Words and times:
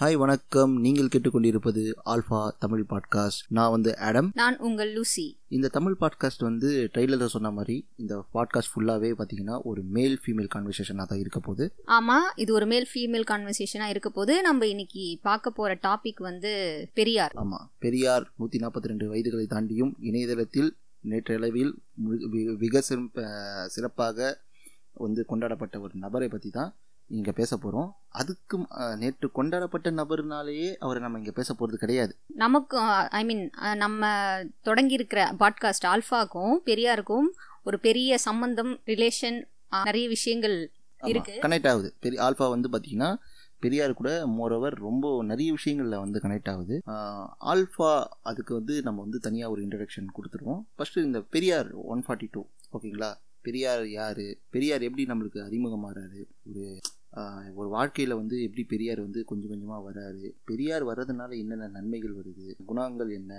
Hi 0.00 0.14
வணக்கம். 0.14 0.80
நீங்கள் 0.80 1.06
கேட்டுக்கொண்டிருப்பது 1.06 1.92
ஆல்ஃபா 2.06 2.50
தமிழ் 2.58 2.84
பாட்காஸ்ட். 2.90 3.42
நான் 3.48 3.70
வந்து 3.70 3.98
ஆடம். 3.98 4.30
நான் 4.34 4.58
உங்கள் 4.58 4.92
லூசி. 4.92 5.38
இந்த 5.48 5.68
தமிழ் 5.68 5.96
பாட்காஸ்ட் 6.00 6.38
வந்து 6.38 6.90
ட்ரெய்லரில் 6.94 7.26
சொன்ன 7.26 7.50
மாதிரி 7.50 7.86
இந்த 7.96 8.24
பாட்காஸ்ட் 8.34 8.72
ஃபுல்லாகவே 8.76 9.12
பார்த்தீங்கன்னா 9.18 9.62
ஒரு 9.62 9.82
மேல் 9.82 10.20
ஃபீமேல் 10.26 10.48
கான்வர்சேஷனாக 10.54 11.06
தான் 11.06 11.18
இருக்க 11.18 11.40
போகுது. 11.40 11.72
ஆமாம் 11.84 12.32
இது 12.36 12.52
ஒரு 12.52 12.66
மேல் 12.66 12.88
ஃபீமேல் 12.94 13.24
கான்வர்சேஷனாக 13.30 13.88
இருக்க 13.88 14.10
போது 14.10 14.42
நம்ம 14.42 14.66
இன்னைக்கு 14.66 15.18
பார்க்க 15.22 15.50
போகிற 15.50 15.78
டாபிக் 15.82 16.22
வந்து 16.22 16.86
பெரியார். 16.94 17.32
ஆமாம் 17.34 17.70
பெரியார் 17.78 18.32
நூற்றி 18.36 18.58
நாற்பத்தி 18.58 18.86
ரெண்டு 18.86 19.14
வயதுகளை 19.14 19.46
தாண்டியும் 19.50 19.92
இணையதளத்தில் 20.00 20.76
நேற்றளவில் 21.08 21.72
மு- 22.08 22.28
வி- 22.32 22.58
மிக 22.58 22.82
சிறப்ப 22.88 23.26
சிறப்பாக 23.66 24.40
வந்து 24.92 25.24
கொண்டாடப்பட்ட 25.24 25.80
ஒரு 25.80 25.92
நபரை 25.94 26.28
பற்றி 26.28 26.50
தான் 26.50 26.74
இங்கே 27.10 27.32
பேச 27.32 27.56
போகிறோம் 27.56 27.88
அதுக்கும் 28.14 28.64
அஹ், 28.76 28.96
நேற்று 28.96 29.26
கொண்டாடப்பட்ட 29.32 29.90
நபர்னாலேயே 29.90 30.68
அவரை 30.78 31.00
நம்ம 31.02 31.18
இங்கே 31.18 31.30
பேச 31.30 31.54
போகிறது 31.54 31.78
கிடையாது. 31.78 32.12
நமக்கு 32.36 32.76
ஐ 33.12 33.24
மீன் 33.24 33.44
நம்ம 33.76 34.02
தொடங்கியிருக்கிற 34.64 35.22
பாட்காஸ்ட் 35.38 35.88
ஆல்ஃபாக்கும் 35.88 36.54
பெரியாருக்கும் 36.66 37.28
ஒரு 37.64 37.78
பெரிய 37.78 38.18
சம்பந்தம் 38.18 38.72
ரிலேஷன் 38.86 39.38
நிறைய 39.84 40.08
விஷயங்கள் 40.08 40.56
இருக்கு. 41.02 41.34
கனெக்ட் 41.42 41.68
ஆகுது. 41.68 41.90
பெரிய 42.00 42.20
ஆல்ஃபா 42.22 42.48
வந்து 42.48 42.68
பார்த்தீங்கன்னா 42.68 43.10
பெரியார் 43.62 43.94
கூட 43.94 44.10
மோரோவர் 44.36 44.74
ரொம்ப 44.80 45.22
நிறைய 45.22 45.50
விஷயங்களில் 45.52 45.98
வந்து 45.98 46.18
கனெக்ட் 46.18 46.50
ஆகுது. 46.50 46.76
ஆல்ஃபா 47.46 47.90
அதுக்கு 48.22 48.54
வந்து 48.54 48.82
நம்ம 48.82 49.00
வந்து 49.00 49.18
தனியாக 49.18 49.52
ஒரு 49.52 49.62
இன்ட்ரடக்ஷன் 49.62 50.14
கொடுத்துருவோம். 50.16 50.62
ஃபஸ்ட்டு 50.76 51.04
இந்த 51.04 51.20
பெரியார் 51.30 51.68
ஒன் 51.86 52.04
ஃபார்ட்டி 52.06 52.28
டூ 52.30 52.42
ஓகேங்களா 52.72 53.10
பெரியார் 53.44 53.84
யார்? 53.90 54.24
பெரியார் 54.50 54.82
எப்படி 54.82 55.04
நம்மளுக்கு 55.06 55.40
அறிமுகமாகறாரு 55.44 56.20
ஒரு 56.48 56.64
ஒரு 57.56 57.68
வாழ்க்கையில் 57.68 58.14
வந்து 58.14 58.42
எப்படி 58.42 58.62
பெரியார் 58.64 59.00
வந்து 59.00 59.24
கொஞ்சம் 59.24 59.48
கொஞ்சமாக 59.48 59.80
வராரு? 59.86 60.26
பெரியார் 60.44 60.84
வர்றதுனால 60.84 61.30
என்னென்ன 61.38 61.68
நன்மைகள் 61.68 62.14
வருது? 62.14 62.46
குணங்கள் 62.66 63.10
என்ன? 63.10 63.32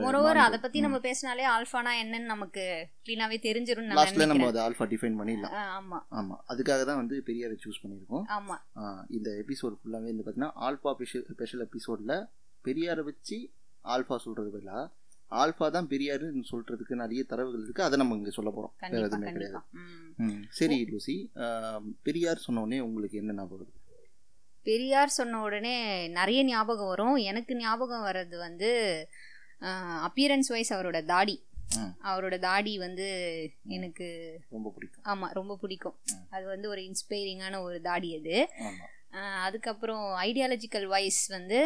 மொரோவர் 0.00 0.40
அதை 0.42 0.58
பற்றி 0.58 0.80
நம்ம 0.80 0.98
பேசினாலே 0.98 1.46
ஆல்ஃபானா 1.46 1.92
என்னன்னு 2.02 2.32
நமக்கு 2.34 2.64
க்ளீனாகவே 3.06 3.38
தெரிஞ்சிரும் 3.42 3.88
நான் 3.88 3.98
லாஸ்ட்ல 4.00 4.26
நம்ம 4.26 4.46
அதை 4.46 4.62
ஆல்ஃபா 4.66 4.86
டிஃபைன் 4.86 5.18
பண்ணிடலாம். 5.20 5.54
ஆ, 5.54 5.64
ஆமா. 5.78 5.98
ஆமாம் 6.12 6.42
அதுக்காக 6.48 6.84
தான் 6.84 6.96
வந்து 6.96 7.22
பெரியாரை 7.26 7.56
சூஸ் 7.64 7.82
பண்ணியிருக்கோம். 7.82 8.24
ஆமா. 8.36 8.58
ஆஹ் 8.76 9.04
இந்த 9.10 9.30
எபிசோட் 9.42 9.78
ஃபுல்லாகவே 9.78 10.12
வந்து 10.12 10.24
பார்த்தீங்கன்னா 10.24 10.52
ஆல்ஃபா 10.66 10.92
ஸ்பெஷல் 10.94 11.26
ஸ்பெஷல் 11.32 11.60
எபிசோடில் 11.60 12.16
பெரியாரை 12.64 13.04
வச்சு 13.04 13.38
ஆல்ஃபா 13.84 14.16
சொல்கிறது 14.18 14.50
பதிலாக 14.50 14.84
ஆல்ஃபா 15.42 15.66
தான் 15.76 15.88
பெரியாருன்னு 15.92 16.44
சொல்கிறதுக்கு 16.50 17.00
நிறைய 17.02 17.22
தரவுகள் 17.30 17.64
இருக்குது 17.64 17.86
அதை 17.86 17.96
நம்ம 18.00 18.16
இங்கே 18.18 18.34
சொல்ல 18.36 18.50
போகிறோம் 18.56 18.74
வேறு 18.92 19.06
எதுவுமே 19.08 19.32
கிடையாது. 19.36 19.60
சரி 20.58 20.78
லூசி. 20.90 21.16
பெரியார் 22.08 22.44
சொன்ன 22.46 22.62
உடனே 22.66 22.78
உங்களுக்கு 22.88 23.20
என்ன 23.22 23.34
ஞாபகம் 23.40 23.72
பெரியார் 24.66 25.16
சொன்ன 25.16 25.40
உடனே 25.46 25.74
நிறைய 26.18 26.40
ஞாபகம் 26.52 26.90
வரும். 26.92 27.16
எனக்கு 27.30 27.52
ஞாபகம் 27.64 28.06
வர்றது 28.06 28.36
வந்து 28.46 28.70
அப்பியரன்ஸ் 30.08 30.50
வைஸ் 30.54 30.72
அவரோட 30.76 30.98
தாடி. 31.12 31.36
அவரோட 32.08 32.34
தாடி 32.46 32.72
வந்து 32.84 33.06
எனக்கு 33.76 34.06
ரொம்ப 34.56 34.68
பிடிக்கும். 34.74 35.04
ஆமாம் 35.12 35.32
ரொம்ப 35.38 35.54
பிடிக்கும். 35.62 35.96
அது 36.34 36.44
வந்து 36.52 36.66
ஒரு 36.72 36.82
இன்ஸ்பைரிங்கான 36.88 37.60
ஒரு 37.68 37.78
தாடி 37.88 38.10
அது. 38.18 38.36
அதுக்கப்புறம் 39.46 40.04
ஐடியாலஜிக்கல் 40.24 40.86
வைஸ் 40.92 41.20
வந்து 41.34 41.58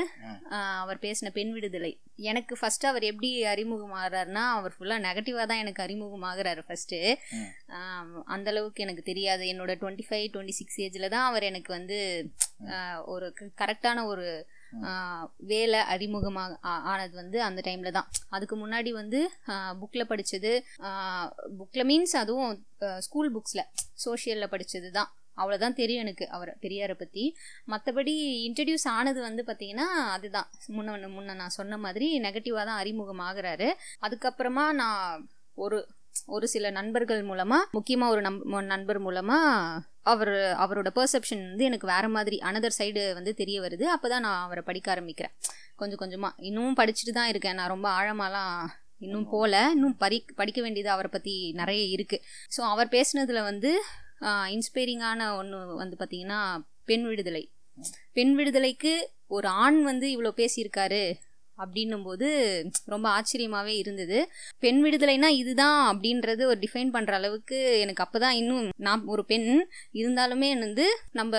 அவர் 0.82 0.98
பேசின 1.04 1.30
பெண் 1.36 1.52
விடுதலை. 1.56 1.90
எனக்கு 2.30 2.54
ஃபர்ஸ்ட் 2.60 2.86
அவர் 2.90 3.04
எப்படி 3.10 3.30
அறிமுகமாகறாருன்னா 3.52 4.44
அவர் 4.56 4.74
ஃபுல்லாக 4.76 5.04
நெகட்டிவாக 5.06 5.46
தான் 5.50 5.62
எனக்கு 5.64 5.84
அறிமுகமாகறாரு 5.86 6.62
ஃபர்ஸ்ட்டு 6.66 6.98
ம். 7.38 7.48
அந்த 8.34 8.48
அளவுக்கு 8.52 8.84
எனக்கு 8.86 9.04
தெரியாது. 9.10 9.44
என்னோட 9.52 9.74
டுவெண்ட்டி 9.82 10.06
ஃபைவ் 10.08 10.26
டுவெண்ட்டி 10.34 10.56
சிக்ஸ் 10.60 10.80
ஏஜில் 10.86 11.12
தான் 11.14 11.28
அவர் 11.30 11.48
எனக்கு 11.50 11.72
வந்து 11.78 11.98
ஒரு 13.06 13.28
கரெக்டான 13.62 14.04
ஒரு 14.12 14.26
வேலை 15.50 15.78
அறிமுகமாக 15.92 16.58
ஆனது 16.90 17.14
வந்து 17.20 17.38
அந்த 17.46 17.60
டைமில் 17.66 17.96
தான். 17.96 18.10
அதுக்கு 18.28 18.56
முன்னாடி 18.56 18.90
வந்து 18.98 19.20
புக்கில் 19.80 20.10
படித்தது 20.10 20.52
புக்கில் 21.60 21.88
மீன்ஸ் 21.90 22.14
அதுவும் 22.16 22.52
ஸ்கூல் 23.06 23.32
புக்ஸில் 23.36 23.64
சோஷியலில் 24.04 24.52
படித்தது 24.54 24.90
தான். 24.98 25.10
அவ்வளோதான் 25.40 25.78
தெரியும் 25.80 26.04
எனக்கு 26.04 26.24
அவர் 26.36 26.50
பெரியாரை 26.64 26.96
பற்றி 27.02 27.24
மற்றபடி 27.72 28.14
இன்ட்ரடியூஸ் 28.48 28.86
ஆனது 28.96 29.20
வந்து 29.28 29.44
பார்த்தீங்கன்னா 29.48 29.88
அதுதான். 30.16 30.48
முன்ன 30.76 31.12
முன்ன 31.16 31.36
நான் 31.42 31.56
சொன்ன 31.58 31.78
மாதிரி 31.86 32.08
நெகட்டிவாக 32.26 32.66
தான் 32.70 32.80
அறிமுகம் 32.82 33.24
ஆகிறாரு 33.28 33.70
அதுக்கப்புறமா 34.06 34.66
நான் 34.82 35.24
ஒரு 35.64 35.78
ஒரு 36.34 36.46
சில 36.52 36.66
நண்பர்கள் 36.78 37.22
மூலமாக 37.28 37.68
முக்கியமாக 37.76 38.12
ஒரு 38.14 38.22
நம் 38.26 38.40
நண்பர் 38.72 39.00
மூலமாக 39.04 39.84
அவர் 40.10 40.32
அவரோட 40.64 40.88
பர்செப்ஷன் 40.98 41.42
வந்து 41.50 41.66
எனக்கு 41.70 41.86
வேறு 41.92 42.08
மாதிரி 42.16 42.36
அனதர் 42.48 42.76
சைடு 42.78 43.02
வந்து 43.18 43.32
தெரிய 43.40 43.56
வருது. 43.64 43.84
அப்போ 43.94 44.06
தான் 44.12 44.24
நான் 44.26 44.44
அவரை 44.46 44.62
படிக்க 44.68 44.86
ஆரம்பிக்கிறேன். 44.94 45.34
கொஞ்சம் 45.80 46.00
கொஞ்சமாக 46.02 46.46
இன்னும் 46.48 46.78
படிச்சுட்டு 46.80 47.14
தான் 47.18 47.30
இருக்கேன். 47.32 47.58
நான் 47.60 47.72
ரொம்ப 47.74 47.88
ஆழமாலாம் 47.98 48.54
இன்னும் 49.06 49.28
போகல 49.32 49.56
இன்னும் 49.74 49.96
படி 50.02 50.16
படிக்க 50.40 50.60
வேண்டியது 50.64 50.90
அவரை 50.94 51.10
பற்றி 51.12 51.34
நிறைய 51.60 51.82
இருக்குது 51.96 52.24
ஸோ 52.54 52.60
அவர் 52.72 52.88
பேசுனதில் 52.96 53.46
வந்து 53.50 53.70
இன்ஸ்பைரிங்கான 54.54 55.30
ஒன்று 55.36 55.58
வந்து 55.82 55.96
பார்த்திங்கன்னா 56.00 56.40
பெண் 56.84 57.04
விடுதலை. 57.04 57.42
பெண் 58.12 58.34
விடுதலைக்கு 58.34 58.92
ஒரு 59.28 59.48
ஆண் 59.64 59.78
வந்து 59.82 60.06
இவ்வளோ 60.14 60.32
பேசியிருக்காரு 60.40 61.04
அப்படின்னும் 61.58 62.02
போது 62.02 62.28
ரொம்ப 62.84 63.06
ஆச்சரியமாகவே 63.16 63.74
இருந்தது. 63.82 64.18
பெண் 64.58 64.80
விடுதலைனா 64.84 65.28
இதுதான் 65.42 65.78
அப்படின்றது 65.90 66.42
ஒரு 66.42 66.58
டிஃபைன் 66.64 66.92
பண்ணுற 66.94 67.12
அளவுக்கு 67.12 67.58
எனக்கு 67.80 68.04
அப்போ 68.04 68.18
தான் 68.18 68.38
இன்னும் 68.40 68.68
நான் 68.86 69.04
ஒரு 69.06 69.24
பெண் 69.24 69.48
இருந்தாலுமே 69.94 70.50
வந்து 70.58 70.86
நம்ம 71.12 71.34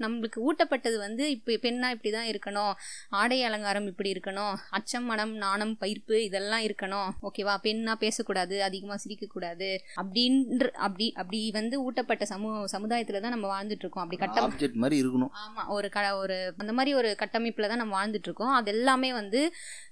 நம்மளுக்கு 0.00 0.38
ஊட்டப்பட்டது 0.48 0.96
வந்து 1.04 1.24
இப்போ 1.36 1.56
பெண்ணா 1.64 1.88
இப்படி 1.94 2.10
தான் 2.16 2.28
இருக்கணும் 2.32 2.72
ஆடை 3.20 3.38
அலங்காரம் 3.48 3.88
இப்படி 3.92 4.10
இருக்கணும் 4.14 4.54
அச்சம் 4.78 5.06
மனம் 5.10 5.34
நாணம் 5.44 5.74
பயிர்ப்பு 5.82 6.16
இதெல்லாம் 6.26 6.64
இருக்கணும். 6.66 7.08
ஓகேவா 7.28 7.54
பெண்ணா 7.66 7.94
பேசக்கூடாது 8.04 8.56
அதிகமாக 8.68 8.98
சிரிக்கக்கூடாது. 9.04 9.68
அப்படின்ற 10.02 10.66
அப்படி 10.86 11.06
அப்படி 11.22 11.40
வந்து 11.58 11.76
ஊட்டப்பட்ட 11.86 12.24
சமூக 12.32 12.66
சமுதாயத்தில் 12.74 13.22
தான் 13.24 13.34
நம்ம 13.36 13.48
வாழ்ந்துட்டு 13.54 13.84
இருக்கோம் 13.86 14.04
அப்படி 14.04 14.20
கட்டம் 14.22 14.80
மாதிரி 14.84 14.98
இருக்கணும். 15.02 15.32
ஆமாம் 15.42 15.70
ஒரு 15.76 15.88
க 15.94 16.00
ஒரு 16.22 16.36
அந்த 16.62 16.72
மாதிரி 16.78 16.92
ஒரு 17.00 17.10
கட்டமைப்பில் 17.22 17.70
தான் 17.72 17.82
நம்ம 17.82 17.94
வாழ்ந்துட்டு 17.98 18.28
இருக்கோம் 18.30 18.54
அது 18.58 18.70
எல்லாமே 18.74 19.10
வந்து 19.20 19.40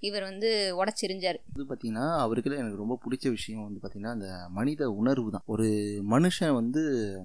இவர் 0.09 0.29
வந்து 0.31 0.49
உடச்சிரிஞ்சார் 0.81 1.39
இது 1.55 1.65
பார்த்தீங்கன்னா 1.65 2.07
அவருக்குள்ள 2.25 2.59
எனக்கு 2.63 2.83
ரொம்ப 2.83 2.97
பிடிச்ச 3.05 3.27
விஷயம் 3.37 3.67
வந்து 3.67 3.81
பார்த்தீங்கன்னா 3.81 4.15
அந்த 4.17 4.29
மனித 4.59 4.91
உணர்வு 5.01 5.29
தான் 5.37 5.47
ஒரு 5.55 5.69
மனுஷன் 6.15 6.55
வந்து 6.61 6.83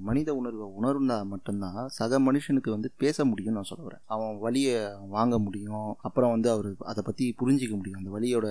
மனித 0.10 0.30
உணர்வை 0.36 0.68
உணர்ந்தா 0.80 1.18
மட்டும்தான் 1.34 1.80
சக 2.00 2.20
மனுஷனுக்கு 2.20 2.65
வந்து 2.70 2.92
பேச 2.98 3.26
முடியும்னு 3.26 3.58
நான் 3.58 3.70
சொல்ல 3.70 4.00
அவன் 4.06 4.40
வழியை 4.40 4.76
வாங்க 5.08 5.40
முடியும். 5.40 5.90
அப்புறம் 6.02 6.34
வந்து 6.36 6.50
அவர் 6.50 6.70
அதை 6.92 7.04
பற்றி 7.04 7.26
புரிஞ்சிக்க 7.42 7.74
முடியும். 7.76 8.00
அந்த 8.00 8.12
வழியோட 8.18 8.48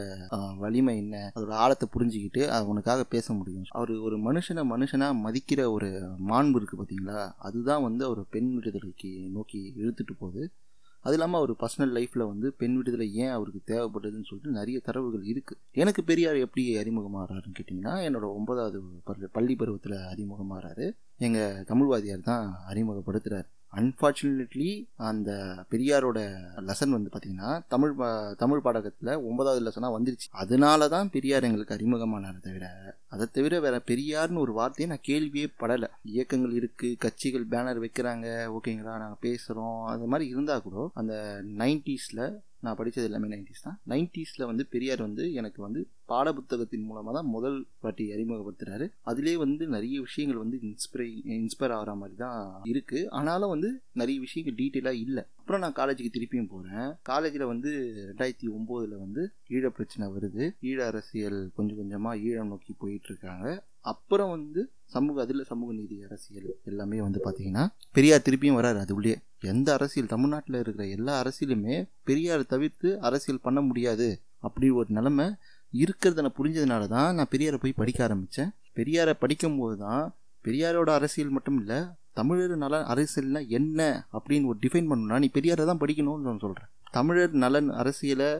வலிமை 0.58 0.97
என்ன? 0.97 1.32
அதோட 1.36 1.54
ஆழத்தை 1.64 1.88
புரிஞ்சுக்கிட்டு 1.97 2.42
அவனுக்காக 2.58 3.04
பேச 3.04 3.34
முடியும். 3.34 3.64
அவர் 3.70 3.92
ஒரு 4.08 4.19
மனுஷனை 4.19 4.64
மனுஷனாக 4.75 5.20
மதிக்கிற 5.26 5.70
ஒரு 5.72 5.91
மாண்பு 6.32 6.58
இருக்குது 6.60 6.80
பார்த்தீங்களா 6.80 7.20
அதுதான் 7.38 7.82
வந்து 7.82 8.04
அவர் 8.04 8.22
பெண் 8.30 8.52
விடுதலைக்கு 8.54 9.12
நோக்கி 9.30 9.62
இழுத்துட்டு 9.76 10.16
போகுது. 10.19 10.44
அது 11.04 11.12
இல்லாமல் 11.12 11.38
அவர் 11.38 11.50
பர்சனல் 11.62 11.94
லைஃப்பில் 11.96 12.28
வந்து 12.28 12.52
பெண் 12.52 12.76
விடுதலை 12.76 13.06
ஏன் 13.14 13.28
அவருக்கு 13.28 13.60
தேவைப்படுதுன்னு 13.72 14.28
சொல்லிட்டு 14.28 14.58
நிறைய 14.58 14.81
தரவுகள் 14.86 15.25
இருக்குது 15.25 15.60
எனக்கு 15.72 16.04
பெரியார் 16.04 16.36
எப்படி 16.36 16.62
அறிமுகமாகறாருன்னு 16.82 17.56
கேட்டிங்கன்னா 17.58 17.94
என்னோடய 18.06 18.36
ஒன்பதாவது 18.38 18.78
பள்ளி 19.32 19.54
பருவத்தில் 19.54 19.96
அறிமுகமாகறாரு 20.12 20.86
எங்கள் 21.19 21.64
தமிழ்வாதியார் 21.64 22.28
தான் 22.31 22.46
அறிமுகப்படுத்துகிறார் 22.69 23.48
அன்ஃபார்ச்சுனேட்லி 23.80 24.70
அந்த 25.08 25.30
பெரியாரோட 25.72 26.18
லெசன் 26.68 26.94
வந்து 26.96 27.10
பார்த்திங்கன்னா 27.12 27.50
தமிழ் 27.74 27.94
தமிழ் 28.42 28.64
பாடகத்தில் 28.66 29.12
ஒன்பதாவது 29.28 29.62
லெசனாக 29.66 29.96
வந்துருச்சு. 29.96 30.28
அதனால 30.42 30.88
தான் 30.94 31.10
பெரியார் 31.16 31.48
எங்களுக்கு 31.48 31.76
அறிமுகமானார் 31.76 32.44
தவிர 32.48 32.66
அதை 33.14 33.26
தவிர 33.32 33.60
வேற 33.66 33.76
பெரியார்னு 33.90 34.42
ஒரு 34.44 34.52
வார்த்தையை 34.52 34.88
நான் 34.92 35.06
கேள்வியே 35.10 35.48
படலை. 35.62 35.88
இயக்கங்கள் 36.14 36.56
இருக்குது 36.60 36.98
கட்சிகள் 37.04 37.50
பேனர் 37.52 37.82
வைக்கிறாங்க 37.84 38.26
ஓகேங்களா 38.56 38.94
நாங்கள் 39.02 39.22
பேசுகிறோம் 39.26 39.78
அது 39.92 40.10
மாதிரி 40.14 40.26
இருந்தால் 40.34 40.66
கூட 40.66 40.88
அந்த 41.02 41.14
நைன்டிஸில் 41.62 42.25
நான் 42.64 42.76
படித்தது 42.76 43.06
எல்லாமே 43.08 43.28
நைன்டிஸ் 43.32 43.64
தான். 43.66 43.78
நைன்டிஸில் 43.93 44.49
வந்து 44.50 44.64
பெரியார் 44.75 45.02
வந்து 45.06 45.25
எனக்கு 45.40 45.60
வந்து 45.62 45.81
பாடப்புத்தகத்தின் 46.10 46.86
மூலமாக 46.88 47.14
தான் 47.16 47.30
முதல் 47.34 47.58
வாட்டி 47.84 48.04
அறிமுகப்படுத்துகிறாரு 48.14 48.86
அதிலே 49.10 49.34
வந்து 49.44 49.64
நிறைய 49.74 49.96
விஷயங்கள் 50.06 50.42
வந்து 50.42 50.58
இன்ஸ்பிரை 50.68 51.08
இன்ஸ்பயர் 51.38 51.74
ஆகிற 51.76 51.94
மாதிரி 52.00 52.16
தான் 52.24 52.40
இருக்குது 52.72 53.08
ஆனாலும் 53.18 53.52
வந்து 53.54 53.70
நிறைய 54.00 54.16
விஷயங்கள் 54.26 54.58
டீட்டெயிலாக 54.60 55.02
இல்லை. 55.04 55.24
அப்புறம் 55.40 55.62
நான் 55.64 55.78
காலேஜுக்கு 55.80 56.14
திருப்பியும் 56.16 56.50
போகிறேன் 56.52 56.90
காலேஜில் 57.10 57.50
வந்து 57.52 57.70
ரெண்டாயிரத்தி 58.10 58.48
ஒம்போதில் 58.56 59.02
வந்து 59.04 59.22
ஈழ 59.56 59.68
பிரச்சனை 59.78 60.06
வருது. 60.16 60.44
ஈழ 60.70 60.78
அரசியல் 60.92 61.38
கொஞ்சம் 61.56 61.80
கொஞ்சமாக 61.80 62.22
ஈழம் 62.28 62.52
நோக்கி 62.52 62.74
போயிட்டுருக்காங்க. 62.82 63.48
அப்புறம் 63.92 64.30
வந்து 64.34 64.60
சமூக 64.92 65.20
அதில் 65.24 65.48
சமூக 65.50 65.70
நீதி 65.78 65.96
அரசியல் 66.06 66.50
எல்லாமே 66.70 66.98
வந்து 67.06 67.20
பார்த்தீங்கன்னா 67.24 67.64
பெரியார் 67.96 68.24
திருப்பியும் 68.26 68.58
வராரு 68.58 68.78
அது 68.84 68.94
உள்ளே 68.98 69.14
எந்த 69.52 69.68
அரசியல்? 69.78 70.12
தமிழ்நாட்டில் 70.12 70.60
இருக்கிற 70.62 70.84
எல்லா 70.96 71.14
அரசியலுமே 71.22 71.76
பெரியார் 72.08 72.52
தவிர்த்து 72.52 72.90
அரசியல் 73.08 73.44
பண்ண 73.46 73.60
முடியாது. 73.68 74.08
அப்படி 74.46 74.66
ஒரு 74.78 74.88
நிலைமை 74.98 75.26
இருக்கிறத 75.75 76.23
நான் 76.23 76.38
புரிஞ்சதுனால 76.38 76.87
தான் 76.87 77.15
நான் 77.15 77.31
பெரியாரை 77.31 77.56
போய் 77.56 77.73
படிக்க 77.73 78.05
ஆரம்பித்தேன் 78.05 78.50
பெரியாரை 78.75 79.15
படிக்கும்போது 79.15 79.76
தான் 79.76 80.05
பெரியாரோட 80.44 80.91
அரசியல் 80.93 81.31
மட்டும் 81.31 81.59
இல்லை 81.61 81.79
தமிழர் 82.15 82.56
நல 82.56 82.79
அரசியல்னா 82.87 83.49
என்ன 83.49 83.81
அப்படின்னு 84.12 84.44
ஒரு 84.44 84.59
டிஃபைன் 84.62 84.91
பண்ணணும்னா 84.91 85.19
நீ 85.19 85.31
பெரியாரை 85.35 85.65
தான் 85.67 85.81
படிக்கணும்னு 85.81 86.29
நான் 86.29 86.38
சொல்கிறேன் 86.38 86.71
தமிழர் 86.91 87.32
நலன் 87.35 87.71
அரசியலை 87.75 88.31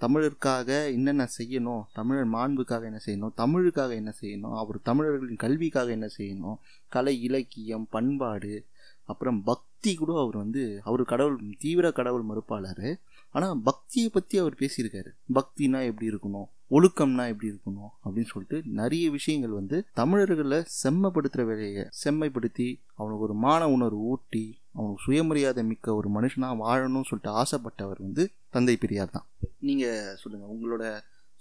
தமிழருக்காக 0.00 0.68
என்னென்ன 0.92 1.28
செய்யணும் 1.38 1.82
தமிழர் 1.92 2.28
மாண்புக்காக 2.34 2.84
என்ன 2.84 3.00
செய்யணும் 3.06 3.34
தமிழுக்காக 3.36 3.94
என்ன 3.94 4.12
செய்யணும் 4.22 4.56
அவர் 4.56 4.78
தமிழர்களின் 4.82 5.36
கல்விக்காக 5.36 5.90
என்ன 5.90 6.08
செய்யணும் 6.18 6.58
கலை 6.88 7.22
இலக்கியம் 7.22 7.86
பண்பாடு 7.90 8.66
அப்புறம் 9.04 9.42
பக்தி 9.42 9.94
கூட 9.94 10.12
அவர் 10.18 10.36
வந்து 10.36 10.80
அவர் 10.84 11.02
கடவுள் 11.04 11.38
தீவிர 11.58 11.90
கடவுள் 11.90 12.28
மறுப்பாளர். 12.28 12.84
ஆனால் 13.34 13.60
பக்தியை 13.68 14.08
பற்றி 14.08 14.38
அவர் 14.38 14.54
பேசியிருக்காரு. 14.54 15.10
பக்தினா 15.34 15.80
எப்படி 15.84 16.08
இருக்கணும்? 16.08 16.48
ஒழுக்கம்னா 16.70 17.24
எப்படி 17.28 17.48
இருக்கணும்? 17.50 17.90
அப்படின்னு 18.04 18.30
சொல்லிட்டு 18.32 18.58
நிறைய 18.80 19.10
விஷயங்கள் 19.10 19.58
வந்து 19.60 19.78
தமிழர்களை 19.94 20.58
செம்மப்படுத்துகிற 20.82 21.44
வேலையை 21.44 21.84
செம்மைப்படுத்தி 22.04 22.68
அவனுக்கு 22.94 23.24
ஒரு 23.26 23.34
மான 23.44 23.68
உணர்வு 23.68 24.02
ஊட்டி 24.12 24.44
அவனுக்கு 24.72 25.02
சுயமரியாதை 25.02 25.64
மிக்க 25.64 25.94
ஒரு 25.94 26.08
மனுஷனாக 26.10 26.60
வாழணும்னு 26.64 27.08
சொல்லிட்டு 27.10 27.32
ஆசைப்பட்டவர் 27.42 28.02
வந்து 28.06 28.24
தந்தை 28.50 28.76
பெரியார் 28.76 29.14
தான். 29.16 29.26
நீங்கள் 29.58 30.16
சொல்லுங்கள் 30.16 30.52
உங்களோட 30.54 30.84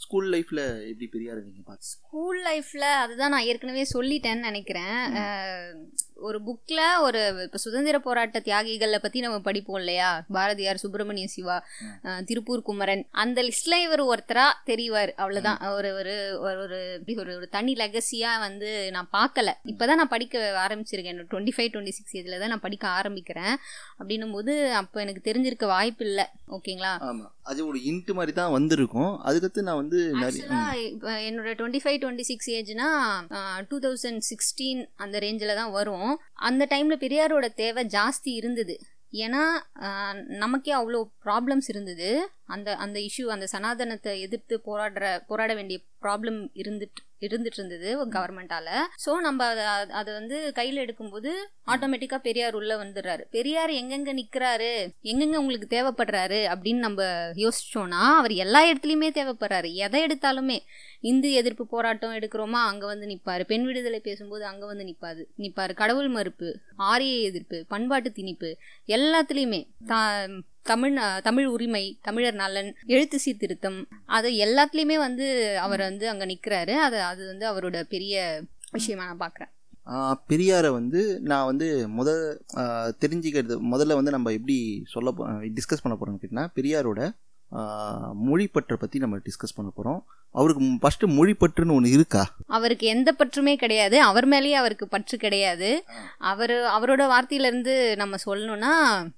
ஸ்கூல் 0.03 0.29
லைஃப்பில் 0.35 0.63
எப்படி 0.91 1.07
பெரியார் 1.15 1.41
பார்த்து 1.71 1.91
ஸ்கூல் 1.95 2.39
லைஃப்பில் 2.49 2.89
அதுதான் 3.03 3.35
நான் 3.35 3.49
ஏற்கனவே 3.51 3.85
சொல்லிட்டேன்னு 3.95 4.49
நினைக்கிறேன். 4.49 5.03
ஒரு 6.27 6.37
புக்கில் 6.47 6.81
ஒரு 7.05 7.21
இப்போ 7.45 7.59
சுதந்திர 7.63 7.97
போராட்ட 8.03 8.39
தியாகிகளை 8.45 8.97
பற்றி 9.03 9.19
நம்ம 9.23 9.37
படிப்போம் 9.47 9.79
இல்லையா? 9.81 10.09
பாரதியார் 10.35 10.81
சுப்பிரமணிய 10.83 11.27
சிவா 11.33 11.57
திருப்பூர் 12.29 12.63
குமரன். 12.67 13.03
அந்த 13.23 13.39
லிஸ்ட்ல 13.47 13.77
இவர் 13.85 14.03
ஒருத்தரா 14.11 14.45
தெரிவார். 14.69 15.11
அவ்வளோதான் 15.21 15.59
ஒரு 15.77 15.89
ஒரு 15.99 16.15
ஒரு 16.49 16.63
ஒரு 17.23 17.33
ஒரு 17.39 17.47
தனி 17.55 17.73
லெகசியாக 17.81 18.43
வந்து 18.45 18.69
நான் 18.97 19.09
பார்க்கல. 19.17 19.51
இப்போ 19.73 19.83
தான் 19.89 19.99
நான் 20.01 20.13
படிக்க 20.15 20.45
ஆரம்பிச்சிருக்கேன். 20.65 21.19
டுவெண்ட்டி 21.33 21.55
ஃபைவ் 21.57 21.71
டுவெண்ட்டி 21.73 21.95
சிக்ஸ் 21.97 22.17
இதில் 22.21 22.41
தான் 22.43 22.53
நான் 22.55 22.65
படிக்க 22.67 22.87
ஆரம்பிக்கிறேன். 22.99 23.53
அப்படின்னும் 23.99 24.35
போது 24.37 24.55
அப்போ 24.81 25.01
எனக்கு 25.05 25.27
தெரிஞ்சிருக்க 25.29 25.67
வாய்ப்பு 25.75 26.05
இல்லை. 26.09 26.27
ஓகேங்களா? 26.57 26.93
அது 27.51 27.59
ஒரு 27.69 27.79
இன்ட்டு 27.89 28.17
மாதிரி 28.17 28.33
தான் 28.39 28.55
வந்திருக்கும். 28.57 29.11
அதுக்கடுத்து 29.27 29.67
நான் 29.69 29.81
வந்து 29.83 29.92
இப்போ 30.87 31.11
என்னோட 31.27 31.49
டுவெண்ட்டி 31.59 31.81
ஃபைவ் 31.83 31.99
டுவெண்ட்டி 32.03 32.25
சிக்ஸ் 32.29 32.49
ஏஜ்னா 32.57 32.87
டூ 33.71 33.77
தௌசண்ட் 33.85 34.23
சிக்ஸ்டீன் 34.31 34.81
அந்த 35.03 35.19
ரேஞ்சில் 35.25 35.59
தான் 35.61 35.75
வரும். 35.77 36.11
அந்த 36.49 36.67
டைமில் 36.71 37.03
பெரியாரோட 37.05 37.47
தேவை 37.61 37.83
ஜாஸ்தி 37.97 38.31
இருந்தது. 38.41 38.75
ஏன்னா 39.25 39.41
நமக்கே 40.43 40.71
அவ்வளோ 40.79 40.99
ப்ராப்ளம்ஸ் 41.25 41.67
இருந்தது. 41.73 42.09
அந்த 42.47 42.75
அந்த 42.75 42.99
இஷ்யூ 42.99 43.25
அந்த 43.27 43.47
சனாதனத்தை 43.47 44.13
எதிர்த்து 44.21 44.55
போராடுற 44.65 45.15
போராட 45.27 45.53
வேண்டிய 45.53 45.79
ப்ராப்ளம் 46.01 46.39
இருந்துட்டு 46.55 47.01
இருந்துட்டு 47.21 47.59
இருந்தது 47.59 47.89
கவர்மெண்டால 48.11 48.69
ஸோ 49.05 49.11
நம்ம 49.19 49.45
அதை 49.45 49.65
அதை 49.89 50.13
வந்து 50.13 50.37
கையில் 50.53 50.81
எடுக்கும்போது 50.85 51.29
ஆட்டோமேட்டிக்காக 51.67 52.21
பெரியார் 52.21 52.53
உள்ளே 52.53 52.75
வந்துடுறாரு. 52.75 53.23
பெரியார் 53.31 53.71
எங்கெங்கே 53.71 54.13
நிற்கிறாரு 54.13 54.71
எங்கெங்க 55.03 55.35
உங்களுக்கு 55.35 55.67
தேவைப்படுறாரு? 55.75 56.39
அப்படின்னு 56.53 56.81
நம்ம 56.87 57.03
யோசிச்சோன்னா 57.35 58.01
அவர் 58.19 58.33
எல்லா 58.35 58.61
இடத்துலையுமே 58.65 59.09
தேவைப்படுறாரு. 59.19 59.73
எதை 59.73 60.01
எடுத்தாலுமே. 60.07 60.57
இந்து 61.01 61.31
எதிர்ப்பு 61.31 61.67
போராட்டம் 61.67 62.13
எடுக்கிறோமா? 62.13 62.59
அங்கே 62.71 62.85
வந்து 62.85 63.05
நிற்பாரு 63.05 63.43
பெண் 63.43 63.65
விடுதலை 63.65 63.99
பேசும்போது 63.99 64.45
அங்கே 64.45 64.65
வந்து 64.65 64.83
நிற்பாரு 64.83 65.23
நிற்பாரு 65.39 65.73
கடவுள் 65.73 66.09
மறுப்பு 66.09 66.49
ஆரிய 66.75 67.15
எதிர்ப்பு 67.29 67.65
பண்பாட்டு 67.67 68.11
திணிப்பு 68.11 68.51
எல்லாத்துலேயுமே 68.87 69.61
தா 69.85 69.99
தமிழ் 70.65 70.97
தமிழ் 71.23 71.45
உரிமை 71.45 71.99
தமிழர் 72.01 72.33
நலன் 72.33 72.75
எழுத்து 72.85 73.19
சீர்திருத்தம் 73.19 73.87
அது 74.05 74.29
எல்லாத்துலேயுமே 74.45 74.95
வந்து 74.97 75.57
அவர் 75.59 75.79
வந்து 75.79 76.09
அங்கே 76.09 76.25
நிற்கிறாரு 76.25 76.71
அது 76.71 77.01
அது 77.01 77.27
வந்து 77.27 77.51
அவரோட 77.51 77.83
பெரிய 77.83 78.41
விஷயமா 78.71 79.05
நான் 79.05 79.19
பார்க்குறேன் 79.19 79.51
பெரியாரை 80.29 80.69
வந்து 80.69 81.19
நான் 81.21 81.45
வந்து 81.45 81.87
முத 81.87 82.09
தெரிஞ்சுக்கிறது 83.01 83.55
முதல்ல 83.71 83.93
வந்து 83.93 84.11
நம்ம 84.11 84.31
எப்படி 84.31 84.83
சொல்ல 84.91 85.11
டிஸ்கஸ் 85.39 85.83
பண்ண 85.83 85.97
போகிறோம்னு 85.97 86.21
கேட்டிங்கன்னா 86.21 86.47
பெரியாரோட 86.55 87.11
ஆஹ் 87.51 88.13
மொழிப்பற்றை 88.13 88.77
பற்றி 88.77 88.99
நம்ம 88.99 89.17
டிஸ்கஸ் 89.17 89.55
பண்ண 89.55 89.71
போகிறோம் 89.75 90.05
அவருக்கு 90.35 90.63
ஃபஸ்ட்டு 90.63 91.09
மொழிப்பற்றுன்னு 91.09 91.73
ஒன்று 91.73 91.89
இருக்கா? 91.89 92.35
அவருக்கு 92.47 92.87
எந்த 92.87 93.15
பற்றுமே 93.17 93.55
கிடையாது. 93.55 94.01
அவர் 94.01 94.25
மேலேயே 94.25 94.53
அவருக்கு 94.53 94.87
பற்று 94.87 95.17
கிடையாது. 95.17 95.83
அவர் 96.17 96.51
அவரோட 96.51 97.01
வார்த்தையிலேருந்து 97.03 97.95
நம்ம 97.95 98.15
சொல்லணும்னா 98.25 98.71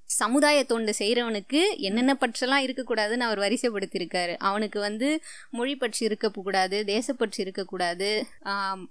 சமுதாய 0.06 0.64
தொண்டு 0.64 0.94
செய்கிறவனுக்கு 1.00 1.62
என்னென்ன 1.78 2.18
பற்றெல்லாம் 2.20 2.64
இருக்கக்கூடாதுன்னு 2.64 3.20
அவர் 3.20 3.40
வரிசைப்படுத்தியிருக்காரு. 3.40 4.36
அவனுக்கு 4.38 4.80
வந்து 4.80 5.22
மொழி 5.50 5.76
பற்று 5.76 6.06
இருக்கக்கூடாது 6.06 6.84
தேசப்பற்று 6.88 7.38
இருக்கக்கூடாது 7.38 8.26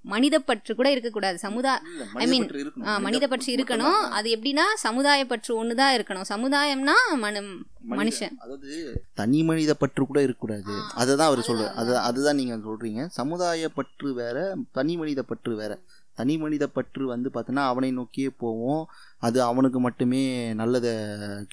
மனித 0.03 0.39
பற்று 0.39 0.75
கூட 0.75 0.91
இருக்கக்கூடாது. 0.91 1.39
சமுதாய 1.39 1.81
mean, 2.15 2.87
ஆ, 2.87 2.99
மனித 2.99 3.29
பற்று 3.29 3.57
இருக்கணும். 3.57 3.93
அது 3.93 4.37
எப்படின்னா 4.37 4.63
சமுதாய 4.75 5.25
பற்று 5.25 5.57
ஒன்று 5.57 5.75
தான் 5.75 5.97
இருக்கணும். 5.97 6.25
சமுதாயம்னா 6.29 7.17
மனு 7.17 7.43
மனுஷன். 7.91 8.31
அதாவது 8.39 9.03
தனி 9.15 9.43
மனித 9.43 9.75
பற்று 9.75 10.07
கூட 10.07 10.23
இருக்கக்கூடாது. 10.23 10.81
அதை 10.95 11.17
தான் 11.17 11.27
அவர் 11.27 11.39
சொல்றாரு. 11.39 11.75
அதை 11.75 11.95
அதுதான். 11.95 12.37
நீங்கள் 12.37 12.61
சொல்கிறீங்க 12.61 13.07
சமுதாய 13.07 13.69
பற்று 13.69 14.15
வேற 14.15 14.57
தனி 14.73 14.97
மனித 14.97 15.23
பற்று 15.23 15.57
வேற. 15.57 15.79
தனி 16.19 16.35
மனித 16.43 16.65
பற்று 16.77 17.05
வந்து 17.15 17.29
பார்த்தோன்னா 17.35 17.65
அவனை 17.73 17.91
நோக்கியே 18.01 18.31
போவோம். 18.43 18.85
அது 19.27 19.39
அவனுக்கு 19.51 19.81
மட்டுமே 19.87 20.23
நல்லதை 20.61 20.93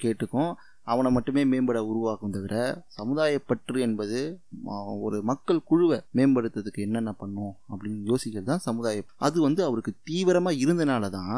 கேட்டுக்கும். 0.02 0.52
அவனை 0.92 1.10
மட்டுமே 1.16 1.42
மேம்பட 1.50 1.80
உருவாக்கும் 1.90 2.32
தவிர 2.36 2.54
சமுதாய 2.96 3.40
பற்று 3.50 3.78
என்பது 3.86 4.20
ஒரு 5.06 5.18
மக்கள் 5.30 5.60
குழுவை 5.70 5.98
மேம்படுத்துறதுக்கு 6.18 6.86
என்னென்ன 6.86 7.10
பண்ணும் 7.20 7.52
அப்படின்னு 7.72 8.08
யோசிக்கிறது 8.12 8.48
தான் 8.50 8.64
சமுதாயம் 8.68 9.10
அது 9.26 9.36
வந்து 9.46 9.62
அவருக்கு 9.68 9.92
தீவிரமாக 10.10 10.60
இருந்தனால 10.64 11.10
தான் 11.18 11.36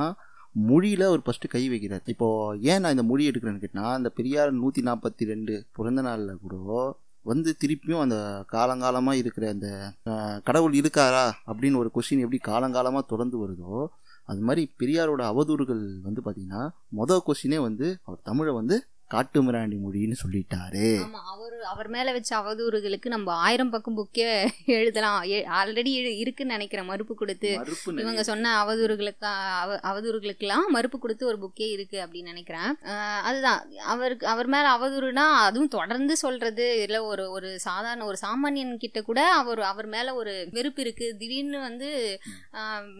மொழியில் 0.69 1.05
அவர் 1.09 1.25
ஃபஸ்ட்டு 1.27 1.53
கை 1.55 1.63
வைக்கிறார். 1.71 2.05
இப்போது 2.13 2.61
ஏன் 2.71 2.83
நான் 2.83 2.95
இந்த 2.97 3.05
மொழி 3.11 3.29
எடுக்கிறேன்னு 3.31 3.63
கேட்டால் 3.65 3.97
அந்த 3.99 4.11
பெரியார் 4.19 4.59
நூற்றி 4.63 4.83
நாற்பத்தி 4.89 5.25
ரெண்டு 5.33 5.55
பிறந்த 5.77 6.03
நாளில் 6.09 6.41
கூட 6.45 6.55
வந்து 7.27 7.51
திருப்பியும் 7.61 8.03
அந்த 8.05 8.17
காலங்காலமாக 8.53 9.21
இருக்கிற 9.21 9.45
அந்த 9.49 9.69
கடவுள் 10.45 10.75
இருக்காரா 10.75 11.27
அப்படின்னு 11.49 11.77
ஒரு 11.77 11.91
கொஷின் 11.95 12.25
எப்படி 12.25 12.41
காலங்காலமாக 12.45 13.05
தொடர்ந்து 13.07 13.39
வருதோ 13.45 13.77
அது 14.29 14.41
மாதிரி 14.41 14.63
பெரியாரோட 14.79 15.23
அவதூறுகள் 15.31 15.83
வந்து 16.03 16.21
பார்த்திங்கன்னா 16.21 16.63
மொதல் 16.97 17.25
கொஷினே 17.27 17.59
வந்து 17.61 17.87
அவர் 18.03 18.21
தமிழை 18.23 18.53
வந்து 18.55 18.77
காட்டு 19.13 19.39
மிராண்டி 19.43 19.77
மொழின்னு 19.83 20.17
சொல்லிட்டாரு. 20.23 20.85
ஆமா 21.03 21.21
அவர் 21.33 21.57
அவர் 21.73 21.89
மேல 21.89 22.13
வச்ச 22.13 22.31
அவதூறுகளுக்கு 22.39 23.09
நம்ம 23.15 23.29
ஆயிரம் 23.47 23.71
பக்கம் 23.71 23.97
புக்கே 23.99 24.29
எழுதலாம். 24.77 25.19
ஆல்ரெடி 25.59 25.93
இருக்குன்னு 26.23 26.55
நினைக்கிறேன் 26.55 26.89
மறுப்பு 26.91 27.15
கொடுத்து 27.15 27.51
இவங்க. 28.03 28.23
சொன்ன 28.23 28.53
அவதூறுகளுக்கு 28.63 29.27
அவ 29.63 29.77
அவதூறுகளுக்கெல்லாம் 29.91 30.67
மறுப்பு 30.69 30.99
கொடுத்து 30.99 31.29
ஒரு 31.31 31.39
புக்கே 31.45 31.69
இருக்கு 31.77 31.99
அப்படின்னு 32.05 32.33
நினைக்கிறேன். 32.33 32.71
அதுதான். 33.29 33.61
அவருக்கு 33.95 34.27
அவர் 34.27 34.51
மேல 34.55 34.67
அவதூறுனா 34.77 35.27
அதுவும் 35.49 35.73
தொடர்ந்து 35.77 36.17
சொல்றது 36.25 36.67
இல்ல 36.83 37.01
ஒரு 37.05 37.27
ஒரு 37.37 37.51
சாதாரண 37.67 38.05
ஒரு 38.05 38.21
சாமானியன் 38.23 38.75
கிட்ட 38.77 39.03
கூட 39.03 39.21
அவர் 39.41 39.63
அவர் 39.73 39.91
மேல 39.97 40.15
ஒரு 40.15 40.35
வெறுப்பு 40.53 40.83
இருக்கு. 40.87 41.09
திடீர்னு 41.19 41.61
வந்து 41.61 41.91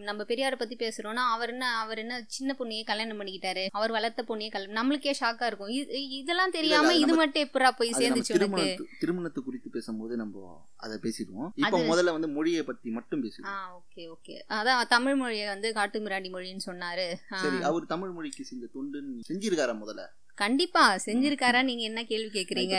நம்ம 0.07 0.19
பெரியாரை 0.23 0.59
பத்தி 0.59 0.77
பேசுறோம்னா 0.79 1.25
அவர் 1.35 1.53
என்ன 1.55 1.65
அவர் 1.83 2.03
என்ன 2.05 2.23
சின்ன 2.37 2.55
பொண்ணையே 2.59 2.85
கல்யாணம் 2.85 3.19
பண்ணிக்கிட்டாரு. 3.21 3.65
அவர் 3.71 3.95
வளர்த்த 3.97 4.25
பொண்ணையே 4.29 4.51
கல்யாணம் 4.51 4.79
நம்மளுக்கே 4.79 5.13
ஷாக்கா 5.21 5.45
இருக்கும். 5.45 5.73
இதெல்லாம் 6.17 6.53
தெரியாம 6.55 6.93
இது 6.95 7.13
மட்டும் 7.19 7.43
எப்படா 7.47 7.69
போய் 7.79 7.91
சேர்ந்துச்சு 7.99 8.33
உனக்கு? 8.47 8.87
திருமணத்து 9.01 9.41
குறித்து 9.47 9.69
பேசும்போது 9.69 10.15
நம்ம 10.21 10.43
அதை 10.75 10.97
பேசிடுவோம். 11.05 11.49
இப்போ 11.55 11.79
முதல்ல 11.91 12.15
வந்து 12.17 12.27
மொழியை 12.27 12.63
பற்றி 12.63 12.91
மட்டும் 12.97 13.21
ஆ 13.21 13.25
பேசுவோம் 13.25 13.57
ஓகே 13.79 14.03
ஓகே. 14.15 14.35
அதான் 14.57 14.81
தமிழ் 14.87 15.15
மொழியை 15.15 15.47
வந்து 15.47 15.71
காட்டு 15.73 15.99
மிராண்டி 15.99 16.31
மொழின்னு 16.35 16.67
சொன்னாரு. 16.69 17.07
சரி 17.43 17.61
அவர் 17.71 17.91
தமிழ் 17.93 18.09
மொழிக்கு 18.09 18.45
செஞ்ச 18.51 18.65
தொண்டுன்னு 18.75 19.27
செஞ்சிருக்காரா 19.31 19.75
முதல்ல? 19.83 20.05
கண்டிப்பா 20.43 20.83
செஞ்சிருக்காரா? 21.07 21.59
நீங்க 21.63 21.83
என்ன 21.83 22.03
கேள்வி 22.03 22.31
கேக்குறீங்க? 22.37 22.77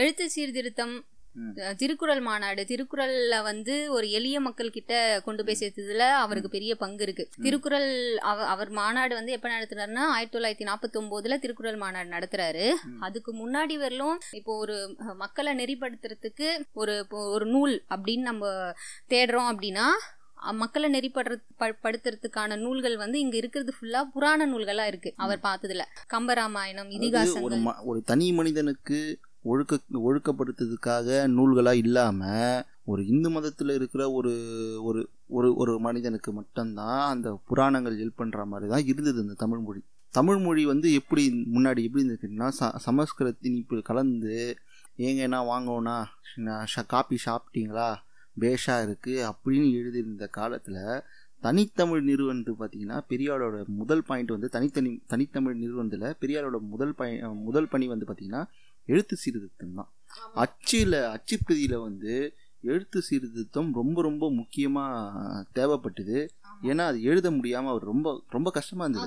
எழுத்து 0.00 0.24
சீர்திருத்தம் 0.30 0.94
திருக்குறள் 1.76 2.20
மாநாடு. 2.20 2.64
திருக்குறள்ல 2.68 3.42
வந்து 3.42 3.92
ஒரு 3.92 4.10
எளிய 4.10 4.40
மக்கள் 4.40 4.70
கிட்ட 4.70 5.22
கொண்டு 5.24 5.44
போய் 5.44 5.56
சேர்த்ததுல 5.60 5.98
அவருக்கு 5.98 6.48
பெரிய 6.48 6.76
பங்கு 6.76 7.02
இருக்கு. 7.02 7.28
திருக்குறள் 7.42 8.18
அவ- 8.18 8.46
அவர் 8.46 8.68
மாநாடு 8.68 9.14
வந்து 9.14 9.32
எப்ப 9.32 9.48
நடத்துறாருன்னா 9.48 9.96
ஆயிரத்தி 9.96 10.38
தொள்ளாயிரத்தி 10.38 10.68
நாற்பத்தி 10.68 10.96
ஒன்பதுல 10.96 11.38
திருக்குறள் 11.38 11.76
மாநாடு 11.76 12.08
நடத்துறாரு. 12.08 12.72
அதுக்கு 13.00 13.34
முன்னாடி 13.34 13.70
வரலும் 13.70 14.16
இப்போ 14.30 14.56
ஒரு 14.56 14.96
மக்களை 15.14 15.64
நெறிப்படுத்துறதுக்கு 15.64 16.60
ஒரு 16.72 16.98
இப்போ 16.98 17.30
ஒரு 17.30 17.46
நூல் 17.46 17.82
அப்படின்னு 17.90 18.20
நம்ம 18.20 18.72
தேடுறோம் 19.08 19.48
அப்படின்னா 19.52 19.84
மக்களை 20.52 20.98
நெறிப்படுற 20.98 21.36
படுத்துறதுக்கான 21.58 22.56
நூல்கள் 22.56 22.96
வந்து 22.96 23.20
இங்க 23.20 23.36
இருக்கிறது 23.36 23.72
ஃபுல்லா 23.80 24.02
புராண 24.02 24.46
நூல்களா 24.46 24.86
இருக்கு. 24.86 25.12
அவர் 25.16 25.38
பார்த்ததுல. 25.42 25.82
கம்பராமாயணம் 26.06 26.90
அதாவது 26.92 27.42
ஒரு 27.42 27.56
இதிகாசங்கள். 27.56 27.68
ம- 27.68 27.84
ஒரு 27.84 28.02
தனி 28.02 28.32
மனிதனுக்கு 28.32 29.18
ஒழுக்க 29.42 29.80
ஒழுக்கப்படுத்துறதுக்காக 29.92 31.08
நூல்களாக 31.36 31.72
இல்லாமல் 31.72 32.62
ஒரு 32.84 33.06
இந்து 33.06 33.30
மதத்தில் 33.30 33.68
இருக்கிற 33.68 34.10
ஒரு 34.10 34.32
ஒரு 34.82 35.08
ஒரு 35.26 35.54
ஒரு 35.54 35.78
மனிதனுக்கு 35.78 36.32
மட்டும்தான் 36.32 37.10
அந்த 37.10 37.40
புராணங்கள் 37.46 37.98
ஹெல்ப் 37.98 38.20
பண்ணுற 38.20 38.44
மாதிரி 38.44 38.70
தான் 38.70 38.84
இருந்தது 38.84 39.20
இந்த 39.20 39.34
தமிழ் 39.34 39.58
மொழி. 39.58 39.82
தமிழ் 40.08 40.38
மொழி 40.38 40.64
வந்து 40.64 40.92
எப்படி 40.92 41.30
முன்னாடி 41.54 41.82
எப்படி 41.82 42.08
இருந்துச்சுன்னா 42.08 42.50
ச 42.60 42.76
சமஸ்கிருத 42.76 43.36
இப்போ 43.42 43.80
கலந்து 43.80 44.58
ஏங்கன்னா 44.98 45.40
வாங்கோண்ணா 45.50 46.04
காப்பி 46.86 47.16
சாப்பிட்டீங்களா? 47.24 47.94
பேஷா 48.40 48.66
இருக்குது 48.66 49.32
அப்படின்னு 49.32 49.72
எழுதியிருந்த 49.72 50.26
காலத்தில் 50.26 51.02
தனித்தமிழ் 51.40 52.04
நிறுவனத்து 52.04 52.54
பார்த்தீங்கன்னா 52.58 53.00
பெரியாரோட 53.08 53.66
முதல் 53.66 54.02
பாயிண்ட் 54.02 54.30
வந்து 54.30 54.48
தனித்தனி 54.48 55.00
தனித்தமிழ் 55.06 55.54
நிறுவனத்தில் 55.54 56.16
பெரியாரோட 56.20 56.58
முதல் 56.60 56.94
பய 56.94 57.28
முதல் 57.28 57.68
பணி 57.68 57.88
வந்து 57.88 58.06
பார்த்திங்கன்னா 58.08 58.46
எழுத்து 58.92 59.16
சீர்திருத்தம் 59.16 59.76
தான். 59.78 59.90
அச்சில் 60.34 60.96
அச்சுப்பிரதியில் 61.14 61.84
வந்து 61.86 62.14
எழுத்து 62.72 62.98
சீர்திருத்தம் 63.08 63.70
ரொம்ப 63.74 63.98
ரொம்ப 64.02 64.24
முக்கியமாக 64.30 65.44
தேவைப்பட்டது. 65.54 66.18
ஏன்னா 66.62 66.84
அது 66.86 67.02
எழுத 67.02 67.30
முடியாமல் 67.30 67.70
அவர் 67.70 67.82
ரொம்ப 67.82 68.08
ரொம்ப 68.28 68.48
கஷ்டமாக 68.50 68.86
இருந்தது. 68.86 69.06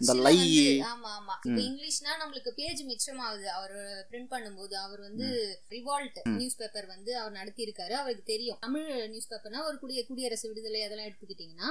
இந்த 0.00 0.14
லை 0.18 0.36
ஆமா 0.84 1.10
ஆமா. 1.16 1.34
இப்ப. 1.40 1.58
இங்கிலீஷ்னா 1.64 2.12
நம்மளுக்கு 2.22 2.50
பேஜ் 2.56 2.82
மிச்சமாகுது. 2.84 3.46
அவர் 3.54 3.74
பிரிண்ட் 4.10 4.30
பண்ணும்போது 4.30 4.74
அவர் 4.76 5.00
வந்து 5.00 5.26
ரிவால்ட் 5.70 6.18
நியூஸ் 6.32 6.56
பேப்பர் 6.56 6.86
வந்து 6.86 7.18
அவர் 7.18 7.32
நடத்தி 7.32 7.62
இருக்காரு 7.64 7.94
அவருக்கு 7.94 8.24
தெரியும். 8.24 8.58
தமிழ் 8.60 8.88
நியூஸ் 9.08 9.30
பேப்பர்னா 9.30 9.62
ஒரு 9.64 9.78
குடிய 9.82 10.06
குடியரசு 10.06 10.48
விடுதலை 10.48 10.82
அதெல்லாம் 10.82 11.08
எடுத்துக்கிட்டீங்கன்னா 11.08 11.70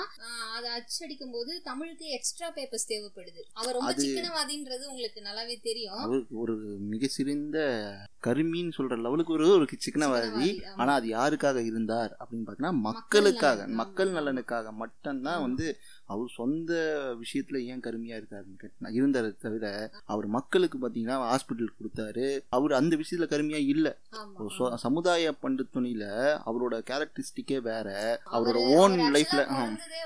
அதை 0.56 0.70
அச்சடிக்கும் 0.72 1.32
போது 1.32 1.62
தமிழுக்கு 1.62 2.08
எக்ஸ்ட்ரா 2.10 2.50
பேப்பர்ஸ் 2.56 2.90
தேவைப்படுது. 2.90 3.42
அவர் 3.54 3.74
ரொம்ப 3.74 3.94
சிக்கனவாதின்றது 3.98 4.84
உங்களுக்கு 4.86 5.22
நல்லாவே 5.22 5.58
தெரியும். 5.62 6.06
ஒரு 6.36 6.56
மிக 6.92 7.08
சிறந்த 7.08 7.58
கருமின்னு 8.24 8.76
சொல்ற 8.78 9.02
லெவலுக்கு 9.02 9.34
ஒரு 9.34 9.48
ஒரு 9.50 9.66
சிக்கனவாதி. 9.78 10.50
ஆனா 10.76 10.94
அது 10.94 11.08
யாருக்காக 11.10 11.66
இருந்தார் 11.66 12.12
அப்படின்னு 12.20 12.46
பார்த்தீங்கன்னா 12.46 12.78
மக்களுக்காக 12.82 13.68
மக்கள். 13.74 14.12
நலனுக்காக 14.14 14.72
மட்டும்தான் 14.74 15.22
தான் 15.24 15.42
வந்து 15.42 15.66
அவர் 16.14 16.30
சொந்த 16.32 16.72
விஷயத்துல 17.22 17.58
ஏன் 17.66 17.82
கருமையா 17.82 18.16
இருக்காருன்னு 18.18 18.60
கேட்டா 18.60 18.92
இருந்தாரு 18.96 19.30
தவிர 19.38 19.66
அவர் 20.06 20.28
மக்களுக்கு 20.34 20.78
பாத்தீங்கன்னா 20.80 21.18
ஹாஸ்பிட்டல் 21.26 21.76
கொடுத்தாரு. 21.76 22.26
அவர் 22.50 22.74
அந்த 22.74 22.94
விஷயத்துல 22.96 23.28
கருமையா 23.30 23.62
இல்ல. 23.68 23.88
சமுதாய 24.84 25.32
பண்டு 25.38 25.64
துணியில 25.74 26.06
அவரோட 26.46 26.76
கேரக்டரிஸ்டிக்கே 26.88 27.58
வேற. 27.64 27.88
அவரோட 28.32 28.58
அவரு- 28.58 28.76
ஓன் 28.76 28.96
அவர் 28.98 29.16
லைஃப்ல 29.16 29.42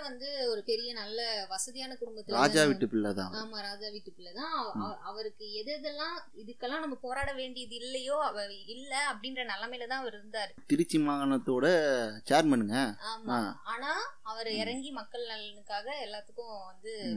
வந்து 0.08 0.30
ஒரு 0.50 0.62
பெரிய 0.64 0.90
நல்ல 0.94 1.20
வசதியான 1.50 1.96
குடும்பத்துல 1.96 2.36
ராஜா 2.38 2.62
வீட்டு 2.64 2.88
பிள்ளை 2.88 3.12
தான் 3.14 3.34
ஆமா 3.38 3.58
ராஜா 3.62 3.88
வீட்டு 3.90 4.12
பிள்ளை 4.12 4.32
தான். 4.34 4.54
அவ- 4.58 4.74
அவ- 4.80 5.00
அவருக்கு 5.10 5.46
எது 5.54 5.72
எதெல்லாம் 5.78 6.14
இதுக்கெல்லாம் 6.42 6.80
நம்ம 6.80 6.98
போராட 7.02 7.30
வேண்டியது 7.34 7.76
இல்லையோ 7.78 8.18
அவ 8.24 8.46
இல்ல 8.68 8.94
அப்படின்ற 9.12 9.42
நிலைமையில 9.50 9.88
தான் 9.88 10.02
அவர் 10.02 10.18
இருந்தாரு. 10.18 10.52
திருச்சி 10.68 10.98
மாகாணத்தோட 11.00 11.66
சேர்மனுங்க 12.30 12.78
ஆமா. 13.10 13.40
ஆனா 13.68 13.92
அவர் 14.28 14.50
இறங்கி 14.56 14.92
மக்கள் 14.92 15.26
நலனுக்காக 15.28 15.90
எல்லாத்துக்கும் 16.06 16.66
வந்து. 16.66 17.14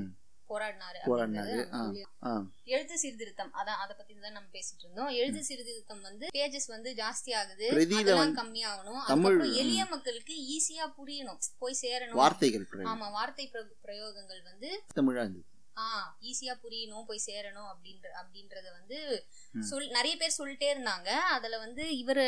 போராடினாரு. 0.49 1.09
எழுத்து 2.65 2.99
சீர்திருத்தம். 2.99 3.49
அதான் 3.49 3.77
அதை 3.83 3.97
பத்தி 3.97 4.15
தான் 4.15 4.33
நம்ம 4.33 4.49
பேசிட்டு 4.53 4.79
இருந்தோம். 4.79 5.09
எழுத்து 5.09 5.45
சீர்திருத்தம் 5.45 6.01
வந்து 6.01 6.27
பேஜஸ் 6.35 6.67
வந்து 6.67 6.95
ஜாஸ்தி 6.95 7.35
ஆகுது. 7.35 7.71
அதெல்லாம் 7.97 8.37
கம்மியாகணும். 8.37 9.07
தமிழ், 9.07 9.07
அதுக்கப்புறம் 9.07 9.53
எளிய 9.53 9.85
மக்களுக்கு 9.85 10.35
ஈஸியா 10.35 10.93
புரியணும். 10.99 11.39
போய் 11.59 11.77
சேரணும். 11.83 12.11
வார்த்தைகள். 12.11 12.67
ஆமா 12.85 13.13
வார்த்தை 13.13 13.51
பிர- 13.53 13.87
பிரயோகங்கள் 13.87 14.43
வந்து 14.43 14.83
தமிழா 15.01 15.31
ஈஸியா 16.31 16.55
புரியணும் 16.65 17.07
போய் 17.09 17.27
சேரணும் 17.29 17.69
அப்படின்ற 17.73 18.07
அப்படின்றத 18.21 18.67
வந்து. 18.79 18.99
சொல் 19.69 19.87
நிறைய 19.97 20.15
பேர் 20.19 20.37
சொல்லிட்டே 20.39 20.69
இருந்தாங்க. 20.73 21.09
அதுல 21.37 21.55
வந்து 21.65 21.85
இவர் 22.01 22.23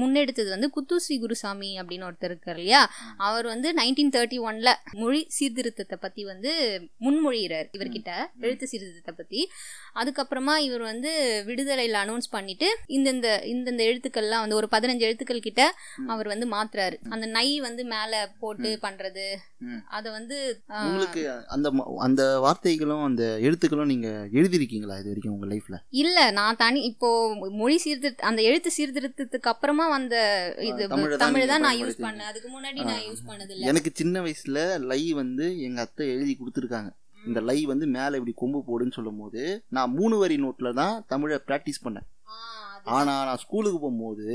முன்னெடுத்தது 0.00 0.50
வந்து 0.54 0.68
குத்துஸ்ரீ 0.76 1.16
குருசாமி 1.24 1.70
அப்படின்னு 1.80 2.06
ஒருத்தர் 2.08 2.32
இருக்கார் 2.32 2.58
இல்லையா? 2.60 2.82
அவர் 3.28 3.46
வந்து 3.52 3.68
நைன்டீன் 3.80 4.12
தேர்ட்டி 4.16 4.38
ஒன்ல 4.48 4.72
மொழி 5.00 5.20
சீர்திருத்தத்தை 5.36 5.98
பத்தி 6.04 6.24
வந்து 6.32 6.52
முன்மொழிகிறார் 7.06 7.68
இவர்கிட்ட 7.78 8.10
எழுத்து 8.46 8.68
சீர்திருத்தத்தை 8.72 9.14
பத்தி. 9.20 9.40
அதுக்கப்புறமா 10.00 10.56
இவர் 10.66 10.84
வந்து 10.90 11.12
விடுதலையில் 11.48 12.00
அனௌன்ஸ் 12.02 12.34
பண்ணிட்டு 12.36 12.68
இந்தந்த 12.98 13.28
இந்தந்த 13.54 13.82
எழுத்துக்கள்லாம் 13.90 14.44
வந்து 14.44 14.58
ஒரு 14.60 14.68
பதினஞ்சு 14.74 15.06
எழுத்துக்கள் 15.08 15.46
கிட்ட. 15.46 15.62
அவர் 16.14 16.32
வந்து 16.34 16.48
மாத்துறாரு. 16.54 16.96
அந்த 17.14 17.26
நை 17.36 17.48
வந்து 17.66 17.84
மேல 17.94 18.12
போட்டு 18.42 18.70
பண்றது. 18.86 19.26
அதை 19.96 20.08
வந்து 20.16 20.36
அந்த 21.54 21.68
அந்த 22.06 22.22
வார்த்தைகளும் 22.60 23.02
அந்த 23.04 23.24
எழுத்துக்களும் 23.40 23.90
நீங்க 23.90 24.08
எழுதிருக்கீங்களா 24.32 24.94
இது 25.00 25.10
வரைக்கும் 25.10 25.34
உங்க 25.34 25.46
லைஃப்ல 25.46 25.76
இல்ல 25.98 26.18
நான் 26.30 26.56
தனி 26.56 26.80
இப்போ 26.84 27.08
மொழி 27.58 27.76
சீர்திருத்த 27.78 28.26
அந்த 28.26 28.40
எழுத்து 28.42 28.70
சீர்திருத்தத்துக்கு 28.76 29.48
அப்புறமா 29.48 29.84
வந்த 29.88 30.14
இது 30.64 30.88
தமிழை 31.18 31.46
தான் 31.46 31.64
நான் 31.66 31.78
யூஸ். 31.80 31.98
பண்ணேன். 31.98 32.28
அதுக்கு 32.30 32.48
முன்னாடி 32.48 32.80
நான் 32.84 33.04
யூஸ் 33.06 33.22
பண்ணது 33.28 33.52
இல்ல 33.54 33.68
எனக்கு 33.70 33.90
சின்ன 33.94 34.22
வயசுல 34.22 34.58
லை 34.86 35.02
வந்து 35.14 35.46
எங்க 35.60 35.80
அத்தை 35.80 36.06
எழுதி 36.14 36.34
கொடுத்துருக்காங்க. 36.34 36.90
இந்த 37.22 37.40
லை 37.42 37.58
வந்து 37.66 37.86
மேல 37.88 38.18
இப்படி 38.18 38.34
கொம்பு 38.36 38.58
போடுன்னு 38.66 38.92
சொல்லும் 38.92 39.20
போது 39.20 39.42
நான் 39.70 39.90
மூணு 39.92 40.16
வரி 40.18 40.36
நோட்ல 40.38 40.72
தான் 40.74 40.94
தமிழை 41.08 41.38
பிராக்டிஸ் 41.46 41.84
பண்ணேன். 41.84 42.06
ஆ, 42.28 42.36
அது- 42.74 42.90
ஆனா 42.94 43.14
நான் 43.24 43.42
ஸ்கூலுக்கு 43.44 43.80
போகும்போது 43.80 44.28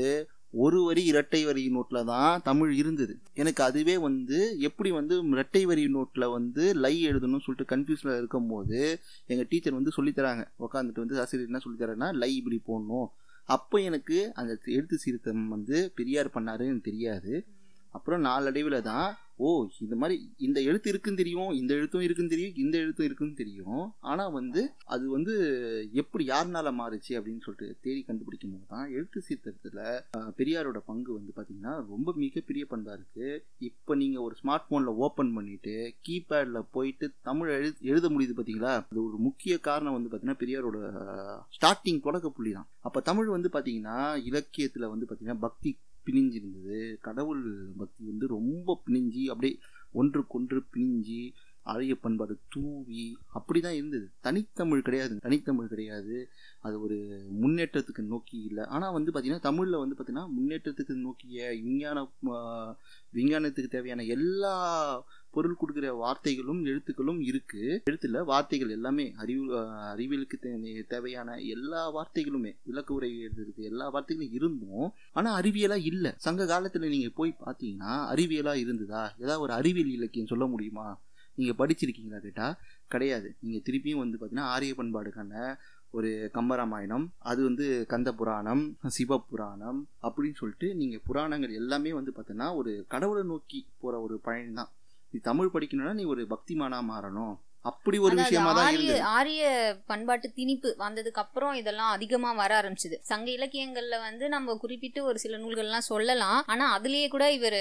ஒரு 0.56 0.84
வரி 0.84 1.04
இரட்டை 1.04 1.44
வரி 1.44 1.70
நோட்டில் 1.70 2.04
தான் 2.04 2.42
தமிழ் 2.42 2.72
இருந்தது. 2.74 3.18
எனக்கு 3.34 3.62
அதுவே 3.62 3.98
வந்து 3.98 4.56
எப்படி 4.60 4.90
வந்து 4.90 5.22
இரட்டை 5.28 5.66
வரி 5.66 5.84
நோட்டில் 5.86 6.30
வந்து 6.30 6.74
லை 6.74 7.06
எழுதணும்னு 7.06 7.44
சொல்லிட்டு 7.44 7.76
கன்ஃபியூஷனில் 7.76 8.16
இருக்கும்போது 8.16 9.00
எங்கள் 9.26 9.46
டீச்சர் 9.48 9.72
வந்து 9.72 9.90
சொல்லித் 9.90 10.16
தராங்க 10.16 10.44
உட்காந்துட்டு 10.58 11.04
வந்து 11.04 11.20
ஆசிரியர் 11.20 11.48
என்ன 11.48 11.60
சொல்லித்தராங்கன்னா 11.64 12.12
லை 12.14 12.36
இப்படி 12.36 12.62
போடணும். 12.68 13.08
அப்போ 13.44 13.80
எனக்கு 13.80 14.30
அந்த 14.34 14.58
எழுத்து 14.64 14.98
சீர்த்தம் 15.04 15.48
வந்து 15.48 15.92
பெரியார் 15.94 16.34
பண்ணாருன்னு 16.34 16.72
எனக்கு 16.72 16.90
தெரியாது. 16.90 17.46
அப்புறம் 17.90 18.20
நாளடைவில் 18.20 18.82
தான் 18.82 19.18
ஓ 19.38 19.48
இந்த 19.80 19.94
மாதிரி 19.96 20.16
இந்த 20.38 20.58
எழுத்து 20.62 20.88
இருக்குன்னு 20.90 21.20
தெரியும் 21.20 21.48
இந்த 21.52 21.72
எழுத்தும் 21.74 22.04
இருக்குன்னு 22.06 22.32
தெரியும் 22.32 22.56
இந்த 22.56 22.74
எழுத்தும் 22.78 23.06
இருக்குன்னு 23.06 23.34
தெரியும். 23.34 23.80
ஆனால் 24.02 24.32
வந்து 24.32 24.60
அது 24.86 25.04
வந்து 25.08 25.32
எப்படி 25.92 26.24
யாருனால 26.28 26.72
மாறுச்சு 26.72 27.12
அப்படின்னு 27.18 27.44
சொல்லிட்டு 27.44 27.76
தேடி 27.80 28.00
கண்டுபிடிக்கும் 28.02 28.52
போது 28.52 28.66
தான் 28.66 28.90
எழுத்து 28.90 29.20
சீர்திருத்தத்தில் 29.26 29.80
பெரியாரோட 30.36 30.80
பங்கு 30.86 31.10
வந்து 31.12 31.32
பார்த்தீங்கன்னா 31.32 31.74
ரொம்ப 31.88 32.14
மிகப்பெரிய 32.16 32.64
பண்பாக 32.66 32.98
இருக்குது 32.98 33.30
இப்போ 33.68 33.94
நீங்கள் 33.94 34.24
ஒரு 34.26 34.36
ஸ்மார்ட் 34.40 34.68
ஃபோனில் 34.68 35.00
ஓப்பன் 35.06 35.34
பண்ணிவிட்டு 35.36 35.74
கீபேடில் 36.06 36.68
போயிட்டு 36.70 37.08
தமிழ் 37.22 37.52
எழு 37.56 37.70
எழுத 37.92 38.08
முடியுது 38.08 38.36
பார்த்தீங்களா 38.36 38.74
அது 38.82 39.00
ஒரு 39.02 39.18
முக்கிய 39.26 39.56
காரணம் 39.60 39.96
வந்து 39.96 40.10
பார்த்தீங்கன்னா 40.10 40.42
பெரியாரோட 40.42 40.78
ஸ்டார்டிங் 41.56 42.00
தொடக்க 42.00 42.28
புள்ளி 42.30 42.52
தான். 42.52 42.68
அப்போ 42.80 43.00
தமிழ் 43.00 43.34
வந்து 43.34 43.50
பார்த்தீங்கன்னா 43.52 43.98
இலக்கியத்தில் 44.24 44.90
வந்து 44.92 45.06
பார்த்தீங்கன்னா 45.06 45.44
பக்தி 45.44 45.72
பிணிஞ்சு 46.06 46.32
இருந்தது 46.32 46.98
கடவுள் 47.00 47.42
பக்தி 47.76 48.04
வந்து 48.06 48.26
ரொம்ப 48.26 48.82
பிணிஞ்சி 48.86 49.24
அப்படியே 49.24 49.58
ஒன்றுக்கொன்று 49.92 50.64
பிணிஞ்சி 50.76 51.32
அழகிய 51.66 51.94
பண்பாடு 51.96 52.38
தூவி 52.48 53.16
அப்படி 53.32 53.60
தான் 53.60 53.72
இருந்தது. 53.72 54.10
தனித்தமிழ் 54.20 54.82
கிடையாது. 54.82 55.16
தனித்தமிழ் 55.16 55.66
கிடையாது. 55.66 56.30
அது 56.60 56.80
ஒரு 56.80 56.96
முன்னேற்றத்துக்கு 57.42 58.02
நோக்கி 58.06 58.38
இல்லை. 58.42 58.64
ஆனால் 58.64 58.92
வந்து 58.92 59.12
பார்த்திங்கன்னா 59.12 59.40
தமிழில் 59.40 59.76
வந்து 59.76 59.96
பார்த்திங்கன்னா 59.98 60.26
முன்னேற்றத்துக்கு 60.38 60.94
நோக்கிய 60.96 61.50
விஞ்ஞான 61.50 62.08
விஞ்ஞானத்துக்கு 63.14 63.66
தேவையான 63.66 64.04
எல்லா 64.04 64.54
பொருள் 65.36 65.58
கொடுக்குற 65.60 65.88
வார்த்தைகளும் 66.02 66.60
எழுத்துக்களும் 66.70 67.20
இருக்குது 67.30 67.76
எழுத்தில் 67.90 68.18
வார்த்தைகள் 68.30 68.74
எல்லாமே 68.76 69.06
அறிவு 69.22 69.44
அறிவியலுக்கு 69.92 70.36
தேவையான 70.92 71.36
எல்லா 71.54 71.82
வார்த்தைகளுமே 71.96 72.52
விளக்க 72.68 72.96
உரை 72.96 73.10
எழுதுறது 73.26 73.68
எல்லா 73.70 73.86
வார்த்தைகளும் 73.94 74.34
இருந்தும் 74.38 74.86
ஆனால் 75.16 75.36
அறிவியலாக 75.40 75.88
இல்லை. 75.92 76.12
சங்க 76.26 76.46
காலத்தில் 76.52 76.92
நீங்கள் 76.94 77.16
போய் 77.18 77.32
பார்த்தீங்கன்னா 77.44 77.92
அறிவியலாக 78.12 78.64
இருந்ததா? 78.64 79.04
ஏதாவது 79.22 79.44
ஒரு 79.46 79.54
அறிவியல் 79.60 79.94
இலக்கியம் 79.98 80.32
சொல்ல 80.32 80.46
முடியுமா? 80.54 80.88
நீங்கள் 81.38 81.58
படிச்சிருக்கீங்களா 81.60 82.20
கேட்டால் 82.26 82.58
கிடையாது. 82.92 83.28
நீங்கள் 83.44 83.64
திருப்பியும் 83.68 84.02
வந்து 84.02 84.18
பார்த்தீங்கன்னா 84.18 84.50
ஆரிய 84.56 84.74
பண்பாடுக்கான 84.80 85.32
ஒரு 85.98 86.10
கம்பராமாயணம் 86.36 87.04
அது 87.30 87.40
வந்து 87.48 87.66
கந்த 87.92 88.10
புராணம் 88.20 88.62
சிவபுராணம் 88.96 89.80
அப்படின்னு 90.06 90.38
சொல்லிட்டு 90.40 90.68
நீங்கள் 90.80 91.04
புராணங்கள் 91.08 91.58
எல்லாமே 91.60 91.90
வந்து 91.98 92.12
பார்த்தீங்கன்னா 92.16 92.48
ஒரு 92.60 92.72
கடவுளை 92.94 93.22
நோக்கி 93.32 93.60
போகிற 93.82 94.00
ஒரு 94.06 94.16
பயணம் 94.28 94.58
தான் 94.60 94.72
நீ 95.14 95.18
தமிழ் 95.30 95.52
படிக்கணும்னா 95.54 95.92
நீ 95.98 96.04
ஒரு 96.12 96.22
பக்திமானா 96.30 96.78
மாறணும். 96.92 97.34
அப்படி 97.70 97.96
ஒரு 98.06 98.14
விஷயமா 98.18 98.50
தான் 98.56 98.66
ஆரிய 98.68 98.94
ஆரிய 99.18 99.44
பண்பாட்டு 99.90 100.28
திணிப்பு 100.38 100.70
வந்ததுக்கு 100.82 101.22
அப்புறம் 101.22 101.54
இதெல்லாம் 101.60 101.92
அதிகமா 101.96 102.30
வர 102.40 102.52
ஆரம்பிச்சது. 102.60 102.96
சங்க 103.10 103.28
இலக்கியங்கள்ல 103.36 103.98
வந்து 104.08 104.24
நம்ம 104.34 104.56
குறிப்பிட்டு 104.64 105.00
ஒரு 105.10 105.18
சில 105.24 105.38
நூல்கள்லாம் 105.44 105.90
சொல்லலாம். 105.92 106.40
ஆனா 106.54 106.66
அதுலயே 106.78 107.06
கூட 107.14 107.26
இவர் 107.38 107.60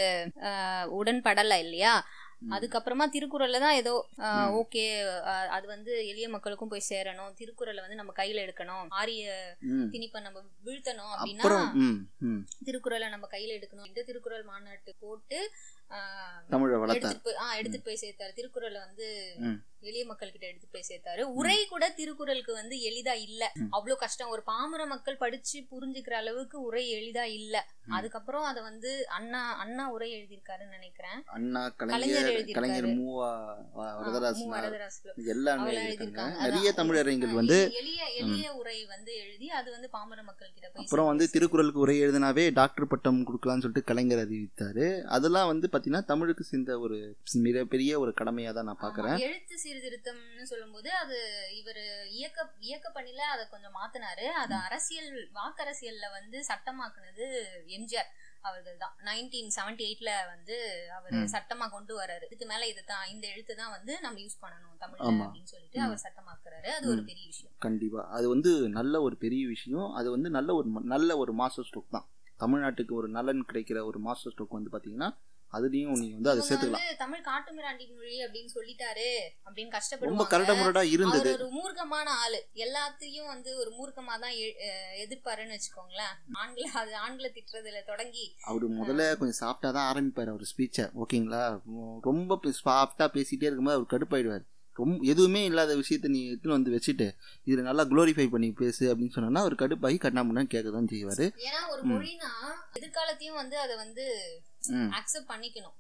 உடன்படல 1.00 1.60
இல்லையா. 1.66 1.94
அதுக்கப்புறமா 2.56 3.06
திருக்குறள்ல 3.14 3.60
தான் 3.64 3.78
ஏதோ. 3.82 3.94
ஓகே 4.62 4.84
அது 5.58 5.66
வந்து 5.74 5.92
எளிய 6.12 6.28
மக்களுக்கும் 6.34 6.72
போய் 6.72 6.90
சேரணும். 6.90 7.36
திருக்குறளை 7.40 7.82
வந்து 7.84 8.00
நம்ம 8.00 8.14
கையில 8.18 8.44
எடுக்கணும். 8.46 8.88
ஆரிய. 9.02 9.36
திணிப்பை 9.94 10.22
நம்ம 10.26 10.42
வீழ்த்தணும் 10.68 11.14
அப்படின்னா 11.14 11.46
திருக்குறளை 12.68 13.08
நம்ம 13.16 13.30
கையில 13.36 13.56
எடுக்கணும். 13.60 13.88
இந்த 13.92 14.04
திருக்குறள் 14.10 14.44
மாநாட்டு 14.52 14.94
போட்டு 15.06 15.40
தமிழை 16.50 16.78
வளர்த்தார் 16.78 16.98
எடுத்துட்டு 16.98 17.28
போய் 17.28 17.40
ஆ 17.44 17.56
எடுத்துட்டு 17.56 17.88
போய் 17.90 18.02
சேர்த்தாரு 18.04 18.34
திருக்குறளை 18.34 18.80
வந்து. 18.80 19.08
எளிய 19.84 20.04
மக்கள் 20.06 20.32
கிட்ட 20.32 20.46
எடுத்து 20.48 20.68
போய் 20.72 20.88
சேர்த்தாரு. 20.88 21.24
உரை 21.36 21.58
கூட 21.66 21.84
திருக்குறளுக்கு 21.92 22.54
வந்து 22.54 22.76
எளிதா 22.84 23.16
இல்ல. 23.24 23.44
அவ்வளவு 23.72 23.98
கஷ்டம். 23.98 24.30
ஒரு 24.30 24.44
பாமர 24.46 24.82
மக்கள் 24.88 25.18
படிச்சு 25.18 25.58
புரிஞ்சுக்கிற 25.72 26.16
அளவுக்கு 26.18 26.58
உரை 26.62 26.84
எளிதா 26.94 27.26
இல்ல. 27.34 27.56
அதுக்கப்புறம் 27.94 28.46
அத 28.46 28.60
வந்து 28.62 28.90
அண்ணா 29.14 29.42
அண்ணா 29.60 29.86
உரை 29.90 30.10
எழுதியிருக்காருன்னு 30.14 30.76
நினைக்கிறேன். 30.76 31.20
அண்ணா 31.34 31.62
கலைஞர் 31.82 32.30
கலைஞர் 32.54 32.90
மூவா 32.96 33.30
எல்லாமே 35.28 35.72
நிறைய 36.44 36.70
தமிழறிஞர்கள் 36.74 37.40
வந்து 37.40 37.58
எளிய 37.80 38.02
எளிய 38.20 38.48
உரை 38.56 38.78
வந்து 38.88 39.12
எழுதி 39.18 39.48
அது 39.54 39.70
வந்து 39.72 39.88
பாமர 39.90 40.20
மக்கள் 40.24 40.52
கிட்ட 40.54 40.68
அப்புறம் 40.82 41.08
வந்து 41.08 41.24
சேர்ந்து- 41.24 41.36
திருக்குறளுக்கு 41.36 41.80
உரை 41.80 41.96
எழுதினாவே 42.02 42.46
டாக்டர் 42.54 42.88
பட்டம் 42.88 43.20
கொடுக்கலாம்னு 43.28 43.64
சொல்லிட்டு 43.64 43.90
கலைஞர் 43.90 44.22
அறிவித்தாரு. 44.24 44.86
அதெல்லாம் 45.14 45.50
வந்து 45.50 45.68
பார்த்தீங்கன்னா 45.68 46.06
தமிழுக்கு 46.06 46.44
செஞ்ச 46.46 46.78
ஒரு 46.80 46.98
மிகப்பெரிய 47.44 47.72
ஒரு 48.00 48.12
கடமையாக 48.14 48.54
தான் 48.54 48.66
நான் 48.66 48.76
ஆமா, 48.76 48.84
பார்க்குறேன் 48.84 49.18
எழுத்து 49.24 49.56
சீர்திருத்தம்னு 49.74 50.44
சொல்லும்போது 50.44 50.90
அது 50.94 51.18
இவர் 51.56 51.80
இயக்க 52.12 52.40
இயக்க 52.62 52.88
பணியில 52.90 53.22
அதை 53.28 53.44
கொஞ்சம் 53.50 53.76
மாத்தினாரு. 53.76 54.26
அது 54.34 54.56
அரசியல் 54.66 55.10
வாக்கரசியல்ல 55.34 56.06
வந்து 56.12 56.38
சட்டமாக்குனது 56.50 57.26
எம்ஜிஆர் 57.78 58.12
அவர்கள் 58.42 58.78
தான். 58.78 58.96
நைன்டீன் 59.06 59.52
செவன்டி 59.56 59.84
எயிட்ல 59.86 60.12
வந்து 60.28 60.56
அவர். 60.90 61.18
சட்டமா 61.34 61.66
கொண்டு 61.70 61.94
வராரு. 62.00 62.24
இதுக்கு 62.26 62.46
மேல 62.46 62.68
இதுதான் 62.68 63.06
இந்த 63.08 63.26
எழுத்து 63.28 63.56
தான் 63.56 63.72
வந்து 63.72 63.94
நம்ம 64.02 64.20
யூஸ் 64.20 64.42
பண்ணணும் 64.42 64.78
தமிழ்ல 64.80 65.08
ஆமா. 65.10 65.26
அப்படின்னு 65.26 65.52
சொல்லிட்டு. 65.54 65.80
அவர் 65.80 66.04
சட்டமாக்குறாரு. 66.04 66.70
அது 66.70 66.88
ஒரு. 66.90 67.04
பெரிய 67.04 67.26
விஷயம். 67.28 67.54
கண்டிப்பாக 67.60 68.08
அது 68.10 68.28
வந்து 68.30 68.54
நல்ல 68.70 69.02
ஒரு 69.02 69.18
பெரிய 69.18 69.48
விஷயம். 69.48 69.88
அது 69.94 70.10
வந்து 70.12 70.30
நல்ல 70.30 70.56
ஒரு 70.56 70.70
நல்ல 70.86 71.18
ஒரு 71.18 71.34
மாஸ்டர் 71.34 71.68
ஸ்ட்ரோக் 71.70 71.90
தான். 71.90 72.08
தமிழ்நாட்டுக்கு 72.40 72.94
ஒரு 72.94 73.08
நலன் 73.10 73.46
கிடைக்கிற 73.46 73.80
ஒரு 73.86 74.00
மாஸ்டர் 74.00 74.34
ஸ்ட்ரோக் 74.34 74.58
வந்து 74.60 74.72
பார்த்தீங்கன்னா 74.72 75.10
அதுலேயும் 75.58 76.00
நீங்கள் 76.02 76.18
வந்து 76.20 76.32
அதை 76.34 76.42
சேர்த்துக்கலாம். 76.48 76.86
தமிழ் 77.02 77.24
காட்டுமிராண்டி 77.30 77.86
மொழி 77.96 78.16
அப்படின்னு 78.26 78.52
சொல்லிட்டாரு 78.58 79.10
அப்படின்னு 79.48 79.70
ரொம்ப 79.70 79.76
கஷ்டப்படுவாங்க 79.78 80.28
கரட 80.34 80.54
முரடா 80.60 80.84
இருந்தது. 80.94 81.32
அவர் 81.34 81.44
ஒரு 81.44 81.50
மூர்க்கமான 81.58 82.08
ஆளு. 82.24 82.40
எல்லாத்தையும் 82.66 83.30
வந்து 83.34 83.52
ஒரு 83.64 83.72
மூர்க்கமா 83.80 84.16
தான் 84.24 84.36
எதிர்ப்பாருன்னு 85.04 85.58
வச்சுக்கோங்களேன். 85.58 86.16
ஆண்களை 86.44 86.70
அது 86.82 86.96
ஆண்களை 87.06 87.32
திட்டுறதுல 87.38 87.82
தொடங்கி. 87.92 88.26
அவர் 88.52 88.66
முதல்ல 88.80 89.04
கொஞ்சம் 89.20 89.42
சாஃப்டாக 89.44 89.74
தான் 89.78 89.90
ஆரம்பிப்பார் 89.92 90.34
அவர் 90.34 90.50
ஸ்பீச்சை 90.54 90.88
ஓகேங்களா 91.04 91.44
ரொம்ப 92.10 92.40
சாஃப்டாக 92.64 93.10
பேசிகிட்டே 93.18 93.48
இருக்கும்போது 93.50 93.80
அவர் 93.80 93.94
கடுப்பாயிடுவார். 93.94 94.46
ரொம்ப 94.78 94.96
எதுவுமே 95.12 95.42
இல்லாத 95.48 95.72
விஷயத்த 95.80 96.10
நீ 96.14 96.20
எடுத்துன்னு 96.30 96.56
வந்து 96.58 96.72
வச்சுட்டு 96.76 97.08
இதில் 97.48 97.68
நல்லா 97.68 97.84
க்ளோரிஃபை 97.92 98.26
பண்ணி 98.32 98.48
பேசு 98.62 98.84
அப்படின்னு 98.92 99.16
சொன்னா 99.18 99.44
அவர் 99.46 99.56
கடுப்பாகி 99.60 99.98
கண்ணாமுன்னா 100.06 100.44
கேட்க 100.54 100.72
தான் 100.76 100.90
செய்வார். 100.94 101.26
ஏன்னா 101.48 101.62
ஒரு. 101.74 101.82
மொழினா 101.92 102.32
எதிர்காலத்தையும் 102.80 103.40
வந்து 103.42 103.58
அதை 103.66 103.76
வந்து 103.84 104.06
அக்செப்ட் 104.98 105.30
பண்ணிக்கணும். 105.32 105.76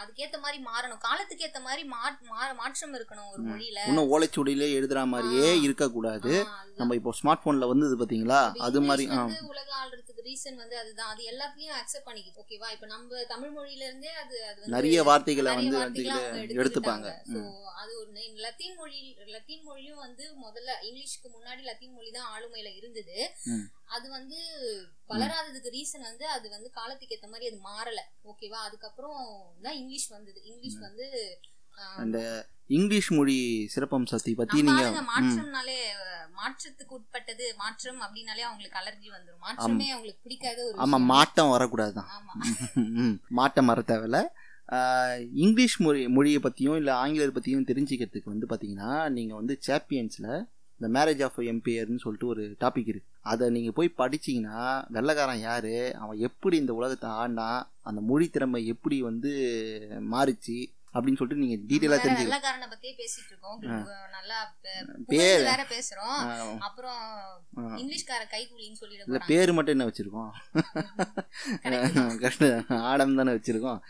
அதுக்கேத்த 0.00 0.36
மாதிரி 0.44 0.58
மாறணும். 0.68 1.00
காலத்துக்கு 1.06 1.46
ஏத்த 1.46 1.60
மாதிரி 1.60 1.82
மாற்றம் 1.88 2.94
இருக்கணும் 2.98 3.28
ஒரு. 3.32 3.42
மொழியில. 3.48 3.80
இன்னும் 3.90 4.10
ஓலைச்சுவடியிலே 4.12 4.68
எழுதுற 4.78 5.06
மாதிரியே. 5.06 5.48
இருக்கக்கூடாது. 5.66 6.32
நம்ம 6.80 6.94
இப்போ 6.94 7.12
ஸ்மார்ட் 7.20 7.42
ஃபோனில் 7.44 7.70
வந்தது 7.72 7.94
பார்த்தீங்களா 8.00 8.40
இப்ப 8.50 8.64
அது 8.68 8.80
மாதிரி 8.80 9.06
உலக 9.52 9.68
ஆள்றதுக்கு 9.82 10.26
ரீசன் 10.28 10.60
வந்து 10.62 10.76
அதுதான். 10.78 11.10
அது 11.12 11.22
எல்லாத்தையும் 11.32 11.76
அக்செப்ட் 11.80 12.08
பண்ணிக்கிது 12.08 12.42
ஓகேவா 12.44 12.68
இப்ப 12.76 12.86
நம்ம 12.86 13.24
தமிழ் 13.34 13.54
மொழியில 13.56 13.86
இருந்தே 13.88 14.12
அது 14.22 14.36
நிறைய 14.76 15.02
வார்த்தைகளை 15.02 15.54
வந்து 15.54 15.78
எடுத்துப்பாங்க. 16.62 17.08
அது 17.82 17.92
ஒண்ணு. 18.02 18.22
லத்தீன் 18.44 18.76
மொழி 18.76 19.00
லத்தீன் 19.26 19.62
மொழியும் 19.62 20.02
வந்து 20.06 20.24
முதல்ல 20.44 20.70
இங்கிலீஷ்க்கு 20.88 21.28
முன்னாடி 21.36 21.62
லத்தீன் 21.62 21.94
மொழி 21.94 22.10
தான் 22.10 22.30
ஆளுமையில 22.34 22.70
இருந்தது. 22.76 23.16
அது 23.88 24.06
வந்து 24.16 24.38
வளராததுக்கு 25.10 25.74
ரீசன் 25.76 26.08
வந்து 26.10 26.26
அது 26.36 26.46
வந்து 26.54 26.68
காலத்துக்கு 26.78 27.16
ஏத்த 27.16 27.28
மாதிரி 27.32 27.50
அது 27.50 27.58
மாறல. 27.70 28.00
ஓகேவா 28.30 28.58
அதுக்கப்புறம் 28.66 29.20
தான் 29.66 29.78
இங்கிலீஷ் 29.80 30.08
வந்தது. 30.16 30.38
இங்கிலீஷ் 30.50 30.78
வந்து 30.86 31.06
அந்த 32.02 32.18
இங்கிலீஷ் 32.76 33.08
மொழி 33.16 33.36
சிறப்பம்சத்தை 33.74 34.32
நீங்கள் 34.56 34.78
ஆளுங்க 34.78 35.02
மாற்றம்னாலே 35.12 35.76
மாற்றத்துக்கு 36.38 36.96
உட்பட்டது. 36.98 37.46
மாற்றம் 37.62 38.00
அப்படின்னாலே 38.06 38.44
அவங்களுக்கு 38.48 38.80
அலர்ஜி 38.80 39.08
வந்துரும். 39.14 39.42
மாற்றமே 39.46 39.86
அவங்களுக்கு 39.94 40.24
பிடிக்காத 40.26 40.58
ஒரு 40.68 40.76
விஷயம். 40.76 41.08
மாட்டம் 41.12 41.52
வரக்கூடாது 41.54 41.94
தான். 41.98 42.10
ஆமா. 42.16 42.34
மாட்டம் 43.38 43.70
வர 43.72 43.82
தேவையில்ல. 43.92 44.20
இங்கிலீஷ் 45.44 45.78
மொழி 45.84 46.00
மொழியை 46.16 46.40
பற்றியும் 46.46 46.78
இல்லை 46.80 46.94
ஆங்கிலத்தை 47.02 47.34
பற்றியும் 47.36 47.68
தெரிஞ்சுக்கிறதுக்கு 47.70 48.34
வந்து 48.34 48.48
பார்த்தீங்கன்னா 48.50 48.90
நீங்கள் 49.16 49.38
வந்து 49.40 49.54
சாம்பியன்ஸில் 49.68 50.32
இந்த 50.80 50.88
மேரேஜ் 50.96 51.22
ஆஃப் 51.26 51.38
எம்பையர்னு 51.52 52.02
சொல்லிட்டு 52.02 52.28
ஒரு 52.32 52.42
டாபிக் 52.64 52.90
இருக்குது 52.90 53.17
அதை 53.30 53.44
நீங்கள் 53.56 53.76
போய் 53.78 53.98
படிச்சீங்கன்னா 54.00 54.62
வெள்ளைக்காரன் 54.96 55.44
யார்? 55.48 55.72
அவன் 56.02 56.24
எப்படி 56.28 56.56
இந்த 56.56 56.74
உலகத்தை 56.74 57.10
ஆடினான் 57.20 57.60
அந்த 57.82 58.00
மொழி 58.10 58.26
திறமை 58.28 58.60
எப்படி 58.66 58.96
வந்து 59.02 59.32
மாறிச்சு 60.14 60.58
அப்படின்னு 60.94 61.18
சொல்லிட்டு 61.20 61.88
வேற 61.92 61.96
தெரிஞ்சுக்கலாம் 62.02 62.28
வெள்ளைக்காரனை 62.28 62.66
பத்தியே 62.72 62.92
பேசிட்டு 63.00 63.30
இருக்கோம். 63.30 63.58
நல்லா 64.14 64.38
பேர். 65.10 65.42
வேற 65.48 65.62
பேசுறோம். 65.72 66.20
அப்புறம். 66.58 67.02
இங்கிலீஷ்கார 67.80 68.22
கைகூலின்னு 68.34 68.80
சொல்லிட 68.80 69.02
இல்லை 69.06 69.20
பேர் 69.26 69.52
மட்டும் 69.52 69.74
என்ன 69.76 69.86
வச்சுருக்கோம்? 69.88 70.30
ஆடம் 72.90 73.18
தானே 73.20 73.32
வச்சுருக்கோம். 73.32 73.80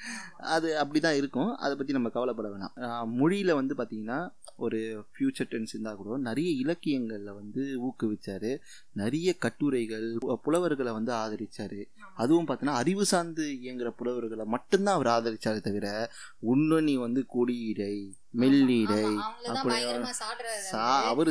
அது 0.55 0.69
அப்படி 0.79 1.01
தான் 1.01 1.19
இருக்கும். 1.21 1.53
அதை 1.57 1.77
பற்றி 1.77 1.93
நம்ம 1.93 2.09
கவலைப்பட 2.09 2.51
வேணாம். 2.55 2.75
மொழியில் 3.21 3.59
வந்து 3.61 3.77
பார்த்திங்கன்னா 3.79 4.19
ஒரு 4.57 4.79
ஃப்யூச்சர் 5.11 5.51
டென்ஸ் 5.51 5.75
இருந்தால் 5.75 5.99
கூட 6.01 6.19
நிறைய 6.29 6.51
இலக்கியங்களில் 6.65 7.39
வந்து 7.41 7.63
ஊக்குவிச்சார். 7.89 8.51
நிறைய 9.01 9.29
கட்டுரைகள் 9.39 10.07
புலவர்களை 10.43 10.93
வந்து 10.93 11.13
ஆதரிச்சார். 11.23 11.79
அதுவும் 12.17 12.49
பார்த்தீங்கன்னா 12.49 12.79
அறிவு 12.83 13.05
சார்ந்து 13.05 13.45
இயங்குற 13.65 13.91
புலவர்களை 13.99 14.47
மட்டும்தான் 14.55 14.97
அவர் 14.99 15.13
ஆதரிச்சாரே 15.17 15.61
தவிர 15.61 15.87
நீ 16.89 16.95
வந்து 16.97 17.23
கொடியிடை 17.35 17.95
மெல்லிடை 18.35 18.97
ஆமா, 19.03 19.23
அவரு. 21.11 21.31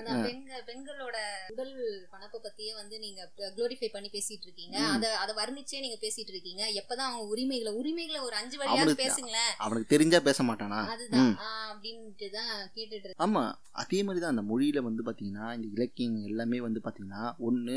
அந்த 0.00 0.24
பெண்க- 0.26 0.64
பெண்களோட 0.66 1.16
உடல் 1.52 1.72
பணப்பை 2.12 2.38
பத்தியே 2.38 2.72
வந்து 2.74 2.96
நீங்க 2.98 3.20
குளோரிஃபை 3.48 3.88
பண்ணி 3.88 4.08
பேசிட்டு 4.08 4.44
இருக்கீங்க. 4.44 4.76
அத 4.90 5.18
அத 5.18 5.32
வர்ணிச்சே 5.34 5.80
நீங்க 5.80 5.98
பேசிட்டு 6.00 6.30
இருக்கீங்க 6.30 6.62
எப்பதான் 6.74 7.06
அவங்க 7.06 7.24
உரிமைகளை 7.26 7.72
உரிமைகளை 7.74 8.20
ஒரு 8.20 8.36
அஞ்சு 8.36 8.56
வழியாவது 8.58 8.94
பேசுங்களேன். 9.02 9.50
அவனுக்கு 9.58 9.88
தெரிஞ்சா 9.88 10.20
பேச 10.20 10.42
மாட்டானா? 10.42 10.80
அதுதான். 10.88 11.32
அப்படின்ட்டு 11.66 12.28
தான் 12.30 12.48
கேட்டுட்டு 12.74 13.16
ஆமாம் 13.18 13.50
அதே 13.76 14.02
மாதிரி 14.02 14.20
தான் 14.20 14.30
அந்த 14.30 14.44
மொழியில் 14.44 14.80
வந்து 14.82 15.02
பார்த்திங்கன்னா 15.02 15.54
இந்த 15.54 15.68
இலக்கியம் 15.72 16.24
எல்லாமே 16.24 16.60
வந்து 16.60 16.80
பார்த்திங்கன்னா 16.80 17.24
ஒன்று 17.40 17.76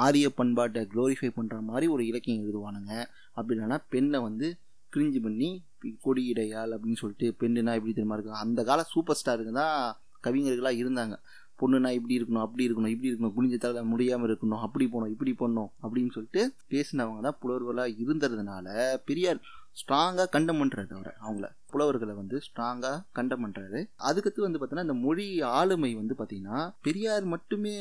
ஆரிய 0.00 0.30
பண்பாட்டை 0.32 0.82
க்ளோரிஃபை 0.86 1.30
பண்ணுற 1.34 1.60
மாதிரி 1.62 1.88
ஒரு 1.88 2.06
இலக்கியம் 2.06 2.42
எழுதுவானுங்க. 2.42 2.92
அப்படி 3.32 3.58
இல்லைன்னா 3.58 3.80
பெண்ணை 3.88 4.20
வந்து 4.20 4.48
கிரிஞ்சு 4.92 5.20
பண்ணி 5.22 5.48
கொடி 5.84 5.98
கொடியிடையால் 6.04 6.72
அப்படின்னு 6.74 6.96
சொல்லிட்டு 6.96 7.26
பெண்ணுனா 7.40 7.72
இப்படி 7.74 7.94
தெரியுமா 7.94 8.14
இருக்கும்? 8.14 8.38
அந்த 8.38 8.64
கால 8.64 8.82
சூப்பர் 8.82 9.18
ஸ்டாருங்க 9.24 9.52
தான் 9.52 9.96
கவிஞர்களாக 10.22 10.80
இருந்தாங்க. 10.82 11.16
பொண்ணுனா 11.60 11.90
இப்படி 11.90 12.14
இருக்கணும் 12.18 12.44
அப்படி 12.44 12.68
இருக்கணும் 12.68 12.92
இப்படி 12.94 13.10
இருக்கணும் 13.10 13.34
குனிஞ்ச 13.36 13.58
தலை 13.58 13.82
முடியாமல் 13.84 14.28
இருக்கணும் 14.28 14.58
அப்படி 14.58 14.86
போகணும் 14.86 15.12
இப்படி 15.12 15.32
பண்ணணும் 15.38 15.70
அப்படின்னு 15.82 16.10
சொல்லிட்டு 16.10 16.54
பேசினவங்க 16.70 17.20
தான் 17.20 17.38
புலவர்களாக 17.40 17.94
இருந்ததுனால 18.02 18.96
பெரியார் 19.04 19.40
ஸ்ட்ராங்காக 19.80 20.28
கண்டம் 20.28 20.60
பண்ணுறாரு 20.60 20.92
அவரை 20.92 21.12
அவங்கள. 21.26 21.46
புலவர்களை 21.74 22.14
வந்து 22.20 22.36
ஸ்ட்ராங்காக 22.46 23.02
கண்டம் 23.18 23.42
பண்ணுறாரு 23.44 23.80
அதுக்கடுத்து 24.08 24.46
வந்து 24.46 24.58
பார்த்தீங்கன்னா 24.60 24.86
இந்த 24.88 24.98
மொழி 25.06 25.26
ஆளுமை 25.58 25.92
வந்து 26.00 26.14
பார்த்தீங்கன்னா 26.18 26.58
பெரியார் 26.86 27.26
மட்டுமே 27.34 27.76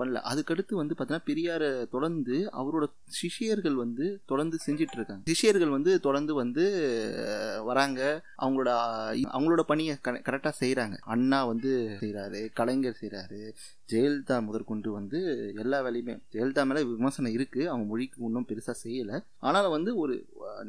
பண்ணல. 0.00 0.22
அதுக்கடுத்து 0.32 0.74
வந்து 0.80 0.94
பார்த்தீங்கன்னா 0.94 1.28
பெரியாரை 1.30 1.70
தொடர்ந்து 1.94 2.36
அவரோட 2.60 2.86
சிஷ்யர்கள் 3.20 3.76
வந்து 3.84 4.06
தொடர்ந்து 4.32 4.56
செஞ்சிட்டு 4.66 4.96
இருக்காங்க 4.98 5.24
சிஷ்யர்கள் 5.32 5.74
வந்து 5.76 5.92
தொடர்ந்து 6.06 6.32
வந்து 6.42 6.64
வராங்க. 7.68 8.00
அவங்களோட 8.44 8.70
அவங்களோட 9.34 9.62
பணியை 9.70 9.94
கரெக்டாக 10.28 10.54
செய்கிறாங்க 10.62 10.96
அண்ணா 11.14 11.40
வந்து 11.52 11.72
செய்கிறாரு 12.02 12.40
கலைஞர் 12.60 13.00
செய்கிறாரு 13.02 13.40
ஜெயலலிதா 13.90 14.36
முதற்கொண்டு 14.46 14.88
வந்து 14.96 15.18
எல்லா 15.62 15.78
வேலையுமே 15.84 16.14
ஜெயலலிதா 16.34 16.62
மேலே 16.70 16.80
விமர்சனம் 16.88 17.34
இருக்குது 17.36 17.68
அவங்க 17.70 17.84
மொழிக்கு 17.92 18.18
ஒன்றும் 18.26 18.46
பெருசாக 18.48 18.76
செய்யலை. 18.82 19.16
ஆனாலும் 19.46 19.74
வந்து 19.76 19.90
ஒரு 20.02 20.14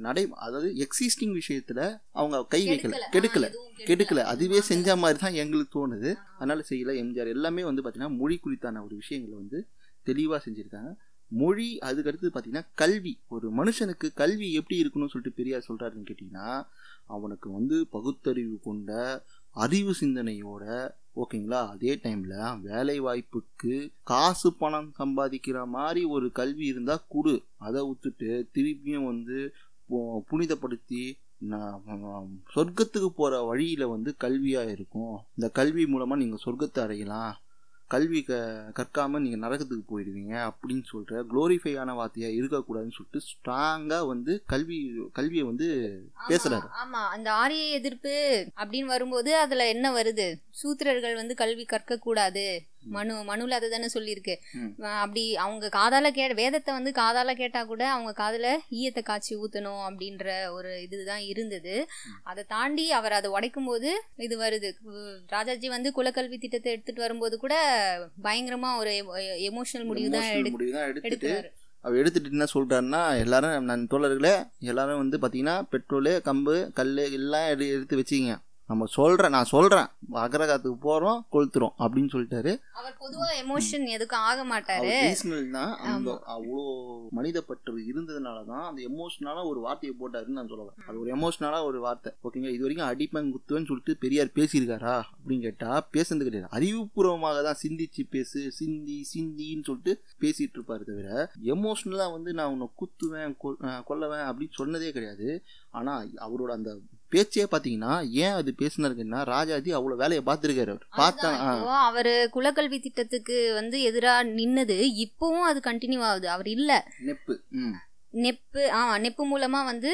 நடை 0.05 0.23
அதாவது 0.45 0.69
எக்ஸிஸ்டிங் 0.85 1.33
விஷயத்தில் 1.39 1.83
அவங்க 2.19 2.37
கை 2.53 2.58
வைக்கல 2.67 2.99
கெடுக்கல. 3.15 3.47
கெடுக்கல. 3.89 4.23
அதுவே 4.33 4.61
செஞ்ச 4.61 4.95
மாதிரி 4.95 5.19
தான் 5.19 5.33
எங்களுக்கு 5.33 5.73
தோணுது. 5.75 6.09
அதனால 6.37 6.63
செய்யல. 6.69 6.95
எம்ஜிஆர் 7.03 7.35
எல்லாமே 7.35 7.63
வந்து 7.63 7.81
பார்த்தீங்கன்னா 7.81 8.17
மொழி 8.17 8.39
குறித்தான 8.45 8.83
ஒரு 8.83 8.95
விஷயங்களை 8.95 9.37
வந்து 9.37 9.59
தெளிவாக 10.03 10.41
செஞ்சுருக்காங்க. 10.45 10.91
மொழி 11.31 11.77
அதுக்கடுத்து 11.81 12.27
பார்த்தீங்கன்னா 12.35 12.65
கல்வி. 12.73 13.19
ஒரு 13.27 13.47
மனுஷனுக்கு 13.57 14.07
கல்வி 14.13 14.53
எப்படி 14.53 14.77
இருக்கணும்னு 14.81 15.13
சொல்லிட்டு 15.13 15.37
பெரியார் 15.39 15.67
சொல்கிறாருன்னு 15.67 16.07
கேட்டிங்கன்னா 16.09 16.49
அவனுக்கு 17.07 17.51
வந்து 17.51 17.87
பகுத்தறிவு 17.89 18.59
கொண்ட 18.63 18.91
அறிவு 19.55 19.93
சிந்தனையோட 20.01 20.63
ஓகேங்களா 21.15 21.61
அதே 21.67 21.95
டைமில் 22.03 22.59
வேலை 22.61 23.01
வாய்ப்புக்கு 23.01 23.71
காசு 24.03 24.53
பணம் 24.53 24.93
சம்பாதிக்கிற 24.99 25.65
மாதிரி 25.67 26.05
ஒரு 26.05 26.31
கல்வி 26.31 26.65
இருந்தால் 26.65 27.05
கொடு. 27.07 27.33
அதை 27.57 27.81
விட்டுட்டு 27.87 28.29
திருப்பியும் 28.53 29.05
வந்து 29.05 29.53
புனிதப்படுத்தி 30.31 31.01
சொர்க்கத்துக்கு 32.55 33.09
போகிற 33.19 33.41
வழியில் 33.41 33.91
வந்து 33.95 34.15
கல்வியாக 34.19 34.73
இருக்கும். 34.77 35.13
இந்த 35.35 35.49
கல்வி 35.49 35.85
மூலமாக 35.85 36.21
நீங்கள் 36.21 36.43
சொர்க்கத்தை 36.45 36.81
அடையலாம். 36.85 37.35
கல்வி 37.87 38.19
க 38.23 38.33
கற்காமல் 38.77 39.23
நீங்கள் 39.23 39.43
நரகத்துக்கு 39.43 39.85
போயிடுவீங்க 39.91 40.33
அப்படின்னு 40.49 40.83
சொல்கிற 40.83 41.21
க்ளோரிஃபையான 41.31 41.95
வார்த்தையாக 41.99 42.37
இருக்கக்கூடாதுன்னு 42.39 42.97
சொல்லிட்டு 42.97 43.21
ஸ்ட்ராங்காக 43.29 44.07
வந்து 44.07 44.33
கல்வி 44.45 44.77
கல்வியை 45.11 45.45
வந்து 45.45 45.67
பேசுறாரு. 46.29 46.67
ஆமா, 46.69 46.81
ஆமா 46.83 47.01
அந்த 47.15 47.29
ஆரிய 47.33 47.77
எதிர்ப்பு 47.79 48.13
அப்படின்னு 48.57 48.93
வரும்போது 48.95 49.31
அதுல 49.37 49.67
என்ன 49.67 49.91
வருது? 49.91 50.27
சூத்திரர்கள் 50.61 51.15
வந்து 51.15 51.35
கல்வி 51.35 51.65
கற்க 51.65 51.97
கூடாது 51.97 52.45
மனு 52.95 53.13
மனுல 53.29 53.57
அதை 53.59 53.67
தானே 53.69 53.89
சொல்லியிருக்கு. 53.95 54.35
அப்படி 55.03 55.23
அவங்க 55.45 55.69
காதால 55.77 56.11
கே 56.17 56.25
வேதத்தை 56.41 56.71
வந்து 56.77 56.91
காதால 57.01 57.35
கேட்டா 57.41 57.61
கூட 57.71 57.83
அவங்க 57.95 58.11
காதுல 58.21 58.47
ஈயத்தை 58.79 59.03
காய்ச்சி 59.03 59.33
ஊத்தணும் 59.43 59.83
அப்படின்ற 59.87 60.27
ஒரு 60.57 60.71
இதுதான் 60.85 61.23
இருந்தது. 61.33 61.75
அதை 62.23 62.43
தாண்டி 62.55 62.85
அவர் 62.99 63.17
அதை 63.19 63.31
உடைக்கும் 63.37 63.69
போது 63.71 63.91
இது 64.27 64.37
வருது. 64.45 64.71
ராஜாஜி 65.35 65.69
வந்து 65.75 65.91
குலக்கல்வி 65.99 66.39
திட்டத்தை 66.39 66.71
எடுத்துட்டு 66.75 67.05
வரும்போது 67.05 67.37
கூட 67.45 67.55
பயங்கரமா 68.27 68.71
ஒரு 68.81 68.93
எமோஷனல் 69.49 69.89
முடிவு 69.91 70.11
தான் 70.17 70.29
எடுத்துட்டு 70.91 71.33
அவர் 71.83 71.99
எடுத்துட்டு 71.99 72.33
என்ன 72.35 72.45
சொல்கிறாருன்னா 72.53 73.01
எல்லாரும் 73.23 73.67
நான் 73.69 73.83
தோழர்களே 73.91 74.33
எல்லாரும் 74.71 75.01
வந்து 75.01 75.17
பார்த்தீங்கன்னா 75.17 75.57
பெட்ரோலு 75.73 76.13
கம்பு 76.25 76.55
கல் 76.79 76.91
எல்லாம் 77.19 77.49
எடு 77.53 77.65
எடுத்து 77.75 77.99
வச்சிங்க 77.99 78.33
நம்ம 78.69 78.85
சொல்கிறேன் 78.95 79.33
நான் 79.35 79.49
சொல்கிறேன் 79.53 79.87
அகரகாத்துக்கு 80.23 80.79
போகிறோம் 80.87 81.19
கொளுத்துறோம் 81.33 81.73
அப்படின்னு 81.83 82.11
சொல்லிட்டாரு. 82.13 82.51
அவர் 82.79 82.95
பொதுவா 83.03 83.27
எமோஷன் 83.43 83.85
எதுக்கும் 83.95 84.25
ஆக 84.31 84.43
மாட்டாரு? 84.51 84.91
ரீசனல் 85.05 85.47
தான் 85.55 85.73
அந்த 85.91 86.11
அவ்வளோ 86.35 86.65
மனித 87.17 87.41
பற்று 87.47 87.81
இருந்ததுனால 87.91 88.37
தான் 88.51 88.65
அந்த 88.69 88.81
எமோஷனலாக 88.89 89.45
ஒரு 89.51 89.61
வார்த்தையை 89.65 89.93
போட்டாருன்னு 90.01 90.37
நான் 90.39 90.51
சொல்லுவேன் 90.51 90.85
அது 90.87 91.01
ஒரு 91.03 91.11
எமோஷனலாக 91.15 91.69
ஒரு 91.71 91.81
வார்த்தை. 91.85 92.11
ஓகேங்க 92.25 92.51
இது 92.55 92.63
வரைக்கும் 92.65 92.89
அடிப்பேன் 92.91 93.33
குத்துவேன்னு 93.35 93.69
சொல்லிட்டு 93.71 93.95
பெரியார் 94.03 94.35
பேசியிருக்காரா 94.37 94.95
அப்படின்னு 95.17 95.47
கேட்டால் 95.47 95.87
பேசுனது 95.97 96.27
கிடையாது. 96.29 96.53
அறிவுபூர்வமாக 96.59 97.43
தான் 97.49 97.59
சிந்திச்சு 97.63 98.05
பேசு 98.17 98.41
சிந்தி 98.59 98.99
சிந்தின்னு 99.13 99.67
சொல்லிட்டு 99.71 99.95
பேசிட்டு 100.25 100.57
இருப்பாரு 100.59 100.85
தவிர 100.91 101.09
எமோஷ்னலாக 101.55 102.15
வந்து 102.17 102.33
நான் 102.39 102.53
உன்னை 102.55 102.69
குத்துவேன் 102.83 103.35
கொல்லுவேன் 103.89 104.25
அப்படின்னு 104.29 104.59
சொன்னதே 104.61 104.93
கிடையாது. 104.99 105.29
ஆனால் 105.79 106.07
அவரோட 106.27 106.51
அந்த 106.59 106.71
பேச்சே 107.09 107.43
பார்த்தீங்கன்னா 107.43 108.09
ஏன் 108.09 108.31
அது 108.31 108.55
பேசினாருன்னா 108.59 109.23
ராஜாஜி 109.23 109.73
அவ்வளோ 109.73 109.95
வேலையை 109.95 110.23
பார்த்துருக்காரு 110.25 110.67
அவர். 110.67 110.87
பார்த்தா 110.97 111.29
அவரு 111.81 112.29
குலக்கல்வி 112.33 112.79
திட்டத்துக்கு 112.79 113.53
வந்து 113.53 113.91
எதிரா 113.91 114.15
நின்னது 114.31 114.77
இப்பவும் 115.05 115.47
அது 115.47 115.59
கண்டினியூ 115.63 115.99
ஆகுது. 116.01 116.29
அவர் 116.29 116.47
இல்ல. 116.47 116.71
நெப்பு. 116.99 117.35
நெப்பு 118.11 118.61
ஆமா 118.77 118.99
நெப்பு 118.99 119.23
மூலமா 119.31 119.59
வந்து 119.71 119.91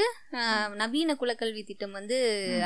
நவீன 0.82 1.16
குலக்கல்வி 1.22 1.66
திட்டம் 1.66 1.92
வந்து. 1.92 2.18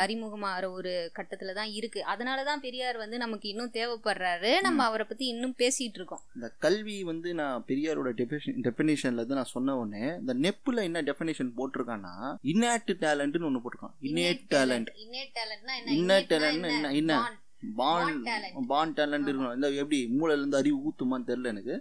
அறிமுகமாகிற 0.03 0.71
ஒரு 0.71 1.11
கட்டத்துல 1.17 1.53
தான் 1.53 1.71
இருக்கு. 1.79 2.03
அதனாலதான் 2.13 2.63
பெரியார் 2.65 2.97
வந்து 2.97 3.17
நமக்கு 3.17 3.49
இன்னும் 3.49 3.71
தேவைப்படுறாரு. 3.73 4.61
நம்ம 4.61 4.83
அவரை 4.83 5.05
பத்தி 5.09 5.25
இன்னும் 5.27 5.55
பேசிட்டு 5.57 5.97
இருக்கோம். 5.99 6.23
இந்த 6.35 6.49
கல்வி 6.65 7.03
வந்து 7.03 7.33
நான் 7.33 7.65
பெரியாரோட 7.67 8.11
டெஃபினேஷன் 8.21 8.61
டெஃபினேஷன்ல 8.67 9.21
இருந்து 9.21 9.39
நான் 9.41 9.53
சொன்ன 9.55 9.77
உடனே 9.77 10.05
இந்த 10.21 10.35
நெப்புல 10.45 10.83
என்ன 10.83 11.01
டெஃபினேஷன் 11.01 11.51
போட்டிருக்கான்னா 11.59 12.15
இன்னேட் 12.43 12.95
டேலண்ட்னு 13.05 13.49
ஒன்று 13.49 13.63
போட்டிருக்கான். 13.65 13.95
இன்னேட் 14.01 14.45
டேலண்ட் 14.55 14.91
இன்னேட் 15.05 15.35
டேலண்ட்னா 15.39 15.75
Innate 15.97 16.27
talent 16.33 16.65
னா 16.85 16.91
என்ன? 17.01 17.13
பான். 17.79 18.19
பான் 18.71 18.93
டேலண்ட் 18.97 19.29
இருக்கணும். 19.29 19.55
இந்த 19.57 19.69
எப்படி 19.81 19.99
மூளையில 20.19 20.41
இருந்து 20.41 20.59
அறிவு 20.61 20.77
ஊத்துமான்னு 20.87 21.29
தெரியல 21.29 21.51
எனக்கு. 21.53 21.75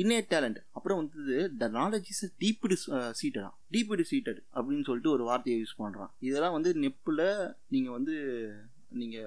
இன்னேட் 0.00 0.30
டேலண்ட் 0.34 0.58
அப்புறம் 0.78 1.00
வந்து 1.00 1.36
த 1.62 1.68
நாலேஜ் 1.78 2.10
இஸ் 2.12 2.24
டீப்டு 2.42 2.76
சீட்டடா 3.20 3.50
டீப்டு 3.76 4.06
சீட்டட் 4.12 4.40
அப்படின்னு 4.56 4.86
சொல்லிட்டு 4.88 5.14
ஒரு 5.16 5.24
வார்த்தையை 5.30 5.56
யூஸ் 5.62 5.80
பண்றான். 5.82 6.12
இதெல்லாம் 6.28 6.56
வந்து 6.58 6.72
நெப்புல 6.84 7.22
நீங்க 7.76 7.90
வந்து 7.98 8.14
நீங்க 9.00 9.18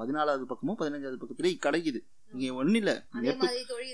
பதினாலாவது 0.00 0.44
பக்கமோ 0.50 0.74
பதினஞ்சாவது 0.80 1.20
பக்கத்துலேயே 1.22 1.56
கிடைக்குது. 1.66 2.00
நீங்க 2.32 2.52
ஒன்றும் 2.60 2.80
இல்லை. 2.80 2.94
நெப்பு 3.24 3.48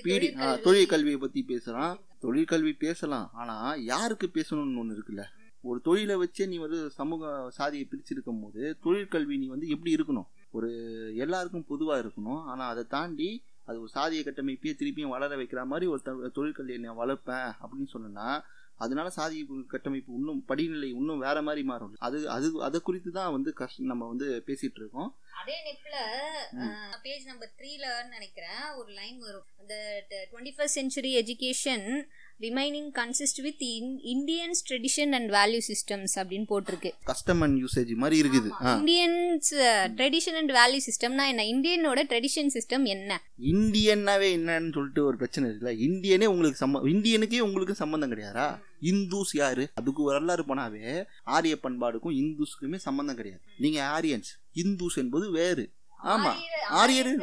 பீடி 0.07 0.27
தொழில் 0.65 0.91
கல்வியை 0.93 1.19
பற்றி 1.23 1.41
பேசலாம். 1.51 1.95
தொழில் 2.25 2.51
கல்வி 2.51 2.73
பேசலாம். 2.85 3.27
ஆனால் 3.41 3.83
யாருக்கு 3.91 4.27
பேசணும்னு 4.37 4.81
ஒன்று 4.81 4.97
இருக்குல்ல? 4.97 5.25
ஒரு 5.69 5.79
தொழிலை 5.87 6.15
வச்சே 6.21 6.45
நீ 6.51 6.57
வந்து 6.65 6.79
சமூக 6.97 7.31
சாதியை 7.57 7.85
பிரிச்சிருக்கும் 7.87 8.41
போது 8.43 8.61
தொழிற்கல்வி 8.85 9.37
நீ 9.41 9.47
வந்து 9.53 9.67
எப்படி 9.75 9.95
இருக்கணும்? 9.97 10.27
ஒரு 10.51 10.69
எல்லாருக்கும் 11.15 11.65
பொதுவாக 11.65 12.01
இருக்கணும். 12.01 12.43
ஆனால் 12.43 12.69
அதை 12.69 12.83
தாண்டி 12.87 13.29
அது 13.65 13.81
ஒரு 13.81 13.89
சாதிய 13.93 14.21
கட்டமைப்பையே 14.23 14.73
திருப்பியும் 14.75 15.07
வளர 15.07 15.35
வைக்கிற 15.35 15.65
மாதிரி 15.65 15.91
ஒரு 15.91 16.01
த- 16.01 16.31
தொழிற்கல்வியை 16.35 16.77
நான் 16.77 16.97
வளர்ப்பேன் 16.97 17.49
அப்படின்னு 17.61 17.91
சொன்னேன்னா 17.93 18.29
அதனால 18.77 19.09
சாதி 19.09 19.37
கட்டமைப்பு 19.67 20.13
இன்னும் 20.13 20.45
படிநிலை 20.45 20.89
இன்னும் 20.89 21.19
வேற 21.19 21.41
மாதிரி 21.41 21.63
மாறும். 21.63 21.95
அது 21.99 22.29
அது 22.29 22.61
அதை 22.61 22.79
குறித்து 22.79 23.11
தான் 23.11 23.31
வந்து 23.31 23.53
கஷ்ட 23.53 23.83
நம்ம 23.83 24.07
வந்து 24.07 24.43
பேசிட்டு 24.47 24.77
இருக்கோம். 24.77 25.09
அதே 25.41 25.55
நெட்ல 25.65 25.95
பேஜ் 27.01 27.25
நம்பர் 27.25 27.51
த்ரீல 27.57 27.85
நினைக்கிறேன் 28.09 28.71
ஒரு 28.77 28.91
லைன் 28.91 29.19
வரும். 29.19 29.47
அந்த 29.59 29.75
twenty 30.31 30.53
first 30.55 30.79
century 30.79 31.11
education 31.21 31.87
remaining 32.41 32.91
consist 32.95 33.41
with 33.41 33.61
Indians 34.15 34.59
tradition 34.69 35.11
and 35.11 35.31
value 35.31 35.61
systems 35.67 36.15
அப்படின்னு 36.15 36.45
போட்டிருக்கு. 36.49 36.91
கஸ்டம் 37.03 37.41
அண்ட் 37.41 37.63
யூசேஜ் 37.63 37.95
மாதிரி 37.95 38.29
இருக்குது. 38.29 38.49
இந்தியன்ஸ் 38.61 39.49
ட்ரெடிஷன் 39.97 40.37
அண்ட் 40.41 40.51
வேல்யூ 40.51 40.79
சிஸ்டம்னா 40.85 41.27
என்ன? 41.27 41.43
இந்தியனோட 41.43 41.97
ட்ரெடிஷன் 42.09 42.49
சிஸ்டம் 42.53 42.83
என்ன? 42.83 43.21
இந்தியன்னாவே 43.41 44.29
என்னன்னு 44.37 44.73
சொல்லிட்டு 44.73 45.05
ஒரு 45.05 45.17
பிரச்சனை 45.17 45.49
இருக்குல்ல? 45.49 45.73
இந்தியனே 45.87 46.25
உங்களுக்கு 46.25 46.67
சம்ம 46.67 46.69
இந்தியனுக்கே 46.69 47.39
உங்களுக்கு 47.39 47.75
சம்மந்தம் 47.75 48.11
கிடையாதா? 48.11 48.59
இந்துஸ் 48.81 49.33
யாரு? 49.33 49.69
அதுக்கு 49.75 50.03
வரலாறு 50.03 50.43
போனாவே 50.47 51.05
ஆரிய 51.23 51.57
பண்பாடுக்கும் 51.63 52.17
இந்துஸுக்குமே 52.21 52.75
சம்மந்தம் 52.75 53.15
கிடையாது. 53.15 53.43
நீங்க 53.57 53.99
ஆரியன்ஸ் 53.99 54.31
இந்துஸ் 54.53 54.97
என்பது 54.97 55.31
வேறு. 55.31 55.71
ஆமா. 56.03 56.33
ஆரியர் 56.69 57.15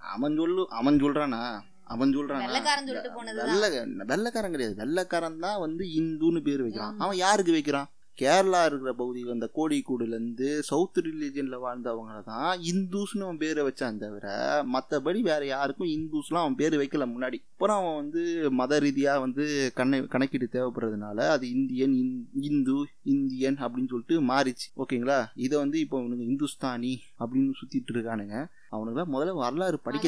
அவன் 0.00 0.36
சொல்லு 0.36 0.66
அவன் 0.68 1.02
சொல்றானா? 1.02 1.60
அவன் 1.86 2.16
சொல்றானா 2.16 2.38
வெள்ளைக்காரன் 2.38 2.86
சொல்லிட்டு 2.86 3.10
போனதுதான். 3.10 3.60
வெள்ளை 3.60 4.04
வெள்ளைக்காரன் 4.06 4.50
கிடையாது. 4.50 4.76
வெள்ளைக்காரன் 4.76 5.38
தான் 5.38 5.60
வந்து 5.60 5.84
இந்துன்னு 5.84 6.40
பேர் 6.40 6.62
வைக்கிறான். 6.62 6.98
அவன் 6.98 7.16
யாருக்கு 7.16 7.52
வைக்கிறான்? 7.52 7.90
கேரளா 8.20 8.64
இருக்கிற 8.64 8.92
பகுதியில் 8.92 9.30
அந்த 9.30 9.50
கோழிக்கூடுலேருந்து 9.54 10.58
சவுத் 10.58 10.98
ரிலீஜனில் 10.98 11.58
வாழ்ந்தவங்க 11.64 12.22
தான் 12.24 12.58
இந்துஸ்னு 12.58 13.20
அவன் 13.20 13.38
பேரை 13.38 13.64
வச்சான் 13.64 13.98
தவிர 13.98 14.64
மற்றபடி 14.72 15.20
வேற 15.20 15.46
யாருக்கும் 15.46 15.86
இந்துஸ்லாம் 15.86 16.40
அவன் 16.40 16.54
பேர் 16.54 16.74
வைக்கல 16.74 17.10
முன்னாடி. 17.10 17.34
அப்புறம் 17.52 17.76
அவன் 17.76 17.94
வந்து 17.94 18.50
மத 18.50 18.78
ரீதியாக 18.78 19.20
வந்து 19.20 19.70
கண்ணை 19.74 20.06
கணக்கீடு 20.06 20.48
தேவைப்படுறதுனால 20.52 21.20
அது 21.20 21.50
இந்தியன் 21.50 21.90
இந்- 21.90 22.40
இந்து 22.40 22.86
இந்தியன் 23.02 23.54
அப்படின்னு 23.54 23.88
சொல்லிட்டு 23.88 24.22
மாறிச்சு. 24.22 24.72
ஓகேங்களா? 24.76 25.24
இதை 25.34 25.58
வந்து 25.58 25.78
இப்போ 25.78 26.00
இவனுங்க 26.00 26.20
இந்துஸ்தானி 26.20 27.00
அப்படின்னு 27.20 27.50
சுற்றிட்டு 27.62 27.92
இருக்கானுங்க. 27.92 28.46
அவனுங்களாம் 28.72 29.12
முதல்ல 29.12 29.34
வரலாறு 29.38 29.78
படிக்க 29.80 30.06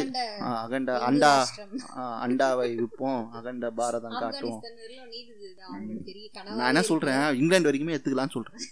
அகண்ட 0.59 0.93
அண்டா 1.07 1.33
அண்டாவை 2.23 2.67
விற்போம். 2.73 3.23
அகண்ட 3.39 3.67
பாரதம் 3.79 4.15
கனவா 4.15 4.53
நான் 6.53 6.71
என்ன. 6.71 6.83
சொல்கிறேன் 6.89 7.23
இங்கிலாந்து 7.39 7.69
வரைக்குமே 7.69 7.95
எடுத்துக்கலாம்னு 7.95 8.37
சொல்கிறேன் 8.37 8.67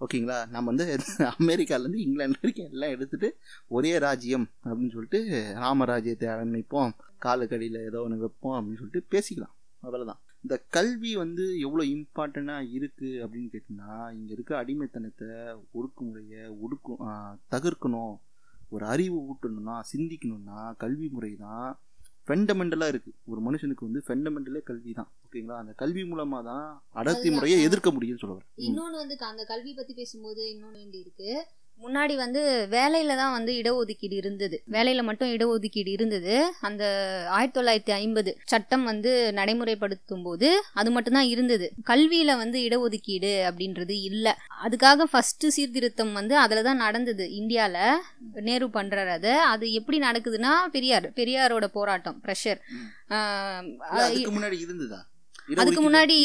ஓகேங்களா? 0.00 0.38
நம்ம 0.50 0.70
வந்து 0.70 0.84
அமெரிக்காலேருந்து 1.34 2.00
இங்கிலாந்து 2.04 2.40
வரைக்கும் 2.40 2.70
எல்லாம் 2.70 2.94
எடுத்துட்டு 2.94 3.28
ஒரே 3.70 3.92
ராஜ்யம் 4.04 4.46
அப்படின்னு 4.64 4.94
சொல்லிட்டு 4.94 5.20
ராமராஜ்யத்தை 5.58 6.26
ஆரம்பிப்போம். 6.32 6.92
காலுக்கடியில் 7.22 7.78
ஏதோ 7.86 8.00
ஒன்று 8.02 8.22
வைப்போம் 8.22 8.56
அப்படின்னு 8.56 8.80
சொல்லிட்டு 8.80 9.10
பேசிக்கலாம். 9.12 9.54
அவ்வளோதான் 9.82 10.20
இந்த 10.44 10.56
கல்வி 10.72 11.12
வந்து 11.16 11.44
எவ்வளோ 11.64 11.82
இம்பார்ட்டண்ட்டாக 11.92 12.70
இருக்குது 12.74 13.20
அப்படின்னு 13.22 13.48
கேட்டிங்கன்னா 13.52 13.88
இங்கே 14.14 14.32
இருக்க 14.34 14.52
அடிமைத்தனத்தை 14.58 15.28
ஒடுக்குமுறையை 15.74 16.42
ஒடுக்கும் 16.60 17.00
ஆ, 17.06 17.12
தவிர்க்கணும் 17.54 18.14
ஒரு 18.70 18.86
அறிவு 18.86 19.16
ஊட்டணும்னா 19.30 19.80
சிந்திக்கணும்னா 19.92 20.74
கல்வி 20.76 21.08
முறை 21.08 21.36
தான் 21.36 21.76
ஃபெண்டமெண்டலாக 22.28 22.92
இருக்குது 22.92 23.16
ஒரு 23.26 23.40
மனுஷனுக்கு 23.40 23.86
வந்து 23.86 24.00
ஃபெண்டமெண்டலே 24.06 24.60
கல்வி 24.64 24.92
தான். 24.92 25.10
ஓகேங்களா? 25.24 25.56
அந்த 25.58 25.72
கல்வி 25.72 26.04
மூலமாக 26.04 26.42
தான் 26.42 26.66
அடர்த்தி 26.92 27.30
முறையை 27.30 27.62
எதிர்க்க 27.62 27.90
முடியும்னு 27.90 28.22
சொல்ல 28.22 28.36
வரேன். 28.36 28.50
இன்னொன்னு 28.68 28.96
வந்து 28.96 29.16
அந்த 29.18 29.44
கல்வி 29.44 29.74
பத்தி 29.74 29.94
பேசும்போது 29.94 30.42
இன்னொன்னு 30.54 30.78
வேண்டி 30.78 30.98
இருக்கு. 31.00 31.46
முன்னாடி 31.82 32.14
வந்து 32.22 32.42
வேலையில 32.74 33.14
தான் 33.20 33.34
வந்து 33.36 33.52
இடஒதுக்கீடு 33.60 34.16
இருந்தது. 34.20 34.56
வேலையில 34.74 35.00
மட்டும் 35.08 35.32
இடஒதுக்கீடு 35.36 35.90
இருந்தது. 35.96 36.34
அந்த 36.68 36.82
ஆயிரத்தி 37.36 37.56
தொள்ளாயிரத்தி 37.58 37.92
ஐம்பது 37.98 38.30
சட்டம் 38.52 38.84
வந்து 38.90 39.12
நடைமுறைப்படுத்தும் 39.38 40.24
போது 40.28 40.48
அது 40.80 40.90
மட்டும்தான் 40.96 41.30
இருந்தது. 41.34 41.68
கல்வியில 41.90 42.36
வந்து 42.42 42.60
இடஒதுக்கீடு 42.68 43.32
அப்படின்றது 43.50 43.96
இல்லை. 44.10 44.34
அதுக்காக 44.66 45.08
ஃபர்ஸ்ட் 45.12 45.46
சீர்திருத்தம் 45.56 46.12
வந்து 46.20 46.36
அதில் 46.44 46.66
தான் 46.68 46.82
நடந்தது. 46.86 47.26
இந்தியால 47.40 47.76
நேரு 48.48 48.68
பண்றாரு 48.78 49.12
அதை. 49.18 49.34
அது 49.52 49.72
எப்படி 49.80 50.00
நடக்குதுன்னா 50.08 50.54
பெரியார் 50.76 51.08
பெரியாரோட 51.20 51.68
போராட்டம் 51.78 52.20
ப்ரெஷர் 52.26 52.60
முன்னாடி 54.36 54.58
இருந்ததா? 54.66 55.00
அதுக்கு 55.56 55.82
முன்னாடி 55.88 56.16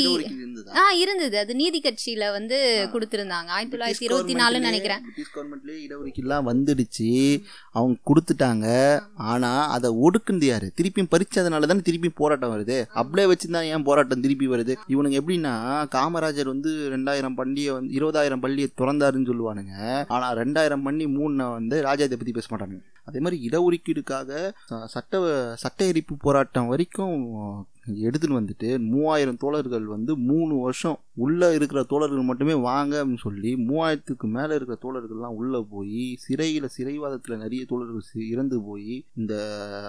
ஆ 0.81 0.91
இருந்தது. 0.91 1.37
அது 1.37 1.55
நீதி 1.55 1.79
கட்சியில 1.83 2.31
வந்து 2.31 2.57
கொடுத்திருந்தாங்க. 2.93 3.49
ஆயிரத்தி 3.55 3.77
தொள்ளாயிரத்தி 3.77 4.07
இருபத்தி 4.07 4.33
நாலுன்னு 4.33 4.67
நினைக்கிறேன். 4.69 5.01
பிரிட்டிஷ் 5.05 5.33
கவர்மெண்ட்லேயே 5.35 5.79
இடஒதுக்கீடுலாம் 5.87 6.47
வந்துடுச்சு. 6.51 7.09
அவங்க 7.71 7.97
கொடுத்துட்டாங்க. 8.09 8.67
ஆனா 9.31 9.51
அதை 9.75 9.89
ஒடுக்குனது 10.05 10.45
யாரு? 10.45 10.71
திருப்பியும் 10.77 11.11
பறிச்சதுனால 11.15 11.69
தானே 11.71 11.85
திருப்பி 11.89 12.09
போராட்டம் 12.21 12.53
வருது. 12.53 12.77
அப்படியே 13.01 13.27
வச்சுருந்தா 13.33 13.63
ஏன் 13.73 13.87
போராட்டம் 13.89 14.21
திருப்பி 14.21 14.47
வருது? 14.47 14.75
இவனுங்க 14.87 15.17
எப்படின்னா 15.21 15.53
காமராஜர் 15.95 16.51
வந்து 16.53 16.71
ரெண்டாயிரம் 16.95 17.35
பள்ளியை 17.35 17.71
வந்து 17.71 17.93
இருபதாயிரம் 17.99 18.43
பள்ளியை 18.45 18.69
திறந்தாருன்னு 18.77 19.29
சொல்லுவானுங்க. 19.31 20.05
ஆனா 20.07 20.33
ரெண்டாயிரம் 20.41 20.85
பண்ணி 20.87 21.07
மூணு 21.17 21.49
வந்து 21.49 21.77
ராஜாத்தை 21.81 22.17
பத்தி 22.21 22.31
பேச 22.31 22.47
மாட்டானுங்க. 22.55 22.85
அதே 23.09 23.19
மாதிரி 23.19 23.37
இடஒதுக்கீடுக்காக 23.49 24.31
சட்ட 24.85 25.21
சட்ட 25.57 25.85
எரிப்பு 25.85 26.15
போராட்டம் 26.25 26.67
வரைக்கும் 26.67 27.15
எடுத்துகிட்டு 27.95 28.39
வந்துட்டு 28.41 28.79
மூவாயிரம் 28.79 29.37
தோழர்கள் 29.37 29.85
வந்து 29.85 30.17
மூணு 30.17 30.55
வருஷம் 30.55 30.99
உள்ளே 31.13 31.53
இருக்கிற 31.53 31.83
தோழர்கள் 31.83 32.21
மட்டுமே 32.21 32.53
வாங்க 32.53 33.05
அப்படின்னு 33.05 33.17
சொல்லி 33.17 33.55
மூவாயிரத்துக்கு 33.55 34.23
மேலே 34.23 34.55
இருக்கிற 34.55 34.77
தோழர்கள்லாம் 34.81 35.35
உள்ளே 35.35 35.65
போய் 35.69 36.15
சிறையில் 36.15 36.69
சிறைவாதத்தில் 36.77 37.37
நிறைய 37.37 37.65
தோழர்கள் 37.65 38.27
இறந்து 38.29 38.61
போய் 38.61 39.05
இந்த 39.15 39.33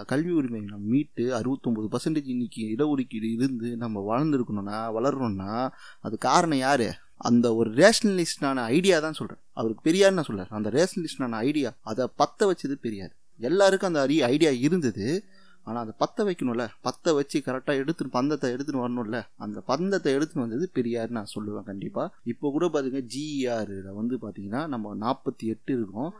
கல்வி 0.06 0.30
உரிமை 0.30 0.60
நம்ம 0.60 0.86
மீட்டு 0.86 1.38
அறுபத்தொம்பது 1.38 1.88
பர்சன்டேஜ் 1.90 2.28
இன்னைக்கு 2.28 2.64
இடஒதுக்கீடு 2.76 3.32
இருந்து 3.32 3.76
நம்ம 3.76 4.04
வளர்ந்துருக்கணும்னா 4.10 4.78
வளரணும்னா 4.98 5.68
அது 6.00 6.18
காரணம் 6.18 6.58
யார்? 6.58 7.02
அந்த 7.16 7.54
ஒரு 7.54 7.70
ரேஷனலிஸ்டான 7.70 8.56
ஐடியா 8.56 9.00
தான் 9.00 9.12
சொல்கிறேன் 9.12 9.42
அவருக்கு 9.52 9.82
பெரியார் 9.82 10.12
நான் 10.12 10.24
சொல்கிறேன் 10.24 10.52
அந்த 10.52 10.70
ரேஷனலிஸ்டான 10.70 11.30
ஐடியா 11.30 11.76
அதை 11.80 12.06
பற்ற 12.16 12.52
வச்சது 12.52 12.72
பெரியார். 12.72 13.16
எல்லாருக்கும் 13.38 13.88
அந்த 13.88 14.00
அரிய 14.00 14.26
ஐடியா 14.26 14.50
இருந்தது. 14.50 15.24
ஆனால் 15.66 15.82
அதை 15.82 15.94
பற்ற 15.98 16.24
வைக்கணும்ல. 16.24 16.64
பற்ற 16.82 17.12
வச்சு 17.12 17.38
கரெக்டாக 17.46 17.80
எடுத்துன்னு 17.82 18.16
பந்தத்தை 18.18 18.52
எடுத்துன்னு 18.54 18.84
வரணும்ல. 18.84 19.18
அந்த 19.36 19.60
பந்தத்தை 19.60 20.10
எடுத்துன்னு 20.16 20.46
வந்தது 20.46 20.70
பெரியார் 20.72 21.16
நான் 21.18 21.32
சொல்லுவேன் 21.34 21.68
கண்டிப்பாக 21.70 22.12
இப்போ 22.24 22.50
கூட 22.50 22.66
பார்த்தீங்க 22.66 23.02
ஜிஆரில் 23.14 23.90
வந்து 24.00 24.16
பார்த்தீங்கன்னா 24.22 24.62
நம்ம 24.66 24.94
நாற்பத்தி 25.04 25.46
எட்டு 25.54 25.72
இருக்கோம். 25.78 26.12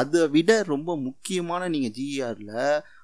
அதை 0.00 0.28
விட 0.28 0.62
ரொம்ப 0.62 0.96
முக்கியமான 0.96 1.68
நீங்கள் 1.68 1.94
ஜிஆரில் 1.98 2.58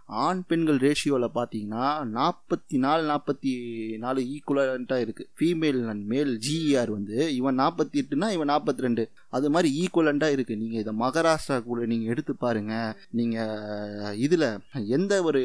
ஆண் 0.09 0.41
பெண்கள் 0.47 0.79
ரேஷியோவில் 0.79 1.35
பார்த்தீங்கன்னா 1.35 1.87
நாற்பத்தி 2.13 2.77
நாலு 2.79 3.03
நாற்பத்தி 3.09 3.51
நாலு 3.99 4.21
ஈக்குவலண்ட்டாக 4.35 5.05
இருக்குது 5.05 5.31
ஃபீமேல் 5.37 5.81
அண்ட் 5.85 6.05
மேல் 6.07 6.33
ஜிஇஆர் 6.39 6.91
வந்து 6.91 7.19
இவன் 7.31 7.61
நாற்பத்தி 7.61 8.03
எட்டுனா 8.03 8.29
இவன் 8.31 8.51
நாற்பத்தி 8.51 8.83
ரெண்டு 8.83 9.05
அது 9.31 9.51
மாதிரி 9.51 9.71
ஈக்குவலண்ட்டாக 9.83 10.37
இருக்குது 10.37 10.61
நீங்கள் 10.61 10.81
இதை 10.81 10.95
மகாராஷ்டிரா 10.99 11.59
கூட 11.63 11.87
நீங்கள் 11.87 12.13
எடுத்து 12.13 12.35
பாருங்கள் 12.37 12.95
நீங்கள் 13.13 14.17
இதில் 14.19 14.49
எந்த 14.91 15.23
ஒரு 15.23 15.43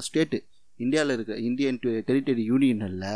ஸ்டேட்டு 0.00 0.40
இந்தியாவில் 0.84 1.14
இருக்க 1.16 1.36
இந்தியன் 1.48 1.78
டெரிட்டரி 2.08 2.44
யூனியன் 2.52 2.84
இல்லை 2.90 3.14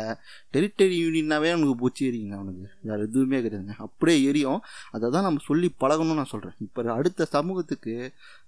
டெரிட்டரி 0.55 0.97
யூனியன்னாவே 1.05 1.49
அவனுக்கு 1.53 1.75
பூச்சி 1.81 2.03
எரியுங்க 2.09 2.35
அவனுக்கு. 2.39 2.67
வேறு 2.89 3.07
எதுவுமே 3.09 3.39
கிடையாதுங்க. 3.45 3.75
அப்படியே 3.87 4.19
எரியும். 4.29 4.61
அதை 4.95 5.05
தான் 5.15 5.27
நம்ம 5.29 5.43
சொல்லி 5.49 5.69
பழகணும்னு 5.83 6.19
நான் 6.21 6.33
சொல்கிறேன் 6.35 6.59
இப்போ 6.67 6.89
அடுத்த 6.99 7.27
சமூகத்துக்கு 7.35 7.95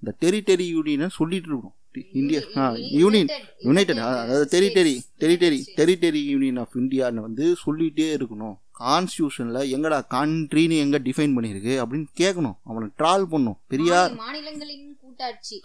இந்த 0.01 0.13
டெரிட்டரி 0.25 0.67
யூனியனை 0.75 1.09
சொல்லிட்டு 1.19 1.49
இருக்கணும். 1.51 1.75
இந்தியா 2.21 2.39
ஆ 2.61 2.63
யூனியன் 3.01 3.29
யுனைடெட் 3.67 4.01
அதாவது 4.07 4.45
territory 4.55 4.95
territory 5.21 5.59
territory 5.79 6.21
union 6.33 6.59
of 6.63 6.75
இந்தியான்னு 6.81 7.25
வந்து 7.27 7.45
சொல்லிகிட்டே 7.65 8.07
இருக்கணும். 8.17 8.55
கான்ஸ்டியூஷனில் 8.81 9.69
எங்கடா 9.75 9.97
கண்ட்ரின்னு 10.15 10.75
எங்கே 10.83 10.99
டிஃபைன் 11.07 11.33
பண்ணியிருக்கு 11.37 11.73
அப்படின்னு 11.83 12.07
கேட்கணும் 12.21 12.57
அவனை 12.69 12.87
ட்ரால் 12.99 13.25
பண்ணும் 13.31 13.57
பெரியார் 13.73 14.13
மாநிலங்களின் 14.25 14.85
கூட்டாட்சி. 15.01 15.57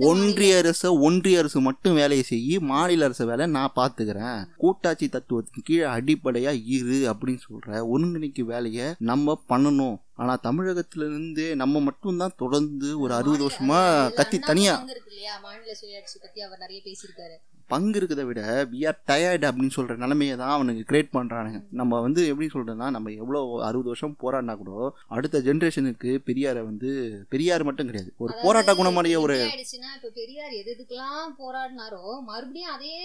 ஒன்றிய 0.00 0.56
அரசு 0.56 1.00
ஒன்றிய 1.00 1.38
அரசு 1.38 1.60
மட்டும் 1.60 1.94
வேலையை 1.94 2.24
செய்யி 2.30 2.58
மாநில 2.60 3.04
அரசு 3.04 3.26
வேலை 3.26 3.46
நான் 3.46 3.72
பார்த்துக்கிறேன் 3.76 4.44
கூட்டாட்சி 4.56 5.08
தத்துவத்தின் 5.08 5.64
கீழே 5.64 5.84
அடிப்படையா 5.84 6.62
இரு 6.64 7.12
அப்படின்னு 7.12 7.38
சொல்ற 7.48 7.84
ஒருங்கிணைக்கு 7.94 8.40
வேலையை 8.40 8.94
நம்ம 8.98 9.40
பண்ணணும். 9.48 9.96
ஆனா 10.18 10.32
தமிழகத்துல 10.46 11.08
இருந்து 11.10 11.44
நம்ம 11.62 11.80
மட்டும்தான் 11.88 12.38
தொடர்ந்து 12.42 12.90
ஒரு 13.04 13.14
அறுபது 13.18 13.44
வருஷமா 13.46 13.82
கத்தி 14.20 14.40
தனியா 14.50 14.74
இருக்கு 14.94 15.12
இல்லையா? 15.14 15.34
மாநில 15.44 15.76
சுயாட்சி 15.82 16.18
பத்தி 16.24 16.40
அவர் 16.48 16.64
நிறைய 16.64 16.80
பேசியிருக்காரு. 16.88 17.36
பங்கு 17.72 17.96
இருக்கிறத 18.00 18.22
விட 18.26 18.42
வி 18.72 18.78
ஆர் 18.88 18.98
டயர்டு 19.08 19.46
அப்படின்னு 19.48 19.74
சொல்ற 19.74 19.94
நிலைமையை 20.02 20.34
தான் 20.42 20.52
அவனுக்கு 20.54 20.82
கிரியேட் 20.90 21.10
பண்றானுங்க. 21.16 21.58
நம்ம 21.80 21.98
வந்து 22.04 22.20
எப்படி 22.30 22.46
சொல்றதுன்னா 22.52 22.86
நம்ம 22.94 23.10
எவ்வளோ 23.22 23.40
அறுபது 23.66 23.90
வருஷம் 23.90 24.14
போராடினா 24.22 24.54
கூட 24.60 24.70
அடுத்த 25.16 25.42
ஜென்ரேஷனுக்கு 25.48 26.10
பெரியாரை 26.28 26.62
வந்து 26.68 26.90
பெரியார் 27.32 27.66
மட்டும் 27.68 27.88
கிடையாது. 27.90 28.10
ஒரு 28.24 28.32
போராட்ட 28.44 28.74
குணமுடைய 28.78 29.18
ஒரு 29.24 29.36
இப்ப 29.96 30.10
பெரியார் 30.20 30.54
எது 30.60 30.70
எதுக்கெல்லாம் 30.74 31.34
போராடினாரோ 31.42 32.02
மறுபடியும் 32.30 32.72
அதே 32.76 32.96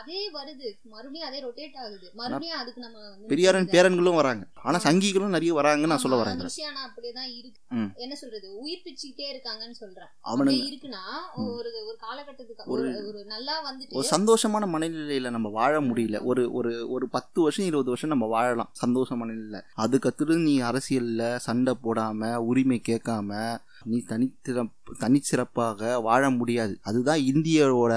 அதே 0.00 0.20
வருது. 0.36 0.68
மறுபடியும் 0.92 1.28
அதே 1.30 1.40
ரொட்டேட் 1.46 1.78
ஆகுது. 1.84 2.06
மறுபடியும் 2.20 2.60
அதுக்கு 2.60 2.84
நம்ம 2.86 2.98
பெரியாரன் 3.32 3.70
பேரன்களும் 3.74 4.20
வராங்க. 4.20 4.44
ஆனா 4.68 4.80
சங்கிகளும் 4.88 5.34
நிறைய 5.38 5.54
வராங்கன்னு 5.60 5.92
நான் 5.94 6.04
சொல்ல 6.06 6.18
வரேன். 6.22 6.44
ஆனா 6.62 6.82
அப்படியேதான் 6.82 7.30
இருக்கு. 7.30 7.60
என்ன 7.94 8.14
சொல்றது? 8.14 8.58
உயிர் 8.58 8.82
பிச்சுக்கிட்டே 8.84 9.26
இருக்காங்கன்னு 9.32 9.70
சொல்றேன். 9.70 10.10
அப்படியே 10.20 10.62
இருக்குன்னா 10.70 11.04
ஒரு 11.36 11.70
ஒரு 11.86 11.96
காலகட்டத்துக்கு 12.00 12.66
ஒரு 12.66 13.06
ஒரு 13.06 13.24
நல்லா 13.24 13.72
வந்துட்டு 13.72 13.94
ஒரு 13.94 14.08
சந்தோஷமான 14.10 14.68
மனநிலையில 14.74 15.30
நம்ம 15.30 15.48
வாழ 15.48 15.80
முடியல. 15.80 16.24
ஒரு 16.24 16.52
ஒரு 16.52 16.90
ஒரு 16.90 17.08
பத்து 17.08 17.40
வருஷம் 17.42 17.66
இருபது 17.66 17.88
வருஷம் 17.88 18.10
நம்ம 18.10 18.26
வாழலாம். 18.26 18.70
சந்தோஷ 18.72 19.14
மனநிலையில 19.14 19.60
அதுக்கடுத்து 19.76 20.36
நீ 20.42 20.60
அரசியல்ல 20.60 21.36
சண்டை 21.36 21.74
போடாம 21.82 22.36
உரிமை 22.36 22.80
கேட்காம 22.88 23.58
நீ 23.84 24.02
தனித்திறப் 24.08 24.70
தனிச்சிறப்பாக 25.00 26.02
வாழ 26.02 26.30
முடியாது. 26.30 26.78
அதுதான் 26.82 27.18
இந்தியாவோட 27.18 27.92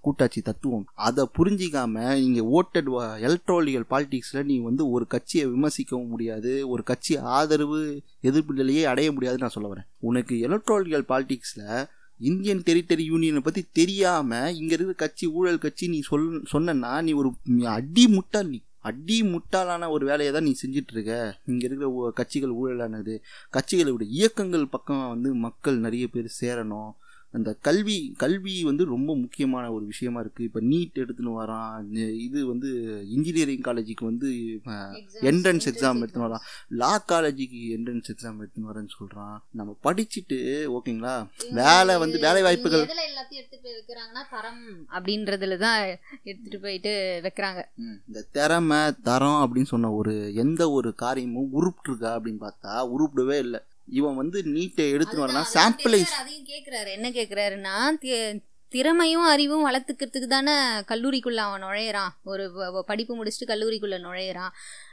கூட்டாட்சி 0.00 0.40
தத்துவம். 0.40 0.86
அதை 0.94 1.28
புரிஞ்சிக்காம 1.38 2.20
நீங்கள் 2.20 2.48
ஓட்டட் 2.58 3.16
எலக்ட்ராலியல் 3.18 3.86
பாலிட்டிக்ஸில் 3.90 4.44
நீ 4.44 4.58
வந்து 4.58 4.90
ஒரு 4.90 5.06
கட்சியை 5.06 5.46
விமர்சிக்கவும் 5.46 6.06
முடியாது. 6.06 6.68
ஒரு 6.68 6.82
கட்சி 6.82 7.16
ஆதரவு 7.16 8.02
எதிர்ப்பு 8.20 8.54
நிலையை 8.54 8.84
அடைய 8.84 9.12
முடியாதுன்னு 9.12 9.48
நான் 9.48 9.62
சொல்ல 9.62 9.74
வரேன். 9.74 9.88
உனக்கு 9.98 10.36
எலக்ட்ராலியல் 10.48 11.04
பாலிட்டிக்ஸில் 11.08 11.84
இந்தியன் 12.20 12.62
டெரிட்டரி 12.66 13.04
யூனியனை 13.10 13.40
பற்றி 13.40 13.64
தெரியாமல் 13.72 14.54
இங்கே 14.54 14.74
இருக்கிற 14.74 14.92
கட்சி 14.92 15.26
ஊழல் 15.26 15.58
கட்சி 15.58 15.88
நீ 15.88 16.00
சொல் 16.00 16.42
சொன்னா 16.44 17.02
நீ 17.02 17.12
ஒரு 17.12 17.34
அடி 17.64 18.06
முட்டாள் 18.08 18.48
நீ 18.48 18.62
அடி 18.88 19.22
முட்டாளான 19.22 19.88
ஒரு 19.88 20.06
வேலையை 20.06 20.34
தான் 20.34 20.42
நீ 20.42 20.54
செஞ்சிட்டு 20.62 20.92
இருக்க 20.92 21.14
இங்கே 21.46 21.66
இருக்கிற 21.66 21.90
ஊ- 21.98 22.12
கட்சிகள் 22.12 22.54
ஊழலானது. 22.54 23.14
கட்சிகளுடைய 23.52 24.08
இயக்கங்கள் 24.08 24.66
பக்கம் 24.66 25.08
வந்து 25.08 25.34
மக்கள் 25.34 25.78
நிறைய 25.78 26.08
பேர் 26.08 26.36
சேரணும். 26.40 26.90
அந்த 27.36 27.50
கல்வி 27.66 27.96
கல்வி 28.22 28.54
வந்து 28.68 28.84
ரொம்ப 28.92 29.10
முக்கியமான 29.22 29.64
ஒரு 29.72 29.84
விஷயமா 29.90 30.18
இருக்குது 30.22 30.46
இப்போ 30.48 30.60
நீட் 30.70 31.00
எடுத்துன்னு 31.02 31.32
வரான். 31.40 31.74
இது 32.26 32.38
வந்து 32.46 32.68
இன்ஜினியரிங் 33.16 33.64
காலேஜுக்கு 33.66 34.04
வந்து 34.10 34.28
என்ட்ரன்ஸ் 35.30 35.68
எக்ஸாம் 35.70 36.00
எடுத்துன்னு 36.02 36.28
வரான். 36.28 36.46
லா 36.82 36.92
காலேஜுக்கு 37.12 37.60
என்ட்ரன்ஸ் 37.76 38.10
எக்ஸாம் 38.14 38.40
எடுத்துன்னு 38.42 38.70
வரேன்னு 38.70 38.94
சொல்கிறான் 38.96 39.36
நம்ம 39.60 39.76
படிச்சுட்டு 39.88 40.38
ஓகேங்களா? 40.76 41.14
வேலை 41.60 41.96
வந்து 42.04 42.18
வேலை 42.26 42.42
வாய்ப்புகள் 42.48 42.86
எல்லாத்தையும் 43.10 43.42
எடுத்துட்டு 43.42 43.74
தரம் 44.34 44.64
அப்படின்றதுல 44.96 45.58
தான் 45.66 45.80
எடுத்துட்டு 46.22 46.58
போயிட்டு 46.64 46.92
வைக்கிறாங்க. 47.24 47.60
இந்த 48.08 48.20
திறமை 48.36 48.80
தரம் 49.08 49.40
அப்படின்னு 49.44 49.72
சொன்ன 49.74 49.92
ஒரு 50.00 50.14
எந்த 50.44 50.62
ஒரு 50.70 50.90
காரியமும் 51.04 51.52
உருப்பிட்டுருக்கா 51.58 52.10
அப்படின்னு 52.18 52.44
பார்த்தா 52.46 52.74
உருப்பிடவே 52.94 53.36
இல்லை. 53.46 53.60
இவன் 53.90 54.16
வந்து 54.16 54.42
நீட்டை 54.46 54.80
எடுத்துன்னு 54.80 55.28
அதுதான் 55.28 55.74
சாம்பிளைஸ் 55.74 56.04
அதையும் 56.04 56.46
கேக்குறாரு. 56.46 56.88
என்ன 56.88 57.10
கேக்குறாருன்னா 57.10 58.04
தி- 58.04 58.46
திறமையும் 58.68 59.22
அறிவும் 59.22 59.70
வளர்த்துக்கிறதுக்கு 59.70 60.26
தானே 60.26 60.52
கல்லூரிக்குள்ள 60.52 61.34
அவன் 61.34 61.62
நுழையிறான். 61.62 62.08
ஒரு 62.24 62.52
படிப்பு 62.86 63.24
முடிச்சுட்டு 63.24 63.46
கல்லூரிக்குள்ள 63.46 63.98
நுழையிறான். 63.98 64.48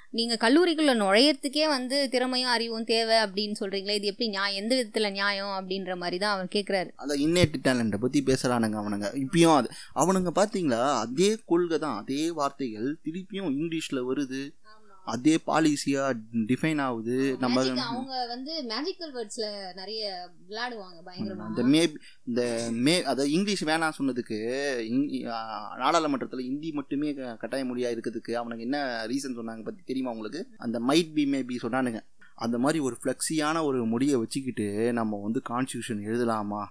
நீங்க 0.10 0.38
கல்லூரிக்குள்ள 0.39 0.93
நுழையறதுக்கே 0.93 1.67
வந்து 1.67 2.10
திறமையும் 2.10 2.49
அறிவும் 2.49 2.84
தேவை 2.84 3.15
அப்படின்னு 3.15 3.55
சொல்றீங்களே 3.60 3.89
இது 3.89 4.08
எப்படி 4.08 4.29
நியாயம்? 4.29 4.63
எந்த 4.63 4.75
விதத்துல 4.75 5.12
நியாயம் 5.12 5.47
அப்படின்ற 5.47 5.95
மாதிரி 5.95 6.17
தான் 6.17 6.34
அவர் 6.34 6.47
கேக்குறாரு. 6.55 6.89
அந்த 6.95 7.15
இன்னேட்டு 7.15 7.53
டேலண்ட்டை 7.63 7.97
பற்றி 7.97 8.23
பேசுகிறானுங்க 8.25 8.79
அவனுங்க. 8.81 9.25
இப்பயும் 9.25 9.55
அது 9.55 9.69
அவனுங்க 9.95 10.31
பார்த்தீங்களா 10.36 10.93
அதே 10.93 11.38
கொள்கை 11.45 11.77
தான் 11.77 11.97
அதே 11.97 12.31
வார்த்தைகள் 12.31 12.97
திருப்பியும் 13.05 13.51
இங்கிலீஷில் 13.51 14.03
வருது. 14.13 14.49
அதே 15.13 15.35
பாலிசியாக 15.47 16.19
டிஃபைன் 16.49 16.81
ஆகுது. 16.85 17.17
நம்ம 17.43 17.63
அவங்க 17.89 18.15
வந்து 18.33 18.53
மேஜிக்கல் 18.71 19.13
வேர்ட்ஸ்ல 19.17 19.47
நிறைய 19.79 20.03
விளையாடுவாங்க 20.49 20.99
பயங்கரமா. 21.07 21.47
இந்த 21.51 21.63
மே 21.73 21.81
இந்த 22.29 22.43
மே 22.87 22.95
அதை 23.11 23.25
இங்கிலீஷ் 23.37 23.63
வேணாம் 23.69 23.97
சொன்னதுக்கு 23.99 24.39
நாடாளுமன்றத்தில் 25.83 26.47
ஹிந்தி 26.49 26.71
மட்டுமே 26.79 27.11
கட்டாய 27.43 27.65
மொழியாக 27.69 27.95
இருக்கிறதுக்கு 27.95 28.33
அவனுக்கு 28.41 28.67
என்ன 28.69 28.79
ரீசன் 29.11 29.37
சொன்னாங்க 29.39 29.65
பற்றி 29.69 29.83
தெரியுமா 29.91 30.13
உங்களுக்கு? 30.17 30.43
அந்த 30.67 30.79
மைட் 30.89 31.13
பி 31.17 31.25
மே 31.33 31.41
பி 31.51 31.59
சொன்னானுங்க. 31.65 32.01
அந்த 32.45 32.57
மாதிரி 32.63 32.79
ஒரு 32.87 32.95
ஃப்ளெக்ஸியான 33.01 33.57
ஒரு 33.67 33.81
மொழியை 33.91 34.15
வச்சுக்கிட்டு 34.23 34.67
நம்ம 34.99 35.19
வந்து 35.27 35.41
கான்ஸ்டியூஷன் 35.51 36.01
எழுதலாமா? 36.09 36.63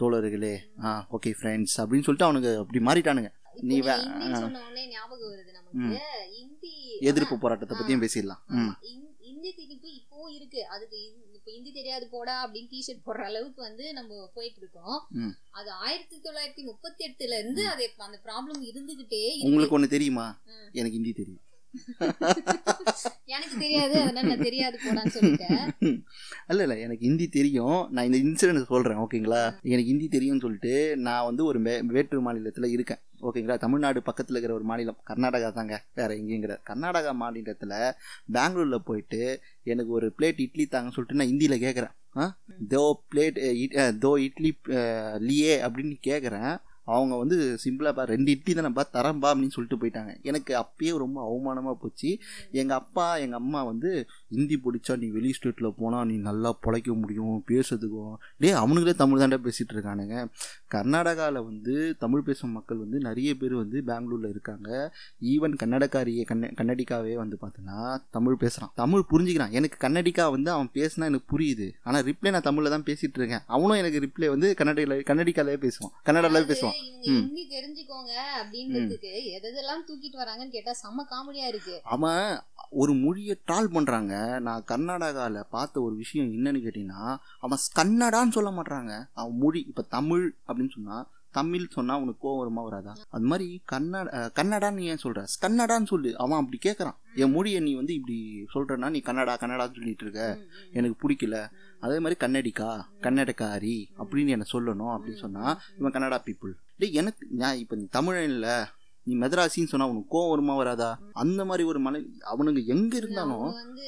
தோழர்களே. 0.00 0.54
ஆ 0.84 0.90
ஓகே 1.16 1.30
ஃப்ரெண்ட்ஸ் 1.38 1.74
அப்படின்னு 1.80 2.06
சொல்லிட்டு 2.06 2.28
அவனுக்கு 2.28 2.50
அப்படி 2.62 2.80
மாறிட்டானுங்க. 2.88 3.30
நீ 3.60 3.76
ஞாபகம் 4.94 5.30
வருது 5.32 5.52
நமக்கு. 5.58 5.98
ஹிந்தி 6.36 6.72
எதிர்ப்பு 7.10 7.38
போராட்டத்தை 7.38 7.76
பற்றியும் 7.78 8.04
பேசிடலாம். 8.04 8.42
இந்தி 9.32 9.50
திணிப்பு 9.58 9.88
இப்போ 10.00 10.30
இருக்கு. 10.30 10.60
அதுக்கு 10.66 10.98
இந்த 11.04 11.70
தெரியாது 11.74 12.08
போடா 12.08 12.34
அப்படின்னு 12.44 12.70
டிஷர்ட் 12.72 13.06
போடுற 13.06 13.22
அளவுக்கு 13.30 13.60
வந்து 13.62 13.92
நம்ம 13.92 14.30
போயிட்டு 14.34 14.60
இருக்கோம். 14.60 14.98
அது 15.50 15.70
ஆயிரத்தி 15.70 16.16
தொள்ளாயிரத்தி 16.16 16.62
முப்பத்தி 16.62 17.02
எட்டுல 17.08 17.38
இருந்து 17.38 17.68
அது 17.68 17.92
அந்த 17.98 18.18
ப்ராப்ளம் 18.26 18.60
இருந்துகிட்டே 18.70 19.24
உங்களுக்கு 19.42 19.74
ஒன்று 19.74 19.88
தெரியுமா. 19.88 20.26
எனக்கு 20.72 20.98
ஹிந்தி 20.98 21.12
தெரியும். 21.12 21.42
எனக்கு 23.34 23.58
தெரியாது 23.58 23.94
அதனால 24.00 24.26
நான் 24.28 24.42
தெரியாது 24.42 24.78
போடான்னு 24.78 25.14
சொல்லிட்டேன். 25.14 25.62
இல்லை 26.48 26.64
இல்லை 26.66 26.80
எனக்கு 26.80 27.06
ஹிந்தி 27.06 27.28
தெரியும். 27.28 27.88
நான் 27.90 28.04
இந்த 28.04 28.18
இன்சிடென்ட் 28.18 28.70
சொல்கிறேன் 28.72 29.00
ஓகேங்களா 29.04 29.42
எனக்கு 29.62 29.90
ஹிந்தி 29.90 30.08
தெரியும்னு 30.08 30.40
சொல்லிட்டு 30.40 30.96
நான் 30.96 31.24
வந்து 31.24 31.44
ஒரு 31.44 31.60
வேற்று 31.86 32.20
மாநிலத்தில் 32.20 32.68
இருக்கேன். 32.70 33.00
ஓகேங்களா? 33.22 33.56
தமிழ்நாடு 33.58 34.00
பக்கத்தில் 34.02 34.34
இருக்கிற 34.34 34.54
ஒரு 34.54 34.64
மாநிலம் 34.64 34.98
கர்நாடகா 35.08 35.48
தாங்க 35.52 35.76
வேறு 35.94 36.14
எங்கேங்கிற 36.18 36.54
கர்நாடகா 36.66 37.12
மாநிலத்தில் 37.16 37.74
பெங்களூரில் 38.32 38.84
போயிட்டு 38.84 39.20
எனக்கு 39.64 39.90
ஒரு 39.90 40.14
பிளேட் 40.18 40.40
இட்லி 40.40 40.66
தாங்கன்னு 40.66 40.96
சொல்லிட்டு 40.96 41.20
நான் 41.20 41.30
ஹிந்தியில் 41.30 41.64
கேட்குறேன் 41.64 41.94
ஆ? 42.16 42.24
தோ 42.70 42.82
பிளேட் 43.10 43.38
தோ 44.00 44.12
இட்லி 44.22 44.50
லியே 45.22 45.54
அப்படின்னு 45.64 45.96
கேட்குறேன் 46.04 46.52
அவங்க 46.88 47.14
வந்து 47.16 47.36
சிம்பிளாக 47.64 48.04
ரெண்டு 48.06 48.30
இட்லி 48.30 48.52
தானேப்பா 48.54 48.84
தரம்பா 48.92 49.28
அப்படின்னு 49.30 49.54
சொல்லிட்டு 49.54 49.78
போயிட்டாங்க. 49.78 50.12
எனக்கு 50.22 50.52
அப்பயே 50.56 50.92
ரொம்ப 50.98 51.18
அவமானமாக 51.22 51.76
போச்சு. 51.80 52.10
எங்கள் 52.52 52.76
அப்பா 52.76 53.16
எங்கள் 53.16 53.38
அம்மா 53.38 53.60
வந்து 53.62 53.90
ஹிந்தி 54.32 54.56
பிடிச்சா 54.64 54.94
நீ 55.02 55.06
வெளி 55.16 55.30
ஸ்டேட்டில் 55.38 55.76
போனால் 55.80 56.06
நீ 56.10 56.16
நல்லா 56.28 56.50
பிழைக்க 56.64 56.90
முடியும் 57.02 57.36
பேசுறதுக்கும் 57.50 58.14
டேய் 58.42 58.58
அவனுங்களே 58.62 58.94
தமிழ் 59.02 59.22
தாண்டா 59.22 59.38
பேசிகிட்டு 59.46 59.74
இருக்கானுங்க. 59.76 60.16
கர்நாடகாவில் 60.74 61.46
வந்து 61.50 61.74
தமிழ் 62.02 62.24
பேசும் 62.28 62.54
மக்கள் 62.58 62.82
வந்து 62.84 62.98
நிறைய 63.08 63.30
பேர் 63.40 63.54
வந்து 63.62 63.78
பெங்களூரில் 63.88 64.32
இருக்காங்க. 64.34 64.68
ஈவன் 65.32 65.56
கன்னடக்காரியே 65.62 66.24
கண்ண 66.30 66.50
கன்னடிக்காவே 66.60 67.14
வந்து 67.22 67.38
பார்த்தோன்னா 67.42 67.78
தமிழ் 68.16 68.40
பேசுகிறான் 68.42 68.72
தமிழ் 68.82 69.08
புரிஞ்சுக்கிறான். 69.12 69.54
எனக்கு 69.60 69.78
கன்னடிக்கா 69.86 70.26
வந்து 70.36 70.50
அவன் 70.56 70.70
பேசினா 70.78 71.08
எனக்கு 71.12 71.30
புரியுது. 71.34 71.68
ஆனால் 71.88 72.04
ரிப்ளை 72.10 72.32
நான் 72.36 72.46
தமிழில் 72.48 72.74
தான் 72.76 72.86
பேசிகிட்டு 72.88 73.20
இருக்கேன். 73.22 73.44
அவனும் 73.56 73.80
எனக்கு 73.82 74.02
ரிப்ளை 74.06 74.30
வந்து 74.34 74.50
கன்னடியில் 74.60 74.96
கன்னடிக்காலே 75.10 75.58
பேசுவான். 75.66 75.94
கன்னடாலே 76.08 76.44
பேசுவான். 76.52 76.78
ஹிந்தி 77.08 77.44
தெரிஞ்சுக்கோங்க 77.56 78.12
அப்படின்றதுக்கு 78.40 79.12
எது 79.36 79.50
எதெல்லாம் 79.52 79.84
தூக்கிட்டு 79.88 80.22
வராங்கன்னு 80.22 80.54
கேட்டா 80.56 80.72
செம்ம 80.82 81.04
காமெடியா 81.12 81.46
இருக்கு. 81.52 81.74
அவன் 81.94 82.26
ஒரு 82.82 82.92
மொழியை 83.04 83.34
ட்ரால் 83.46 83.72
பண்ணுறாங்க 83.74 84.14
நான் 84.40 84.68
கர்நாடகாவில் 84.68 85.48
பார்த்த 85.50 85.82
ஒரு 85.82 85.94
விஷயம் 86.02 86.30
என்னன்னு 86.32 86.62
கேட்டிங்கன்னா 86.66 87.02
அவன் 87.40 87.66
கன்னடான்னு 87.80 88.36
சொல்ல 88.36 88.50
மாட்றாங்க. 88.50 88.92
அவன் 89.12 89.38
மொழி 89.38 89.60
இப்போ 89.68 89.82
தமிழ் 89.96 90.24
அப்படின்னு 90.48 90.74
சொன்னால் 90.76 91.08
தமிழ் 91.38 91.66
சொன்னால் 91.74 91.98
அவனுக்கு 91.98 92.22
கோவம் 92.24 92.40
வருமா 92.40 92.62
வராதா? 92.62 92.92
அது 93.10 93.24
மாதிரி 93.24 93.62
கன்னட 93.72 94.30
கன்னடான்னு 94.38 94.88
ஏன் 94.92 94.96
சொல்கிற 94.96 95.22
கன்னடான்னு 95.44 95.90
சொல்லு. 95.92 96.10
அவன் 96.16 96.40
அப்படி 96.40 96.58
கேட்குறான் 96.64 96.98
என் 97.22 97.30
மொழியை 97.30 97.60
நீ 97.60 97.74
வந்து 97.74 97.94
இப்படி 97.94 98.16
சொல்கிறனா 98.54 98.90
நீ 98.90 99.00
கன்னடா 99.06 99.34
கன்னடான்னு 99.42 99.76
சொல்லிட்டு 99.78 100.04
இருக்க. 100.06 100.24
எனக்கு 100.72 100.96
பிடிக்கல. 101.02 101.38
அதே 101.80 101.96
மாதிரி 101.98 102.18
கன்னடிக்கா 102.24 102.68
கன்னடக்காரி 103.06 103.76
அப்படின்னு 104.02 104.34
என்ன 104.36 104.48
சொல்லணும் 104.52 104.92
அப்படின்னு 104.94 105.22
சொன்னால் 105.24 105.58
இவன் 105.78 105.92
கன்னடா 105.92 106.20
பீப்புள். 106.26 106.52
எனக்கு 107.00 107.26
நான் 107.42 107.56
இப்போ 107.56 107.76
நீ 107.76 107.86
தமிழன் 107.90 108.30
இல்லை. 108.34 108.54
நீ 109.06 109.14
மெதராசின்னு 109.16 109.66
சொன்னா 109.66 109.86
உனக்கு 109.86 110.12
கோவம் 110.12 110.28
வருமா 110.28 110.54
வராதா 110.54 110.90
அந்த 111.14 111.44
மாதிரி 111.44 111.64
ஒரு 111.64 111.78
மலை 111.80 112.00
அவனுங்க 112.32 112.60
எங்க 112.66 112.92
இருந்தாலும் 112.96 113.46
வந்து. 113.54 113.86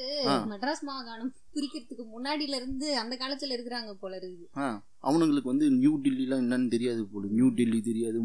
மெட்ராஸ் 0.48 0.82
மாகாணம் 0.82 1.32
பிரிக்கிறதுக்கு 1.54 2.04
முன்னாடில 2.14 2.54
இருந்து 2.54 2.88
அந்த 2.98 3.14
காலத்துல 3.16 3.56
இருக்கிறாங்க 3.56 3.92
போல 4.00 4.14
இருக்குது. 4.18 4.46
ஆ, 4.56 4.66
அவனுங்களுக்கு 5.04 5.50
வந்து 5.50 5.66
நியூ 5.72 5.92
டெல்லிலாம் 5.98 6.42
என்னன்னு 6.42 6.68
தெரியாது 6.68 7.02
போல. 7.06 7.26
நியூ 7.30 7.48
டெல்லி 7.56 7.80
தெரியாது. 7.80 8.18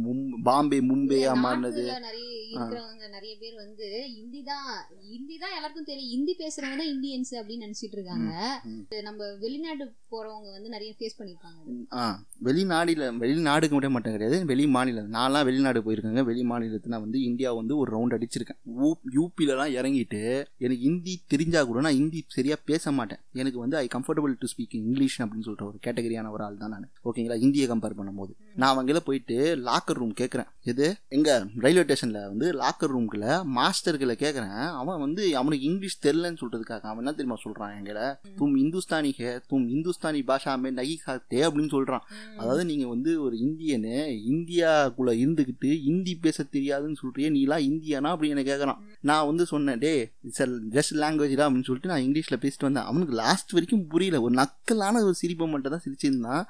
பாம்பே 0.43 0.77
மும்பையா 0.81 1.31
மாறினது 1.43 1.81
நிறைய 1.99 2.27
இருக்கிறவங்க 2.45 3.07
நிறைய 3.09 3.33
பேர் 3.39 3.55
வந்து 3.55 3.87
ஹிந்தி 4.15 4.41
தான் 4.43 4.67
ஹிந்தி 5.09 5.35
தான் 5.37 5.55
எல்லாருக்கும் 5.55 5.89
தெரியும். 5.89 6.11
ஹிந்தி 6.13 6.33
பேசுறவங்க 6.39 6.77
தான் 6.77 6.91
இந்தியன்ஸ் 6.93 7.33
அப்படின்னு 7.39 7.65
நினைச்சிட்டு 7.65 7.97
இருக்காங்க. 7.99 8.31
நம்ம 9.03 9.29
வெளிநாடு 9.43 9.85
போறவங்க 10.11 10.49
வந்து 10.51 10.69
நிறைய 10.69 10.91
ஃபேஸ் 10.97 11.17
பண்ணிருக்காங்க 11.17 12.05
வெளிநாடில் 12.41 13.05
வெளிநாடுக்கு 13.23 13.75
மட்டும் 13.75 13.95
மட்டும் 13.97 14.15
கிடையாது 14.15 14.39
வெளி 14.45 14.67
மாநிலம். 14.75 15.11
நான்லாம் 15.13 15.47
வெளிநாடு 15.49 15.79
போயிருக்கேங்க. 15.81 16.23
வெளி 16.23 16.43
மாநிலத்தில் 16.43 16.95
நான் 16.95 17.05
வந்து 17.07 17.21
இந்தியா 17.21 17.51
வந்து 17.53 17.75
ஒரு 17.77 17.89
ரவுண்ட் 17.95 18.17
அடிச்சிருக்கேன். 18.17 18.59
யூபிலலாம் 19.17 19.75
இறங்கிட்டு 19.79 20.21
எனக்கு 20.57 20.83
ஹிந்தி 20.87 21.15
தெரிஞ்சா 21.27 21.63
கூட 21.63 21.81
நான் 21.81 21.99
ஹிந்தி 21.99 22.21
சரியாக 22.37 22.61
பேச 22.65 22.91
மாட்டேன். 22.91 23.18
எனக்கு 23.34 23.60
வந்து 23.60 23.77
I 23.77 23.88
comfortable 23.95 24.34
to 24.39 24.47
speak 24.51 24.75
English 24.82 25.17
அப்படின்னு 25.21 25.45
சொல்கிற 25.47 25.63
ஒரு 25.67 25.77
கேட்டகரியான 25.86 26.29
ஒரு 26.29 26.43
ஆள் 26.43 26.58
தான் 26.58 26.69
நான். 26.69 26.88
ஓகேங்களா 27.10 27.38
ஹிந்தியை 27.43 27.65
கம்பேர் 27.71 27.95
பண்ணும்போது. 27.99 28.32
நான் 28.55 28.71
அவங்கள 28.73 28.99
போயிட்டு 28.99 29.36
லாக்கர் 29.67 29.99
ரூம் 30.01 30.13
கேட்குறேன் 30.21 30.47
எது? 30.63 30.88
எங்கள் 31.10 31.43
ரயில்வே 31.55 31.84
ஸ்டேஷனில் 31.84 32.27
வந்து 32.32 32.47
லாக்கர் 32.62 32.93
ரூம்குள்ள 32.95 33.27
மாஸ்டர்களை 33.58 34.15
கேட்குறேன் 34.23 34.55
அவன் 34.82 34.99
வந்து 34.99 35.23
அவனுக்கு 35.41 35.67
இங்கிலீஷ் 35.69 35.97
தெரிலன்னு 36.05 36.41
சொல்கிறதுக்காக 36.41 36.84
அவன் 36.91 37.01
என்ன 37.03 37.12
தெரியுமா 37.12 37.38
சொல்கிறான் 37.43 37.75
எங்களை 37.79 38.05
தும் 38.39 38.55
இந்துஸ்தானி 38.63 39.12
ஹே 39.19 39.29
தும் 39.51 39.67
இந்துஸ்தானி 39.75 40.21
பாஷா 40.29 40.55
மே 40.63 40.71
நகி 40.71 40.95
காத்தே 41.05 41.41
அப்படின்னு 41.47 41.73
சொல்கிறான் 41.75 42.05
அதாவது 42.38 42.65
நீங்கள் 42.65 42.88
வந்து 42.88 43.13
ஒரு 43.21 43.38
இந்தியனு 43.47 43.95
இந்தியாக்குள்ளே 44.34 45.15
இருந்துக்கிட்டு 45.23 45.71
ஹிந்தி 45.88 46.15
பேச 46.25 46.47
தெரியாதுன்னு 46.55 47.01
சொல்கிறியே 47.01 47.32
நீலாம் 47.38 47.65
இந்தியானா 47.69 48.12
அப்படி 48.15 48.34
என்னை 48.36 48.45
கேட்குறான் 48.45 48.79
நான் 49.01 49.27
வந்து 49.27 49.45
சொன்னேன் 49.45 49.82
டே 49.86 49.93
சார் 50.38 50.53
ஜஸ்ட் 50.75 50.95
லாங்குவேஜ் 51.03 51.36
தான் 51.39 51.47
அப்படின்னு 51.47 51.69
சொல்லிட்டு 51.69 51.91
நான் 51.93 52.05
இங்கிலீஷில் 52.08 52.41
பேசிட்டு 52.43 52.67
வந்தேன். 52.67 52.88
அவனுக்கு 52.89 53.08
லாஸ்ட் 53.15 53.51
வரைக்கும் 53.51 53.87
புரியல. 53.87 54.17
ஒரு 54.21 54.33
நக்கலான 54.33 55.01
ஒரு 55.03 55.15
சிரிப்பை 55.21 55.47
மட்டும் 55.47 55.73
தான் 55.75 55.83
சிரிச்சிருந்தான் 55.85 56.43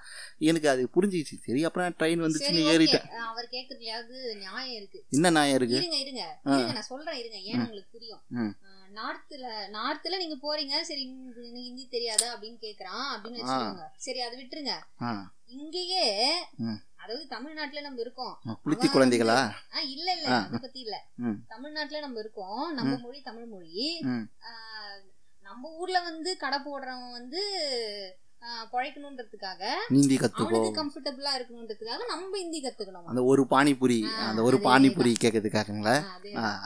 எனக்கு 0.49 0.69
அது 0.69 0.83
புரிஞ்சிச்சு 0.95 1.37
சரி 1.45 1.63
அப்புறம் 1.63 1.95
ட்ரெயின் 1.99 2.21
சரி 2.21 2.25
வந்துச்சுன்னு 2.25 2.63
ஓகே 2.63 2.73
ஏறிட்டேன் 2.73 3.07
அவர் 3.29 3.47
கேட்கறதுலயாவது 3.51 4.15
நியாயம் 4.35 4.75
இருக்கு. 4.75 5.01
என்ன 5.09 5.29
நான் 5.29 5.53
இருக்கு? 5.57 5.77
இருங்க 5.77 5.97
இருங்க. 5.97 6.23
நான் 6.45 6.89
சொல்றேன் 6.91 7.19
இருங்க. 7.21 7.39
ஏன்னு 7.49 7.63
உங்களுக்கு 7.65 7.95
புரியும். 7.97 8.23
நார்த்ல 8.99 9.47
நார்த்ல 9.73 10.17
நீங்க 10.17 10.37
போறீங்க. 10.45 10.75
சரி 10.81 11.03
ஹிந்தி 11.65 11.87
தெரியாதா 11.89 12.27
அப்படின்னு 12.35 12.59
கேக்குறான் 12.67 13.09
அப்படின்னு 13.15 13.41
வச்சுக்கோங்க. 13.41 13.87
சரி 14.07 14.21
அதை 14.21 14.35
விட்டுருங்க. 14.41 14.75
இங்கேயே. 15.57 16.05
அதாவது 17.03 17.27
தமிழ்நாட்டுல 17.27 17.81
நம்ம 17.81 18.01
இருக்கோம். 18.01 18.33
புளித்தி 18.63 18.87
குழந்தைகளா? 18.87 19.37
இல்ல 19.95 20.07
இல்ல. 20.15 20.27
அத 20.37 20.57
பத்தி 20.57 20.79
இல்ல. 20.79 20.95
தமிழ்நாட்டுல 21.47 21.99
நம்ம 21.99 22.19
இருக்கோம். 22.19 22.65
நம்ம 22.73 22.97
மொழி 22.97 23.21
தமிழ் 23.21 23.45
மொழி. 23.45 23.75
நம்ம 25.49 25.69
ஊர்ல 25.81 25.99
வந்து 26.09 26.31
கடை 26.45 26.57
போடுறவன் 26.65 27.13
வந்து 27.19 27.43
பொழைக்கணுன்றதுக்காக 28.73 29.62
கற்றுக்கோ 30.21 30.43
அவனுக்கு 30.43 30.77
கம்ஃபர்டபுளா 30.79 31.31
இருக்கணுன்றதுக்காக 31.38 32.05
நம்ம 32.12 32.38
ஹிந்தி 32.41 32.59
கத்துக்கணும். 32.65 33.07
அந்த 33.12 33.21
ஒரு 33.31 33.43
பானிபூரி 33.53 33.97
அந்த 34.27 34.41
ஒரு 34.49 34.57
பானிபூரி 34.67 35.12
கேட்கறதுக்காகங்களா 35.23 35.95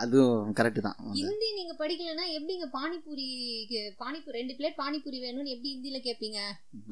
அதுவும் 0.03 0.51
கரெக்டு 0.59 0.83
தான். 0.87 0.97
ஹிந்தி 1.19 1.49
நீங்க 1.59 1.73
படிக்கலன்னா 1.81 2.25
எப்படிங்க 2.37 2.67
பானிபூரி 2.77 3.27
பானிபூரி 4.03 4.37
ரெண்டு 4.39 4.55
பிளேட் 4.59 4.79
பானிபூரி 4.83 5.19
வேணும்னு 5.25 5.53
எப்படி 5.55 5.71
ஹிந்தில 5.73 5.99
கேப்பீங்க? 6.07 6.39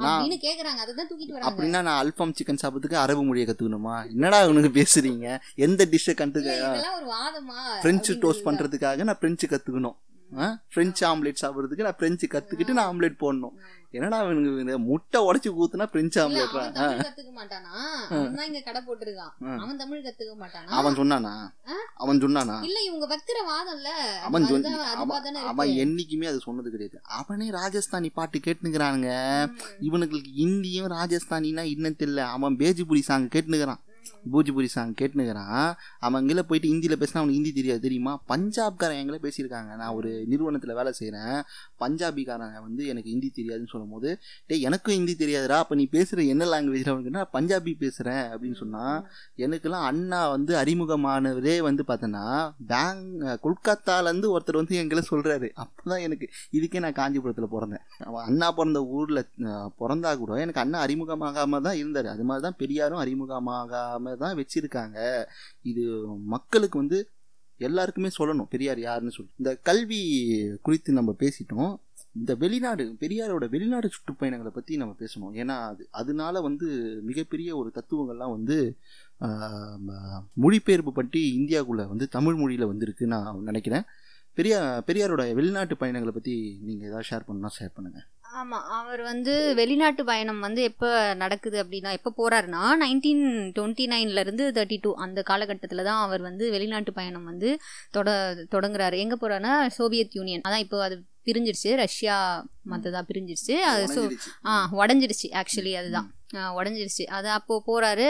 அப்படின்னு 0.03 0.39
கேக்குறாங்க. 0.47 0.81
அதை 0.85 0.95
தான் 0.99 1.09
தூக்கிட்டு 1.11 1.35
வராங்க. 1.35 1.49
அப்படின்னா 1.51 1.81
நான் 1.89 2.01
அல்ஃபாம் 2.03 2.35
சிக்கன் 2.39 2.61
சாப்பிட்றதுக்கு 2.63 3.03
அரபு 3.05 3.25
மொழியை 3.29 3.47
கற்றுக்கணுமா 3.49 3.97
என்னடா 4.15 4.39
உனக்கு 4.53 4.71
பேசுறீங்க? 4.81 5.37
எந்த 5.67 5.87
டிஷ்ஷை 5.95 6.15
கற்றுக்க 6.21 6.55
இதெல்லாம் 6.61 6.97
ஒரு 7.01 7.09
வாதமா? 7.17 7.59
அப்படின்றது 7.79 8.23
டோஸ்ட் 8.25 8.47
பண்ணுறதுக்காக 8.49 9.07
நான் 9.09 9.21
ஃப்ரெஞ்சு 9.21 9.47
கற்றுக்கணும் 9.53 9.97
ஃப்ரெஞ்சு 10.69 11.07
ஆம்லேட் 11.07 11.35
சாப்பிட்றதுக்கு 11.41 11.81
நான் 11.81 11.95
ஃப்ரெஞ்சு 11.97 12.27
கற்றுக்கிட்டு 12.27 12.71
நான் 12.71 12.97
ஆம்லேட் 12.97 13.15
போடணும். 13.19 13.53
என்னடா 13.91 14.17
அவனுக்கு 14.17 14.79
முட்டை 14.79 15.23
உடச்சி 15.23 15.49
ஊத்துனா 15.49 15.79
அவன் 15.79 16.09
தமிழ் 16.09 16.97
கத்துக்க 16.97 17.31
மாட்டானா? 17.35 17.89
அவன் 18.09 18.45
இங்க 18.45 18.59
கடை 18.59 18.81
போட்டிருக்கான். 18.87 19.57
அவன் 19.57 19.77
தமிழ் 19.77 20.05
கத்துக்க 20.05 20.33
மாட்டானா? 20.39 20.65
அவன் 20.65 20.97
சொன்னானா? 20.97 21.53
அவன் 21.95 22.17
சொன்னானா? 22.17 22.63
இல்ல 22.63 22.81
இவங்க 22.81 23.07
வைக்கிற 23.15 23.39
வாதம்ல. 23.43 24.19
அவன் 24.19 25.35
அவன் 25.35 25.67
என்னைக்குமே 25.67 26.25
அது 26.25 26.39
சொன்னது 26.39 26.71
கிடையாது. 26.71 27.01
அவனே 27.03 27.49
ராஜஸ்தானி 27.49 28.09
பாட்டு 28.13 28.39
கேட்டுனுக்குறானுங்க. 28.39 29.47
ம். 29.47 29.91
இவனுங்களுக்கு 29.91 30.31
ஹிந்தியும் 30.37 30.91
ராஜஸ்தானினா 30.91 31.61
இன்னும் 31.61 31.95
தெரியல. 31.99 32.17
அவன் 32.17 32.55
பேஜிபுரி 32.55 32.99
சாங் 32.99 33.27
கேட்டுனுக்குறான். 33.27 33.79
பூஜிபுரி 34.33 34.69
சாங் 34.75 34.95
கேட்டுனுக்கிறான். 35.01 35.67
அவன் 36.05 36.19
அங்கெல்லாம் 36.19 36.49
போயிட்டு 36.49 36.71
ஹிந்தியில் 36.71 36.99
பேசினா 37.01 37.19
அவனுக்கு 37.21 37.39
ஹிந்தி 37.39 37.53
தெரியாது. 37.59 37.81
தெரியுமா? 37.87 38.13
பஞ்சாப்காரன் 38.31 38.99
எங்களை 39.01 39.19
பேசியிருக்காங்க. 39.25 39.71
நான் 39.81 39.95
ஒரு 39.99 40.11
நிறுவனத்தில் 40.31 40.77
வேலை 40.79 40.91
செய்கிறேன் 40.99 41.37
பஞ்சாபிக்காரன் 41.83 42.55
வந்து 42.67 42.83
எனக்கு 42.93 43.09
ஹிந்தி 43.13 43.29
தெரியாதுன்னு 43.39 43.71
சொல்லும் 43.73 43.93
போது 43.95 44.09
எனக்கும் 44.69 44.95
ஹிந்தி 44.97 45.15
தெரியாதுடா. 45.23 45.57
அப்போ 45.63 45.75
நீ 45.81 45.85
பேசுகிற 45.97 46.25
என்ன 46.33 46.49
லாங்குவேஜில் 46.53 46.91
அவனுக்குன்னா 46.93 47.21
நான் 47.21 47.33
பஞ்சாபி 47.37 47.73
பேசுகிறேன் 47.83 48.25
அப்படின்னு 48.31 48.57
சொன்னால் 48.61 48.99
எனக்கெல்லாம் 49.45 49.85
அண்ணா 49.91 50.19
வந்து 50.35 50.53
அறிமுகமானவரே 50.61 51.55
வந்து 51.69 51.83
பார்த்தோன்னா 51.89 52.25
பேங் 52.71 53.03
கொல்கத்தாலேருந்து 53.45 54.31
ஒருத்தர் 54.33 54.59
வந்து 54.61 54.75
எங்களை 54.83 55.03
சொல்கிறாரு 55.11 55.49
அப்போ 55.63 55.89
தான் 55.91 56.03
எனக்கு 56.07 56.25
இதுக்கே 56.57 56.81
நான் 56.85 56.97
காஞ்சிபுரத்தில் 56.99 57.51
பிறந்தேன். 57.55 57.85
அவன் 58.07 58.25
அண்ணா 58.29 58.47
பிறந்த 58.59 58.79
ஊரில் 58.97 59.21
பிறந்தா 59.81 60.11
கூட 60.21 60.39
எனக்கு 60.45 60.63
அண்ணா 60.63 60.79
அறிமுகமாகாமல் 60.85 61.65
தான் 61.67 61.79
இருந்தார். 61.81 62.09
அது 62.13 62.25
மாதிரி 62.29 62.45
தான் 62.47 62.59
பெரியாரும் 62.61 63.01
அறிமுகமாகாமல் 63.03 64.10
மாதிரி 64.15 64.47
தான் 64.47 64.91
வச்சுருக்காங்க. 64.91 65.25
இது 65.61 66.05
மக்களுக்கு 66.07 66.77
வந்து 66.77 67.09
எல்லாருக்குமே 67.57 68.09
சொல்லணும். 68.19 68.47
பெரியார் 68.49 68.79
யாருன்னு 68.79 69.11
சொல்லி. 69.11 69.31
இந்த 69.37 69.55
கல்வி 69.55 70.01
குறித்து 70.61 70.93
நம்ம 70.93 71.15
பேசிட்டோம். 71.19 71.79
இந்த 72.13 72.35
வெளிநாடு 72.35 72.95
பெரியாரோட 72.99 73.49
வெளிநாடு 73.49 73.89
சுற்றுப்பயணங்களை 73.89 74.49
பற்றி 74.49 74.77
நம்ம 74.77 74.95
பேசணும். 74.99 75.37
ஏன்னா 75.37 75.65
அது 75.67 75.87
அதனால 75.91 76.41
வந்து 76.41 76.99
மிகப்பெரிய 77.03 77.57
ஒரு 77.57 77.71
தத்துவங்கள்லாம் 77.75 78.31
வந்து 78.31 78.77
ம- 79.19 80.23
மொழிபெயர்ப்பு 80.33 80.93
பற்றி 80.93 81.37
இந்தியாவுக்குள்ளே 81.39 81.87
வந்து 81.87 82.07
தமிழ் 82.07 82.35
மொழியில் 82.35 82.65
வந்திருக்கு 82.65 83.07
நான் 83.07 83.41
நினைக்கிறேன். 83.41 83.83
பெரியா 84.37 84.81
பெரியாரோட 84.87 85.33
வெளிநாட்டு 85.33 85.77
பயணங்களை 85.77 86.13
பற்றி 86.13 86.59
நீங்கள் 86.61 86.87
ஏதாவது 86.87 87.07
ஷேர் 87.09 87.29
பண்ணால் 87.29 87.63
ஷேர் 87.63 87.71
பண்ணுங்கள் 87.81 88.20
ஆமாம் 88.31 88.65
அவர் 88.71 89.01
வந்து 89.01 89.31
வெளிநாட்டு 89.53 90.03
பயணம் 90.03 90.39
வந்து 90.39 90.61
எப்போ 90.63 90.89
நடக்குது 91.13 91.57
அப்படின்னா 91.63 91.91
எப்போ 91.91 92.11
போகிறாருன்னா 92.17 92.61
நைன்டீன் 92.81 93.23
டுவெண்ட்டி 93.57 93.85
நைன்லேருந்து 93.87 94.45
தேர்ட்டி 94.57 94.77
டூ 94.81 94.91
அந்த 94.97 95.21
காலகட்டத்தில் 95.21 95.83
தான் 95.83 96.01
அவர் 96.01 96.21
வந்து 96.21 96.45
வெளிநாட்டு 96.51 96.93
பயணம் 96.93 97.25
வந்து 97.25 97.49
தொட 97.91 98.09
தொடங்குறாரு. 98.51 98.97
எங்கே 98.97 99.15
போகிறாருன்னா 99.15 99.53
சோவியத் 99.77 100.17
யூனியன். 100.19 100.45
அதான் 100.47 100.57
இப்போ 100.57 100.79
அது 100.83 100.97
பிரிஞ்சிருச்சு. 101.27 101.71
ரஷ்யா 101.75 102.15
மற்றதா 102.69 103.01
பிரிஞ்சிருச்சு. 103.09 103.55
அது 103.71 103.81
உடைஞ்சிடுச்சு. 103.87 104.31
ஆ 104.45 104.53
உடஞ்சிருச்சு. 104.79 105.27
ஆக்சுவலி 105.41 105.73
அதுதான். 105.75 106.07
உடஞ்சிருச்சு. 106.57 107.03
அது 107.09 107.29
அப்போ 107.29 107.55
போறாரு. 107.67 108.07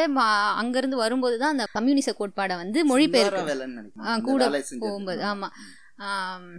அங்கிருந்து 0.55 0.97
வரும்போது 0.97 1.37
தான் 1.37 1.49
அந்த 1.49 1.65
கம்யூனிச 1.71 2.09
கோட்பாடை 2.19 2.55
வந்து 2.55 2.79
இந்த 2.81 2.89
கூட. 4.27 4.43
போகும்போது 4.83 5.21
ஆமா. 5.23 5.49
ஆம், 5.51 5.80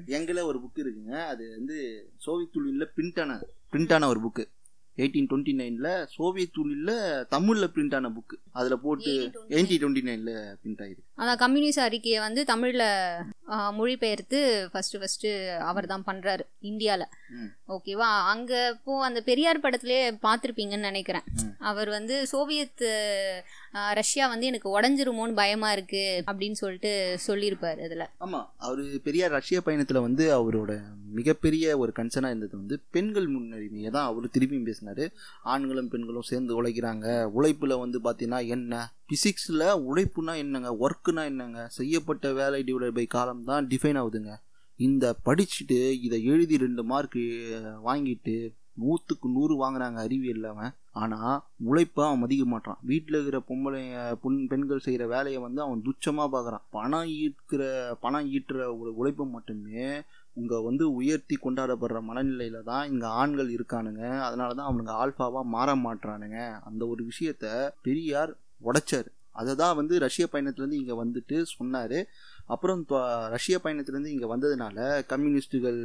எங்கில 0.07 0.45
ஒரு 0.47 0.59
புக் 0.65 0.81
இருக்குங்க. 0.83 1.27
அது 1.27 1.51
வந்து 1.51 1.77
சோவியத் 2.17 2.57
யூனியன்ல 2.57 2.87
பிரிண்ட் 2.97 3.21
ஆன 3.21 3.39
பிரிண்ட் 3.73 3.95
ஆன 3.95 4.09
ஒரு 4.09 4.21
புக்கு 4.21 4.45
எயிட்டீன் 4.99 5.29
டுவெண்ட்டி 5.31 5.53
நைன்ல 5.61 5.91
சோவியத் 6.17 6.59
யூனியன்ல 6.59 6.93
தமிழ்ல 7.35 7.67
பிரிண்ட் 7.75 7.95
ஆன 7.95 8.09
புக்கு 8.09 8.37
அதுல 8.53 8.77
போட்டு 8.77 9.13
எயிட்டீன் 9.49 9.83
டுவெண்ட்டி 9.83 10.03
நைன்ல 10.09 10.33
பிரிண்ட் 10.63 10.83
ஆயிருக்கு. 10.85 11.12
அதான் 11.19 11.37
கம்யூனிச 11.37 11.83
அறிக்கையை 11.83 12.21
வந்து 12.21 12.45
தமிழ்ல 12.49 12.85
மொழிபெயர்த்து 13.73 14.39
ஃபர்ஸ்ட் 14.73 14.99
ஃபர்ஸ்ட் 14.99 15.27
அவர் 15.61 15.87
தான் 15.87 16.05
பண்றாரு 16.07 16.45
இந்தியால. 16.63 17.03
ம். 17.29 17.51
ஓகேவா 17.69 18.09
அங்க 18.33 18.53
இப்போ 18.73 19.05
அந்த 19.05 19.21
பெரியார் 19.21 19.61
படத்திலே 19.61 19.99
பார்த்துருப்பீங்கன்னு 20.23 20.89
நினைக்கிறேன். 20.91 21.27
அவர் 21.59 21.89
வந்து 21.89 22.27
சோவியத் 22.27 22.85
ரஷ்யா 23.93 24.29
வந்து 24.29 24.47
எனக்கு 24.47 24.81
உடஞ்சிருமோன்னு 24.81 25.35
பயமா 25.35 25.73
இருக்கு 25.73 26.03
அப்படின்னு 26.27 26.53
சொல்லிட்டு 26.53 26.91
சொல்லியிருப்பாரு 27.27 27.81
அதுல. 27.85 28.07
ஆமா. 28.21 28.41
அவரு 28.59 29.01
பெரியார் 29.05 29.31
ரஷ்ய 29.31 29.61
பயணத்துல 29.67 30.01
வந்து 30.01 30.25
அவரோட 30.39 30.73
மிகப்பெரிய 31.13 31.79
ஒரு 31.79 31.93
கன்சர்னா 31.97 32.27
இருந்தது 32.27 32.57
வந்து 32.57 32.81
பெண்கள் 32.91 33.27
முன்னுரிமையை 33.27 33.91
தான் 33.91 34.07
அவர் 34.07 34.35
திருப்பியும் 34.35 34.69
பேசினாரு. 34.69 35.07
ஆண்களும் 35.45 35.89
பெண்களும் 35.89 36.23
சேர்ந்து 36.23 36.63
உழைக்கிறாங்க. 36.63 37.07
உழைப்புல 37.39 37.79
வந்து 37.79 38.01
பாத்தீங்கன்னா 38.01 38.47
என்ன? 38.47 38.75
பிசிக்ஸ்ல 39.09 39.63
உழைப்புனா 39.89 40.37
என்னங்க? 40.37 40.71
ஒர்க்குனா 41.05 41.23
என்னங்க? 41.31 41.61
செய்யப்பட்ட 41.77 42.27
வேலை 42.39 42.59
டிவைடட் 42.67 42.97
பை 42.97 43.05
காலம் 43.15 43.41
தான் 43.49 43.65
டிஃபைன் 43.71 43.99
ஆகுதுங்க. 44.01 44.33
இந்த 44.79 45.05
படிச்சுட்டு 45.27 45.79
இதை 46.07 46.19
எழுதி 46.33 46.57
ரெண்டு 46.65 46.83
மார்க் 46.91 47.17
வாங்கிட்டு 47.87 48.35
நூற்றுக்கு 48.83 49.29
நூறு 49.37 49.55
வாங்குறாங்க 49.63 49.99
அறிவியல் 50.07 50.47
அவன் 50.51 50.75
ஆனால் 51.03 51.41
உழைப்பை 51.69 52.03
அவன் 52.07 52.23
மதிக்க 52.23 52.45
மாட்டான் 52.53 52.79
வீட்டில் 52.91 53.17
இருக்கிற 53.19 53.39
பொம்பளை 53.49 53.81
பொன் 54.25 54.39
பெண்கள் 54.51 54.85
செய்கிற 54.85 55.07
வேலையை 55.15 55.41
வந்து 55.47 55.61
அவன் 55.65 55.83
துச்சமாக 55.87 56.31
பார்க்குறான் 56.35 56.65
பணம் 56.77 57.11
ஈர்க்கிற 57.23 57.63
பணம் 58.05 58.29
ஈட்டுற 58.37 58.61
ஒரு 58.81 58.93
உழைப்பை 59.01 59.27
மட்டுமே 59.37 59.87
இங்கே 60.41 60.61
வந்து 60.69 60.87
உயர்த்தி 61.01 61.39
கொண்டாடப்படுற 61.47 62.01
மனநிலையில் 62.11 62.69
தான் 62.71 62.85
இங்கே 62.93 63.09
ஆண்கள் 63.23 63.51
இருக்கானுங்க. 63.57 64.05
அதனால 64.29 64.51
தான் 64.61 64.71
அவனுங்க 64.71 64.95
ஆல்ஃபாவாக 65.03 65.53
மாற 65.57 65.75
மாட்றானுங்க. 65.87 66.39
அந்த 66.71 66.83
ஒரு 66.93 67.03
விஷயத்த 67.11 67.47
பெரியார் 67.89 68.33
உடைச்சார். 68.69 69.11
அதை 69.41 69.53
தான் 69.63 69.77
வந்து 69.81 69.95
ரஷ்ய 70.05 70.27
பயணத்துலேருந்து 70.33 70.81
இங்கே 70.83 70.95
வந்துட்டு 71.03 71.37
சொன்னார். 71.57 71.99
அப்புறம் 72.55 72.81
ரஷ்ய 73.37 73.59
பயணத்துலேருந்து 73.65 74.15
இங்கே 74.15 74.31
வந்ததுனால 74.35 74.79
கம்யூனிஸ்டுகள் 75.13 75.83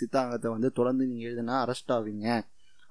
சித்தாங்கத்தை 0.00 0.50
வந்து 0.56 0.70
தொடர்ந்து 0.80 1.10
நீங்கள் 1.12 1.30
எழுதுனா 1.30 1.56
அரெஸ்ட் 1.66 1.94
ஆவீங்க 1.98 2.28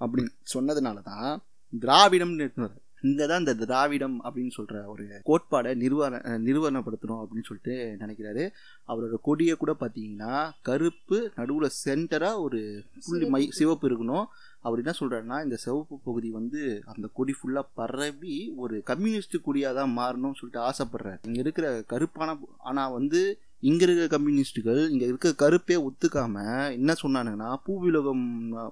அப்படின்னு 0.04 0.34
சொன்னதுனால 0.56 1.04
தான் 1.12 1.34
திராவிடம்னு 1.74 2.43
இருக்கிறார் 2.45 2.80
இங்கே 3.08 3.26
தான் 3.30 3.41
இந்த 3.43 3.54
திராவிடம் 3.62 4.16
அப்படின்னு 4.26 4.54
சொல்கிற 4.58 4.82
ஒரு 4.91 5.06
கோட்பாடை 5.30 5.72
நிறுவன 5.82 6.20
நிறுவனப்படுத்தணும் 6.45 7.22
அப்படின்னு 7.24 7.47
சொல்லிட்டு 7.47 7.76
நினைக்கிறாரு. 8.01 8.43
அவரோட 8.89 9.18
கொடியை 9.28 9.56
கூட 9.62 9.72
பார்த்தீங்கன்னா 9.82 10.36
கருப்பு 10.68 11.18
நடுவில் 11.39 11.76
சென்டராக 11.86 12.43
ஒரு 12.45 12.60
புள்ளி 13.08 13.28
மை 13.34 13.41
சிவப்பு 13.58 13.88
இருக்கணும். 13.89 14.28
அவர் 14.66 14.82
என்ன 14.84 14.95
சொல்கிறாருன்னா 14.99 15.38
இந்த 15.45 15.57
சிவப்பு 15.64 15.95
பகுதி 16.09 16.30
வந்து 16.39 16.61
அந்த 16.93 17.07
கொடி 17.20 17.36
ஃபுல்லாக 17.38 17.74
பரவி 17.80 18.36
ஒரு 18.64 18.76
கம்யூனிஸ்ட் 18.91 19.38
கொடியாக 19.47 19.78
தான் 19.80 19.95
மாறணும்னு 19.99 20.39
சொல்லிட்டு 20.41 20.66
ஆசைப்படுறாரு. 20.70 21.20
இங்கே 21.30 21.41
இருக்கிற 21.45 21.68
கருப்பான 21.93 22.38
ஆனால் 22.70 22.93
வந்து 22.99 23.22
இங்கே 23.70 23.84
இருக்கிற 23.86 24.05
கம்யூனிஸ்ட்டுகள் 24.14 24.80
இங்கே 24.93 25.05
இருக்கிற 25.09 25.32
கருப்பே 25.41 25.76
ஒத்துக்காமல் 25.88 26.74
என்ன 26.78 26.95
சொன்னானுங்கன்னா 27.01 27.49
பூ 27.66 27.74
உலகம் 27.89 28.26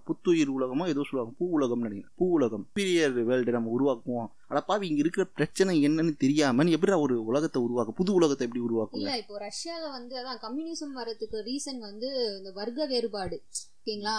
புத்துயிர் 0.07 0.51
உலகமோ 0.55 0.87
ஏதோ 0.93 1.05
சொல்லுவாங்க. 1.09 1.33
பூ 1.39 1.45
உலகம்னு 1.57 1.87
நினைக்கிறேன். 1.87 2.15
பூ 2.19 2.25
உலகம். 2.37 2.65
பீரியர் 2.77 3.15
வேர்ல்டு 3.29 3.55
நம்ம 3.57 3.71
உருவாக்குவோம். 3.77 4.27
அடப்பாவி 4.51 4.85
இங்கே 4.89 5.03
இருக்கிற 5.05 5.25
பிரச்சனை 5.37 5.75
என்னன்னு 5.89 6.13
தெரியாமல் 6.25 6.73
எப்படி 6.77 6.99
ஒரு 7.05 7.17
உலகத்தை 7.31 7.61
உருவாக்க 7.67 7.99
புது 7.99 8.13
உலகத்தை 8.19 8.45
எப்படி 8.47 8.65
உருவாக்கும் 8.67 9.07
இப்போ 9.23 9.39
ரஷ்யாவில் 9.47 9.95
வந்து 9.97 10.15
அதான் 10.21 10.41
கம்யூனிசம் 10.47 10.95
வரதுக்கு 11.01 11.45
ரீசன் 11.51 11.81
வந்து 11.89 12.09
இந்த 12.39 12.51
வர்க்க 12.61 12.89
வேறுபாடு. 12.93 13.39
ஓகேங்களா? 13.85 14.15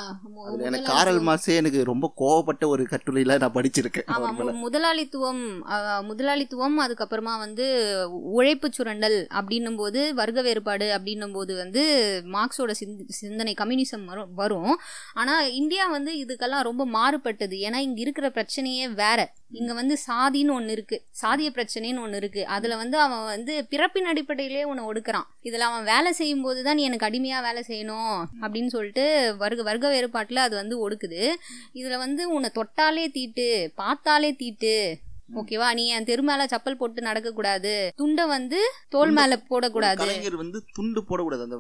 எனக்கு. 0.59 0.83
காரல் 0.83 1.21
மார்க்ஸே 1.21 1.55
எனக்கு 1.55 1.85
ரொம்ப 1.85 2.13
கோவப்பட்ட 2.17 2.67
ஒரு 2.67 2.83
கட்டுரையில 2.83 3.39
நான் 3.39 3.53
படிச்சிருக்கேன் 3.53 4.05
ஆமா 4.05 4.05
அவர் 4.05 4.33
மேல. 4.33 4.51
மு- 4.51 4.55
முதலாளித்துவம் 4.55 5.65
முதலாளித்துவம் 6.05 6.81
அதுக்கப்புறமா 6.81 7.39
வந்து 7.39 7.67
உழைப்பு 8.11 8.73
சுரண்டல் 8.73 9.27
அப்படின்னும் 9.31 9.77
போது 9.77 10.15
வர்க்க 10.15 10.43
வேறுபாடு 10.43 10.99
அப்படின்னும் 10.99 11.33
போது 11.33 11.57
வந்து 11.57 12.23
மார்க்ஸோட 12.33 12.71
சிந்த- 12.71 13.05
சிந்தனை 13.07 13.55
கம்யூனிசம் 13.59 14.05
வரும் 14.05 14.35
வரும். 14.35 14.81
ஆனா 15.15 15.43
இந்தியா 15.43 15.87
வந்து 15.87 16.15
இதுக்கெல்லாம் 16.15 16.63
ரொம்ப 16.63 16.87
மாறுபட்டது. 16.87 17.57
ஏன்னா 17.57 17.77
இங்க 17.77 18.01
இருக்கிற 18.01 18.29
பிரச்சனையே 18.29 18.93
வேற. 18.95 19.33
இங்க 19.51 19.73
வந்து 19.73 19.99
சாதின்னு 20.07 20.61
ஒண்ணு 20.61 20.69
இருக்கு. 20.69 21.03
சாதிய 21.23 21.51
பிரச்சனைன்னு 21.51 22.03
ஒண்ணு 22.05 22.15
இருக்கு. 22.15 22.47
அதுல 22.47 22.77
வந்து 22.77 22.99
அவன் 22.99 23.25
வந்து 23.25 23.67
பிறப்பின் 23.71 24.05
அடிப்படையிலே 24.05 24.65
உன்னை 24.65 24.85
ஒடுக்குறான். 24.85 25.27
இதுல 25.43 25.59
அவன் 25.59 25.85
வேலை 25.85 26.13
செய்யும் 26.13 26.43
போது 26.43 26.65
தான் 26.65 26.75
நீ 26.75 26.83
எனக்கு 26.83 27.07
அடிமையா 27.07 27.43
வேலை 27.43 27.65
செய்யணும் 27.69 28.25
அப்படின்னு 28.41 28.67
சொல்லிட்டு 28.67 29.35
வர்க்க 29.53 29.63
வர்க்க 29.63 29.89
வேறுபாட்டில் 29.89 30.37
அது 30.37 30.57
வந்து 30.57 30.91
ஒடுக்குது. 30.91 31.35
இதில் 31.73 31.97
வந்து 31.97 32.31
உன்னை 32.31 32.51
தொட்டாலே 32.55 33.11
தீட்டு 33.11 33.73
பார்த்தாலே 33.75 34.33
தீட்டு 34.33 34.97
ஓகேவா? 35.41 35.69
நீ 35.79 35.85
என் 35.95 36.07
தெரு 36.09 36.23
மேல 36.29 36.47
சப்பல் 36.53 36.79
போட்டு 36.81 37.01
நடக்க 37.07 37.29
கூடாது 37.37 37.71
துண்டை 38.01 38.25
வந்து 38.33 38.59
தோல் 38.95 39.13
மேல 39.19 39.37
போடக்கூடாது. 39.51 40.01
கலைஞர் 40.03 40.37
வந்து 40.41 40.59
துண்டு 40.77 41.01
போடக்கூடாது. 41.09 41.45
அந்த 41.47 41.59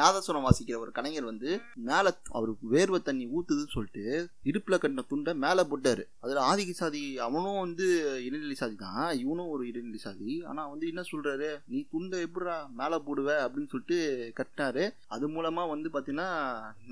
நாதஸ்வரம் 0.00 0.46
வாசிக்கிற 0.46 0.76
ஒரு 0.84 0.92
கலைஞர் 0.98 1.28
வந்து 1.30 1.50
மேல 1.88 2.12
அவருக்கு 2.38 2.66
வேர்வை 2.74 3.00
தண்ணி 3.08 3.24
ஊத்துதுன்னு 3.36 3.74
சொல்லிட்டு 3.76 4.04
இடுப்புல 4.50 4.78
கட்டின 4.82 5.04
துண்டை 5.12 5.34
மேல 5.44 5.64
போட்டாரு. 5.70 6.04
அதுல 6.24 6.42
ஆதிக்க 6.50 6.74
சாதி 6.82 7.02
அவனும் 7.28 7.62
வந்து 7.64 7.86
இடைநிலை 8.26 8.56
சாதி 8.62 8.76
தான். 8.84 9.08
இவனும் 9.22 9.52
ஒரு 9.54 9.64
இடைநிலை 9.70 10.00
சாதி. 10.06 10.30
ஆனா 10.50 10.64
வந்து 10.74 10.86
என்ன 10.92 11.04
சொல்றாரு? 11.12 11.50
நீ 11.72 11.80
துண்டை 11.94 12.20
எப்படிடா 12.28 12.58
மேல 12.82 13.00
போடுவ 13.08 13.30
அப்படின்னு 13.46 13.72
சொல்லிட்டு 13.74 13.98
கட்டினாரு. 14.40 14.86
அது 15.16 15.26
மூலமா 15.36 15.64
வந்து 15.74 15.90
பாத்தீங்கன்னா 15.96 16.28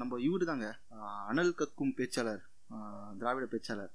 நம்ம 0.01 0.19
இவரு 0.29 0.51
தாங்க 0.53 0.69
அனல் 1.31 1.57
கக்கும் 1.61 1.97
பேச்சாளர் 2.01 2.43
திராவிட 3.21 3.47
பேச்சாளர். 3.53 3.93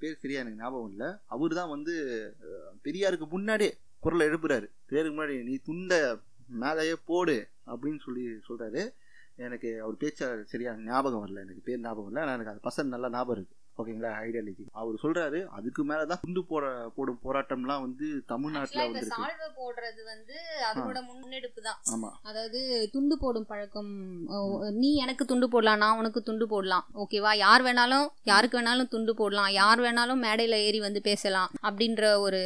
பேர் 0.00 0.20
சரியா 0.22 0.40
எனக்கு 0.42 0.62
ஞாபகம் 0.62 0.90
இல்லை. 0.92 1.08
அவர் 1.34 1.52
தான் 1.60 1.72
வந்து 1.74 1.94
பெரியாருக்கு 2.86 3.26
முன்னாடியே 3.34 3.72
குரலை 4.04 4.24
எழுப்புறாரு. 4.28 4.66
பேருக்கு 4.90 5.14
முன்னாடி 5.16 5.36
நீ 5.50 5.54
துண்டை 5.68 6.00
மேலேயே 6.64 6.96
போடு 7.10 7.36
அப்படின்னு 7.70 8.00
சொல்லி 8.06 8.24
சொல்கிறாரு 8.48 8.82
எனக்கு 9.46 9.68
அவர் 9.84 9.96
பேச்சாளர் 10.02 10.52
சரியா 10.52 10.70
ஞாபகம் 10.90 11.22
வரல. 11.24 11.42
எனக்கு 11.46 11.62
பேர் 11.68 11.84
ஞாபகம் 11.86 12.10
இல்லை 12.10 12.22
ஆனால் 12.22 12.36
எனக்கு 12.38 12.52
அது 12.54 12.66
பசங்க 12.68 12.94
நல்லா 12.94 13.10
ஞாபகம் 13.16 13.38
இருக்கு. 13.38 13.57
ஓகேங்களா 13.78 14.10
ஐடியாலஜி. 14.22 14.64
அவர் 14.80 14.96
சொல்றாரு 15.02 15.40
அதுக்கு 15.56 15.82
மேலதான் 15.88 16.20
துண்டு 16.22 16.42
போட 16.44 16.64
போடும் 16.96 17.20
போராட்டம்லாம் 17.24 17.82
வந்து 17.84 18.06
தமிழ்நாட்டில் 18.32 18.80
வந்திருக்கு. 18.82 19.12
சால்வை 19.16 19.48
போடுறது 19.58 20.00
வந்து 20.08 20.36
அதோட 20.68 20.98
முன்னெடுப்பு 21.08 21.60
தான். 21.62 21.78
ஆமா. 21.94 22.10
அதாவது 22.28 22.60
துண்டு 22.94 23.16
போடும் 23.22 23.48
பழக்கம் 23.50 23.92
நீ 24.78 24.90
எனக்கு 25.04 25.26
துண்டு 25.26 25.48
போடலாம் 25.48 25.82
நான் 25.82 25.98
உனக்கு 26.00 26.22
துண்டு 26.22 26.48
போடலாம் 26.48 26.86
ஓகேவா? 27.02 27.32
யார் 27.42 27.64
வேணாலும் 27.66 28.06
யாருக்கு 28.26 28.58
வேணாலும் 28.58 28.92
துண்டு 28.94 29.14
போடலாம் 29.14 29.50
யார் 29.58 29.82
வேணாலும் 29.84 30.22
மேடையில 30.24 30.58
ஏறி 30.66 30.80
வந்து 30.80 31.02
பேசலாம் 31.02 31.50
அப்படின்ற 31.62 32.02
ஒரு 32.24 32.42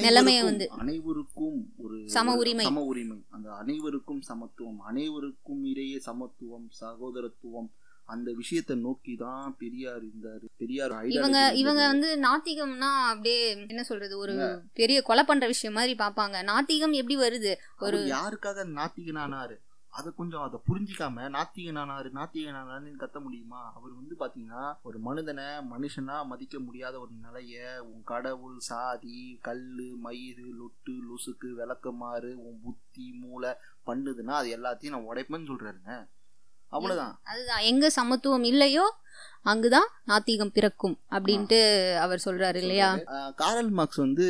நிலைமைய 0.00 0.42
வந்து 0.44 0.68
அனைவருக்கும் 0.80 1.56
ஒரு 1.84 1.96
சம 2.16 2.36
உரிமை. 2.42 2.66
சம 2.68 2.84
உரிமை. 2.90 3.18
அந்த 3.36 3.48
அனைவருக்கும் 3.62 4.22
சமத்துவம் 4.28 4.80
அனைவருக்கும் 4.90 5.62
இடையே 5.70 5.98
சமத்துவம் 6.06 6.68
சகோதரத்துவம் 6.80 7.68
அந்த 8.06 8.32
விஷயத்தை 8.32 8.76
நோக்கி 8.76 9.16
தான் 9.16 9.56
பெரியார் 9.58 10.02
இருந்தாரு. 10.04 10.46
பெரியார் 10.56 10.94
இவங்க 11.16 11.38
இவங்க. 11.62 11.82
வந்து 11.86 12.08
நாத்திகம்னா 12.26 12.90
அப்படியே 13.10 13.40
என்ன 13.66 13.82
சொல்றது 13.82 14.18
ஒரு. 14.18 14.34
பெரிய 14.72 15.02
கொலை 15.02 15.24
பண்ற 15.24 15.46
விஷயம் 15.46 15.74
மாதிரி 15.74 15.94
பாப்பாங்க 15.98 16.42
நாத்திகம் 16.42 16.98
எப்படி 17.02 17.16
வருது? 17.20 17.54
ஒரு 17.78 18.00
யாருக்காக 18.06 18.66
நாத்திகனானாரு? 18.78 19.56
அதை 19.90 20.12
கொஞ்சம் 20.16 20.42
அதை 20.42 20.58
புரிஞ்சிக்காம 20.68 21.26
நாத்திகனானாரு 21.36 22.08
நாத்திகனானாருன்னு 22.16 23.02
கத்த 23.02 23.20
முடியுமா? 23.20 23.72
அவர் 23.76 23.92
வந்து 24.00 24.14
பாத்தீங்கன்னா 24.20 24.64
ஒரு 24.82 24.98
மனிதனை 24.98 25.44
மனுஷனா 25.70 26.16
மதிக்க 26.26 26.58
முடியாத 26.58 27.00
ஒரு 27.00 27.10
நிலைய 27.22 27.82
உன் 27.82 28.02
கடவுள் 28.04 28.58
சாதி 28.58 29.38
கல்லு 29.40 29.88
மயிறு 30.04 30.48
லொட்டு 30.60 30.94
லொசுக்கு 31.08 31.50
விளக்கமாறு 31.60 32.32
உன் 32.38 32.60
புத்தி 32.64 33.06
மூளை 33.22 33.52
பண்ணுதுன்னா 33.86 34.34
அது 34.40 34.50
எல்லாத்தையும் 34.58 34.94
நான் 34.96 35.10
உடைப்பேன்னு 35.10 35.50
சொல்றாருங்க. 35.52 35.94
அவ்வளவுதான். 36.72 37.16
அதுதான். 37.32 37.66
எங்க 37.72 37.90
சமத்துவம் 37.98 38.46
இல்லையோ 38.52 38.86
அங்குதான் 39.50 39.88
நாத்திகம் 40.10 40.52
பிறக்கும் 40.54 40.94
அப்படின்ட்டு 41.16 41.58
அவர் 42.04 42.22
சொல்றாரு 42.24 42.58
இல்லையா? 42.62 42.88
காரல் 43.40 43.68
மார்க்ஸ் 43.78 44.00
வந்து 44.04 44.26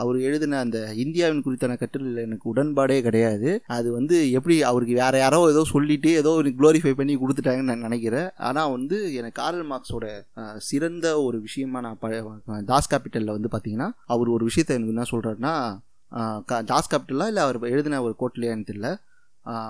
அவர் 0.00 0.16
எழுதின 0.26 0.58
அந்த 0.64 0.78
இந்தியாவின் 1.04 1.42
குறித்தான 1.46 1.76
கட்டுரையில் 1.80 2.22
எனக்கு 2.26 2.46
உடன்பாடே 2.52 2.98
கிடையாது. 3.06 3.50
அது 3.76 3.88
வந்து 3.96 4.16
எப்படி 4.38 4.56
அவருக்கு 4.70 4.94
வேற 5.00 5.18
யாரோ 5.18 5.40
ஏதோ 5.54 5.64
சொல்லிட்டு 5.72 6.10
ஏதோ 6.20 6.32
க்ளோரிஃபை 6.60 6.92
பண்ணி 7.00 7.16
கொடுத்துட்டாங்கன்னு 7.22 7.70
நான் 7.72 7.86
நினைக்கிறேன். 7.88 8.28
ஆனால் 8.48 8.74
வந்து 8.76 8.98
எனக்கு 9.20 9.40
காரல் 9.42 9.68
மார்க்ஸோட 9.72 10.06
சிறந்த 10.70 11.06
ஒரு 11.26 11.40
விஷயமா 11.48 11.80
நான் 11.86 12.68
தாஸ் 12.72 12.92
கேபிட்டலில் 12.94 13.36
வந்து 13.36 13.52
பார்த்தீங்கன்னா 13.54 13.90
அவர் 14.14 14.34
ஒரு 14.36 14.46
விஷயத்தை 14.50 14.76
எனக்கு 14.76 14.94
என்ன 14.96 15.08
சொல்கிறாருன்னா 15.12 15.54
தாஸ் 16.72 16.92
கேபிட்டலா 16.94 17.28
இல்லை 17.32 17.44
அவர் 17.46 17.58
எழுதின 17.74 18.02
ஒரு 18.08 18.16
கோட்லையான்னு 18.22 18.68
தெரியல. 18.70 18.90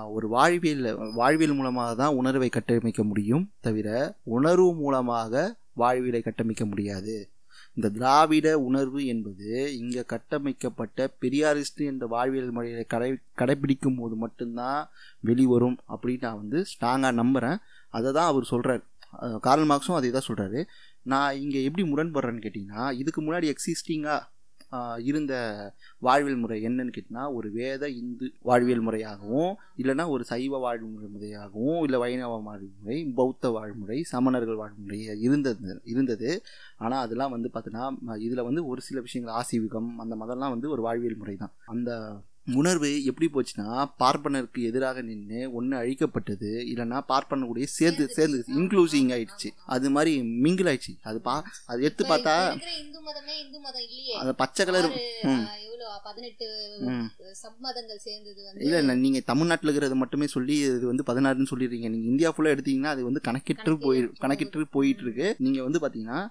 ஒரு 0.05 0.27
வாழ்வியல் 0.27 1.13
வாழ்வியல் 1.13 1.53
மூலமாக 1.53 1.95
தான் 1.95 2.15
உணர்வை 2.15 2.49
கட்டமைக்க 2.49 3.03
முடியும் 3.03 3.51
தவிர 3.61 4.15
உணர்வு 4.23 4.73
மூலமாக 4.73 5.55
வாழ்வியலை 5.73 6.21
கட்டமைக்க 6.21 6.65
முடியாது. 6.65 7.27
இந்த 7.75 7.89
திராவிட 7.89 8.59
உணர்வு 8.59 9.05
என்பது 9.05 9.73
இங்கே 9.73 10.03
கட்டமைக்கப்பட்ட 10.03 11.07
பெரியாரிஸ்ட் 11.21 11.81
என்ற 11.81 12.07
வாழ்வியல் 12.07 12.51
முறையை 12.51 12.83
கடை 12.83 13.19
கடைபிடிக்கும் 13.37 13.95
போது 13.95 14.15
மட்டும்தான் 14.15 14.87
வெளிவரும் 15.19 15.79
அப்படின்னு 15.89 16.21
நான் 16.21 16.37
வந்து 16.37 16.65
ஸ்ட்ராங்காக 16.73 17.11
நம்புகிறேன் 17.11 17.57
அதை 17.89 18.11
தான் 18.11 18.25
அவர் 18.25 18.43
சொல்கிறார் 18.43 18.83
கார்ல் 19.41 19.67
மார்க்ஸும் 19.69 19.95
அதை 19.95 20.11
தான் 20.11 20.27
சொல்கிறாரு 20.27 20.65
நான் 21.03 21.39
இங்கே 21.39 21.63
எப்படி 21.63 21.83
முரண்படுறேன்னு 21.91 22.43
கேட்டிங்கன்னா 22.43 22.93
இதுக்கு 22.93 23.21
முன்னாடி 23.21 23.55
எக்ஸிஸ்டிங்காக 23.55 24.21
இருந்த 25.09 25.33
வாழ்வியல் 25.99 26.39
முறை 26.39 26.57
என்னன்னு 26.67 26.93
கேட்டிங்கன்னா 26.95 27.25
ஒரு 27.33 27.47
வேத 27.51 27.89
இந்து 27.99 28.27
வாழ்வியல் 28.41 28.85
முறையாகவும் 28.87 29.53
இல்லைன்னா 29.77 30.05
ஒரு 30.07 30.23
சைவ 30.23 30.59
வாழ்வு 30.65 31.09
முறையாகவும் 31.15 31.81
இல்லை 31.83 31.99
வைணவ 31.99 32.39
வாழ்முறை 32.47 32.97
பௌத்த 33.19 33.51
வாழ்முறை 33.51 33.97
சமணர்கள் 34.11 34.61
வாழ்முறை 34.61 34.99
இருந்தது 35.27 35.81
இருந்தது. 35.83 36.29
ஆனால் 36.77 37.03
அதெல்லாம் 37.05 37.33
வந்து 37.35 37.51
பார்த்தோன்னா 37.53 37.85
இதில் 38.27 38.47
வந்து 38.49 38.63
ஒரு 38.65 38.81
சில 38.81 39.01
விஷயங்கள் 39.01 39.37
ஆசீவிகம் 39.41 39.91
அந்த 40.03 40.15
மதம்லாம் 40.15 40.55
வந்து 40.55 40.69
ஒரு 40.69 40.81
வாழ்வியல் 40.81 41.19
முறை 41.23 41.35
தான். 41.35 41.53
அந்த 41.65 41.91
உணர்வு 42.59 42.89
எப்படி 43.09 43.27
போச்சுன்னா 43.33 43.67
பார்ப்பனருக்கு 44.01 44.61
எதிராக 44.69 45.01
நின்று 45.09 45.39
ஒன்று 45.57 45.75
அழிக்கப்பட்டது 45.81 46.49
இல்லைன்னா 46.71 46.99
பார்ப்பனக்கூடிய 47.11 47.65
சேர்ந்து 47.77 48.05
சேர்ந்து 48.15 48.39
இன்க்ளூசிங் 48.59 49.11
ஆயிடுச்சு. 49.15 49.49
அது 49.75 49.89
மாதிரி 49.95 50.13
மிங்கிள் 50.45 50.69
ஆயிடுச்சு. 50.71 50.93
அது 51.09 51.21
பா 51.27 51.35
அது 51.71 51.79
எடுத்து 51.87 52.05
பார்த்தா 52.11 52.35
அந்த 54.21 54.33
பச்சை 54.43 54.65
கலர். 54.65 54.89
இல்லை 58.65 58.77
இல்லை 58.83 58.95
நீங்கள் 59.05 59.27
தமிழ்நாட்டில் 59.31 59.69
இருக்கிறது 59.69 59.95
மட்டுமே 60.03 60.27
சொல்லி 60.35 60.55
இது 60.67 60.85
வந்து 60.91 61.09
பதினாறுன்னு 61.09 61.51
சொல்லிடுறீங்க. 61.53 61.89
நீங்கள் 61.95 62.11
இந்தியா 62.13 62.31
ஃபுல்லாக 62.35 62.55
எடுத்தீங்கன்னா 62.55 62.93
அது 62.95 63.03
வந்து 63.09 63.21
கணக்கிட்டு 63.27 63.79
போய் 63.87 64.01
கணக்கிட்டு 64.23 64.67
போயிட்டு 64.77 65.05
இருக்கு. 65.07 65.27
நீங்கள் 65.45 65.67
வந்து 65.69 65.81
பார்த்தீங்கன்னா 65.83 66.21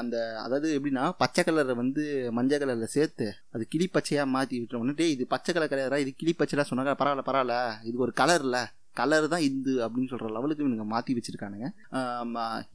அந்த 0.00 0.16
அதாவது 0.44 0.68
எப்படின்னா 0.78 1.04
பச்சை 1.22 1.42
கலரை 1.44 1.74
வந்து 1.82 2.02
மஞ்சள் 2.38 2.60
கலரில் 2.62 2.94
சேர்த்து 2.96 3.26
அது 3.54 3.64
கிளி 3.72 3.86
பச்சையாக 3.96 4.32
மாற்றி 4.34 4.56
விட்டுறோம்னு 4.60 4.94
உடனே 4.94 5.06
இது 5.14 5.24
பச்சை 5.34 5.50
கலர் 5.54 5.72
கிடையாதா 5.72 5.98
இது 6.04 6.12
கிளி 6.20 6.32
பச்சைலாம் 6.40 6.70
சொன்னாங்க. 6.70 6.94
பரவாயில்ல 7.00 7.24
பரவாயில்ல. 7.28 7.56
இது 7.88 7.96
ஒரு 8.06 8.14
கலரில் 8.20 8.58
கலர் 8.98 9.26
தான் 9.32 9.44
இந்து 9.48 9.72
அப்படின்னு 9.84 10.10
சொல்கிற 10.10 10.28
லெவலுக்கு 10.34 10.64
இவனுங்க 10.64 10.84
மாற்றி 10.92 11.14
வச்சுருக்கானுங்க. 11.16 11.68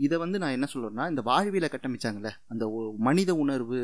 இதை 0.06 0.16
வந்து 0.24 0.38
நான் 0.44 0.56
என்ன 0.58 0.68
சொல்கிறேன்னா 0.74 1.06
இந்த 1.14 1.22
வாழ்வியலை 1.30 1.70
கட்டமைச்சாங்கல்ல 1.74 2.32
அந்த 2.54 2.66
மனித 3.08 3.34
உணர்வு 3.44 3.80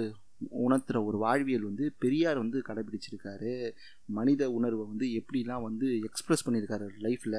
உணர்த்துற 0.59 1.05
ஒரு 1.05 1.17
வாழ்வியல் 1.17 1.61
வந்து 1.61 1.93
பெரியார் 1.99 2.37
வந்து 2.37 2.61
கடைபிடிச்சிருக்காரு. 2.67 3.71
மனித 4.05 4.51
உணர்வை 4.51 4.85
வந்து 4.87 5.05
எப்படிலாம் 5.05 5.61
வந்து 5.61 5.99
எக்ஸ்பிரஸ் 5.99 6.49
பண்ணியிருக்காரு 6.49 6.89
லைஃப்பில் 6.99 7.37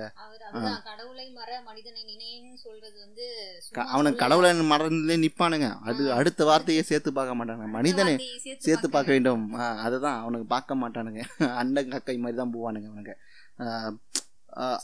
கடவுளை 0.85 1.31
மற 1.31 1.63
மனிதனை 1.65 2.03
நினைன்னு 2.05 2.55
சொல்றது 2.55 2.99
வந்து 3.01 3.27
சொல்லல. 3.75 4.17
கடவுளை 4.17 4.51
மறந்துலே 4.61 5.29
நிற்பானுங்க 5.29 5.79
அது. 5.81 6.13
அடுத்த 6.13 6.45
வார்த்தையே 6.45 6.83
சேர்த்து 6.83 7.13
பார்க்க 7.13 7.45
மாட்டானுங்க. 7.45 7.67
மனிதனை 7.69 8.17
சேர்த்து 8.59 8.91
பார்க்க 8.91 9.13
வேண்டும். 9.13 9.55
ஆ, 9.55 9.75
அதுதான் 9.75 10.21
அவனுக்கு 10.21 10.47
பார்க்க 10.47 10.75
மாட்டானுங்க. 10.75 11.23
அண்டன் 11.41 11.91
கக்கை 11.91 12.19
மாதிரி 12.19 12.37
தான் 12.37 12.55
போவானுங்க 12.55 12.89
அவனுங்க. 12.93 13.15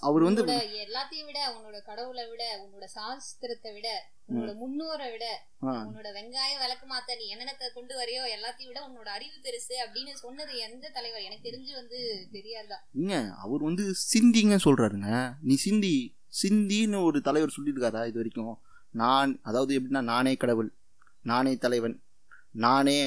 அவர் 0.01 0.23
வந்து 0.23 0.43
எல்லாத்தையும் 0.85 1.29
விட 1.29 1.39
உன்னோட 1.55 1.79
கடவுளை 1.83 2.25
விட 2.31 2.43
உன்னோட 2.65 2.87
சாஸ்திரத்தை 2.95 3.71
விட 3.75 3.89
உன்னோட 4.29 4.53
முன்னோரை 4.59 5.07
விட 5.13 5.27
உன்னோட 5.63 6.09
வெங்காயம் 6.19 6.63
விளக்கு 6.63 6.87
மாத்த 6.87 7.17
நீ 7.17 7.27
என்னென்னத்தை 7.35 7.69
கொண்டு 7.75 7.95
வரையோ 7.97 8.23
எல்லாத்தையும் 8.37 8.71
விட 8.71 8.81
உன்னோட 8.89 9.09
அறிவு 9.09 9.37
பெருசு 9.47 9.75
அப்படின்னு 9.85 10.13
சொன்னது 10.15 10.53
எந்த 10.59 10.85
தலைவர்? 10.89 11.23
எனக்கு 11.23 11.49
தெரிஞ்சு 11.49 11.73
வந்து 11.75 11.99
பெரியார் 12.33 12.67
தான் 12.67 12.85
இங்க 12.95 13.15
அவர் 13.37 13.63
வந்து 13.63 13.85
சிந்திங்க 14.13 14.59
சொல்றாருங்க. 14.67 15.11
நீ 15.41 15.55
சிந்தி 15.57 15.95
சிந்தின்னு 16.43 16.99
ஒரு 17.03 17.21
தலைவர் 17.21 17.57
சொல்லியிருக்காரா 17.57 18.07
இது 18.07 18.21
வரைக்கும் 18.21 18.55
நான் 18.95 19.41
அதாவது 19.43 19.73
எப்படின்னா 19.79 20.01
நானே 20.01 20.37
கடவுள் 20.37 20.71
நானே 21.23 21.57
தலைவன் 21.57 21.97
நானே 22.51 23.01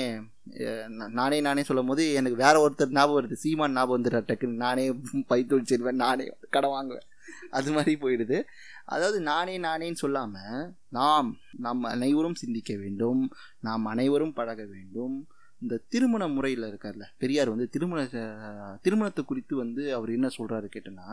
நானே 1.20 1.38
நானே 1.48 1.64
சொல்லும் 1.68 1.90
போது 1.92 2.04
எனக்கு 2.20 2.38
வேற 2.44 2.56
ஒருத்தர் 2.66 2.96
ஞாபகம் 2.98 3.18
வருது. 3.20 3.42
சீமான் 3.44 3.76
ஞாபகம் 3.78 3.98
வந்துடுறார் 3.98 4.30
டக்குன்னு. 4.30 4.64
நானே 4.66 4.86
பைத்தொழில் 5.32 5.70
செய்வேன் 5.72 6.02
நானே 6.06 6.26
கடை 6.56 6.70
வாங்குவேன். 6.76 7.08
அது 7.58 7.70
மாதிரி 7.76 7.94
போயிடுது. 8.02 8.40
அதாவது 8.96 9.20
நானே 9.30 9.56
நானேன்னு 9.60 10.04
சொல்லாமல் 10.04 10.66
நாம் 10.98 11.30
நாம் 11.66 11.84
அனைவரும் 11.96 12.42
சிந்திக்க 12.44 12.74
வேண்டும். 12.84 13.24
நாம் 13.68 13.86
அனைவரும் 13.94 14.36
பழக 14.40 14.62
வேண்டும். 14.76 15.16
இந்த 15.64 15.76
திருமண 15.94 16.24
முறையில் 16.28 16.66
இருக்கார்ல 16.70 17.06
பெரியார் 17.22 17.52
வந்து 17.52 17.66
திருமண 17.74 18.00
திருமணத்தை 18.86 19.22
குறித்து 19.26 19.54
வந்து 19.62 19.84
அவர் 19.98 20.10
என்ன 20.16 20.28
சொல்றாரு 20.38 20.68
கேட்டனா 20.74 21.08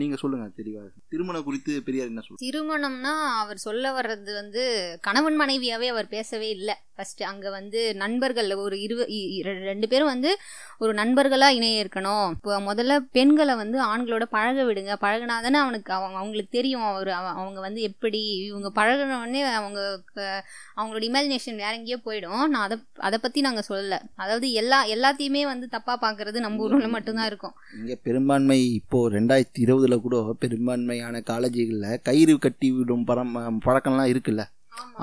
நீங்க 0.00 0.16
சொல்லுங்க 0.22 0.46
தெளிவா. 0.58 0.82
திருமணம் 1.12 1.46
குறித்து 1.48 1.72
பெரியார் 1.86 2.10
என்ன 2.12 2.22
சொல்ற 2.26 2.40
திருமணம்னா 2.44 3.14
அவர் 3.42 3.64
சொல்ல 3.66 3.92
வர்றது 3.98 4.34
வந்து 4.40 4.62
கணவன் 5.06 5.38
மனைவியாவே 5.40 5.88
அவர் 5.94 6.14
பேசவே 6.16 6.50
இல்லை. 6.58 6.76
ஃபர்ஸ்ட் 7.00 7.22
அங்க 7.22 7.50
வந்து 7.50 7.94
நண்பர்கள் 7.94 8.54
ஒரு 8.54 8.80
இரு 8.80 9.06
இ- 9.08 9.36
இ- 9.36 9.46
ரெ- 9.46 9.62
ரெண்டு 9.62 9.88
பேரும் 9.88 10.06
வந்து 10.06 10.36
ஒரு 10.78 10.92
நண்பர்களா 10.92 11.48
இணைய 11.48 11.84
இருக்கணும். 11.84 12.30
இப்போ 12.30 12.60
முதல்ல 12.60 12.98
பெண்களை 13.12 13.54
வந்து 13.54 13.84
ஆண்களோட 13.84 14.22
பழக 14.22 14.62
விடுங்க. 14.62 14.96
பழகுனாதானே 15.00 15.58
அவனுக்கு 15.60 15.92
அவங்க 15.92 16.16
அவங்களுக்கு 16.16 16.50
தெரியும். 16.50 16.82
அவர் 16.82 17.08
அவ- 17.08 17.28
அவங்க 17.28 17.60
வந்து 17.60 17.80
எப்படி 17.80 18.22
இவங்க 18.36 18.72
பழகுன 18.74 19.16
உடனே 19.16 19.42
அவங்க 19.42 20.00
க- 20.14 20.44
அவங்களோட 20.76 21.04
இமேஜினேஷன் 21.08 21.56
வேற 21.56 21.72
எங்கேயோ 21.72 21.98
போயிடும். 22.04 22.46
நான் 22.46 22.54
அதை 22.54 22.78
அதை 22.96 23.18
பத்தி 23.22 23.40
நாங்க 23.40 23.62
சொல்லல. 23.68 23.98
அதாவது 24.16 24.52
எல்லா 24.52 24.86
எல்லாத்தையுமே 24.86 25.42
வந்து 25.42 25.68
தப்பா 25.68 25.98
பாக்குறது 26.02 26.38
நம்ம 26.38 26.62
ஊர்ல 26.62 26.88
மட்டும்தான் 26.88 27.26
இருக்கும். 27.26 27.54
இங்க 27.80 27.96
பெரும்பான்மை 28.02 28.74
இப்போ 28.74 29.10
ரெண்டாயிரத்தி 29.10 29.58
இருபதுல 29.60 30.00
கூட 30.00 30.36
பெரும்பான்மையான 30.38 31.22
காலேஜுகளில் 31.30 31.98
கயிறு 32.02 32.38
கட்டி 32.38 32.72
விடும் 32.72 33.06
பரம் 33.06 33.58
பழக்கம்லாம் 33.64 34.16
இருக்குல்ல? 34.16 34.44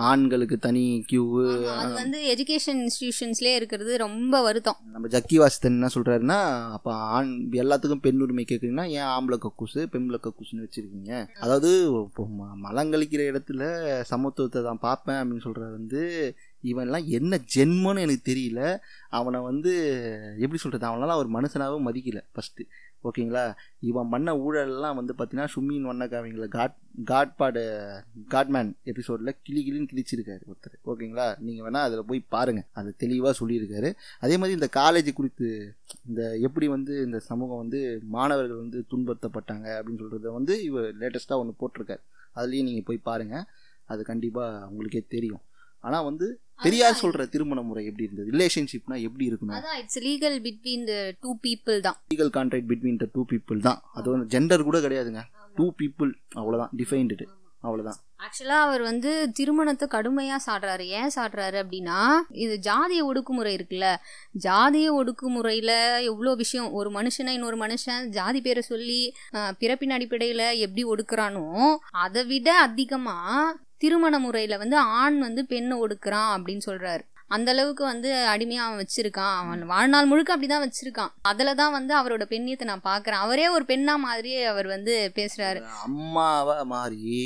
ஆண்களுக்கு 0.09 0.57
தனி 0.57 0.84
கியூவு 1.09 1.43
அது 1.82 1.91
வந்து 1.93 2.20
எஜுகேஷன் 2.34 2.80
இன்ஸ்டிடியூஷன்ஸ்லயே 2.84 3.53
இருக்கிறது 3.59 3.91
ரொம்ப 3.97 4.41
வருத்தம். 4.41 4.78
நம்ம 4.93 5.07
ஜக்கி 5.07 5.38
வாசித்தன் 5.41 5.78
என்ன 5.78 5.89
சொல்றாருன்னா 5.95 6.39
அப்போ 6.76 6.91
ஆண் 7.15 7.32
எல்லாத்துக்கும் 7.61 8.03
பெண் 8.05 8.22
உரிமை 8.26 8.45
கேட்குறீங்கன்னா 8.51 8.88
ஏன் 8.97 9.09
ஆம்பளை 9.15 9.38
கக்கூசு 9.45 9.82
பெண்பிளை 9.93 10.20
கக்கூசுன்னு 10.26 10.65
வச்சிருக்கீங்க? 10.68 11.11
அதாவது 11.39 11.72
இப்போ 12.03 12.26
மலங்கழிக்கிற 12.68 13.24
இடத்துல 13.32 13.63
சமத்துவத்தை 14.11 14.61
தான் 14.63 14.84
பார்ப்பேன் 14.88 15.20
அப்படின்னு 15.22 15.45
சொல்றது 15.47 15.72
வந்து 15.72 16.01
இவன்லாம் 16.63 17.05
என்ன 17.18 17.39
ஜென்மன்னு 17.55 18.03
எனக்கு 18.05 18.24
தெரியல. 18.32 18.61
அவனை 19.09 19.39
வந்து 19.49 19.74
எப்படி 20.43 20.59
சொல்றது? 20.63 20.86
அவனெல்லாம் 20.89 21.22
ஒரு 21.24 21.30
மனுஷனாவே 21.38 21.78
மதிக்கல 21.88 22.22
ஃபர்ஸ்ட் 22.34 22.61
ஓகேங்களா? 23.04 23.43
இவன் 23.80 24.10
பண்ண 24.10 24.30
ஊழல்லாம் 24.38 24.98
வந்து 25.00 25.14
பார்த்தீங்கன்னா 25.18 25.48
சும்மின் 25.56 25.88
வண்ணக்காவிங்கள 25.89 26.48
காட் 26.48 26.76
காட்பாடு 27.06 27.64
காட்மேன் 28.34 28.72
எபிசோடில் 28.84 29.36
கிளி 29.43 29.62
கிளின்னு 29.68 29.89
கிழிச்சிருக்காரு 29.91 30.43
ஒருத்தர். 30.52 30.78
ஓகேங்களா? 30.86 31.28
நீங்கள் 31.39 31.66
வேணால் 31.66 31.86
அதில் 31.88 32.06
போய் 32.06 32.22
பாருங்கள் 32.30 32.68
அது 32.74 32.95
தெளிவாக 32.98 33.34
சொல்லியிருக்காரு. 33.39 33.91
அதே 34.20 34.38
மாதிரி 34.38 34.58
இந்த 34.60 34.70
காலேஜ் 34.80 35.12
குறித்து 35.14 35.76
இந்த 36.08 36.38
எப்படி 36.39 36.68
வந்து 36.68 37.04
இந்த 37.04 37.20
சமூகம் 37.20 37.58
வந்து 37.58 38.02
மாணவர்கள் 38.18 38.58
வந்து 38.58 38.86
துன்புறுத்தப்பட்டாங்க 38.91 39.68
அப்படின்னு 39.78 40.04
சொல்கிறத 40.04 40.32
வந்து 40.32 40.64
இவர் 40.64 40.89
லேட்டஸ்ட்டாக 40.98 41.43
ஒன்று 41.43 41.62
போட்டிருக்காரு. 41.62 42.04
அதுலேயும் 42.36 42.70
நீங்கள் 42.70 42.84
போய் 42.84 43.08
பாருங்கள் 43.10 43.45
அது 43.86 44.04
கண்டிப்பாக 44.04 44.68
உங்களுக்கே 44.68 45.06
தெரியும். 45.08 45.43
ஆனால் 45.80 46.04
வந்து 46.04 46.39
பெரியார் 46.66 46.99
சொல்கிற 47.01 47.26
திருமண 47.34 47.62
முறை 47.70 47.84
எப்படி 47.89 48.05
இருந்தது? 48.08 48.28
ரிலேஷன்ஷிப்னா 48.36 48.97
எப்படி 49.08 49.26
இருக்கணும் 49.30 49.58
அதான் 49.58 49.80
it's 49.82 50.01
legal 50.08 50.38
between 50.45 50.86
the 50.91 50.95
two 51.24 51.32
people 51.45 51.80
தான். 51.88 51.97
Legal 52.14 52.34
contract 52.38 52.70
between 52.72 53.01
the 53.03 53.08
two 53.16 53.24
people 53.32 53.66
தான். 53.68 53.82
அது 53.97 54.08
வந்து 54.14 54.30
ஜெண்டர் 54.36 54.68
கூட 54.70 54.80
கிடையாதுங்க. 54.86 55.24
டூ 55.60 55.68
பீப்புள் 55.82 56.14
அவ்வளோதான் 56.41 56.74
டிஃபைன்டு 56.82 57.28
அவ்வளோதான் 57.68 57.99
ஆக்சுவலா 58.26 58.58
அவர் 58.66 58.82
வந்து 58.89 59.12
திருமணத்தை 59.38 59.86
கடுமையா 59.93 60.38
சாடுறாரு. 60.45 60.86
ஏன் 60.99 61.14
சாடுறாரு 61.16 61.58
அப்படின்னா 61.64 61.97
இது 62.43 62.55
ஜாதிய 62.68 63.01
ஒடுக்குமுறை 63.10 63.51
இருக்குல்ல. 63.58 63.88
ஜாதிய 64.45 64.88
ஒடுக்குமுறையில 64.99 65.72
எவ்வளோ 66.12 66.34
விஷயம். 66.41 66.70
ஒரு 66.80 66.89
மனுஷனை 66.97 67.34
இன்னொரு 67.38 67.58
மனுஷன் 67.64 68.10
ஜாதி 68.18 68.41
பேரை 68.47 68.64
சொல்லி 68.72 69.01
பிறப்பின் 69.62 69.95
அடிப்படையில 69.97 70.43
எப்படி 70.66 70.86
ஒடுக்குறானோ 70.93 71.45
அதை 72.05 72.24
விட 72.32 72.49
அதிகமா 72.68 73.18
திருமண 73.84 74.16
முறையில் 74.26 74.62
வந்து 74.64 74.78
ஆண் 75.02 75.20
வந்து 75.28 75.42
பெண்ணை 75.54 75.76
ஒடுக்குறான் 75.84 76.32
அப்படின்னு 76.36 76.66
சொல்கிறாரு 76.70 77.06
அந்த 77.36 77.50
அளவுக்கு 77.54 77.84
வந்து 77.84 78.10
அடிமையாக 78.34 78.68
அவன் 78.68 78.82
வச்சிருக்கான். 78.82 79.34
அவன் 79.40 79.62
வாழ்நாள் 79.72 80.10
முழுக்க 80.12 80.30
அப்படிதான் 80.36 80.66
வச்சிருக்கான். 80.66 81.12
அதில் 81.30 81.58
தான் 81.62 81.74
வந்து 81.78 81.94
அவரோட 82.00 82.24
பெண்ணியத்தை 82.30 82.66
நான் 82.70 82.86
பார்க்குறேன் 82.86 83.24
அவரே 83.26 83.48
ஒரு 83.56 83.66
பெண்ணா 83.72 83.96
மாதிரியே 84.06 84.44
அவர் 84.52 84.68
வந்து 84.76 84.94
பேசுறாரு. 85.18 85.62
அம்மாவா 85.88 86.56
மாறி 86.72 87.18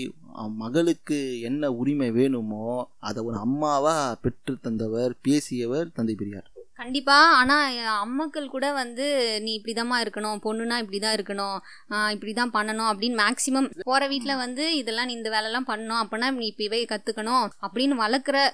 மகளுக்கு 0.62 1.20
என்ன 1.50 1.72
உரிமை 1.82 2.10
வேணுமோ 2.18 2.66
அதை 3.10 3.20
ஒரு 3.30 3.38
அம்மாவா 3.46 3.96
பெற்று 4.24 4.56
தந்தவர் 4.66 5.14
பேசியவர் 5.28 5.94
தந்தை 5.98 6.16
பெரியார். 6.22 6.50
கண்டிப்பா. 6.82 7.34
ஆனா 7.34 7.70
என் 7.70 7.86
அம்மாக்கள் 7.86 8.46
கூட 8.46 8.72
வந்து 8.72 9.38
நீ 9.42 9.62
இப்படிதாம்மா 9.62 10.02
இருக்கணும். 10.02 10.40
பொண்ணுனா 10.44 10.76
இப்படிதான் 10.82 11.16
இருக்கணும். 11.16 11.58
ஆஹ் 11.90 12.14
இப்படிதான் 12.14 12.50
பண்ணணும். 12.54 12.92
அப்படின்னு 12.92 13.22
மேக்சிமம் 13.22 13.72
போற 13.82 14.08
வீட்ல 14.08 14.36
வந்து 14.36 14.78
இதெல்லாம் 14.78 15.06
நீ 15.06 15.14
இந்த 15.14 15.30
வேலைலாம் 15.30 15.70
பண்ணணும். 15.70 16.00
அப்பனா 16.04 16.32
நீ 16.32 16.46
இப்பவே 16.46 16.86
கத்துக்கணும். 16.86 17.50
அப்படின்னு 17.62 17.94
வளர்க்குற 18.00 18.50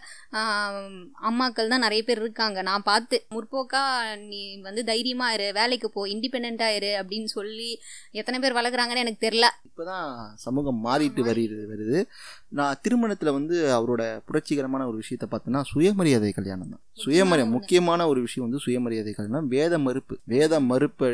அம்மாக்கள் 1.23 1.67
தான் 1.67 1.79
நிறைய 1.79 2.03
பேர் 2.03 2.19
இருக்காங்க. 2.19 2.61
நான் 2.61 2.83
பார்த்து 2.83 3.25
முற்போக்கா 3.29 4.15
நீ 4.19 4.59
வந்து 4.61 4.83
தைரியமா 4.83 5.33
இரு. 5.33 5.53
வேலைக்கு 5.53 5.89
போ. 5.89 6.05
இண்டிபெண்டா 6.05 6.75
இரு. 6.75 7.05
அப்படின்னு 7.05 7.25
சொல்லி 7.25 7.81
எத்தனை 8.11 8.39
பேர் 8.39 8.53
வளர்க்குறாங்கன்னு 8.53 8.95
எனக்கு 8.95 9.27
தெரியல. 9.27 9.45
இப்போதான் 9.69 10.33
சமூகம் 10.35 10.85
மாறிட்டு 10.85 11.21
வருது 11.21 11.65
வருது. 11.77 12.05
நான் 12.49 12.79
திருமணத்தில் 12.81 13.31
வந்து 13.31 13.55
அவரோட 13.77 14.21
புரட்சிகரமான 14.27 14.85
ஒரு 14.87 14.97
விஷயத்தை 15.03 15.27
பார்த்தோன்னா 15.31 15.61
சுயமரியாதை 15.61 16.31
கல்யாணம் 16.31 16.69
தான். 16.69 16.81
சுயமரியாதை 16.93 17.51
முக்கியமான 17.51 18.07
ஒரு 18.07 18.19
விஷயம் 18.21 18.49
வந்து 18.49 18.63
சுயமரியாதை 18.65 19.13
கல்யாணம். 19.13 19.47
வேத 19.47 19.77
மறுப்பு. 19.77 20.17
வேத 20.23 20.59
மறுப்பு 20.59 21.07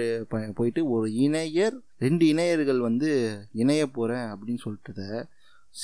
போயிட்டு 0.54 0.90
ஒரு 0.90 1.12
இணையர் 1.12 1.78
ரெண்டு 1.98 2.26
இணையர்கள் 2.26 2.80
வந்து 2.80 3.12
இணைய 3.52 3.88
போகிறேன் 3.88 4.28
அப்படின்னு 4.34 4.64
சொல்லிட்டத 4.66 5.26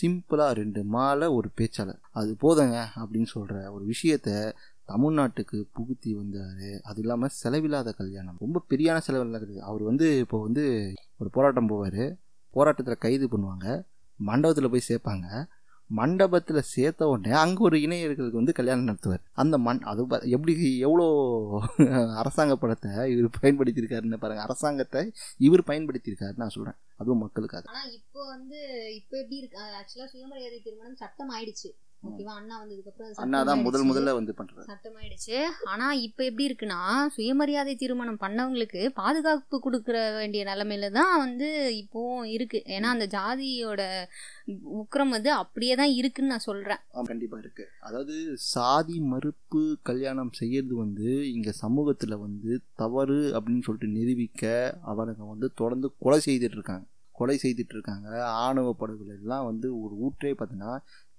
சிம்பிளாக 0.02 0.52
ரெண்டு 0.62 0.84
மாலை 0.84 1.28
ஒரு 1.28 1.50
பேச்சாளர். 1.58 2.02
அது 2.12 2.36
போதுங்க 2.42 2.86
அப்படின்னு 3.02 3.30
சொல்கிற 3.36 3.72
ஒரு 3.72 3.86
விஷயத்த 3.94 4.54
தமிழ்நாட்டுக்கு 4.88 5.58
புகுத்தி 5.74 6.12
வந்தார். 6.14 6.68
அது 6.84 7.00
இல்லாமல் 7.02 7.36
செலவில்லாத 7.44 7.92
கல்யாணம். 7.92 8.38
ரொம்ப 8.40 8.62
பெரியான 8.70 8.98
செலவில்லாத 9.08 9.46
கல்யாணம். 9.46 9.70
அவர் 9.72 9.84
வந்து 9.84 10.20
இப்போ 10.20 10.42
வந்து 10.42 10.94
ஒரு 11.18 11.30
போராட்டம் 11.30 11.70
போவார். 11.70 12.14
போராட்டத்தில் 12.50 13.04
கைது 13.06 13.28
பண்ணுவாங்க. 13.28 13.84
மண்டபத்தில் 14.20 14.72
போய் 14.74 14.90
சேர்ப்பாங்க. 14.90 15.28
மண்டபத்தில் 15.90 16.62
சேர்த்த 16.62 17.08
உடனே 17.08 17.32
அங்கே 17.32 17.62
ஒரு 17.64 17.78
இணையர்களுக்கு 17.80 18.40
வந்து 18.40 18.54
கல்யாணம் 18.54 18.90
நடத்துவார். 18.90 19.24
அந்த 19.34 19.58
மண் 19.58 19.80
அது 19.92 20.02
எப்படி 20.36 20.54
எவ்வளோ 20.88 21.06
அரசாங்க 22.22 22.56
படத்தை 22.56 22.92
இவர் 23.14 23.40
பயன்படுத்தியிருக்காருன்னு 23.42 24.22
பாருங்கள் 24.24 24.46
அரசாங்கத்தை 24.46 25.02
இவர் 25.38 25.68
பயன்படுத்தியிருக்காரு 25.68 26.36
நான் 26.36 26.50
சொல்கிறேன் 26.50 26.80
அதுவும் 26.98 27.18
மக்களுக்காக. 27.18 27.66
ஆனால் 27.68 27.92
இப்போ 27.92 28.26
வந்து 28.26 28.60
இப்போ 29.00 29.18
எப்படி 29.18 29.38
இருக்கு? 29.38 29.60
ஆக்சுவலாக 29.80 30.10
சுயமரியாதை 30.14 30.60
திருமணம் 30.62 30.96
சட்டம் 30.96 31.30
ஆயிடுச்சு. 31.30 31.72
ஓகேவா? 32.08 32.34
அண்ணா 32.40 32.56
வந்ததுக்கு 32.60 32.92
அப்புறம் 32.92 33.22
அண்ணா 33.24 33.40
தான் 33.48 33.64
முதல் 33.66 33.86
முதல்ல 33.88 34.12
வந்து 34.18 34.34
பண்ணுறாரு 34.38 34.68
சட்டமாயிடுச்சு. 34.70 35.38
ஆனா 35.72 35.88
இப்ப 36.06 36.20
எப்படி 36.28 36.46
இருக்குன்னா 36.50 36.80
சுயமரியாதை 37.16 37.74
திருமணம் 37.82 38.20
பண்ணவங்களுக்கு 38.22 38.82
பாதுகாப்பு 39.00 39.58
கொடுக்கற 39.66 39.98
வேண்டிய 40.18 40.44
நிலைமையில 40.52 40.90
தான் 41.00 41.14
வந்து 41.24 41.48
இப்போ 41.82 42.02
இருக்கு. 42.36 42.60
ஏன்னா 42.76 42.90
அந்த 42.96 43.08
ஜாதியோட 43.16 43.82
உக்கிரம் 44.82 45.14
வந்து 45.16 45.32
அப்படியே 45.42 45.76
தான் 45.82 45.96
இருக்குன்னு 46.00 46.34
நான் 46.34 46.48
சொல்றேன். 46.50 46.82
கண்டிப்பாக 47.12 47.44
இருக்குது 47.44 47.72
அதாவது 47.88 48.16
சாதி 48.54 48.98
மறுப்பு 49.14 49.64
கல்யாணம் 49.90 50.34
செய்யறது 50.42 50.78
வந்து 50.84 51.10
இங்கே 51.36 51.54
சமூகத்தில் 51.64 52.22
வந்து 52.26 52.52
தவறு 52.84 53.20
அப்படின்னு 53.38 53.66
சொல்லிட்டு 53.68 53.96
நிரூபிக்க 53.98 54.46
அவனுங்க 54.94 55.26
வந்து 55.34 55.50
தொடர்ந்து 55.62 55.90
கொலை 56.06 56.22
செய்துட்டு 56.28 56.60
இருக்காங்க. 56.60 56.86
கொலை 57.16 57.36
செய்துட்டு 57.42 57.74
இருக்காங்க. 57.76 58.10
ஆணவ 58.44 58.68
படுகொலை 58.82 59.14
எல்லாம் 59.22 59.48
வந்து 59.48 59.68
ஒரு 59.84 59.94
ஊற்றே 60.06 60.32
பார்த்தீங்கன்னா 60.34 60.74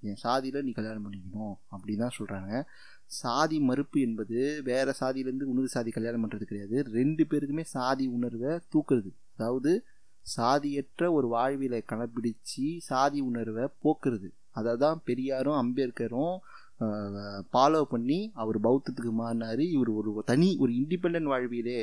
என் 0.08 0.20
சாதியில் 0.24 0.64
நீ 0.66 0.72
கல்யாணம் 0.78 1.04
பண்ணிக்கணும்? 1.06 1.54
அப்படி 1.74 1.94
தான் 2.02 2.16
சொல்கிறாங்க 2.18 2.52
சாதி 3.20 3.56
மறுப்பு 3.68 3.98
என்பது 4.06 4.38
வேறு 4.68 4.92
சாதியிலேருந்து 5.00 5.50
உணர்வு 5.52 5.70
சாதி 5.76 5.90
கல்யாணம் 5.96 6.22
பண்ணுறது 6.24 6.44
கிடையாது. 6.50 6.76
ரெண்டு 6.98 7.22
பேருக்குமே 7.30 7.64
சாதி 7.76 8.06
உணர்வை 8.16 8.52
தூக்குறது. 8.74 9.10
அதாவது 9.36 9.72
சாதியற்ற 10.36 11.04
ஒரு 11.18 11.26
வாழ்வியலை 11.34 11.80
கடைப்பிடிச்சு 11.92 12.66
சாதி 12.90 13.20
உணர்வை 13.30 13.64
போக்குறது. 13.84 14.28
அதை 14.58 14.72
தான் 14.84 14.98
பெரியாரும் 15.08 15.60
அம்பேத்கரும் 15.62 16.36
ஃபாலோ 17.52 17.80
பண்ணி 17.94 18.18
அவர் 18.42 18.58
பௌத்தத்துக்கு 18.66 19.12
மாறினார். 19.22 19.62
இவர் 19.76 19.90
ஒரு 20.00 20.10
தனி 20.30 20.48
ஒரு 20.64 20.72
இண்டிபெண்ட் 20.80 21.30
வாழ்வியலே 21.32 21.78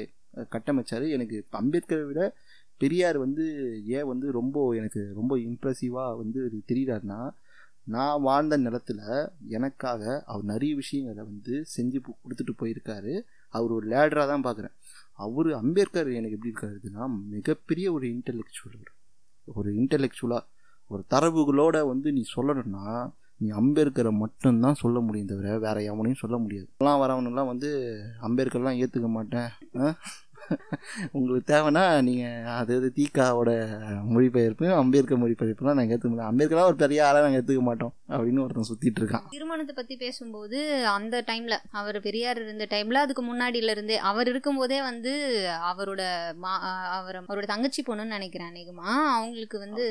கட்டமைச்சார். 0.53 1.05
எனக்கு 1.15 1.37
அம்பேத்கரை 1.61 2.05
விட 2.11 2.21
பெரியார் 2.81 3.17
வந்து 3.25 3.45
ஏன் 3.97 4.09
வந்து 4.09 4.27
ரொம்ப 4.39 4.57
எனக்கு 4.79 5.01
ரொம்ப 5.19 5.33
இம்ப்ரெசிவாக 5.47 6.17
வந்து 6.21 6.39
தெரிகிறாருன்னா 6.71 7.19
நான் 7.95 8.21
வாழ்ந்த 8.21 8.55
நிலத்தில் 8.57 9.03
எனக்காக 9.49 10.23
அவர் 10.25 10.43
நிறைய 10.43 10.75
விஷயங்களை 10.75 11.23
வந்து 11.23 11.53
செஞ்சு 11.75 11.99
கொடுத்துட்டு 12.23 12.53
போயிருக்காரு. 12.61 13.13
அவர் 13.53 13.71
ஒரு 13.71 13.85
லேடராக 13.87 14.27
தான் 14.31 14.45
பார்க்குறேன் 14.47 14.75
அவர் 15.25 15.49
அம்பேத்கர் 15.53 16.09
எனக்கு 16.19 16.37
எப்படி 16.37 16.53
இருக்காருன்னா 16.53 17.05
மிகப்பெரிய 17.29 17.93
ஒரு 17.93 18.07
இன்டெலெக்சுவல் 18.07 18.89
ஒரு 19.45 19.69
இன்டெலெக்சுவலாக 19.73 20.45
ஒரு 20.87 21.03
தரவுகளோட 21.09 21.77
வந்து 21.87 22.11
நீ 22.11 22.23
சொல்லணும்னா 22.35 22.85
நீ 23.39 23.47
அம்பேத்கரை 23.51 24.11
மட்டும்தான் 24.11 24.79
சொல்ல 24.81 24.99
முடியும் 24.99 25.27
தவிர 25.27 25.57
வேறு 25.59 25.81
எவனையும் 25.91 26.21
சொல்ல 26.21 26.37
முடியாது. 26.37 26.67
எல்லாம் 26.77 27.01
வரவனெல்லாம் 27.01 27.51
வந்து 27.51 27.69
அம்பேத்கர்லாம் 28.21 28.79
ஏற்றுக்க 28.83 29.09
மாட்டேன். 29.09 29.49
உங்களுக்கு 31.11 31.51
தேவைன்னா 31.51 31.83
நீங்கள் 32.01 32.45
அது 32.55 32.75
அது 32.79 32.89
தீக்காவோட 32.97 33.51
மொழிபெயர்ப்பு 34.11 34.67
அம்பேத்கர் 34.77 35.21
மொழிபெயர்ப்புலாம் 35.21 35.77
நாங்கள் 35.79 35.95
ஏற்றுக்க 35.95 36.11
மாட்டோம் 36.11 36.31
அம்பேத்கர்லாம் 36.31 36.69
ஒரு 36.71 36.79
பெரிய 36.83 37.05
ஆளாக 37.07 37.25
நாங்கள் 37.25 37.41
ஏற்றுக்க 37.41 37.63
மாட்டோம் 37.63 37.93
அப்படின்னு 38.09 38.43
ஒருத்தன் 38.43 38.69
சுற்றிட்டு 38.69 39.01
இருக்கான். 39.01 39.25
திருமணத்தை 39.29 39.75
பத்தி 39.75 39.97
பேசும்போது 39.97 40.59
அந்த 40.95 41.23
டைம்ல 41.29 41.57
அவர் 41.79 41.99
பெரியார் 42.01 42.41
இருந்த 42.43 42.67
டைம்ல 42.75 43.03
அதுக்கு 43.05 43.25
முன்னாடில 43.29 43.75
இருந்தே 43.75 43.99
அவர் 44.11 44.31
இருக்கும்போதே 44.33 44.79
வந்து 44.81 45.13
அவரோட 45.71 46.01
மா 46.45 46.53
அவர் 46.97 47.19
அவரோட 47.21 47.47
தங்கச்சி 47.53 47.83
பொண்ணுன்னு 47.87 48.17
நினைக்கிறேன் 48.17 48.51
அநேகமா. 48.51 48.89
அவங்களுக்கு 49.17 49.59
வந்து 49.59 49.83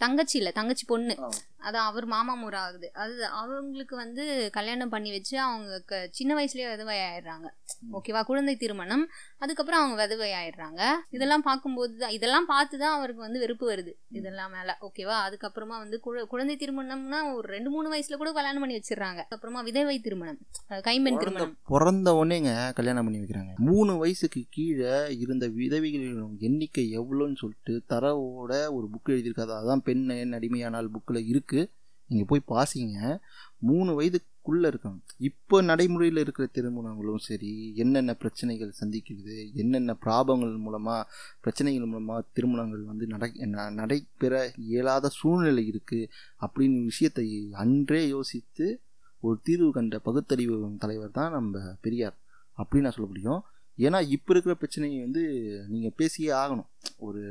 தங்கச்சி 0.00 0.36
இல்ல 0.38 0.50
தங்கச்சி 0.56 0.84
பொண்ணு. 0.86 1.14
அதான் 1.60 1.88
அவர் 1.88 2.04
மாமா 2.04 2.34
முறை 2.34 2.60
ஆகுது. 2.60 2.90
அது 2.92 3.26
அவங்களுக்கு 3.26 3.96
வந்து 3.96 4.48
கல்யாணம் 4.52 4.88
பண்ணி 4.88 5.10
வச்சு 5.10 5.40
அவங்க 5.40 5.82
க- 5.86 6.08
சின்ன 6.10 6.34
வயசுலயே 6.34 6.70
விதவை 6.70 6.96
ஆயிடுறாங்க. 6.96 7.50
ஓகேவா? 7.92 8.22
குழந்தை 8.22 8.56
திருமணம். 8.56 9.08
அதுக்கப்புறம் 9.38 9.82
அவங்க 9.82 10.02
விதவை 10.02 10.32
ஆயிடுறாங்க 10.32 10.86
இதெல்லாம் 11.10 11.42
பார்க்கும்போது 11.42 11.96
தான் 11.96 12.10
இதெல்லாம் 12.10 12.46
பார்த்து 12.46 12.78
தான் 12.78 12.96
அவருக்கு 12.96 13.20
வந்து 13.20 13.38
வெறுப்பு 13.38 13.70
வருது. 13.70 13.92
இதெல்லாம் 14.10 14.52
மேல. 14.52 14.78
ஓகேவா? 14.80 15.16
அதுக்கப்புறமா 15.28 15.66
வந்து 15.66 16.00
குழ- 16.06 16.26
குழந்தை 16.26 16.56
திருமணம்னா 16.56 17.34
ஒரு 17.34 17.48
ரெண்டு 17.48 17.70
மூணு 17.70 17.94
வயசுல 17.94 18.14
கூட 18.14 18.32
கல்யாணம் 18.32 18.60
பண்ணி 18.60 18.80
வச்சிடுறாங்க. 18.80 19.24
அப்புறமா 19.28 19.60
விதவை 19.60 20.00
திருமணம். 20.00 20.38
கைம்பெண் 20.82 21.18
திருமணம். 21.18 21.56
பிறந்த 21.66 22.12
உடனேங்க 22.12 22.72
கல்யாணம் 22.72 23.04
பண்ணி 23.04 23.18
வைக்கிறாங்க. 23.18 23.54
மூணு 23.56 23.96
வயசுக்கு 23.96 24.44
கீழே 24.50 25.18
இருந்த 25.18 25.48
விதவைகளின் 25.48 26.38
எண்ணிக்கை 26.38 26.98
எவ்வளோன்னு 26.98 27.36
சொல்லிட்டு 27.36 27.82
தரவோட 27.88 28.72
ஒரு 28.72 28.88
புக் 28.92 29.10
எழுதியிருக்காது 29.10 29.50
அதான் 29.50 29.76
பெண் 29.76 30.08
என் 30.08 30.32
அடிமையானால் 30.32 30.88
புக்கில் 30.88 31.26
இருக்குது 31.50 31.70
நீங்கள் 32.10 32.26
போய் 32.26 32.48
பாசிங்க 32.48 33.20
மூணு 33.58 34.00
வயதுக்குள்ளே 34.00 34.66
இருக்காங்க. 34.66 34.98
இப்போ 35.18 35.60
நடைமுறையில் 35.60 36.16
இருக்கிற 36.16 36.48
திருமணங்களும் 36.52 37.16
சரி 37.16 37.72
என்னென்ன 37.76 38.14
பிரச்சனைகள் 38.14 38.72
சந்திக்கிறது 38.80 39.54
என்னென்ன 39.54 39.96
பிராபங்கள் 40.04 40.58
மூலமாக 40.58 41.10
பிரச்சனைகள் 41.40 41.86
மூலமாக 41.86 42.24
திருமணங்கள் 42.32 42.82
வந்து 42.82 43.06
நடை 43.06 43.32
ந- 43.36 43.70
நடைபெற 43.70 44.52
இயலாத 44.56 45.08
சூழ்நிலை 45.08 45.70
இருக்குது 45.70 46.08
அப்படின்னு 46.40 46.84
விஷயத்தை 46.84 47.48
அன்றே 47.52 48.08
யோசித்து 48.08 48.80
ஒரு 49.20 49.40
தீர்வு 49.42 49.72
கண்ட 49.72 49.98
பகுத்தறிவு 49.98 50.76
தலைவர் 50.78 51.10
தான் 51.10 51.32
நம்ம 51.32 51.58
பெரியார் 51.80 52.16
அப்படின்னு 52.58 52.80
நான் 52.80 52.92
சொல்ல 52.92 53.08
முடியும். 53.08 53.42
ஏன்னா 53.78 54.08
இப்போ 54.08 54.32
இருக்கிற 54.32 54.54
பிரச்சனையை 54.54 55.02
வந்து 55.02 55.22
நீங்கள் 55.68 55.96
பேசியே 55.96 56.30
ஆகணும். 56.30 56.68
ஒரு 56.98 57.22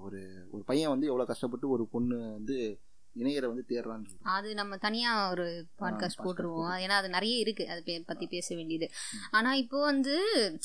ஒரு 0.00 0.20
ஒரு 0.50 0.62
பையன் 0.62 0.88
வந்து 0.88 1.06
எவ்வளோ 1.06 1.24
கஷ்டப்பட்டு 1.24 1.68
ஒரு 1.68 1.86
பொண்ணு 1.86 2.32
வந்து 2.32 2.56
இணையரை 3.18 3.46
வந்து 3.46 3.64
தேடுறான்னு. 3.68 4.06
அது 4.22 4.54
நம்ம 4.54 4.76
தனியா 4.76 5.30
ஒரு 5.30 5.66
பாட்காஸ்ட் 5.80 5.82
podcast 5.82 6.24
போட்டுருவோம். 6.24 6.80
ஏன்னா 6.80 6.88
அது 6.88 7.08
நிறைய 7.08 7.36
இருக்கு. 7.36 7.70
அதை 7.70 7.82
பே- 7.86 8.06
பத்தி 8.06 8.26
பேச 8.26 8.54
வேண்டியது. 8.54 8.90
ஆனா 9.30 9.54
இப்போ 9.54 9.80
வந்து 9.80 10.20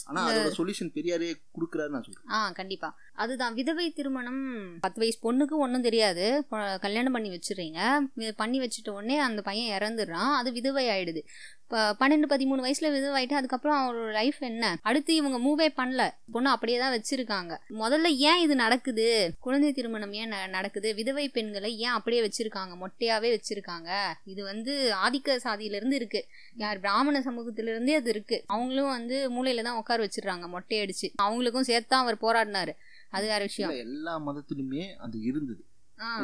ஆனா 0.05 0.29
அதோட 0.29 0.33
சொல்யூஷன் 0.33 0.91
பெரியாரே 0.93 1.33
கொடுக்குறாரு 1.59 1.89
நான் 1.89 2.03
சொல்றேன். 2.03 2.29
ஆ 2.29 2.51
கண்டிப்பா. 2.51 2.97
அதுதான். 3.17 3.53
விதவை 3.53 3.91
திருமணம் 3.91 4.79
பத்து 4.79 4.99
வயசு 4.99 5.17
பொண்ணுக்கு 5.19 5.51
ஒன்றும் 5.51 5.81
தெரியாது. 5.81 6.45
கல்யாணம் 6.81 7.11
பண்ணி 7.11 7.39
வச்சுறீங்க 7.39 7.99
பண்ணி 8.35 8.59
வச்சுட்ட 8.59 8.89
உடனே 8.89 9.17
அந்த 9.17 9.41
பையன் 9.41 9.79
இறந்துடுறான். 9.79 10.35
அது 10.35 10.51
விதவை 10.51 10.85
ஆயிடுது. 10.85 11.23
இப்போ 11.63 11.95
பன்னெண்டு 11.99 12.21
பதிமூணு 12.29 12.63
வயசுல 12.63 12.87
விதவாயிட்டு 12.95 13.33
அதுக்கப்புறம் 13.33 13.77
அவரோட 13.77 14.11
லைஃப் 14.11 14.35
என்ன? 14.39 14.79
அடுத்து 14.81 15.15
இவங்க 15.15 15.37
மூவே 15.37 15.79
பண்ணல. 15.79 16.31
பொண்ணு 16.31 16.49
அப்படியே 16.49 16.77
தான் 16.77 17.01
வச்சிருக்காங்க. 17.01 17.57
முதல்ல 17.69 18.03
ஏன் 18.03 18.39
இது 18.39 18.55
நடக்குது? 18.55 19.31
குழந்தை 19.39 19.73
திருமணம் 19.73 20.13
ஏன் 20.13 20.31
ந- 20.31 20.47
நடக்குது? 20.47 20.93
விதவை 20.93 21.29
பெண்களை 21.29 21.77
ஏன் 21.77 21.89
அப்படியே 21.89 22.21
வச்சிருக்காங்க? 22.21 22.77
மொட்டையாவே 22.81 23.37
வச்சிருக்காங்க. 23.37 23.97
இது 24.25 24.43
வந்து 24.43 24.93
ஆதிக்க 25.05 25.39
சாதியிலேருந்து 25.43 25.95
இருக்குது 25.95 25.95
இருக்கு. 25.97 26.27
யார் 26.55 26.79
பிராமண 26.79 27.19
சமூகத்திலேருந்தே 27.19 27.93
அது 27.93 28.09
இருக்கு. 28.09 28.43
அவங்களும் 28.47 28.87
வந்து 28.87 29.31
மூலையில 29.31 29.61
தான் 29.61 29.75
உட்கார 29.75 30.05
வச்சிடுறாங்க. 30.05 30.49
மொட்டையடிச்சு. 30.53 31.13
அவங்களுக்கும் 31.23 31.61
சேர்த்து 31.61 31.87
தான் 31.87 32.05
அவர் 32.05 32.17
போராடினாரு. 32.21 32.69
அது 33.09 33.27
வேற 33.27 33.43
விஷயம். 33.43 33.71
எல்லா 33.71 34.19
மதத்திலுமே 34.27 34.95
அது 34.95 35.21
இருந்தது. 35.21 35.65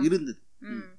இருந்தது. 0.02 0.40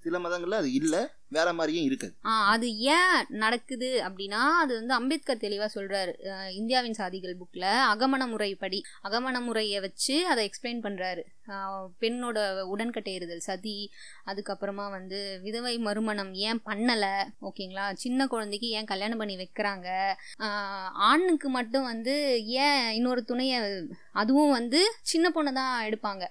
சில 0.00 0.18
மதங்கள்ல 0.18 0.50
அது 0.50 0.72
இல்ல. 0.72 0.94
வேற 1.34 1.48
மாதிரியும் 1.54 1.86
இருக்காது 1.86 2.14
அது 2.48 2.66
ஏன் 2.92 3.14
நடக்குது 3.38 3.88
அப்படின்னா 4.06 4.42
அது 4.60 4.72
வந்து 4.78 4.94
அம்பேத்கர் 4.94 5.42
தெளிவாக 5.42 5.70
சொல்றாரு. 5.74 5.92
அஹ், 6.30 6.50
இந்தியாவின் 6.56 6.98
சாதிகள் 6.98 7.38
புக்கில் 7.38 7.62
அகமண 7.88 8.22
முறைப்படி 8.28 8.78
அகமண 9.04 9.36
முறையை 9.44 9.78
வச்சு 9.84 10.02
அதை 10.26 10.42
எக்ஸ்பிளைன் 10.48 10.84
பண்ணுறாரு 10.84 11.24
பெண்ணோட 12.00 12.38
உடன்கட்டையறுதல் 12.70 13.46
சதி 13.46 13.74
அதுக்கப்புறமா 14.26 14.86
வந்து 14.90 15.18
விதவை 15.44 15.74
மறுமணம் 15.84 16.30
ஏன் 16.44 16.60
பண்ணலை? 16.66 17.10
ஓகேங்களா 17.42 17.86
சின்ன 17.98 18.26
குழந்தைக்கு 18.26 18.68
ஏன் 18.76 18.90
கல்யாணம் 18.92 19.20
பண்ணி 19.20 19.36
வைக்கிறாங்க? 19.38 19.88
ஆணுக்கு 21.08 21.48
மட்டும் 21.50 21.86
வந்து 21.86 22.14
ஏன் 22.62 22.80
இன்னொரு 22.94 23.22
துணையை 23.24 23.58
அதுவும் 24.14 24.54
வந்து 24.54 24.80
சின்ன 25.04 25.26
பொண்ணை 25.30 25.52
தான் 25.54 25.86
எடுப்பாங்க. 25.86 26.24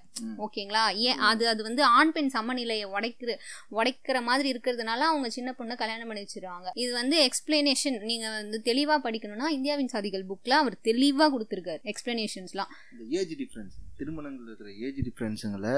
ஓகேங்களா 0.43 0.81
ஏன் 1.03 1.21
அது 1.27 1.43
அது 1.49 1.61
வந்து 1.63 1.83
ஆண் 1.93 2.11
பெண் 2.11 2.33
சமநிலையை 2.33 2.85
உடைக்கிற 2.93 3.31
உடைக்கிற 3.75 4.17
மாதிரி 4.23 4.47
இருக்கிறதுனால 4.53 4.92
அவங்க 5.09 5.29
சின்ன 5.29 5.55
பொண்ணை 5.59 5.75
கல்யாணம் 5.81 6.09
பண்ணி 6.09 6.23
வச்சிருவாங்க. 6.25 6.69
இது 6.83 6.91
வந்து 6.93 7.17
எக்ஸ்பிளனேஷன் 7.27 7.97
நீங்க 8.11 8.29
வந்து 8.39 8.59
தெளிவா 8.69 8.97
படிக்கணும்னா 9.05 9.49
இந்தியாவின் 9.57 9.91
சாதிகள் 9.93 10.29
புக்ல 10.31 10.55
அவர் 10.61 10.77
தெளிவா 10.89 11.27
கொடுத்துருக்காரு 11.35 11.81
எக்ஸ்பிளனேஷன்ஸ்லாம் 11.93 12.71
இந்த 12.93 13.03
ஏஜ் 13.19 13.35
டிஃப்ரென்ஸ் 13.43 13.75
திருமணங்கள் 13.97 14.47
இருக்கிற 14.49 14.71
ஏஜ் 14.85 15.01
டிஃப்ரென்ஸுங்களை 15.09 15.75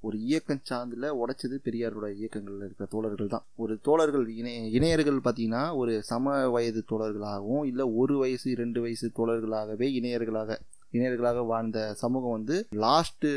ஒரு 0.00 0.16
இயக்கம் 0.18 0.60
சார்ந்தில் 0.62 1.06
உடைச்சது 1.20 1.56
பெரியாரோட 1.66 2.06
இயக்கங்களில் 2.18 2.64
இருக்கிற 2.66 2.86
தோழர்கள் 2.92 3.30
தான். 3.32 3.44
ஒரு 3.56 3.74
தோழர்கள் 3.86 4.26
இணைய 4.40 4.58
இணையர்கள் 4.78 5.18
பார்த்தீங்கன்னா 5.24 5.62
ஒரு 5.74 6.02
சம 6.02 6.34
வயது 6.54 6.84
தோழர்களாகவும் 6.90 7.64
இல்லை 7.64 7.84
ஒரு 8.00 8.16
வயசு 8.18 8.54
ரெண்டு 8.54 8.80
வயசு 8.80 9.08
தோழர்களாகவே 9.18 9.88
இணையர்களாக 10.00 10.58
இணையர்களாக 10.96 11.46
வாழ்ந்த 11.46 11.78
சமூகம் 12.02 12.36
வந்து 12.36 12.56
லாஸ்ட்டு 12.84 13.30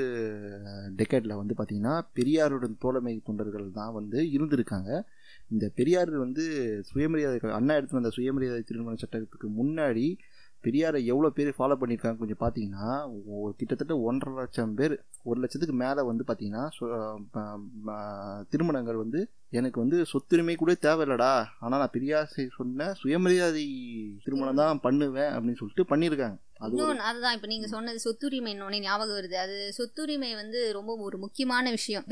டெக்கேட்டில் 1.00 1.40
வந்து 1.40 1.56
பார்த்திங்கன்னா 1.58 1.96
பெரியாருடன் 2.18 2.78
தோழமை 2.80 3.22
தொண்டர்கள் 3.30 3.68
தான் 3.80 3.94
வந்து 3.94 4.20
இருந்திருக்காங்க. 4.36 4.92
இந்த 5.52 5.66
பெரியார் 5.76 6.12
வந்து 6.20 6.44
சுயமரியாதை 6.90 7.38
அண்ணா 7.56 7.74
எடுத்து 7.76 7.98
வந்த 7.98 8.12
சுயமரியாதை 8.16 8.62
திருமண 8.64 8.96
சட்டத்துக்கு 8.98 9.48
முன்னாடி 9.58 10.06
பெரியாரை 10.64 11.00
எவ்வளோ 11.08 11.30
பேர் 11.32 11.56
ஃபாலோ 11.56 11.76
பண்ணியிருக்காங்க 11.78 12.20
கொஞ்சம் 12.20 12.42
பார்த்தீங்கன்னா 12.42 12.88
ஒரு 13.38 13.54
கிட்டத்தட்ட 13.56 13.94
ஒன்றரை 14.04 14.34
லட்சம் 14.38 14.76
பேர் 14.76 14.96
ஒரு 15.24 15.38
லட்சத்துக்கு 15.40 15.76
மேலே 15.78 16.02
வந்து 16.08 16.24
பார்த்தீங்கன்னா 16.28 16.66
சு- 16.76 16.92
திருமணங்கள் 18.52 18.98
வந்து 18.98 19.22
எனக்கு 19.52 19.80
வந்து 19.80 20.06
சொத்துரிமை 20.06 20.56
கூட 20.56 20.72
தேவையில்லடா. 20.82 21.46
ஆனால் 21.60 21.80
நான் 21.80 21.90
பெரியார் 21.92 22.32
செய்- 22.36 22.50
சொன்ன 22.58 22.94
சுயமரியாதை 22.94 23.66
திருமணம் 24.24 24.56
தான் 24.56 24.80
பண்ணுவேன் 24.80 25.32
அப்படின்னு 25.32 25.56
சொல்லிட்டு 25.56 25.84
பண்ணியிருக்காங்க. 25.84 26.38
இன்னொன்று 26.68 27.02
அதுதான். 27.02 27.36
இப்போ 27.36 27.48
நீங்கள் 27.48 27.70
சொன்னது 27.70 28.00
சொத்துரிமை 28.00 28.48
இன்னொன்று 28.48 28.80
ஞாபகம் 28.80 29.16
வருது. 29.16 29.34
அது 29.34 29.74
சொத்துரிமை 29.78 30.36
வந்து 30.36 30.74
ரொம்ப 30.74 30.98
ஒரு 30.98 31.18
முக்கியமான 31.18 31.70
விஷயம். 31.70 32.04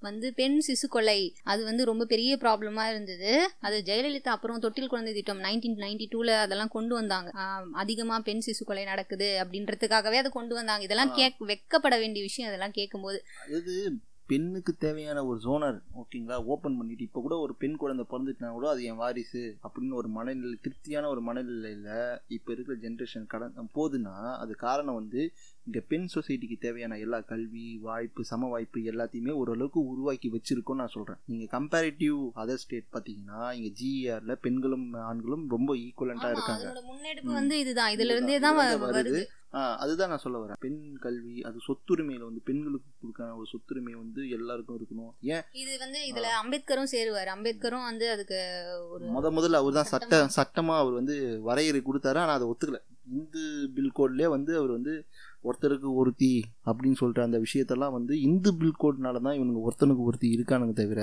வந்து 0.00 0.34
பெண் 0.34 0.60
சிசு 0.68 0.86
கொலை 0.88 1.34
அது 1.42 1.64
வந்து 1.64 1.84
ரொம்ப 1.84 2.04
பெரிய 2.04 2.36
ப்ராப்ளமாக 2.40 2.90
இருந்தது. 2.90 3.50
அது 3.60 3.82
ஜெயலலிதா 3.86 4.28
அப்புறம் 4.28 4.58
தொட்டில் 4.58 4.86
குழந்தை 4.86 5.14
திட்டம் 5.14 5.40
நைன்டீன் 5.40 5.78
நைன்டி 5.78 6.06
டூவில் 6.10 6.38
அதெல்லாம் 6.38 6.68
கொண்டு 6.68 6.94
வந்தாங்க. 6.94 7.30
அதிகமாக 7.72 8.22
பெண் 8.22 8.40
சிசு 8.46 8.64
கொலை 8.64 8.84
நடக்குது 8.84 9.44
அப்படின்றதுக்காகவே 9.44 10.14
அதை 10.14 10.30
கொண்டு 10.30 10.54
வந்தாங்க. 10.54 10.82
இதெல்லாம் 10.82 11.14
கேக் 11.14 11.42
வெக்கப்பட 11.42 11.98
வேண்டிய 11.98 12.24
விஷயம் 12.24 12.50
அதெல்லாம் 12.50 12.72
கேட்கும்போது 12.72 13.24
அது 13.46 13.92
பெண்ணுக்கு 14.28 14.72
தேவையான 14.76 15.18
ஒரு 15.24 15.38
ஜோனர் 15.40 15.78
ஓகேங்களா 16.00 16.36
ஓப்பன் 16.44 16.76
பண்ணிட்டு 16.76 17.04
இப்போ 17.04 17.20
கூட 17.20 17.34
ஒரு 17.38 17.52
பெண் 17.56 17.76
குழந்தை 17.76 18.04
பிறந்துட்டுனா 18.08 18.50
கூட 18.50 18.66
அது 18.68 18.82
என் 18.82 18.98
வாரிசு 18.98 19.42
அப்படின்னு 19.64 19.94
ஒரு 19.94 20.08
மனநிலை 20.08 20.56
திருப்தியான 20.62 21.08
ஒரு 21.08 21.20
மனநிலையில் 21.20 21.86
இப்போ 22.28 22.52
இருக்கிற 22.52 22.76
ஜென்ரேஷன் 22.82 23.26
கடன் 23.26 23.72
போகுதுன்னா 23.74 24.14
அது 24.36 24.54
காரணம் 24.58 24.98
வந்து 24.98 25.22
இங்கே 25.68 25.80
பெண் 25.88 26.06
சொசைட்டிக்கு 26.12 26.56
தேவையான 26.58 26.96
எல்லா 27.04 27.18
கல்வி 27.30 27.64
வாய்ப்பு 27.86 28.22
சம 28.24 28.48
வாய்ப்பு 28.52 28.78
எல்லாத்தையுமே 28.90 29.32
ஓரளவுக்கு 29.40 29.80
உருவாக்கி 29.90 30.28
வச்சிருக்கோன்னு 30.34 30.82
நான் 30.82 30.94
சொல்கிறேன் 30.94 31.20
நீங்கள் 31.30 31.50
கம்பேரிட்டிவ் 31.56 32.20
அதர் 32.42 32.60
ஸ்டேட் 32.62 32.86
பார்த்தீங்கன்னா 32.94 33.40
இங்கே 33.56 33.70
ஜிஆரில் 33.80 34.40
பெண்களும் 34.46 34.86
ஆண்களும் 35.10 35.44
ரொம்ப 35.48 35.76
ஈக்குவலண்ட்டாக 35.84 36.36
இருக்காங்க. 36.36 36.66
முன்னெடுப்பு. 36.88 37.32
வந்து 37.40 37.58
இதுதான். 37.64 37.92
இதுல 37.96 38.16
இருந்தே 38.16 38.38
தான் 38.46 38.58
வருது. 38.86 39.20
அதுதான் 39.84 40.10
நான் 40.12 40.24
சொல்ல 40.24 40.38
வரேன். 40.40 40.58
பெண் 40.64 40.80
கல்வி 41.04 41.36
அது 41.48 41.58
சொத்துரிமையில 41.68 42.26
வந்து 42.28 42.42
பெண்களுக்கு 42.48 42.90
கொடுக்கான 43.02 43.36
ஒரு 43.38 43.48
சொத்துரிமை 43.52 43.94
வந்து 44.02 44.20
எல்லாருக்கும் 44.36 44.78
இருக்கணும். 44.78 45.12
ஏன்? 45.34 45.44
இது 45.62 45.72
வந்து 45.84 46.00
இதுல 46.10 46.30
அம்பேத்கரும் 46.42 46.92
சேருவார். 46.94 47.30
அம்பேத்கரும் 47.36 47.88
வந்து 47.90 48.08
அதுக்கு 48.14 48.38
ஒரு 48.94 49.04
முத 49.16 49.30
முதல்ல 49.38 49.60
அவர் 49.62 49.80
தான் 49.80 49.92
சட்ட 49.94 50.26
சட்டமா 50.38 50.76
அவர் 50.82 51.00
வந்து 51.00 51.16
வரையறை 51.48 51.82
கொடுத்தாரு 51.82 52.20
ஆனா 52.24 52.36
அதை 52.38 52.48
ஒத்துக்கல. 52.52 52.80
இந்து 53.16 53.42
பில் 53.74 53.96
கோட்லயே 53.98 54.28
வந்து 54.32 54.52
அவர் 54.60 54.72
வந்து 54.76 54.94
ஒருத்தருக்கு 55.44 55.88
ஒருத்தி 56.00 56.30
அப்படின்னு 56.68 56.98
சொல்லிட்டு 57.00 57.24
அந்த 57.26 57.38
விஷயத்தெல்லாம் 57.44 57.94
வந்து 57.96 58.14
இந்து 58.28 58.50
பில் 58.60 58.78
கோட்னால 58.82 59.20
தான் 59.26 59.36
இவனுங்க 59.38 59.60
ஒருத்தனுக்கு 59.66 60.06
ஒருத்தி 60.08 60.28
இருக்கானுங்க 60.36 60.74
தவிர 60.80 61.00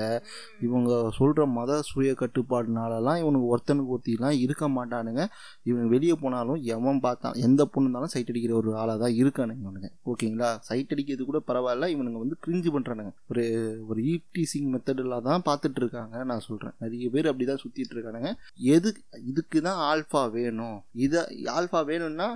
இவங்க 0.66 0.90
சொல்கிற 1.18 1.46
மத 1.58 1.78
சுய 1.90 2.12
கட்டுப்பாடுனாலலாம் 2.22 3.18
இவனுக்கு 3.22 3.50
ஒருத்தனுக்கு 3.52 3.94
ஒருத்திலாம் 3.96 4.36
இருக்க 4.44 4.64
மாட்டானுங்க. 4.76 5.22
இவன் 5.70 5.88
வெளியே 5.94 6.14
போனாலும் 6.22 6.60
எவன் 6.74 7.00
பார்த்தான் 7.06 7.38
எந்த 7.46 7.62
பொண்ணு 7.66 7.88
இருந்தாலும் 7.88 8.12
சைட் 8.14 8.30
அடிக்கிற 8.32 8.54
ஒரு 8.60 8.70
ஆளாக 8.82 8.98
தான் 9.04 9.16
இருக்கானுங்க 9.22 9.62
இவனுங்க. 9.64 9.90
ஓகேங்களா? 10.12 10.50
சைட் 10.68 10.92
அடிக்கிறது 10.94 11.24
கூட 11.30 11.40
பரவாயில்ல 11.50 11.90
இவனுங்க 11.94 12.20
வந்து 12.24 12.38
கிரிஞ்சு 12.46 12.72
பண்ணுறானுங்க 12.76 13.12
ஒரு 13.30 13.44
ஒரு 13.90 14.02
ஈப்டீசிங் 14.14 14.68
மெத்தடில் 14.74 15.16
தான் 15.28 15.46
பார்த்துட்டு 15.48 15.80
இருக்காங்க 15.82 16.24
நான் 16.30 16.46
சொல்கிறேன் 16.48 16.76
நிறைய 16.84 17.08
பேர் 17.14 17.30
அப்படி 17.30 17.46
தான் 17.52 17.62
சுற்றிட்டு 17.64 17.96
இருக்கானுங்க 17.96 18.32
எது 18.74 18.90
இதுக்கு 19.30 19.58
தான் 19.68 19.80
ஆல்ஃபா 19.90 20.22
வேணும். 20.36 20.78
இதை 21.06 21.22
ஆல்ஃபா 21.56 21.80
வேணும்னா 21.90 22.28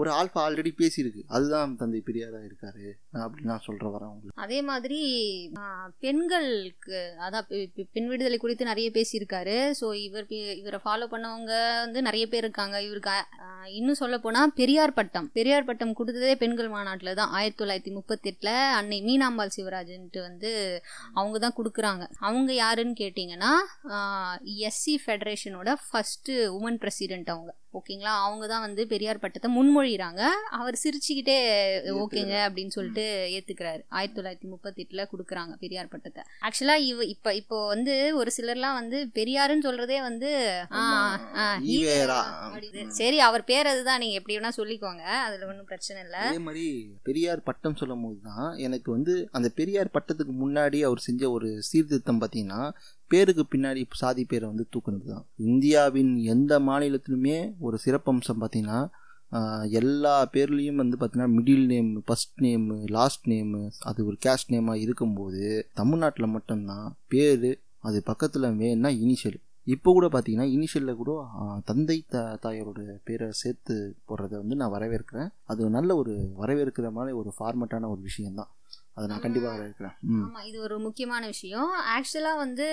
ஒரு 0.00 0.10
ஆல்ஃபா 0.18 0.40
ஆல்ரெடி 0.46 0.72
பேசியிருக்கு. 0.80 1.22
அதுதான் 1.36 1.76
தந்தை 1.82 2.00
பெரியாரா 2.08 2.40
இருக்காரு 2.48 2.84
நான் 3.12 3.24
அப்படி 3.26 3.48
நான் 3.50 3.64
சொல்ற 3.66 3.84
வரேன் 3.94 4.10
உங்களுக்கு. 4.12 4.40
அதே 4.44 4.58
மாதிரி 4.70 5.00
பெண்களுக்கு 6.04 7.00
அதான் 7.26 7.48
பெண் 7.96 8.08
விடுதலை 8.12 8.38
குறித்து 8.44 8.70
நிறைய 8.72 8.88
பேசியிருக்காரு. 8.96 9.56
ஸோ 9.80 9.86
இவர் 10.06 10.26
இவரை 10.60 10.80
ஃபாலோ 10.84 11.08
பண்ணவங்க 11.14 11.52
வந்து 11.84 12.02
நிறைய 12.08 12.26
பேர் 12.32 12.44
இருக்காங்க. 12.46 12.76
இவருக்கு 12.88 13.16
இன்னும் 13.78 14.00
சொல்ல 14.02 14.16
போனால் 14.24 14.52
பெரியார் 14.60 14.96
பட்டம். 14.98 15.26
பெரியார் 15.38 15.68
பட்டம் 15.68 15.96
கொடுத்ததே 16.00 16.34
பெண்கள் 16.42 16.72
மாநாட்டில் 16.74 17.16
தான். 17.20 17.32
ஆயிரத்தி 17.38 17.60
தொள்ளாயிரத்தி 17.62 17.92
முப்பத்தெட்டில் 17.96 18.54
அன்னை 18.78 18.98
மீனாம்பாள் 19.08 19.54
சிவராஜன்ட்டு 19.56 20.20
வந்து 20.28 20.50
அவங்க 21.18 21.36
தான் 21.44 21.56
கொடுக்குறாங்க. 21.58 22.04
அவங்க 22.28 22.50
யாருன்னு 22.62 22.96
கேட்டிங்கன்னா 23.02 23.52
எஸ்சி 24.68 24.94
ஃபெடரேஷனோட 25.04 25.72
ஃபஸ்ட்டு 25.86 26.34
உமன் 26.58 26.80
பிரசிடென்ட் 26.84 27.32
அவங்க. 27.34 27.52
ஓகேங்களா? 27.76 28.12
அவங்க 28.26 28.44
தான் 28.52 28.64
வந்து 28.66 28.82
பெரியார் 28.92 29.20
பட்டத்தை 29.22 29.48
முன்மொழிகிறாங்க 29.56 30.22
அவர் 30.58 30.76
சிரிச்சுக்கிட்டே 30.82 31.36
ஓகேங்க 32.02 32.36
அப்படின்னு 32.46 32.74
சொல்லிட்டு 32.76 33.04
ஏத்துக்கிறாரு. 33.36 33.82
ஆயிரத்தி 33.96 34.16
தொள்ளாயிரத்தி 34.18 34.48
முப்பத்தி 34.52 34.82
எட்டுல 34.84 35.04
கொடுக்குறாங்க 35.12 35.54
பெரியார் 35.62 35.92
பட்டத்தை. 35.94 36.22
ஆக்சுவலா 36.46 36.76
இவ 36.90 37.04
இப்ப 37.14 37.34
இப்போ 37.40 37.58
வந்து 37.74 37.94
ஒரு 38.20 38.32
சிலர்லாம் 38.36 38.78
வந்து 38.80 39.00
பெரியாருன்னு 39.18 39.66
சொல்றதே 39.68 39.98
வந்து. 40.08 40.30
சரி 43.00 43.18
அவர் 43.28 43.48
பேர் 43.52 43.72
அதுதான். 43.72 44.02
நீங்க 44.04 44.16
எப்படி 44.20 44.36
வேணா 44.38 44.52
சொல்லிக்கோங்க. 44.60 45.04
அதுல 45.26 45.46
ஒன்றும் 45.50 45.70
பிரச்சனை 45.72 45.98
இல்லை. 46.06 46.22
அதே 46.30 46.42
மாதிரி 46.48 46.66
பெரியார் 47.08 47.46
பட்டம் 47.48 47.78
சொல்லும் 47.82 48.04
போது 48.06 48.20
தான் 48.30 48.48
எனக்கு 48.66 48.88
வந்து 48.96 49.14
அந்த 49.38 49.50
பெரியார் 49.60 49.94
பட்டத்துக்கு 49.98 50.34
முன்னாடி 50.44 50.80
அவர் 50.90 51.06
செஞ்ச 51.08 51.30
ஒரு 51.36 51.50
சீர்திருத்தம் 51.70 52.22
பார்த்தீங்கன்னா 52.22 52.62
பேருக்கு 53.08 53.44
பின்னாடி 53.52 53.82
சாதி 53.92 54.24
பேரை 54.24 54.46
வந்து 54.48 54.66
தூக்குனது 54.74 55.06
தான் 55.12 55.26
இந்தியாவின் 55.50 56.12
எந்த 56.34 56.60
மாநிலத்திலுமே 56.60 57.36
ஒரு 57.58 57.78
சிறப்பம்சம் 57.84 58.40
பார்த்தீங்கன்னா 58.42 58.80
எல்லா 59.80 60.14
பேர்லேயும் 60.34 60.80
வந்து 60.82 60.96
பார்த்தீங்கன்னா 60.96 61.34
middle 61.36 61.66
name 61.66 61.90
first 62.06 62.36
name 62.44 62.76
last 62.88 63.26
name 63.28 63.60
அது 63.80 64.06
ஒரு 64.06 64.16
கேஸ்ட் 64.26 64.52
நேமாக 64.54 64.84
இருக்கும்போது 64.84 65.42
தமிழ்நாட்டில் 65.74 66.34
மட்டும்தான் 66.36 66.86
பேர் 67.08 67.50
அது 67.88 67.98
பக்கத்தில் 68.02 68.56
வேணா 68.62 68.90
இனிஷியல் 69.04 69.38
இப்போ 69.66 69.90
கூட 69.92 70.06
பார்த்தீங்கன்னா 70.06 70.46
இனிஷியலில் 70.56 70.98
கூட 71.00 71.12
தந்தை 71.64 71.96
த 72.12 72.18
தாயாரோட 72.44 72.80
பேரை 73.04 73.26
சேர்த்து 73.40 73.74
போடுறத 74.08 74.34
வந்து 74.42 74.56
நான் 74.60 74.72
வரவேற்கிறேன். 74.76 75.28
அது 75.50 75.68
நல்ல 75.76 75.90
ஒரு 75.96 76.12
வரவேற்கிற 76.40 76.90
மாதிரி 76.90 77.12
ஒரு 77.20 77.30
ஃபார்மெட்டான 77.36 77.90
ஒரு 77.94 78.00
விஷயம்தான். 78.00 78.50
அதை 78.98 79.06
நான் 79.06 79.22
கண்டிப்பாக 79.22 79.52
வரவேற்கிறேன். 79.54 79.94
ம். 80.12 80.22
ஆமா 80.24 80.40
இது 80.44 80.60
ஒரு 80.60 80.78
முக்கியமான 80.78 81.26
விஷயம். 81.26 81.70
ஆக்சுவலா 81.94 82.36
வந்து 82.36 82.66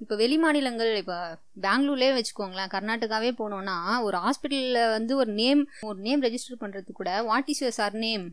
இப்போ 0.00 0.16
வெளி 0.16 0.38
மாநிலங்கள் 0.38 0.96
இப்போ 0.96 1.16
பெங்களூர்லயே 1.60 2.12
வச்சுக்கோங்களேன் 2.16 2.72
கர்நாடகாவே 2.74 3.30
போனோம்னா 3.38 3.76
ஒரு 4.02 4.18
ஹாஸ்பிட்டல்ல 4.18 4.90
வந்து 4.90 5.16
ஒரு 5.16 5.30
நேம் 5.32 5.62
ஒரு 5.80 5.98
நேம் 5.98 6.22
ரெஜிஸ்டர் 6.22 6.60
பண்றதுக்கு 6.60 6.98
கூட 7.00 7.22
what 7.22 7.48
is 7.48 7.62
your 7.64 7.78
sir 7.78 7.96
name. 8.04 8.26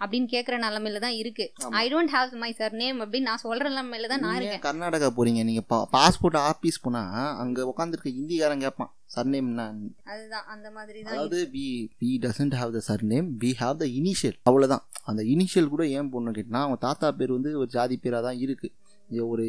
அப்படின்னு 0.00 0.28
கேட்குற 0.34 0.58
நிலமையில 0.58 0.98
தான் 0.98 1.16
இருக்கு. 1.22 1.46
I 1.80 1.84
don't 1.92 2.14
have 2.16 2.36
my 2.36 2.52
surname 2.74 3.00
அப்படின்னு 3.02 3.30
நான் 3.30 3.44
சொல்ற 3.44 3.64
நிலமையில 3.70 4.06
தான் 4.06 4.20
நான் 4.20 4.36
இருக்கேன். 4.36 4.64
கர்நாடகா 4.68 5.10
போறீங்க. 5.18 5.42
நீங்க 5.44 5.64
பாஸ்போர்ட் 5.96 6.38
ஆபீஸ் 6.42 6.80
போனா 6.80 7.02
அங்க 7.36 7.74
உட்காந்துருக்க 7.74 8.18
ஹிந்திக்காரன் 8.18 8.60
கேட்பான் 8.60 8.92
சர்நேம்னா 9.14 9.66
அதுதான் 10.12 10.46
அந்த 10.54 10.68
மாதிரி 10.76 10.98
தான் 11.02 11.14
அதாவது 11.14 11.38
we 11.54 11.66
we 12.02 12.10
doesn't 12.26 12.56
have 12.60 12.72
the 12.76 12.82
surname 12.88 13.28
we 13.42 13.50
have 13.62 13.76
the 13.82 13.86
initial 14.00 14.36
அவ்வளவுதான். 14.48 14.84
அந்த 15.10 15.22
இனிஷியல் 15.34 15.72
கூட 15.74 15.84
ஏன் 15.98 16.10
போடணும் 16.12 16.36
கேட்டினா 16.38 16.62
அவங்க 16.64 16.78
தாத்தா 16.86 17.10
பேர் 17.20 17.36
வந்து 17.36 17.52
ஒரு 17.60 17.70
ஜாதி 17.76 17.96
பேராக 18.04 18.22
தான் 18.28 18.40
இருக்கு. 18.46 18.70
இது 19.12 19.22
ஒரு 19.34 19.46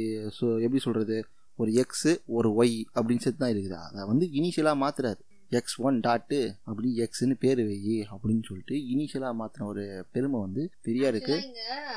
எப்படி 0.66 0.82
சொல்றது? 0.88 1.18
ஒரு 1.62 1.72
எக்ஸு 1.84 2.12
ஒரு 2.38 2.49
ஒய் 2.62 2.78
அப்படின்னு 2.97 3.24
சேர்த்து 3.24 3.43
தான் 3.43 3.53
இருக்குது. 3.55 3.80
அதை 3.88 4.05
வந்து 4.12 4.26
இனிஷியலாக 4.39 4.82
மாத்துறாரு. 4.84 5.22
எக்ஸ் 5.57 5.78
ஒன் 5.88 5.95
டாட்டு 6.05 6.39
அப்படி 6.70 6.89
எக்ஸ்னு 7.03 7.36
பேர் 7.43 7.62
வை 7.68 7.78
அப்படின்னு 8.14 8.43
சொல்லிட்டு 8.49 8.76
இனிஷியலாக 8.93 9.38
மாற்றின 9.39 9.68
ஒரு 9.72 9.84
பெருமை 10.16 10.39
வந்து 10.45 10.64
பெரியாருக்கு 10.88 11.36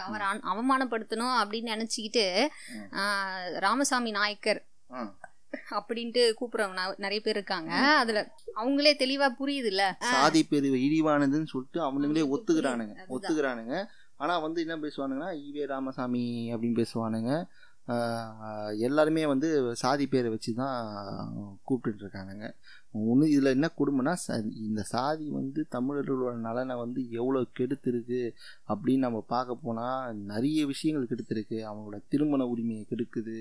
அவர் 0.06 0.24
அவமானப்படுத்தணும் 0.52 1.34
அப்படின்னு 1.40 1.74
நினைச்சுக்கிட்டு 1.74 2.24
ராமசாமி 3.66 4.12
நாயக்கர். 4.20 4.60
அப்படின்ட்டு 5.70 6.32
கூப்பிடுறவங்க 6.40 6.94
நிறைய 6.96 7.20
பேர் 7.20 7.34
இருக்காங்க. 7.34 7.72
அதுல 7.74 8.34
அவங்களே 8.56 8.92
தெளிவா 8.98 9.28
புரியுதுல்ல? 9.40 9.94
சாதி 9.98 10.44
பிரிவு 10.44 10.76
இழிவானதுன்னு 10.76 11.46
சொல்லிட்டு 11.46 11.80
அவனுங்களே 11.80 12.24
ஒத்துக்கிறானுங்க. 12.36 12.94
ஒத்துக்கிறானுங்க. 13.08 13.86
ஆனால் 14.16 14.40
வந்து 14.40 14.66
என்ன 14.66 14.76
பேசுவானுங்கன்னா 14.76 15.30
ஈவே 15.46 15.66
ராமசாமி 15.66 16.54
அப்படின்னு 16.54 16.84
பேசுவானுங்க. 16.84 17.44
எல்லாருமே 18.78 19.26
வந்து 19.26 19.74
சாதி 19.74 20.06
பேரை 20.06 20.28
வச்சு 20.30 20.52
தான் 20.54 20.76
கூப்பிட்டுட்டு 21.66 22.50
ஒன்று 23.00 23.26
இதில் 23.30 23.52
என்ன 23.56 23.66
கொடுமைனா 23.78 24.12
ச 24.22 24.36
இந்த 24.66 24.82
சாதி 24.82 25.26
வந்து 25.30 25.60
தமிழர்களோட 25.74 26.32
நலனை 26.46 26.74
வந்து 26.76 27.00
எவ்வளோ 27.10 27.40
கெடுத்துருக்கு 27.58 28.20
அப்படின்னு 28.68 29.04
நம்ம 29.06 29.20
பார்க்க 29.26 29.54
போனால் 29.54 30.16
நிறைய 30.32 30.66
விஷயங்கள் 30.66 31.08
கெடுத்துருக்கு. 31.10 31.58
அவங்களோட 31.68 31.98
திருமண 32.08 32.46
உரிமையை 32.46 32.84
கெடுக்குது. 32.90 33.38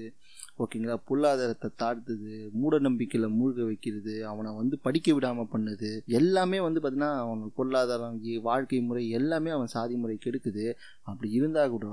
ஓகேங்களா? 0.60 0.98
பொருளாதாரத்தை 1.10 1.70
தாழ்த்துது. 1.84 2.52
மூட 2.52 2.80
நம்பிக்கையில் 2.80 3.36
மூழ்க 3.40 3.66
வைக்கிறது. 3.66 4.16
அவனை 4.26 4.52
வந்து 4.56 4.78
படிக்க 4.80 5.14
விடாமல் 5.14 5.52
பண்ணுது. 5.54 5.92
எல்லாமே 6.06 6.60
வந்து 6.60 6.82
பார்த்திங்கன்னா 6.82 7.14
அவன் 7.26 7.44
பொருளாதாரம் 7.56 8.20
வாழ்க்கை 8.42 8.82
முறை 8.82 9.10
எல்லாமே 9.10 9.50
அவன் 9.50 9.74
சாதி 9.78 9.96
முறை 9.96 10.18
கெடுக்குது. 10.26 10.68
அப்படி 11.04 11.32
இருந்தால் 11.32 11.74
கூட 11.76 11.88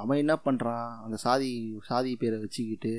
அவன் 0.00 0.22
என்ன 0.22 0.34
பண்ணுறான் 0.44 0.86
அந்த 1.04 1.16
சாதி 1.26 1.50
சாதி 1.88 2.12
பேரை 2.16 2.38
வச்சுக்கிட்டு 2.38 2.92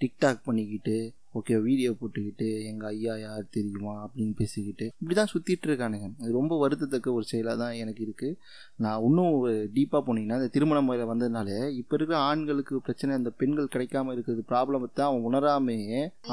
டிக்டாக் 0.00 0.46
பண்ணிக்கிட்டு 0.46 0.96
ஓகே 1.38 1.54
வீடியோ 1.62 1.90
போட்டுக்கிட்டு 2.00 2.48
எங்கள் 2.70 2.88
ஐயா 2.88 3.14
யார் 3.16 3.46
தெரியுமா? 3.50 3.94
அப்படின்னு 4.04 4.34
பேசிக்கிட்டு 4.40 4.84
இப்படி 5.00 5.14
தான் 5.14 5.30
சுற்றிட்டு 5.32 5.66
இருக்கானுங்க. 5.68 6.08
அது 6.20 6.30
ரொம்ப 6.32 6.54
வருத்தத்தக்க 6.58 7.08
ஒரு 7.12 7.24
செயலாக 7.30 7.56
தான் 7.62 7.74
எனக்கு 7.74 8.02
இருக்குது 8.06 8.36
நான் 8.76 9.02
இன்னும் 9.06 9.34
டீப்பாக 9.76 10.02
போனீங்கன்னா 10.06 10.38
இந்த 10.40 10.50
திருமண 10.56 10.80
முறையில் 10.80 11.10
வந்ததுனால 11.12 11.48
இப்போ 11.80 11.96
இருக்கிற 11.98 12.18
ஆண்களுக்கு 12.28 12.80
பிரச்சனை 12.80 13.14
அந்த 13.14 13.32
பெண்கள் 13.40 13.72
கிடைக்காம 13.74 14.12
இருக்கிறது 14.12 14.44
ப்ராப்ளம் 14.52 14.86
தான் 14.92 15.10
அவன் 15.10 15.26
உணராமே. 15.30 15.78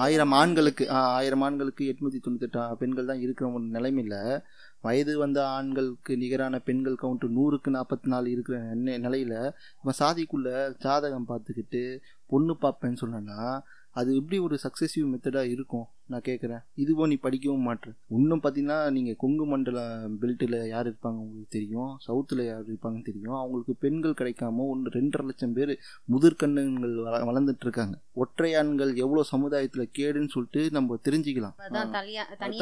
ஆயிரம் 0.05 0.36
ஆண்களுக்கு 0.41 0.86
ஆயிரம் 1.17 1.45
ஆண்களுக்கு 1.47 1.86
எட்நூற்றி 1.93 2.22
தொண்ணூத்தெட்டு 2.28 2.80
பெண்கள் 2.84 3.09
தான் 3.11 3.24
இருக்கிற 3.26 3.47
ஒரு 3.53 3.65
நிலைமையில் 3.78 4.19
வயது 4.82 5.17
வந்த 5.17 5.47
ஆண்களுக்கு 5.47 6.17
நிகரான 6.17 6.59
பெண்கள் 6.59 7.01
கவுண்ட்டு 7.01 7.27
நூறுக்கு 7.38 7.69
நாற்பத்தி 7.69 8.07
நாலு 8.07 8.32
இருக்கிற 8.32 8.59
நிலையில் 8.75 9.36
இவன் 9.82 9.99
சாதிக்குள்ள 9.99 10.77
ஜாதகம் 10.79 11.27
பார்த்துக்கிட்டு 11.27 11.84
பொண்ணு 12.25 12.53
பார்ப்பேன்னு 12.61 13.01
சொன்னேன்னா 13.01 13.61
அது 13.91 14.15
எப்படி 14.15 14.39
ஒரு 14.39 14.57
சக்ஸஸிவ் 14.63 15.11
மெத்தடாக 15.13 15.49
இருக்கும்? 15.49 15.88
நான் 16.14 16.26
கேட்குறேன் 16.30 16.62
இதுவோ 16.84 17.03
நீ 17.12 17.16
படிக்கவும் 17.26 17.66
மாட்டேற 17.68 17.93
இன்னும் 18.20 18.41
பார்த்தீங்கன்னா 18.43 18.78
நீங்கள் 18.95 19.18
கொங்கு 19.24 19.45
மண்டல 19.51 19.80
பெல்ட்டில் 20.22 20.57
யார் 20.74 20.88
இருப்பாங்க 20.89 21.20
உங்களுக்கு 21.26 21.55
தெரியும். 21.57 21.91
சவுத்தில் 22.05 22.41
யார் 22.49 22.66
இருப்பாங்கன்னு 22.70 23.07
தெரியும். 23.09 23.38
அவங்களுக்கு 23.41 23.74
பெண்கள் 23.84 24.18
கிடைக்காம 24.22 24.66
ஒன்று 24.74 24.95
ரெண்டரை 24.97 25.26
லட்சம் 25.30 25.55
பேர் 25.57 25.74
முதிர்கண்ணுங்கள் 26.14 26.95
வள 27.05 27.22
வளர்ந்துட்டு 27.30 27.66
இருக்காங்க. 27.68 27.95
ஒற்றையான்கள் 28.24 28.91
எவ்வளோ 29.03 29.24
சமுதாயத்தில் 29.34 29.91
கேடுன்னு 29.99 30.34
சொல்லிட்டு 30.36 30.64
நம்ம 30.78 30.97
தெரிஞ்சுக்கலாம். 31.07 31.55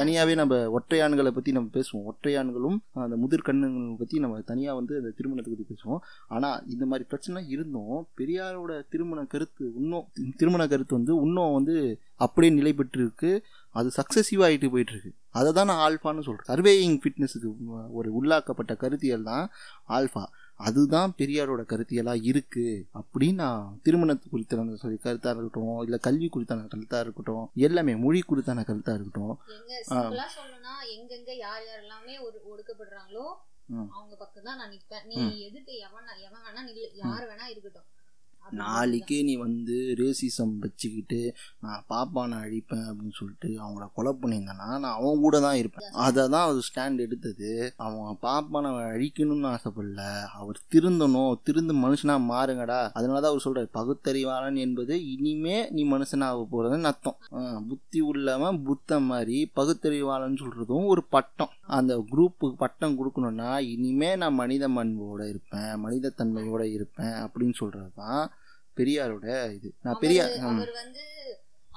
தனியாகவே 0.02 0.36
நம்ம 0.42 0.62
ஒற்றையான்களை 0.78 1.34
பற்றி 1.38 1.54
நம்ம 1.58 1.72
பேசுவோம். 1.78 2.06
ஒற்றையான்களும் 2.12 2.78
அந்த 3.06 3.18
முதிர் 3.24 3.48
கண்ணுங்களை 3.50 3.96
பற்றி 4.04 4.20
நம்ம 4.26 4.42
தனியாக 4.52 4.80
வந்து 4.82 4.96
அந்த 5.02 5.14
திருமணத்தை 5.20 5.52
பற்றி 5.54 5.68
பேசுவோம். 5.72 6.04
ஆனால் 6.36 6.60
இந்த 6.76 6.86
மாதிரி 6.92 7.08
பிரச்சனை 7.14 7.42
இருந்தும் 7.56 7.98
பெரியாரோட 8.20 8.72
திருமண 8.94 9.20
கருத்து 9.34 9.66
இன்னும் 9.82 10.08
திருமண 10.42 10.64
கருத்து 10.74 10.98
வந்து 11.00 11.14
இன்னும் 11.28 11.56
வந்து 11.58 11.76
அப்படியே 12.20 12.52
நிலை 12.54 12.74
பெற்று 12.74 13.00
இருக்கு 13.02 13.32
அது 13.76 13.90
சக்ஸஸிவ் 13.98 14.44
ஆகிட்டு 14.46 14.68
போயிட்டு 14.74 14.94
இருக்கு 14.94 15.12
அதை 15.40 15.50
தான் 15.52 15.70
நான் 15.72 15.84
ஆல்ஃபான்னு 15.86 16.26
சொல்கிறேன் 16.28 16.50
சர்வேயிங் 16.52 17.00
ஃபிட்னஸுக்கு 17.02 17.50
ஒரு 17.92 18.10
உள்ளாக்கப்பட்ட 18.20 18.74
கருத்தியல் 18.76 19.28
தான் 19.32 19.46
ஆல்ஃபா. 19.90 20.24
அதுதான் 20.60 21.12
பெரியாரோட 21.20 21.62
கருத்தியலாக 21.64 22.26
இருக்குது 22.30 22.72
அப்படின்னு 23.02 23.42
நான் 23.42 23.78
திருமணத்து 23.86 24.32
குறித்தான 24.32 24.74
சொல்லி 24.82 24.98
கருத்தாக 25.06 25.34
இருக்கட்டும் 25.36 25.84
இல்லை 25.86 26.00
கல்வி 26.08 26.28
குறித்தான 26.34 26.66
கருத்தாக 26.74 27.06
இருக்கட்டும் 27.06 27.46
எல்லாமே 27.68 27.94
மொழி 28.06 28.22
குறித்தான 28.32 28.66
கருத்தாக 28.70 28.98
இருக்கட்டும். 28.98 29.36
சொல்லணும்னா 30.38 30.74
எங்கெங்க 30.96 31.32
யார் 31.46 31.64
யாரெல்லாமே 31.70 32.16
ஒரு 32.28 32.38
ஒடுக்கப்படுறாங்களோ. 32.52 33.28
அவங்க 33.96 34.14
பக்கம் 34.16 34.48
தான் 34.48 34.60
நான் 34.62 34.74
நிப்பேன். 34.74 35.06
நீ. 35.10 35.16
எதுக்கு 35.48 35.74
எவன் 35.88 36.12
எவன் 36.28 36.44
வேணா 36.46 36.62
நில்லு 36.68 36.84
யார் 37.04 37.26
வேணா 37.32 37.48
இருக்கட்டும். 37.54 37.88
நாளைக்கே 38.60 39.24
நீ 39.24 39.36
வந்து 39.36 39.76
ரேசிசம் 40.00 40.54
வச்சுக்கிட்டு 40.64 41.20
நான் 41.60 41.84
பாப்பானை 41.90 42.38
அழிப்பேன் 42.46 42.88
அப்படின்னு 42.90 43.16
சொல்லிட்டு 43.20 43.50
அவங்கள 43.64 43.86
கொலை 43.94 44.12
பண்ணியிருந்தேன்னா 44.22 44.70
நான் 44.84 44.98
அவன் 45.00 45.24
கூட 45.26 45.40
தான் 45.40 45.56
இருப்பேன். 45.56 45.92
அதை 46.06 46.28
தான் 46.28 46.46
அவர் 46.48 46.68
ஸ்டாண்ட் 46.70 47.04
எடுத்தது. 47.06 47.74
அவன் 47.76 48.64
நான் 48.66 48.80
அழிக்கணும்னு 48.94 49.50
ஆசைப்படல. 49.54 50.04
அவர் 50.40 50.60
திருந்தணும். 50.76 51.34
திருந்து 51.48 51.76
மனுஷனாக 51.86 52.26
மாறுங்கடா. 52.32 52.80
அதனால 52.94 53.20
தான் 53.20 53.32
அவர் 53.32 53.46
சொல்கிறார் 53.46 53.76
பகுத்தறிவாளன் 53.80 54.56
என்பது 54.56 54.96
இனிமே 55.14 55.70
நீ 55.72 55.84
மனுஷனாக 55.96 56.46
போகிறதுன்னு 56.54 56.92
அர்த்தம். 56.92 57.18
புத்தி 57.70 58.00
உள்ளவன் 58.02 58.64
புத்த 58.64 59.00
மாதிரி 59.00 59.52
பகுத்தறிவாளன் 59.60 60.42
சொல்கிறதும் 60.44 60.86
ஒரு 60.86 61.04
பட்டம். 61.04 61.54
அந்த 61.66 61.94
குரூப்புக்கு 62.12 62.58
பட்டம் 62.66 62.98
கொடுக்கணும்னா 63.00 63.60
இனிமே 63.74 64.16
நான் 64.16 64.34
மனித 64.34 64.68
மண்போடு 64.70 65.30
இருப்பேன் 65.30 65.72
மனித 65.80 66.14
தன்மையோடு 66.20 66.68
இருப்பேன் 66.78 67.16
அப்படின்னு 67.26 67.54
சொல்கிறது 67.54 67.92
தான் 67.96 68.24
பெரியாரோட 68.80 69.28
இது. 69.54 69.70
நான் 69.82 69.98
பெரிய 70.00 70.20
அவரு- 70.42 70.74
வந்து 70.74 71.06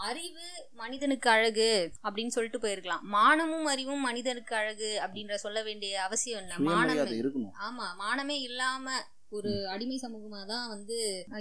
அறிவு 0.04 0.44
மனிதனுக்கு 0.72 1.30
அழகு 1.30 1.68
அப்படின்னு 2.04 2.26
சொல்லிட்டு 2.28 2.58
போயிருக்கலாம். 2.58 3.02
மானமும் 3.10 3.66
அறிவும் 3.66 4.00
மனிதனுக்கு 4.00 4.56
அழகு 4.56 5.00
அப்படின்ற 5.02 5.34
சொல்ல 5.36 5.62
வேண்டிய 5.62 6.02
அவசியம் 6.02 6.48
சுயமரியாதை 6.48 6.94
மானம் 6.94 7.18
இருக்கணும். 7.20 7.54
ஆமா 7.62 7.88
மானமே 8.02 8.36
இல்லாம 8.40 8.86
ஒரு 9.30 9.68
அடிமை 9.68 10.00
சமூகமா 10.02 10.46
தான் 10.46 10.68
வந்து 10.68 10.96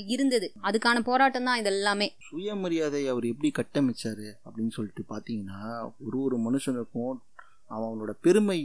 இருந்தது. 0.06 0.48
அதுக்கான 0.64 1.00
போராட்டம் 1.00 1.44
தான் 1.44 1.58
இது 1.58 1.70
எல்லாமே 1.70 2.08
சுயமரியாதை 2.30 3.08
அவர் 3.08 3.26
எப்படி 3.26 3.52
கட்டமைச்சாரு 3.52 4.28
அப்படின்னு 4.46 4.70
சொல்லிட்டு 4.70 5.04
பார்த்தீங்கன்னா 5.10 5.60
ஒரு 6.06 6.22
ஒரு 6.22 6.38
மனுஷனுக்கும் 6.40 7.18
அவனோட 7.78 8.12
பெருமை 8.26 8.60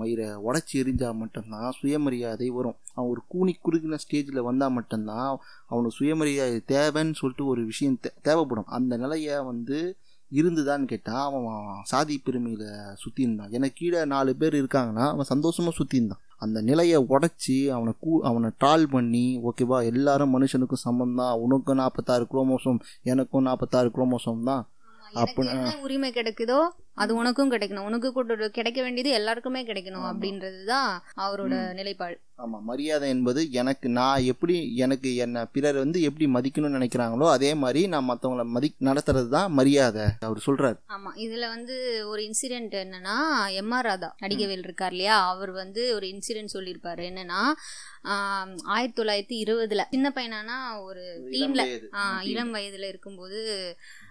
மயிரை 0.00 0.26
உடச்சி 0.48 0.74
எரிஞ்சா 0.82 1.10
மட்டும்தான் 1.22 1.68
சுயமரியாதை 1.78 2.48
வரும். 2.58 2.78
அவன் 2.94 3.10
ஒரு 3.10 3.22
கூனி 3.32 3.52
குறுகின 3.66 3.98
ஸ்டேஜில் 4.04 4.46
வந்தால் 4.48 4.74
மட்டும்தான் 4.78 5.28
அவனுக்கு 5.66 5.98
சுயமரியாதை 5.98 6.58
தேவைன்னு 6.74 7.20
சொல்லிட்டு 7.20 7.46
ஒரு 7.52 7.64
விஷயம் 7.64 8.00
தே 8.04 8.10
தேவைப்படும். 8.22 8.70
அந்த 8.78 8.96
நிலையை 8.96 9.36
வந்து 9.44 9.78
இருந்துதான்னு 10.32 10.86
கேட்டால் 10.92 11.24
அவன் 11.28 11.82
சாதி 11.84 12.14
பெருமையில் 12.26 12.68
சுற்றியிருந்தான் 13.02 13.50
எனக்கு 13.50 13.78
கீழே 13.80 14.04
நாலு 14.04 14.30
பேர் 14.36 14.54
இருக்காங்கன்னா 14.60 15.04
அவன் 15.14 15.32
சந்தோஷமாக 15.34 15.76
சுற்றியிருந்தான் 15.78 16.22
அந்த 16.44 16.58
நிலையை 16.62 16.98
உடச்சி 17.14 17.56
அவனை 17.74 17.92
கூ 18.00 18.12
அவனை 18.28 18.48
ட்ரால் 18.60 18.84
பண்ணி 18.90 19.22
ஓகேவா 19.48 19.78
எல்லாரும் 19.90 20.32
மனுஷனுக்கும் 20.34 20.82
சமம் 20.84 21.14
தான் 21.14 21.38
உனக்கும் 21.44 21.80
நாற்பத்தாறு 21.82 22.24
குரோமோசோம் 22.32 22.80
எனக்கும் 23.02 23.46
நாற்பத்தாறு 23.48 23.90
குரோமோசோம் 23.96 24.42
தான். 24.42 24.64
எனக்கு 25.14 25.32
அப்ப- 25.34 25.50
என்ன 25.54 25.74
உரிமை 25.82 26.10
கிடைக்குதோ 26.12 26.60
அது 26.96 27.12
உனக்கும் 27.14 27.52
கிடைக்கணும். 27.52 27.86
உனக்கு 27.86 28.08
கூட 28.12 28.48
கிடைக்க 28.50 28.80
வேண்டியது 28.82 29.10
எல்லாருக்குமே 29.12 29.60
கிடைக்கணும் 29.64 30.02
ஆமா. 30.02 30.10
அப்படின்றது 30.10 30.60
தான் 30.66 30.90
அவரோட. 31.22 31.54
நிலைப்பாடு. 31.74 32.16
ஆமாம் 32.38 32.64
மரியாதை 32.64 33.08
என்பது 33.10 33.40
எனக்கு 33.54 33.86
நான் 33.90 34.24
எப்படி 34.30 34.54
எனக்கு 34.76 35.08
என்னை 35.16 35.42
பிறர் 35.52 35.76
வந்து 35.76 35.98
எப்படி 36.02 36.26
மதிக்கணும்னு 36.28 36.76
நினைக்கிறாங்களோ 36.76 37.26
அதே 37.30 37.50
மாதிரி 37.54 37.82
நான் 37.86 38.08
மற்றவங்கள 38.08 38.44
மதி 38.50 38.68
நடத்துறது 38.80 39.28
தான் 39.28 39.52
மரியாதை 39.54 40.06
அவர் 40.22 40.40
சொல்கிறார் 40.40 40.78
ஆமா 40.94 41.10
இதுல 41.24 41.48
வந்து 41.48 41.76
ஒரு 42.08 42.22
இன்சிடென்ட் 42.26 42.74
என்னன்னா 42.80 43.16
எம்ஆர் 43.60 43.88
ராதா 43.88 44.10
நடிகவேல் 44.24 44.64
இருக்கார் 44.64 44.94
இல்லையா? 44.94 45.18
அவர் 45.30 45.52
வந்து 45.56 45.82
ஒரு 45.94 46.06
இன்சிடென்ட் 46.12 46.54
சொல்லியிருப்பாரு. 46.54 47.04
என்னன்னா 47.10 47.42
ஆம், 48.06 48.50
ஆயிரத்தி 48.72 48.96
தொள்ளாயிரத்தி 48.96 49.36
இருபதுல 49.42 49.82
சின்ன 49.90 50.08
பையனானா 50.14 50.56
ஒரு 50.82 51.02
டீன்ல 51.30 51.62
இளம் 52.28 52.52
வயதுல 52.54 52.88
இருக்கும்போது 52.88 53.38
ஆம், 53.54 54.03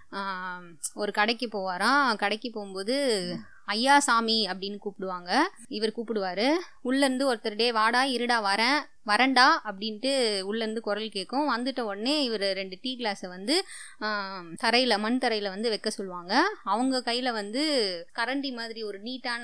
ஒரு 0.94 1.12
கடைக்கு 1.12 1.46
போவாராம். 1.46 2.16
கடைக்கு 2.16 2.50
போகும்போது 2.50 3.36
ஐயா 3.66 3.98
சாமி 3.98 4.46
அப்படின்னு 4.46 4.78
கூப்பிடுவாங்க. 4.78 5.42
இவர் 5.68 5.94
கூப்பிடுவாரு. 5.96 6.54
உள்ளேருந்து 6.84 7.32
ஒருத்தர் 7.32 7.56
டே 7.56 7.72
வாடா 7.72 8.04
இருடா 8.04 8.38
வரேன். 8.50 8.80
வரேன்டா 9.06 9.46
அப்படின்ட்டு 9.64 10.12
உள்ள 10.42 10.62
இருந்து 10.62 10.80
குரல் 10.80 11.08
கேட்கும். 11.08 11.46
வந்துட்ட 11.50 11.80
உடனே 11.82 12.24
இவர் 12.24 12.46
ரெண்டு 12.52 12.78
டீ 12.80 12.96
கிளாஸை 12.96 13.28
வந்து 13.28 13.54
தரையில 14.62 14.98
மண் 14.98 15.18
தரையில 15.18 15.48
வந்து 15.48 15.68
வைக்க 15.68 15.90
சொல்லுவாங்க. 15.90 16.32
அவங்க 16.66 17.02
கையில 17.04 17.32
வந்து 17.32 17.62
கரண்டி 18.14 18.52
மாதிரி 18.52 18.82
ஒரு 18.82 18.98
நீட்டான 19.00 19.42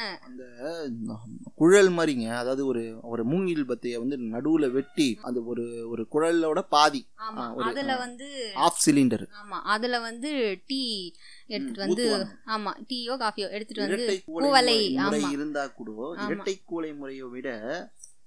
குழல் 1.55 1.91
மாதிரிங்க 1.91 2.29
அதாவது 2.35 2.67
ஒரு 2.67 2.83
ஒரு 3.05 3.25
மூங்கில் 3.25 3.65
பத்தையை 3.65 3.97
வந்து 3.97 4.19
நடுவில் 4.29 4.71
வெட்டி 4.71 5.09
அது 5.23 5.47
ஒரு 5.47 5.65
ஒரு 5.89 6.03
குழலோட 6.13 6.61
பாதி. 6.69 7.03
அதுல. 7.65 7.97
வந்து 7.97 8.27
ஆஃப் 8.59 8.81
சிலிண்டர். 8.87 9.25
ஆமா. 9.41 9.59
அதுல 9.67 9.99
வந்து 10.01 10.31
டீ 10.67 10.83
எடுத்துட்டு 11.47 11.81
வந்து 11.81 12.05
ஆமா. 12.47 12.73
டீயோ 12.89 13.15
காஃபியோ 13.17 13.49
எடுத்துட்டு 13.51 13.83
வந்து 13.83 14.07
ஆமா. 15.07 15.31
இருந்தா 15.31 15.67
கூட. 15.73 15.89
இரட்டை 16.27 16.55
கூலை 16.65 16.93
முறையை 16.93 17.27
விட 17.29 17.49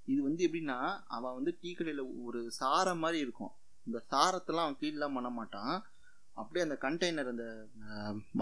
இது 0.07 0.19
வந்து 0.27 0.41
எப்படின்னா 0.47 0.77
அவன் 1.15 1.35
வந்து 1.37 1.51
டீ 1.61 1.69
கடையில் 1.73 2.03
ஒரு 2.27 2.39
சாரம் 2.59 3.01
மாதிரி 3.03 3.19
இருக்கும். 3.25 3.53
இந்த 3.87 3.99
சாரத்தெல்லாம் 4.11 4.67
அவன் 4.67 4.79
ஃபீல்லாம் 4.81 5.17
பண்ண 5.17 5.29
மாட்டான். 5.39 5.73
அப்படியே 6.41 6.63
அந்த 6.65 6.75
கண்டெய்னர் 6.83 7.27
அந்த 7.31 7.45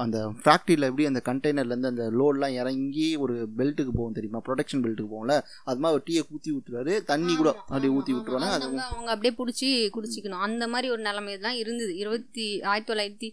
அந்த 0.03 0.18
ஃபேக்ட்ரியில் 0.43 0.88
எப்படி 0.89 1.05
அந்த 1.09 1.22
கண்டெய்னர்லேருந்து 1.30 1.91
அந்த 1.91 2.05
லோட்லாம் 2.20 2.55
இறங்கி 2.62 3.07
ஒரு 3.24 3.36
பெல்ட்டுக்கு 3.57 3.93
போகும் 3.97 4.16
தெரியுமா? 4.18 4.41
ப்ரொடெக்ஷன் 4.47 4.84
பெல்ட்டுக்கு 4.84 5.14
போகும்ல 5.14 5.36
அது 5.70 5.82
மாதிரி 5.84 5.97
ஒரு 5.97 6.05
டீயை 6.09 6.24
ஊற்றி 6.36 6.51
ஊற்றுவாரு 6.57 6.93
தண்ணி 7.12 7.34
கூட 7.36 7.51
அப்படியே 7.66 7.93
ஊற்றி 7.97 8.12
ஆமா. 8.12 8.18
விட்டுருவானே 8.20 8.49
அது 8.55 8.68
அவங்க 8.89 9.12
அப்படியே 9.16 9.34
புடிச்சு 9.39 9.70
குடிச்சிக்கணும். 9.97 10.45
அந்த 10.47 10.64
மாதிரி 10.74 10.89
ஒரு 10.95 11.03
நிலைமை 11.09 11.36
தான் 11.47 11.59
இருந்தது. 11.64 11.93
இருபத்தி 12.03 12.45
ஆயிரத்தி 12.72 12.91
தொள்ளாயிரத்தி 12.91 13.30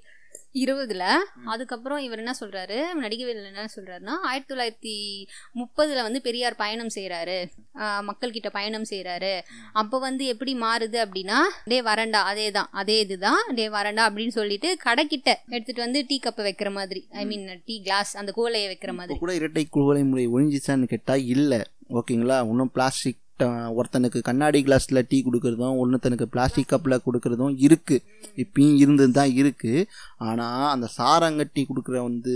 இருபதுல. 0.54 1.04
அதுக்கப்புறம் 1.44 1.98
இவர் 1.98 2.18
என்ன 2.18 2.32
சொல்றாரு? 2.40 2.78
நடிகவேல் 3.02 3.40
என்ன 3.50 3.66
சொல்றாருன்னா 3.76 4.14
ஆயிரத்தி 4.30 4.50
தொள்ளாயிரத்தி 4.52 4.94
முப்பதுல 5.60 6.02
வந்து 6.06 6.20
பெரியார் 6.20 6.56
பயணம் 6.56 6.92
செய்யறாரு 6.94 7.38
மக்கள் 8.08 8.34
கிட்ட 8.36 8.50
பயணம் 8.50 8.86
செய்யறாரு 8.90 9.34
அப்போ 9.72 9.98
வந்து 9.98 10.24
எப்படி 10.26 10.54
மாறுது 10.54 10.98
அப்படின்னா 11.04 11.38
டே 11.64 11.78
வரண்டா 11.80 12.22
அதே 12.32 12.50
தான் 12.50 12.68
அதே 12.72 12.98
இதுதான் 13.00 13.42
டே 13.54 13.68
வரண்டா 13.68 14.04
அப்படின்னு 14.08 14.36
சொல்லிட்டு 14.38 14.70
கடைக்கிட்ட 14.84 15.30
எடுத்துட்டு 15.48 15.84
வந்து 15.86 16.04
டீ 16.08 16.18
கப்பை 16.24 16.44
வைக்கிற 16.48 16.72
மாதிரி. 16.72 17.02
ஐ 17.10 17.24
மீன் 17.26 17.46
டீ 17.64 17.76
கிளாஸ் 17.82 18.16
அந்த 18.16 18.32
குவலையை 18.36 18.68
வைக்கிற 18.72 18.94
மாதிரி. 18.94 19.18
கூட 19.18 19.34
இரட்டை 19.34 19.66
குவளை 19.70 20.04
முறை 20.04 20.28
ஒழிஞ்சிச்சான்னு 20.28 20.92
கேட்டால் 20.94 21.24
இல்லை. 21.36 21.62
ஓகேங்களா? 21.98 22.38
இன்னும் 22.50 22.70
பிளாஸ்டிக் 22.72 23.20
ஒருத்தனுக்கு 23.74 24.18
கண்ணாடி 24.22 24.60
கிளாஸில் 24.64 25.06
டீ 25.08 25.18
கொடுக்கறதும் 25.22 25.78
ஒருத்தனுக்கு 25.80 26.26
பிளாஸ்டிக் 26.32 26.70
கப்பில் 26.70 27.02
கொடுக்கறதும் 27.04 27.54
இருக்குது 27.64 28.04
இப்பயும் 28.42 28.76
இருந்தது 28.76 29.12
தான் 29.12 29.32
இருக்குது 29.34 29.82
ஆனால் 30.20 30.68
அந்த 30.70 30.86
சாரங்கட்டி 30.96 31.62
கொடுக்குற 31.64 31.96
வந்து 32.02 32.32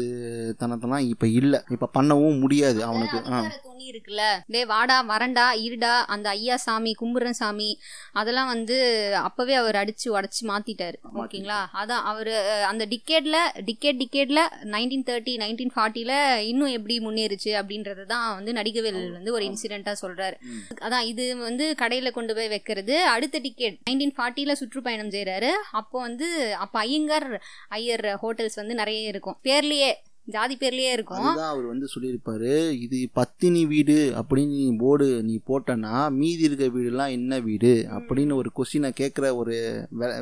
தனத்தெல்லாம் 0.61 1.07
இப்போ 1.09 1.27
இல்லை. 1.41 1.61
இப்போ 1.71 1.89
பண்ணவும் 1.95 2.41
முடியாது 2.41 2.81
அவனுக்கு. 2.85 3.19
ஆ. 3.31 3.39
துணி 3.65 3.87
இருக்குல்ல? 3.89 4.25
டே 4.49 4.61
வாடா 4.65 4.97
வரண்டா 5.09 5.47
இருடா 5.65 5.95
அந்த 6.09 6.29
ஐயா 6.35 6.57
சாமி 6.65 6.93
கும்புறன் 6.95 7.39
சாமி 7.41 7.71
அதெல்லாம் 8.15 8.51
வந்து 8.53 8.77
அப்பவே 9.23 9.55
அவர் 9.55 9.81
அடிச்சு 9.83 10.07
உடச்சு 10.15 10.43
மாத்திட்டாரு. 10.51 10.97
ஓகேங்களா? 11.23 11.61
அதான் 11.81 12.05
அவர் 12.05 12.33
அந்த 12.69 12.85
டிக்கேட்ல 12.93 13.37
டிக்கேட் 13.67 14.01
டிக்கேட்ல 14.03 14.41
நைன்டீன் 14.73 15.07
தேர்ட்டி 15.09 15.35
நைன்டீன் 15.43 15.75
ஃபார்ட்டில 15.75 16.13
இன்னும் 16.45 16.75
எப்படி 16.77 16.97
முன்னேறுச்சு 17.01 17.51
அப்படின்றத 17.61 18.07
தான் 18.07 18.27
வந்து 18.35 18.53
நடிகவேல் 18.53 18.81
வந்து 19.13 19.33
ஒரு 19.33 19.45
இன்சிடென்ட்டா 19.51 19.95
சொல்றாரு. 20.03 20.37
ம். 20.49 20.63
அதான் 20.93 21.11
இது 21.11 21.25
வந்து 21.37 21.67
கடையில் 21.75 22.15
கொண்டு 22.17 22.33
போய் 22.35 22.49
வைக்கிறது. 22.53 22.95
அடுத்த 23.13 23.37
டிக்கெட் 23.39 23.77
நைன்டீன் 23.89 24.15
ஃபார்ட்டியில் 24.17 24.59
சுற்றுப்பயணம் 24.61 25.13
செய்கிறாரு 25.15 25.51
அப்போ 25.81 25.97
வந்து 26.01 26.29
அப்போ 26.65 26.77
ஐயங்கார் 26.79 27.27
ஐயர் 27.69 28.07
ஹோட்டல்ஸ் 28.23 28.59
வந்து 28.61 28.75
நிறைய 28.81 29.13
இருக்கும். 29.13 29.37
பேர்லேயே 29.45 29.91
ஜாதி 30.35 30.55
பேர்லயே 30.61 30.91
இருக்கும். 30.97 31.25
அதுதான் 31.29 31.53
அவர் 31.53 31.67
வந்து 31.71 31.87
சொல்லியிருப்பாரு. 31.93 32.53
இது 32.85 32.99
பத்தினி 33.19 33.63
வீடு 33.73 33.97
அப்படின்னு 34.21 34.55
நீ 34.61 34.67
போர்டு 34.83 35.07
நீ 35.29 35.35
போட்டனா 35.49 35.95
மீதி 36.19 36.43
இருக்க 36.49 36.67
வீடுலாம் 36.77 37.15
என்ன 37.17 37.41
வீடு 37.49 37.73
அப்படின்னு 37.97 38.39
ஒரு 38.41 38.51
கொஸ்டினை 38.59 38.91
கேட்குற 39.01 39.35
ஒரு 39.41 39.57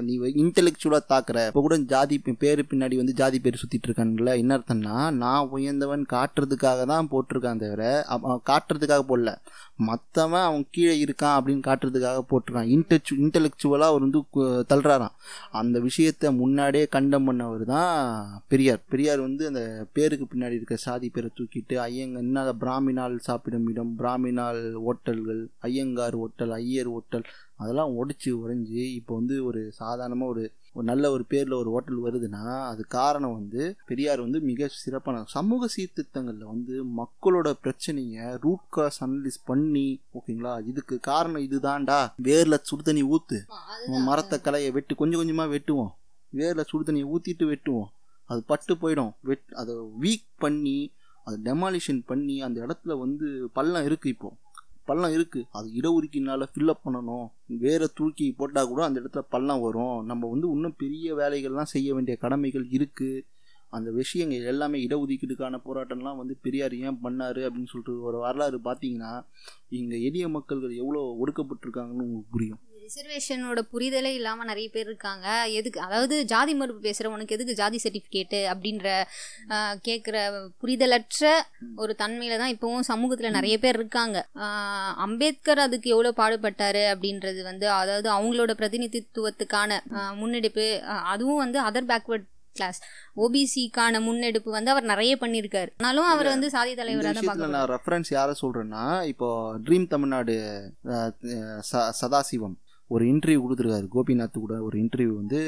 நீ 0.07 0.15
இன்டெலெக்சுவலாக 0.45 1.11
தாக்குற. 1.13 1.47
இப்போ 1.51 1.63
கூட 1.67 1.79
ஜாதி 1.95 2.19
பேர் 2.45 2.63
பின்னாடி 2.71 2.97
வந்து 3.03 3.19
ஜாதி 3.21 3.41
பேர் 3.47 3.61
சுற்றிட்டு 3.63 3.89
இருக்கான்ல 3.91 4.37
என்ன 4.43 4.59
அர்த்தம்னா 4.59 4.97
நான் 5.23 5.51
உயர்ந்தவன் 5.57 6.07
காட்டுறதுக்காக 6.15 6.87
தான் 6.93 7.11
போட்டிருக்கான் 7.15 7.63
தவிர 7.65 7.83
காட்டுறதுக்காக 8.51 9.05
போடல. 9.11 9.33
மற்றவன் 9.89 10.47
அவன் 10.47 10.65
கீழே 10.75 10.95
இருக்கான் 11.05 11.37
அப்படின்னு 11.37 11.63
காட்டுறதுக்காக 11.67 12.23
போட்டிருக்கான். 12.31 12.71
இன்டெச்சு 12.75 13.13
இன்டெலெக்சுவலாக 13.25 13.93
அவர் 13.93 14.05
வந்து 14.07 14.21
தள்ளுறாராம். 14.71 15.15
அந்த 15.61 15.77
விஷயத்தை 15.87 16.29
முன்னாடியே 16.41 16.87
கண்டம் 16.97 17.27
பண்ணவர் 17.29 17.65
தான் 17.75 17.95
பெரியார். 18.53 18.83
பெரியார் 18.95 19.21
வந்து 19.29 19.45
அந்த 19.51 19.63
பேருக்கு 19.93 20.27
பின்னாடி 20.27 20.53
இருக்க 20.53 20.77
சாதி 20.77 21.09
பேரை 21.09 21.31
தூக்கிட்டு 21.39 21.75
ஐயங்க 21.77 22.19
என்ன 22.19 22.53
பிராமினால் 22.53 23.17
சாப்பிடும் 23.19 23.69
இடம் 23.69 23.97
பிராமினால் 23.99 24.73
ஓட்டல்கள் 24.83 25.49
ஐயங்கார் 25.59 26.15
ஓட்டல் 26.15 26.51
ஐயர் 26.51 26.87
ஓட்டல் 26.87 27.27
அதெல்லாம் 27.57 27.95
உடைச்சி 27.95 28.31
உறைஞ்சி 28.33 28.83
இப்போ 28.95 29.15
வந்து 29.15 29.45
ஒரு 29.45 29.73
சாதாரணமாக 29.73 30.33
ஒரு 30.33 30.53
ஒரு 30.73 30.85
நல்ல 30.85 31.11
ஒரு 31.11 31.25
பேரில் 31.25 31.53
ஒரு 31.53 31.71
ஹோட்டல் 31.71 32.03
வருதுன்னா 32.03 32.43
அது 32.65 32.87
காரணம் 32.87 33.35
வந்து 33.35 33.77
பெரியார் 33.87 34.21
வந்து 34.21 34.41
மிக 34.41 34.69
சிறப்பான 34.69 35.23
சமூக 35.27 35.69
சீர்திருத்தங்களில் 35.77 36.45
வந்து 36.45 36.85
மக்களோட 37.01 37.51
பிரச்சனையை 37.63 38.27
ரூட் 38.41 38.69
காஸ் 38.69 39.05
அனலிஸ் 39.05 39.41
பண்ணி 39.45 40.01
ஓகேங்களா 40.15 40.67
இதுக்கு 40.67 41.01
காரணம் 41.01 41.47
இதுதான்டா 41.49 41.99
வேரில் 42.23 42.65
சுடுதண்ணி 42.71 43.03
ஊற்று 43.03 43.41
மரத்தை 44.07 44.41
கலையை 44.41 44.71
வெட்டு 44.71 44.95
கொஞ்சம் 44.95 45.19
கொஞ்சமாக 45.19 45.53
வெட்டுவோம். 45.57 45.91
வேரில் 46.33 46.69
சுடு 46.69 46.85
தண்ணியை 46.85 47.09
ஊற்றிட்டு 47.11 47.45
வெட்டுவோம். 47.51 47.89
அது 48.31 48.41
பட்டு 48.51 48.75
போயிடும். 48.83 49.13
வெட் 49.29 49.49
அதை 49.63 49.75
வீக் 50.05 50.29
பண்ணி 50.45 50.79
அதை 51.27 51.37
டெமாலிஷன் 51.49 52.03
பண்ணி 52.11 52.37
அந்த 52.47 52.59
இடத்துல 52.67 52.93
வந்து 53.03 53.27
பள்ளம் 53.57 53.87
இருக்குது 53.89 54.13
இப்போது 54.15 54.39
பள்ளம் 54.91 55.15
இருக்குது 55.17 55.49
அது 55.59 55.67
இடஒதுக்கீடுனால 55.79 56.47
ஃபில்லப் 56.53 56.85
பண்ணணும். 56.87 57.27
வேறு 57.65 57.87
தூக்கி 57.99 58.27
போட்டால் 58.39 58.71
கூட 58.71 58.81
அந்த 58.87 58.99
இடத்துல 59.03 59.23
பள்ளம் 59.35 59.65
வரும். 59.67 59.99
நம்ம 60.11 60.29
வந்து 60.33 60.47
இன்னும் 60.55 60.79
பெரிய 60.85 61.15
வேலைகள்லாம் 61.21 61.73
செய்ய 61.75 61.95
வேண்டிய 61.97 62.17
கடமைகள் 62.25 62.67
இருக்குது 62.79 63.25
அந்த 63.77 63.89
விஷயங்கள் 63.99 64.49
எல்லாமே 64.53 64.79
இடஒதுக்கீடுக்கான 64.87 65.59
போராட்டம்லாம் 65.67 66.21
வந்து 66.21 66.35
பெரியார் 66.45 66.75
ஏன் 66.87 66.99
பண்ணார் 67.05 67.41
அப்படின்னு 67.47 67.71
சொல்லிட்டு 67.73 67.95
ஒரு 68.09 68.19
வரலாறு 68.25 68.59
பார்த்தீங்கன்னா 68.65 69.13
இங்கே 69.81 69.99
எளிய 70.09 70.29
மக்கள்கள் 70.37 70.81
எவ்வளோ 70.83 71.03
ஒடுக்கப்பட்டிருக்காங்கன்னு 71.23 72.07
உங்களுக்கு 72.07 72.35
புரியும். 72.37 72.63
ரிசர்வேஷனோட 72.91 73.61
புரிதலே 73.73 74.11
இல்லாமல் 74.11 74.47
நிறைய 74.47 74.69
பேர் 74.73 74.87
இருக்காங்க. 74.87 75.27
எதுக்கு 75.51 75.81
அதாவது 75.81 76.25
ஜாதி 76.25 76.55
மறுப்பு 76.55 76.81
பேசுகிறவனுக்கு 76.87 77.29
எதுக்கு 77.29 77.55
ஜாதி 77.55 77.79
சர்டிஃபிகேட்டு 77.85 78.41
அப்படின்ற 78.53 78.89
கேட்குற 79.89 80.17
புரிதலற்ற 80.63 81.25
ஒரு 81.77 81.97
தன்மையில 81.99 82.39
தான் 82.39 82.55
இப்போவும் 82.55 82.89
சமூகத்தில் 82.91 83.31
நிறைய 83.31 83.59
பேர் 83.59 83.75
இருக்காங்க. 83.75 84.19
அம்பேத்கர் 84.97 85.59
அதுக்கு 85.59 85.91
எவ்வளோ 85.91 86.13
பாடுபட்டாரு 86.17 86.85
அப்படின்றது 86.95 87.43
வந்து 87.43 87.71
அதாவது 87.73 88.09
அவங்களோட 88.11 88.55
பிரதிநிதித்துவத்துக்கான 88.61 89.69
முன்னெடுப்பு 90.15 90.67
அதுவும் 91.13 91.37
வந்து 91.37 91.61
அதர் 91.63 91.91
பேக்வர்ட் 91.93 92.27
கிளாஸ் 92.57 92.81
ஓபிசிக்கான 93.17 94.01
முன்னெடுப்பு 94.01 94.51
வந்து 94.51 94.71
அவர் 94.71 94.83
நிறைய 94.85 95.13
பண்ணியிருக்காரு. 95.21 95.71
ஆனாலும் 95.79 96.05
அவர் 96.05 96.27
வந்து 96.27 96.51
சாதி 96.51 96.75
தலைவராக 96.75 97.13
தான் 97.13 97.29
பார்க்கணும் 97.29 97.55
நான் 97.57 97.71
ரெஃபரன்ஸ் 97.71 98.11
யாரை 98.11 98.35
சொல்றேன்னா 98.43 98.85
இப்போ 99.05 99.29
ட்ரீம் 99.65 99.87
தமிழ்நாடு 99.89 100.35
ச- 101.71 101.93
சதாசிவம். 102.01 102.57
ஒரு 102.95 103.05
இன்டர்வியூ 103.13 103.41
கொடுத்துருக்காரு. 103.43 103.87
கோபிநாத் 103.95 104.41
கூட 104.45 104.55
ஒரு 104.67 104.77
இன்டர்வியூ 104.83 105.13
வந்து 105.21 105.41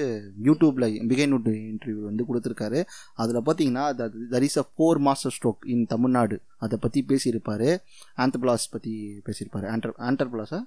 யூடியூப்ல 0.48 0.86
பிகைன் 1.10 1.34
இன்டர்வியூ 1.72 2.02
வந்து 2.08 2.26
கொடுத்துருக்காரு. 2.28 2.80
அதில் 3.22 3.44
பார்த்தீங்கன்னா 3.48 3.84
that 4.34 4.46
is 4.48 4.60
a 4.62 4.66
four 4.74 5.00
master 5.06 5.34
stroke 5.36 5.66
in 5.74 5.86
Tamil Nadu 5.94 6.38
அதை 6.64 6.78
பற்றி 6.84 7.02
பேசியிருப்பாரு. 7.10 7.70
ஆந்தபிளாஸ் 8.24 8.72
பற்றி 8.76 8.94
பேசியிருப்பாரு. 9.26 9.66
ஆண்டர் 9.74 9.96
ஆண்டர்பிளாஸா 10.10 10.60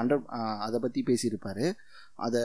அண்டர் 0.00 0.24
அதை 0.66 0.78
பற்றி 0.84 1.00
பேசியிருப்பாரு. 1.08 1.66
அதை 2.24 2.40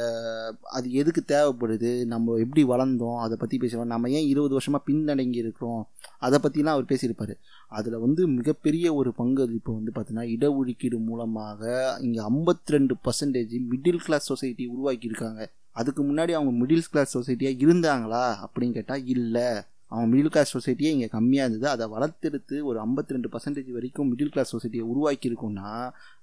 அது 0.78 0.88
எதுக்கு 1.02 1.22
தேவைப்படுது? 1.28 1.92
நம்ம 2.06 2.36
எப்படி 2.44 2.64
வளர்ந்தோம்? 2.64 3.18
அதை 3.26 3.36
பற்றி 3.40 3.58
பேசுவோம் 3.58 3.92
நம்ம 3.94 4.10
ஏன் 4.18 4.28
இருபது 4.34 4.54
வருஷமாக 4.58 4.84
பின்னடங்கி 4.90 5.40
இருக்கிறோம்? 5.44 5.84
அதை 6.26 6.40
பற்றிலாம் 6.44 6.76
அவர் 6.76 6.92
பேசியிருப்பார். 6.92 7.34
அதில் 7.78 8.04
வந்து 8.06 8.28
மிகப்பெரிய 8.28 8.94
ஒரு 9.00 9.12
பங்களிப்பு 9.22 9.72
வந்து 9.80 9.94
பார்த்திங்கன்னா 9.96 10.28
இடஒதுக்கீடு 10.36 11.00
மூலமாக 11.10 11.62
இங்கே 12.02 12.22
ஐம்பத்தி 12.30 12.76
ரெண்டு 12.76 12.96
பர்சன்டேஜ் 13.08 13.58
மிடில் 13.72 14.02
கிளாஸ் 14.06 14.32
சொசைட்டி 14.32 14.66
உருவாக்கியிருக்காங்க. 14.76 15.44
அதுக்கு 15.72 16.02
முன்னாடி 16.04 16.34
அவங்க 16.40 16.54
மிடில் 16.62 16.90
கிளாஸ் 16.94 17.18
சொசைட்டியாக 17.18 17.62
இருந்தாங்களா? 17.66 18.26
அப்படின்னு 18.46 18.78
கேட்டால் 18.80 19.06
இல்லை. 19.16 19.48
அவங்க 19.88 20.08
மிடில் 20.14 20.34
கிளாஸ் 20.36 20.54
சொசைட்டியே 20.58 20.92
இங்கே 20.96 21.10
கம்மியாக 21.18 21.48
இருந்தது. 21.48 21.68
அதை 21.70 21.86
வளர்த்தெடுத்து 21.96 22.56
ஒரு 22.70 22.78
ஐம்பத்தி 22.86 23.16
ரெண்டு 23.16 23.30
பர்சன்டேஜ் 23.34 23.72
வரைக்கும் 23.78 24.10
மிடில் 24.12 24.34
கிளாஸ் 24.36 24.54
சொசைட்டியை 24.56 24.86
உருவாக்கியிருக்கோன்னா 24.94 25.72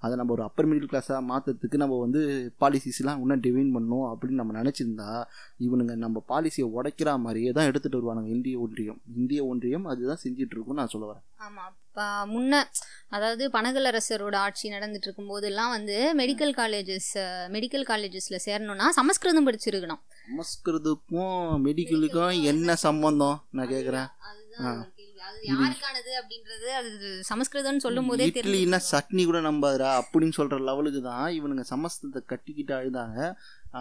அதை 0.03 0.13
நம்ம 0.17 0.33
ஒரு 0.33 0.43
அப்பர் 0.47 0.69
மிடில் 0.69 0.91
கிளாஸாக 0.93 1.21
மாற்றுறதுக்கு 1.31 1.83
நம்ம 1.83 1.99
வந்து 1.99 2.21
பாலிசிஸ்லாம் 2.63 3.21
இன்னும் 3.23 3.43
டிவைன் 3.47 3.73
பண்ணணும் 3.75 4.07
அப்படின்னு 4.11 4.41
நம்ம 4.41 4.55
நினச்சிருந்தா 4.61 5.09
இவனுங்க 5.67 5.95
நம்ம 6.05 6.23
பாலிசியை 6.29 6.67
உடைக்கிற 6.77 7.19
மாதிரியே 7.25 7.51
தான் 7.57 7.69
எடுத்துகிட்டு 7.71 8.01
வருவானுங்க 8.01 8.31
இந்திய 8.37 8.59
ஒன்றியம். 8.59 9.01
இந்திய 9.17 9.41
ஒன்றியம் 9.45 9.85
அதுதான் 9.85 10.23
செஞ்சுட்டு 10.25 10.55
இருக்கும்னு 10.57 10.81
நான் 10.83 10.93
சொல்ல 10.95 11.07
வரேன். 11.11 11.27
ஆமாம் 11.47 11.73
இப்போ 11.89 12.05
முன்ன 12.33 12.63
அதாவது 13.09 13.45
பனகலரசரோட 13.57 14.37
ஆட்சி 14.47 14.67
நடந்துட்டு 14.71 15.07
இருக்கும் 15.09 15.31
போதெல்லாம் 15.33 15.73
வந்து 15.77 15.97
மெடிக்கல் 16.21 16.55
காலேஜஸ் 16.61 17.13
மெடிக்கல் 17.57 17.87
காலேஜஸில் 17.91 18.45
சேரணும்னா 18.47 18.89
சமஸ்கிருதம் 19.01 19.49
படிச்சிருக்கணும். 19.49 20.03
சமஸ்கிருதுக்கும் 20.23 21.39
மெடிக்கலுக்கும் 21.67 22.43
என்ன 22.53 22.77
சம்பந்தம்? 22.87 23.39
நான் 23.51 23.73
கேட்குறேன். 23.75 24.09
அது 25.29 25.39
யாருக்கானது 25.51 26.11
அப்படின்றது 26.21 26.69
அது 26.79 26.91
சமஸ்கிருதம்னு 27.31 27.85
சொல்லும் 27.87 28.09
போதே 28.11 28.27
இட்லின்னா 28.43 28.81
சட்னி 28.91 29.23
கூட 29.29 29.41
நம்பாதுடா 29.49 29.91
அப்படின்னு 30.03 30.37
சொல்கிற 30.39 30.59
லெவலுக்கு 30.69 31.01
தான் 31.09 31.27
இவனுங்க 31.39 31.65
சமஸ்கிருதத்தை 31.73 32.23
கட்டிக்கிட்டு 32.33 32.75
அழுதாங்க. 32.81 33.19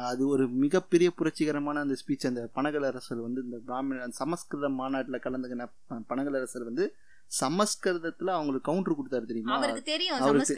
அது 0.07 0.23
ஒரு 0.33 0.43
மிகப்பெரிய 0.63 1.09
புரட்சிகரமான 1.19 1.83
அந்த 1.85 1.95
ஸ்பீச் 2.01 2.29
அந்த 2.29 2.41
பனகலரசர் 2.57 3.21
வந்து 3.27 3.43
இந்த 3.47 3.59
பிராமண 3.67 4.09
சமஸ்கிருத 4.21 4.69
மாநாட்டில் 4.79 5.23
கலந்துக்கின 5.27 5.67
பனகலரசர் 6.11 6.67
வந்து 6.71 6.85
சமஸ்கிருதத்தில் 7.31 8.35
அவங்களுக்கு 8.35 8.67
கவுண்டர் 8.67 8.97
கொடுத்தாரு 8.99 9.25
தெரியுமா? 9.31 9.55
அவருக்கு 9.57 9.83
தெரியும் 9.89 10.15
அவங்களுக்கு 10.15 10.55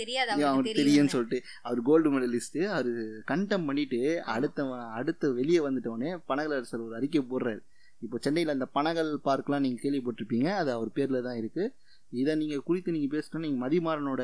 தெரியாது 0.00 0.30
அவருக்கு 0.32 0.48
அவருக்கு 0.48 0.70
தெரியும் 0.70 0.80
தெரியும்னு 0.80 1.14
சொல்லிட்டு 1.14 1.38
அவர் 1.66 1.80
கோல்டு 1.88 2.10
மெடலிஸ்ட்டு 2.14 2.62
அவர் 2.76 2.90
கண்டம் 3.30 3.66
பண்ணிட்டு 3.68 4.00
அடுத்த 4.34 4.66
அடுத்த 4.98 5.30
வெளியே 5.38 5.60
வந்துட்டவொடனே 5.66 6.12
பனகலரசர் 6.30 6.86
ஒரு 6.86 6.96
அறிக்கை 7.00 7.22
போடுறாரு. 7.32 7.62
இப்போ 8.02 8.16
சென்னையில் 8.20 8.52
அந்த 8.52 8.66
பனகல் 8.74 9.10
பார்க்லாம் 9.24 9.64
நீங்கள் 9.64 9.82
கேள்விப்பட்டிருப்பீங்க. 9.84 10.48
அது 10.54 10.70
அவர் 10.72 10.90
பேரில் 10.92 11.22
தான் 11.22 11.38
இருக்குது 11.40 11.72
இதை 12.12 12.34
நீங்கள் 12.34 12.62
குறித்து 12.62 12.92
நீங்கள் 12.92 13.12
பேசினா 13.12 13.38
நீங்கள் 13.38 13.62
மதிமாறனோட 13.62 14.22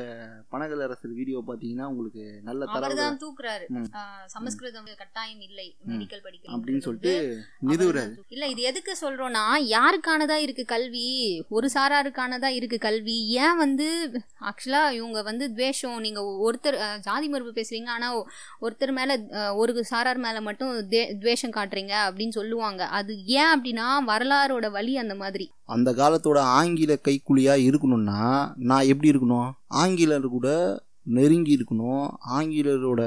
பனகல் 0.51 0.83
அரசர் 0.83 1.13
வீடியோ 1.13 1.43
பார்த்தீங்கன்னா 1.47 1.85
உங்களுக்கு 1.85 2.23
நல்ல 2.43 2.65
தரவு 2.65 2.95
தான் 2.95 3.19
தூக்குறாரு. 3.19 3.65
சமஸ்கிருதம் 4.25 4.89
கட்டாயம் 4.97 5.41
இல்லை. 5.41 5.67
மெடிக்கல் 5.87 6.23
படிக்க 6.23 6.55
அப்படின்னு 6.55 6.77
சொல்லிட்டு 6.79 7.13
நிறுவுறாரு 7.67 8.13
இல்ல 8.27 8.47
இது 8.47 8.61
எதுக்கு 8.61 8.95
சொல்றோம்னா 9.01 9.43
யாருக்கானதா 9.69 10.37
இருக்கு 10.37 10.65
கல்வி? 10.65 11.05
ஒரு 11.49 11.69
சாராருக்கானதா 11.73 12.51
இருக்கு 12.51 12.77
கல்வி. 12.79 13.17
ஏன் 13.37 13.57
வந்து 13.57 13.87
ஆக்சுவலா 14.41 14.91
இவங்க 14.91 15.21
வந்து 15.21 15.47
துவேஷம் 15.51 15.99
நீங்க 15.99 16.21
ஒருத்தர் 16.45 16.79
ஜாதி 16.99 17.27
மறுப்பு 17.27 17.61
பேசுறீங்க 17.61 17.89
ஆனா 17.89 18.09
ஒ- 18.15 18.27
ஒருத்தர் 18.61 18.91
மேல 18.91 19.11
ஒரு 19.55 19.83
சாரார் 19.85 20.17
மேல 20.17 20.41
மட்டும் 20.41 20.73
தே- 20.89 21.11
துவேஷம் 21.19 21.51
காட்டுறீங்க 21.51 21.93
அப்படின்னு 22.07 22.37
சொல்லுவாங்க. 22.37 22.55
அது 22.97 23.13
ஏன் 23.35 23.53
அப்படின்னா 23.53 23.87
வரலாறோட 24.07 24.67
வழி 24.71 24.95
அந்த 24.97 25.15
மாதிரி. 25.15 25.47
அந்த 25.69 25.89
காலத்தோட 25.93 26.39
ஆங்கில 26.55 26.93
கைக்கூலியாக 27.05 27.63
இருக்கணும்னா 27.77 28.51
நான் 28.55 28.85
எப்படி 28.85 29.11
இருக்கணும்? 29.11 29.51
ஆங்கிலர் 29.67 30.27
கூட 30.27 30.49
நெருங்கி 31.01 31.53
இருக்கணும். 31.57 32.07
ஆங்கிலரோட 32.37 33.01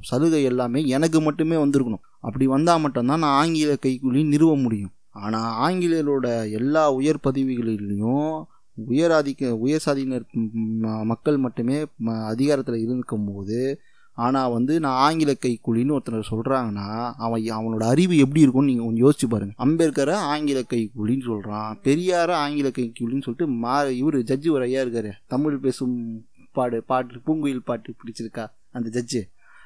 சலுகை 0.00 0.42
எல்லாமே 0.42 0.86
எனக்கு 0.86 1.20
மட்டுமே 1.20 1.56
வந்திருக்கணும். 1.56 2.04
அப்படி 2.20 2.46
வந்தால் 2.46 2.80
மட்டும்தான் 2.80 3.18
நான் 3.18 3.38
ஆங்கில 3.44 3.76
கைக்கூலி 3.86 4.26
நிறுவ 4.26 4.54
முடியும். 4.62 4.92
ஆனால் 5.10 5.54
ஆங்கிலேயரோட 5.64 6.50
எல்லா 6.50 6.92
உயர் 6.92 7.24
பதவிகளிலையும் 7.24 8.42
உயர் 8.74 9.10
அதிக 9.10 9.56
உயர் 9.56 9.82
சாதியினர் 9.86 10.22
மக்கள் 11.04 11.36
மட்டுமே 11.36 11.84
அதிகாரத்தில் 12.04 12.78
இருக்கும்போது 12.84 13.58
ஆனால் 14.14 14.50
வந்து 14.50 14.80
நான் 14.80 15.00
ஆங்கில 15.00 15.32
கைக்கூலின்னு 15.32 15.96
ஒருத்தர் 15.96 16.22
சொல்கிறாங்கன்னா 16.30 17.12
அவன் 17.16 17.42
அவனோட 17.42 17.82
அறிவு 17.84 18.16
எப்படி 18.16 18.40
இருக்கும்னு 18.40 18.72
நீங்கள் 18.72 18.86
கொஞ்சம் 18.86 19.06
யோசிச்சு 19.06 19.30
பாருங்கள் 19.30 19.66
அம்பேத்கரை 19.66 20.12
ஆங்கில 20.12 20.60
கைக்கூலின்னு 20.60 21.24
சொல்கிறான் 21.24 21.78
பெரியாரை 21.84 22.30
ஆங்கில 22.30 22.68
கைக்கூலின்னு 22.68 23.22
சொல்லிட்டு 23.22 23.46
மா 23.46 23.82
இவர் 23.82 24.14
ஜட்ஜி 24.14 24.50
ஒரு 24.50 24.62
ஐயா 24.62 24.82
இருக்காரு. 24.82 25.10
தமிழ் 25.26 25.56
பேசும் 25.56 26.24
பாடு 26.52 26.82
பாட்டு 26.82 27.14
பூங்குயில் 27.26 27.60
பாட்டு 27.64 27.94
பிடிச்சிருக்கா 28.02 28.46
அந்த 28.72 29.02
ஜட்ஜு 29.02 29.22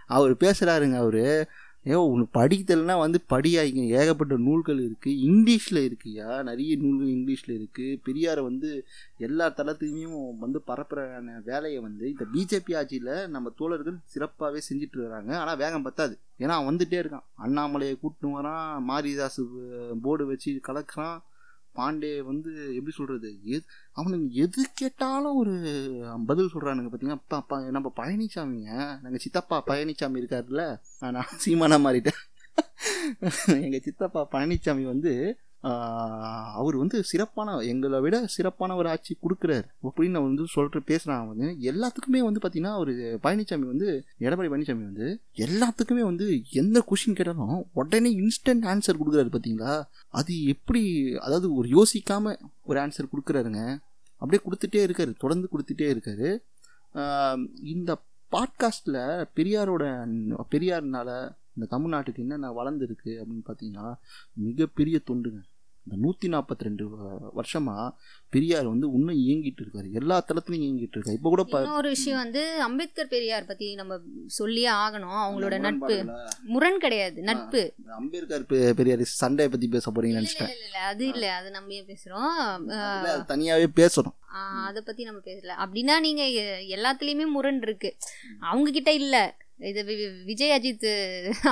அவர் 0.07 0.35
பேசுகிறாருங்க 0.35 0.95
அவர். 0.95 1.49
ஏ 1.89 1.95
உனக்கு 1.95 2.31
படிக்க 2.33 2.97
வந்து 2.97 3.19
படியாயிங்க. 3.31 3.83
ஏகப்பட்ட 4.01 4.37
நூல்கள் 4.37 4.79
இருக்குது 4.87 5.21
இங்கிலீஷில் 5.29 5.89
இருக்குயா? 5.89 6.43
நிறைய 6.43 6.77
நூல்கள் 6.77 7.09
இங்கிலீஷில் 7.09 7.55
இருக்குது 7.55 8.01
பெரியாரை 8.07 8.43
வந்து 8.43 8.87
எல்லா 9.19 9.47
தளத்துலையும் 9.51 10.39
வந்து 10.39 10.63
பரப்புறான 10.67 11.43
வேலையை 11.45 11.81
வந்து 11.81 12.09
இந்த 12.09 12.27
பிஜேபி 12.35 12.77
ஆட்சியில் 12.77 13.29
நம்ம 13.29 13.53
தோழர்கள் 13.57 13.99
சிறப்பாகவே 14.15 14.61
செஞ்சுட்டு 14.69 15.03
வராங்க 15.03 15.39
ஆனால் 15.39 15.57
வேகம் 15.57 15.83
பத்தாது. 15.83 16.19
ஏன்னா 16.39 16.55
அவன் 16.57 16.77
வந்துகிட்டே 16.77 16.99
இருக்கான். 17.03 17.27
அண்ணாமலையை 17.45 17.97
கூட்டின்னு 18.03 18.37
வரான். 18.39 18.83
மாரிதாஸ் 18.89 19.41
போர்டு 20.03 20.27
வச்சு 20.27 20.61
கலக்குறான். 20.69 21.19
பாண்டே 21.77 22.21
வந்து 22.23 22.51
எப்படி 22.75 22.91
சொல்கிறது 22.91 23.29
எது 23.49 23.65
அவனுங்க 23.97 24.31
எது 24.39 24.63
கேட்டாலும் 24.75 25.37
ஒரு 25.37 25.55
பதில் 26.27 26.53
சொல்கிறானுங்க 26.53 26.89
பார்த்தீங்கன்னா 26.89 27.41
ப- 27.47 27.71
நம்ம 27.71 27.93
பழனிசாமிங்க 27.97 28.71
நாங்கள் 29.03 29.19
சித்தப்பா 29.19 29.63
பழனிசாமி 29.67 30.21
இருக்காருல்ல 30.21 30.65
நான் 31.11 31.33
சீமானா 31.45 31.79
மாறிட்டேன். 31.83 32.21
எங்கள் 33.63 33.81
சித்தப்பா 33.81 34.29
பழனிசாமி 34.33 34.85
வந்து 34.85 35.13
அவர் 36.61 36.77
வந்து 36.77 37.03
சிறப்பான 37.03 37.57
எங்களை 37.71 38.01
விட 38.01 38.17
சிறப்பான 38.27 38.77
ஒரு 38.77 38.89
ஆட்சி 38.89 39.17
கொடுக்குறாரு. 39.23 39.67
அப்படின்னு 39.83 40.23
வந்து 40.27 40.45
சொல்கிற 40.47 40.81
பேசுகிறாங்க 40.91 41.27
வந்து 41.33 41.49
எல்லாத்துக்குமே 41.71 42.21
வந்து 42.29 42.41
பார்த்தீங்கன்னா 42.43 42.75
அவர் 42.79 42.93
பழனிசாமி 43.25 43.67
வந்து 43.73 43.89
எடப்பாடி 44.21 44.51
பழனிசாமி 44.53 44.85
வந்து 44.91 45.09
எல்லாத்துக்குமே 45.47 46.05
வந்து 46.11 46.27
எந்த 46.51 46.85
கொஷின் 46.91 47.19
கேட்டாலும் 47.21 47.67
உடனே 47.73 48.13
இன்ஸ்டன்ட் 48.21 48.67
ஆன்சர் 48.73 49.01
கொடுக்குறாரு 49.01 49.33
பார்த்தீங்களா 49.35 49.75
அது 50.09 50.35
எப்படி 50.55 50.83
அதாவது 51.19 51.49
ஒரு 51.55 51.69
யோசிக்காமல் 51.77 52.39
ஒரு 52.65 52.81
ஆன்சர் 52.81 53.13
கொடுக்குறாருங்க. 53.13 53.63
அப்படியே 54.23 54.43
கொடுத்துட்டே 54.45 54.81
இருக்காரு 54.89 55.13
தொடர்ந்து 55.19 55.49
கொடுத்துட்டே 55.53 55.89
இருக்காரு. 55.95 56.29
இந்த 57.75 57.91
பாட்காஸ்ட்டில் 58.33 59.03
பெரியாரோட 59.37 59.85
பெரியார்னால 60.53 61.11
இந்த 61.57 61.79
தமிழ்நாட்டுக்கு 61.79 62.19
என்னென்ன 62.19 62.51
வளர்ந்துருக்கு 62.51 63.05
அப்படின்னு 63.05 63.43
பார்த்தீங்கன்னா 63.47 63.95
மிகப்பெரிய 64.33 65.01
தொண்டுங்க. 65.11 65.43
இந்த 65.91 66.07
நூற்றி 66.07 66.29
நாற்பத்தி 66.29 66.59
ரெண்டு 66.59 66.89
வருஷமாக 67.33 67.97
பெரியார் 68.29 68.67
வந்து 68.67 68.93
இன்னும் 68.93 69.17
இயங்கிட்டு 69.17 69.57
இருக்காரு. 69.63 69.91
எல்லா 69.93 70.25
தளத்துலையும் 70.29 70.51
இயங்கிட்டு 70.51 70.97
இருக்காரு. 70.97 71.13
இப்போ 71.13 71.29
கூட 71.29 71.45
இன்னொரு 71.63 71.89
விஷயம் 71.89 72.19
வந்து 72.19 72.63
அம்பேத்கர் 72.63 73.09
பெரியார் 73.09 73.47
பத்தி 73.47 73.75
நம்ம 73.75 74.01
சொல்லியே 74.27 74.71
ஆகணும். 74.71 75.19
அவங்களோட 75.27 75.59
நட்பு? 75.61 75.87
முரண் 76.43 76.79
கிடையாது 76.79 77.23
நட்பு. 77.23 77.75
அம்பேத்கர் 77.87 78.47
பெரியார் 78.47 79.03
சண்டையை 79.03 79.53
பற்றி 79.53 79.69
பேச 79.69 79.91
போறீங்கன்னு 79.91 80.27
நினச்சிட்டேன். 80.27 80.65
இல்ல, 80.65 80.79
அது 80.79 81.09
இல்ல 81.09 81.35
அது 81.35 81.51
நம்ம 81.51 81.75
அது 83.03 83.37
தனியாவே 83.37 83.67
பேசணும். 83.77 84.15
அதை 84.65 84.83
பத்தி 84.83 85.05
நம்ம 85.05 85.21
பேசல. 85.25 85.51
அப்படின்னா 85.65 86.01
நீங்க 86.01 86.29
எ- 86.29 86.77
எல்லாத்துலயுமே 86.77 87.27
முரண் 87.27 87.63
இருக்கு. 87.63 87.97
அவங்க 88.41 88.71
கிட்ட 88.71 88.93
இல்ல. 88.93 89.45
இது 89.61 89.81
விஜய் 90.29 90.55
அஜித் 90.55 90.87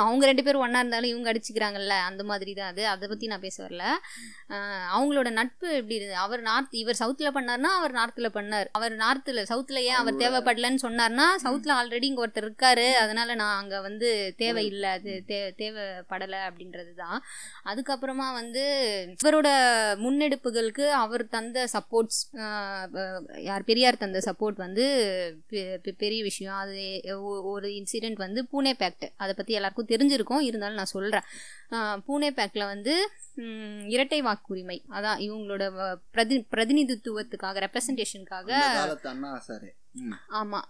அவங்க 0.00 0.24
ரெண்டு 0.30 0.42
பேரும் 0.46 0.62
ஒண்ணா 0.64 0.80
இருந்தாலும் 0.82 1.10
இவங்க 1.12 1.28
அடிச்சுக்கிறாங்கல்ல 1.32 1.94
அந்த 2.08 2.22
மாதிரி 2.30 2.52
தான் 2.58 2.70
அது. 2.72 2.82
அதை 2.92 3.04
பத்தி 3.12 3.30
நான் 3.30 3.44
பேச 3.44 3.56
வரல. 3.64 3.84
அவங்களோட 4.96 5.28
நட்பு 5.38 5.66
எப்படி 5.78 5.96
இருந்தது? 5.98 6.18
அவர் 6.24 6.42
நார்த் 6.48 6.74
இவர் 6.80 6.98
சவுத்துல 7.00 7.30
பண்ணார்னா 7.36 7.70
அவர் 7.78 7.94
நார்த்ல 7.98 8.30
பண்ணார். 8.36 8.68
அவர் 8.78 8.94
நார்த்ல 9.02 9.44
சவுத்துல 9.52 9.82
ஏன் 9.90 10.00
அவர் 10.00 10.20
தேவைப்படலன்னு 10.22 10.82
சொன்னார்னா 10.86 11.26
சவுத்துல 11.44 11.74
ஆல்ரெடி 11.78 12.08
இங்க 12.10 12.24
ஒருத்தர் 12.26 12.46
இருக்காரு. 12.48 12.86
அதனால 13.04 13.34
நான் 13.42 13.60
அங்க 13.62 13.80
வந்து 13.88 14.10
தேவையில்லை 14.42 14.90
அது 14.98 15.14
தே 15.30 15.38
தேவைப்படலை 15.62 16.40
அப்படின்றது 16.48 16.92
தான் 17.02 17.18
அதுக்கப்புறமா 17.70 18.28
வந்து 18.40 18.64
இவரோட 19.16 19.48
முன்னெடுப்புகளுக்கு 20.04 20.86
அவர் 21.04 21.26
தந்த 21.36 21.66
சப்போர்ட்ஸ் 21.74 22.20
யார் 23.48 23.68
பெரியார் 23.70 24.02
தந்த 24.04 24.22
சப்போர்ட் 24.28 24.64
வந்து 24.66 24.86
பெரிய 26.04 26.20
விஷயம். 26.30 26.58
அது 26.64 26.78
ஒரு 27.54 27.68
இன்சிடெண்ட் 27.94 28.20
வந்து 28.24 28.42
பூனே 28.52 28.72
பேக்ட் 28.82 29.06
அதை 29.16 29.34
பற்றி 29.36 29.54
எல்லாருக்கும் 29.54 29.90
தெரிஞ்சிருக்கும். 29.92 30.42
இருந்தாலும் 30.48 30.80
நான் 30.80 30.94
சொல்கிறேன் 30.96 31.26
பூனே 32.06 32.30
பேக்டில் 32.38 32.70
வந்து 32.72 32.94
இரட்டை 33.94 34.22
வாக்குரிமை. 34.22 34.78
அதான் 34.96 35.22
இவங்களோட 35.28 35.64
பிரதி 36.10 36.38
பிரதிநிதித்துவத்துக்காக 36.56 37.62
ரெப்ரசன்டேஷனுக்காக 37.66 38.50
ஆமாம் 40.38 40.64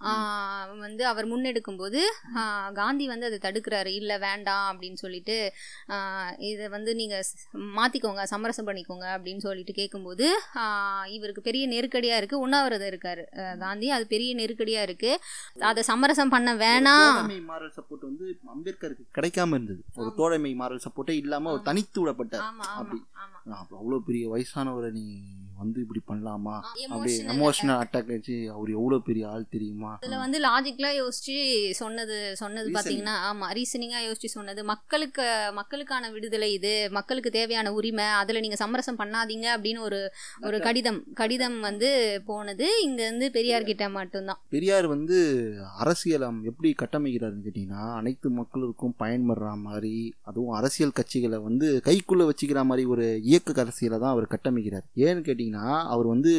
வந்து 0.81 1.03
அவர் 1.07 1.27
முன்னெடுக்கும்போது 1.27 2.01
ஆ, 2.37 2.43
காந்தி 2.75 3.05
வந்து 3.09 3.27
அதை 3.27 3.39
தடுக்கிறாரு. 3.41 3.91
இல்லை 3.95 4.17
வேண்டாம் 4.19 4.67
அப்படின்னு 4.71 4.99
சொல்லிட்டு 5.03 5.37
இதை 6.49 6.67
வந்து 6.69 6.91
நீங்கள் 6.95 7.25
மாற்றிக்கோங்க 7.77 8.25
சமரசம் 8.31 8.69
பண்ணிக்கோங்க 8.69 9.07
அப்படின்னு 9.15 9.45
சொல்லிட்டு 9.45 9.73
கேட்கும்போது 9.73 10.27
இவருக்கு 11.15 11.43
பெரிய 11.43 11.65
நெருக்கடியாக 11.67 12.21
இருக்குது 12.21 12.43
உண்ணாவிரதம் 12.45 12.91
இருக்காரு. 12.93 13.25
காந்தி 13.59 13.91
அது 13.91 14.07
பெரிய 14.07 14.33
நெருக்கடியாக 14.35 14.89
இருக்குது 14.89 15.21
அதை 15.65 15.83
சமரசம் 15.85 16.35
பண்ண 16.35 16.51
வேணாம். 16.63 17.17
மாரல் 17.49 17.75
சப்போர்ட் 17.77 18.05
வந்து 18.05 18.27
அம்பேத்கருக்கு 18.53 19.05
கிடைக்காம 19.17 19.57
இருந்தது. 19.57 19.83
ஒரு 19.99 20.11
தோழமை 20.17 20.53
மாரல் 20.57 20.85
சப்போர்ட்டே 20.85 21.17
இல்லாம 21.19 21.53
ஒரு 21.53 21.63
தனித்து 21.65 21.99
விடப்பட்டார். 22.01 22.47
ஆமாம் 22.49 22.73
அப்படி. 22.77 23.01
அவ்வளோ 23.77 23.99
பெரிய 24.05 24.25
வயசானவரை 24.31 24.91
நீ 24.93 25.07
வந்து 25.63 25.79
இப்படி 25.85 26.03
பண்ணலாமா? 26.11 26.55
அப்படி 26.95 27.13
எமோஷனல் 27.35 27.81
அட்டாக் 27.83 28.13
ஆச்சு 28.17 28.37
அவர் 28.57 28.71
எவ்வளோ 28.79 28.99
பெரிய 29.09 29.29
ஆள் 29.33 29.53
தெரியுமா? 29.55 29.93
அதில் 30.01 30.23
வந்து 30.25 30.39
லாஜிக்கலாக 30.47 31.01
யோசிச்சு 31.03 31.37
சொன்னது 31.81 32.17
சொன்னது. 32.43 32.69
பார்த்தீங்கன்னா 32.77 33.17
ஆமாம் 33.29 33.53
ரீசனிங்காக 33.59 34.05
யோசிச்சு 34.09 34.31
சொன்னது. 34.37 34.65
மக்களுக்கு 34.73 35.27
மக்களுக்கான 35.61 36.11
விடுதலை 36.17 36.53
இது. 36.59 36.75
மக்களுக்கு 36.99 37.31
தேவையான 37.39 37.73
உரிமை. 37.79 38.07
அதில் 38.21 38.43
நீங்கள் 38.47 38.63
சமரசம் 38.63 39.01
பண்ணாதீங்க 39.03 39.47
அப்படின்னு 39.57 39.83
ஒரு 39.89 40.01
ஒரு 40.47 40.59
கடிதம் 40.67 41.01
கடிதம் 41.23 41.59
வந்து 41.69 41.91
போனது. 42.31 42.69
இங்கேருந்து 42.87 43.29
பெரியார் 43.39 43.69
கிட்ட 43.71 43.89
மட்டும்தான். 43.99 44.41
பெரியார் 44.55 44.87
வந்து 44.95 45.17
அரசியலம் 45.85 46.39
எப்படி 46.51 46.71
கட்டமைக்கிறாருன்னு 46.83 47.47
கேட்டிங்கன்னா 47.47 47.85
அனைத்து 48.01 48.31
மக்களுக்கும் 48.41 48.95
பயன்படுற 49.03 49.49
மாதிரி 49.67 49.95
அதுவும் 50.31 50.57
அரசியல் 50.59 50.97
கட்சிகளை 50.99 51.39
வந்து 51.49 51.67
கைக்குள்ளே 51.89 52.25
வச்சுக்கிற 52.31 52.61
மாதிரி 52.71 52.85
ஒரு 52.95 53.07
இயக்க 53.31 53.63
அரசியலை 53.65 53.99
தான் 53.99 54.13
அவர் 54.15 54.33
கட்டமைக்கிறார். 54.35 54.87
ஏன்னு 55.05 55.25
கேட்டிங்கன்னா 55.27 55.54
அவர் 55.63 56.07
வந்து 56.07 56.33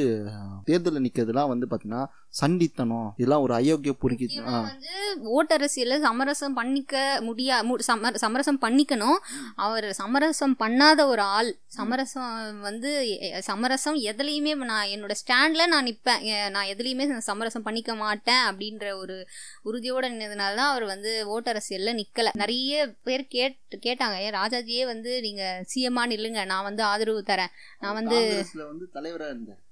தேர்தலில் 0.65 1.05
நிற்கிறதுலாம் 1.05 1.47
வந்து 1.47 1.67
பார்த்தீங்கன்னா 1.67 2.03
சண்டித்தனம். 2.41 3.11
இதெல்லாம் 3.17 3.41
ஒரு 3.41 3.53
அயோக்கிய 3.53 3.91
பொறுக்கி 3.91 4.41
வந்து 4.61 5.43
ஓட்டரசியல 5.43 5.99
சமரசம் 5.99 6.53
பண்ணிக்க 6.53 7.19
முடியா 7.21 7.63
மு- 7.63 7.79
சம- 7.79 8.17
சமரசம் 8.17 8.61
பண்ணிக்கணும். 8.61 9.17
அவர் 9.55 9.93
சமரசம் 9.93 10.55
பண்ணாத 10.59 11.05
ஒரு 11.05 11.21
ஆள். 11.21 11.57
சமரசம் 11.67 12.59
வந்து 12.59 13.19
சமரசம் 13.39 13.95
எதுலேயுமே 13.95 14.55
நான் 14.55 14.87
என்னோட 14.87 15.11
ஸ்டாண்டில் 15.11 15.67
நான் 15.67 15.85
நிற்பேன் 15.85 16.49
நான் 16.49 16.65
எதுலேயுமே 16.65 17.17
சமரசம் 17.17 17.63
பண்ணிக்க 17.63 17.95
மாட்டேன் 17.95 18.43
அப்படின்ற 18.49 18.95
ஒரு 18.95 19.27
உறுதியோடு 19.61 20.09
நின்றதுனால 20.09 20.33
தான் 20.35 20.57
அவர் 20.57 20.83
வந்து 20.83 21.39
ஓட்டரசியலில் 21.39 21.93
நிற்கலை 21.93 22.31
நிறைய 22.33 22.93
பேர் 23.03 23.27
கேட் 23.27 23.57
கேட்டாங்க 23.85 24.17
ஏன் 24.17 24.33
ராஜாஜியே 24.33 24.85
வந்து 24.85 25.21
நீங்கள் 25.21 25.65
சிஎம்மா 25.75 26.09
நில்லுங்க. 26.11 26.45
நான் 26.45 26.63
வந்து 26.63 26.83
ஆதரவு 26.83 27.23
தரேன். 27.27 27.47
நான் 27.79 27.93
வந்து 27.93 28.89
தலைவராக 28.93 29.31
ஆமா 29.31 29.63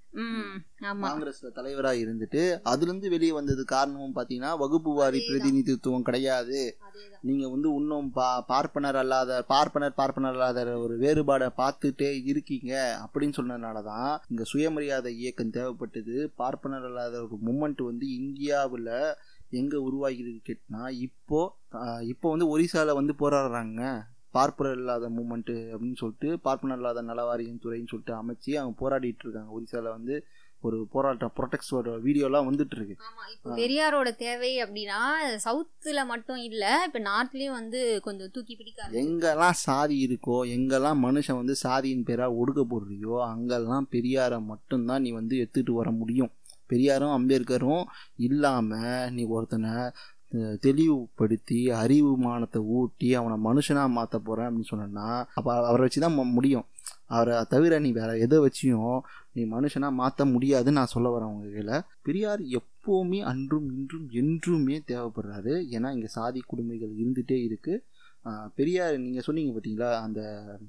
காங்கிரஸ்ல 1.03 1.49
தலைவரா 1.57 1.91
இருந்துட்டு 2.01 2.41
அதுல 2.72 2.89
இருந்து 2.89 3.07
வெளியே 3.14 3.34
வந்தது 3.38 3.64
காரணமும் 3.74 4.16
பாத்தீங்கன்னா 4.18 4.51
வகுப்பு 4.64 4.91
வாரி. 4.99 5.20
பிரதிநிதித்துவம் 5.28 6.07
கிடையாது. 6.09 6.59
நீங்க 7.28 7.43
வந்து 7.53 7.68
இன்னும் 7.80 8.09
பா 8.18 8.28
பார்ப்பனர் 8.51 8.99
அல்லாத 9.01 9.41
பார்ப்பனர் 9.51 9.97
பார்ப்பனர் 9.99 10.36
அல்லாத 10.38 10.64
ஒரு 10.86 10.95
வேறுபாடை 11.03 11.47
பார்த்துட்டே 11.61 12.09
இருக்கீங்க 12.32 12.74
அப்படின்னு 13.03 13.38
சொன்னதுனால 13.39 13.84
தான் 13.91 14.14
இங்க 14.32 14.45
சுயமரியாதை 14.53 15.11
இயக்கம் 15.22 15.55
தேவைப்பட்டது. 15.57 16.18
பார்ப்பனர் 16.41 16.88
அல்லாத 16.89 17.16
ஒரு 17.26 17.38
மூமெண்ட் 17.49 17.84
வந்து 17.91 18.07
இந்தியாவில் 18.20 18.93
எங்க 19.61 19.76
உருவாகிருக்கு 19.88 20.41
கேட்டினா 20.49 20.84
இப்போ 21.07 21.41
இப்போ 22.14 22.28
வந்து 22.34 22.47
ஒரிசால 22.53 22.93
வந்து 22.99 23.14
போராடுறாங்க. 23.20 23.82
பார்ப்பனர் 24.36 24.77
இல்லாத 24.81 25.09
மூமெண்ட்டு 25.17 25.55
அப்படின்னு 25.73 25.99
சொல்லிட்டு 26.01 26.29
பார்ப்பனர் 26.47 26.79
இல்லாத 26.81 27.01
நலவாரியம் 27.09 27.61
துறைன்னு 27.63 27.91
சொல்லிட்டு 27.91 28.15
அமைச்சு 28.21 28.51
அவங்க 28.59 28.75
போராடிட்டு 28.81 29.23
இருக்காங்க. 29.25 29.49
ஒரிசால 29.57 29.89
வந்து 29.97 30.15
ஒரு 30.67 30.77
போராட்டம் 30.91 31.34
ப்ரொடெக்ட் 31.38 31.71
வீடியோலாம் 32.05 32.47
வந்துட்டு 32.49 32.75
இருக்கு. 32.77 32.95
பெரியாரோட 33.61 34.09
தேவை 34.15 34.51
அப்படின்னா 34.63 34.99
சவுத்துல 35.45 36.05
மட்டும் 36.11 36.39
இல்ல 36.49 36.63
இப்ப 36.88 36.99
நார்த்லயும் 37.09 37.57
வந்து 37.59 37.81
கொஞ்சம் 38.05 38.31
தூக்கி 38.31 38.55
பிடிக்க. 38.55 38.88
எங்கெல்லாம் 39.01 39.57
சாதி 39.65 39.97
இருக்கோ 40.07 40.38
எங்கெல்லாம் 40.55 41.03
மனுஷன் 41.07 41.41
வந்து 41.41 41.57
சாதியின் 41.63 42.07
பேராக 42.09 42.38
ஒடுக்கப்படுறியோ 42.41 43.17
அங்கெல்லாம் 43.31 43.89
பெரியாரை 43.91 44.39
மட்டும்தான் 44.51 45.05
நீ 45.07 45.11
வந்து 45.19 45.35
எடுத்துகிட்டு 45.43 45.76
வர 45.81 45.91
முடியும். 46.01 46.34
பெரியாரும் 46.72 47.15
அம்பேத்கரும் 47.15 47.84
இல்லாமல் 48.27 49.11
நீ 49.15 49.23
ஒருத்தனை 49.35 49.73
தெளிவுபடுத்தி 50.65 51.60
அறிவுமானத்தை 51.81 52.60
ஊட்டி 52.77 53.10
அவனை 53.19 53.35
மனுஷனாக 53.47 53.95
மாற்ற 53.97 54.15
போகிறேன் 54.27 54.47
அப்படின்னு 54.47 54.72
சொன்னேன்னா 54.72 55.07
அப்போ 55.38 55.49
அவரை 55.69 55.81
வச்சு 55.85 56.03
தான் 56.05 56.18
முடியும். 56.38 56.65
அவரை 57.15 57.35
தவிர 57.53 57.80
நீ 57.85 57.89
வேறு 57.97 58.14
எதை 58.26 58.38
வச்சியும் 58.45 58.99
நீ 59.38 59.41
மனுஷனாக 59.55 59.99
மாற்ற 60.01 60.26
முடியாதுன்னு 60.34 60.80
நான் 60.80 60.93
சொல்ல 60.95 61.10
வரேன் 61.15 61.31
உங்கள் 61.34 61.53
கையில். 61.55 61.85
பெரியார் 62.07 62.41
எப்போவுமே 62.60 63.19
அன்றும் 63.31 63.68
இன்றும் 63.77 64.07
என்றுமே 64.22 64.77
தேவைப்படுறாரு. 64.91 65.53
ஏன்னா 65.76 65.91
இங்கே 65.97 66.10
சாதி 66.18 66.41
குடும்பங்கள் 66.53 66.97
இருந்துகிட்டே 67.01 67.38
இருக்குது 67.49 67.81
பெரியார் 68.57 68.93
நீங்கள் 69.05 69.26
சொன்னீங்க 69.27 69.53
பார்த்தீங்களா 69.53 69.89
அந்த 70.05 70.22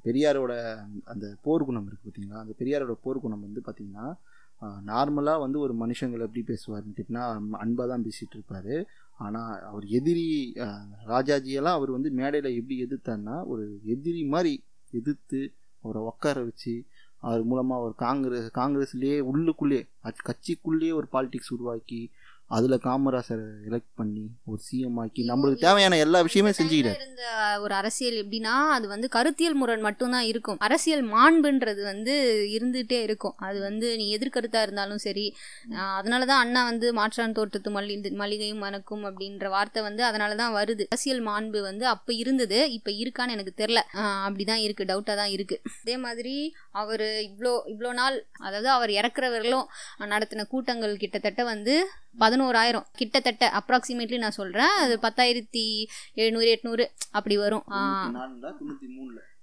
பெரியாரோட 0.06 0.52
அந்த 1.12 1.26
போர்க்குணம் 1.46 1.88
இருக்குது 1.88 2.08
பார்த்தீங்களா 2.08 2.40
அந்த 2.44 2.54
பெரியாரோட 2.60 2.94
போர்க்குணம் 3.04 3.44
வந்து 3.46 3.60
பார்த்திங்கன்னா 3.66 4.06
நார்மலாக 4.90 5.42
வந்து 5.44 5.58
ஒரு 5.64 5.74
மனுஷங்களை 5.80 6.24
எப்படி 6.26 6.42
பேசுவார்னு 6.50 6.94
கேட்டிங்கன்னா 6.96 7.24
அன்பாக 7.64 7.86
தான் 7.92 8.04
பேசிகிட்டு 8.06 8.36
இருப்பார். 8.36 8.74
ஆனால் 9.18 9.60
அவர் 9.62 9.84
எதிரி 9.88 10.26
ராஜாஜியெல்லாம் 11.06 11.74
அவர் 11.74 11.90
வந்து 11.90 12.10
மேடையில் 12.10 12.56
எப்படி 12.56 12.76
எதிர்த்தாருன்னா 12.84 13.44
ஒரு 13.44 13.64
எதிரி 13.84 14.24
மாதிரி 14.24 14.64
எதிர்த்து 14.92 15.40
அவரை 15.84 16.02
உட்கார 16.02 16.44
வச்சு 16.44 16.74
அவர் 17.18 17.42
மூலமாக 17.44 17.80
அவர் 17.80 17.94
காங்கிரஸ் 17.96 18.48
காங்கிரஸ்லேயே 18.54 19.18
உள்ளுக்குள்ளேயே 19.30 19.88
அது 20.00 20.26
கட்சிக்குள்ளேயே 20.28 20.92
ஒரு 20.92 21.06
பாலிடிக்ஸ் 21.12 21.52
உருவாக்கி 21.52 22.00
அதில் 22.50 22.76
காமராசரை 22.78 23.44
எலெக்ட் 23.68 23.92
பண்ணி 23.96 24.22
ஒரு 24.46 24.60
சிஎம் 24.66 24.98
ஆக்கி 25.00 25.22
நம்மளுக்கு 25.28 25.64
தேவையான 25.64 25.96
எல்லா 25.96 26.18
விஷயமே 26.20 26.50
ல 26.50 26.90
இருந்த 26.92 27.22
ஒரு 27.60 27.74
அரசியல் 27.74 28.18
எப்படின்னா 28.22 28.54
அது 28.74 28.86
வந்து 28.88 29.08
கருத்தியல் 29.08 29.54
முரண் 29.54 29.80
மட்டும்தான் 29.80 30.26
இருக்கும். 30.30 30.58
அரசியல் 30.58 31.04
மாண்புன்றது 31.08 31.82
வந்து 31.82 32.14
இருந்துகிட்டே 32.56 32.98
இருக்கும். 33.02 33.34
அது 33.38 33.58
வந்து 33.60 33.86
நீ 33.96 34.06
எதிர்கருத்தா 34.16 34.60
இருந்தாலும் 34.62 34.98
சரி 34.98 35.24
ஆஹ் 35.74 35.94
அதனாலதான் 35.98 36.42
அண்ணா 36.44 36.62
வந்து 36.64 36.92
மாற்றான் 36.92 37.32
தோட்டத்து 37.32 37.70
மல்லி 37.70 37.96
மல்லிகையும் 38.14 38.62
மணக்கும் 38.64 39.04
அப்படின்ற 39.04 39.48
வார்த்தை 39.48 39.82
வந்து 39.82 40.04
அதனாலதான் 40.04 40.54
வருது. 40.56 40.86
அரசியல் 40.90 41.22
மாண்பு 41.22 41.60
வந்து 41.60 41.86
அப்ப 41.86 42.12
இருந்தது 42.14 42.60
இப்ப 42.70 42.90
இருக்கான்னு 43.02 43.36
எனக்கு 43.36 43.54
தெரியல. 43.56 43.82
ஆஹ் 43.94 44.22
அப்படிதான் 44.26 44.64
இருக்கு 44.66 44.84
டவுட்டா 44.84 45.14
தான் 45.14 45.34
இருக்கு. 45.36 45.58
அதே 45.82 45.96
மாதிரி 45.96 46.36
அவர் 46.74 47.06
இவ்வளோ 47.28 47.54
இவ்வளோ 47.72 47.92
நாள் 47.94 48.16
அதாவது 48.42 48.70
அவர் 48.70 48.90
இறக்குறவர்களும் 48.90 49.66
நடத்தின 50.06 50.46
கூட்டங்கள் 50.46 50.96
கிட்டத்தட்ட 50.96 51.44
வந்து 51.44 51.74
பதினோராயிரம். 52.34 52.86
கிட்டத்தட்ட 52.92 53.52
அப்ராக்சிமேட்லி 53.58 54.18
நான் 54.18 54.30
சொல்கிறேன் 54.30 54.66
அது 54.66 54.98
பத்தாயிரத்தி 55.02 55.86
எழுநூறு 56.14 56.60
எட்நூறு 56.60 56.86
அப்படி 57.10 57.36
வரும். 57.36 57.62
ஆ, 57.70 58.04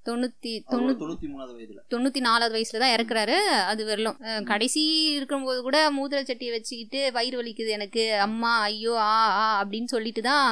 தொண்ணூத்தி 0.07 0.51
தொண்ணூத்தி 0.71 1.27
மூணாவது 1.31 1.53
வயதுல. 1.57 1.81
தொண்ணூற்றி 1.93 2.21
நாலாவது 2.27 2.53
வயசில் 2.55 2.81
தான் 2.83 2.93
இறக்குறாரு. 2.95 3.35
அது 3.71 3.81
வரலும். 3.89 4.17
கடைசி 4.51 4.81
இருக்கும்போது 5.17 5.59
கூட 5.67 5.77
மூத்திர 5.97 6.19
சட்டியை 6.29 6.51
வச்சுக்கிட்டு 6.55 6.99
வயிறு 7.17 7.37
வலிக்குது 7.39 7.71
எனக்கு. 7.77 8.03
அம்மா 8.27 8.51
ஐயோ 8.69 8.93
ஆ 9.07 9.11
ஆ 9.41 9.43
அப்படின்னு 9.61 9.89
சொல்லிட்டு 9.95 10.21
தான் 10.29 10.47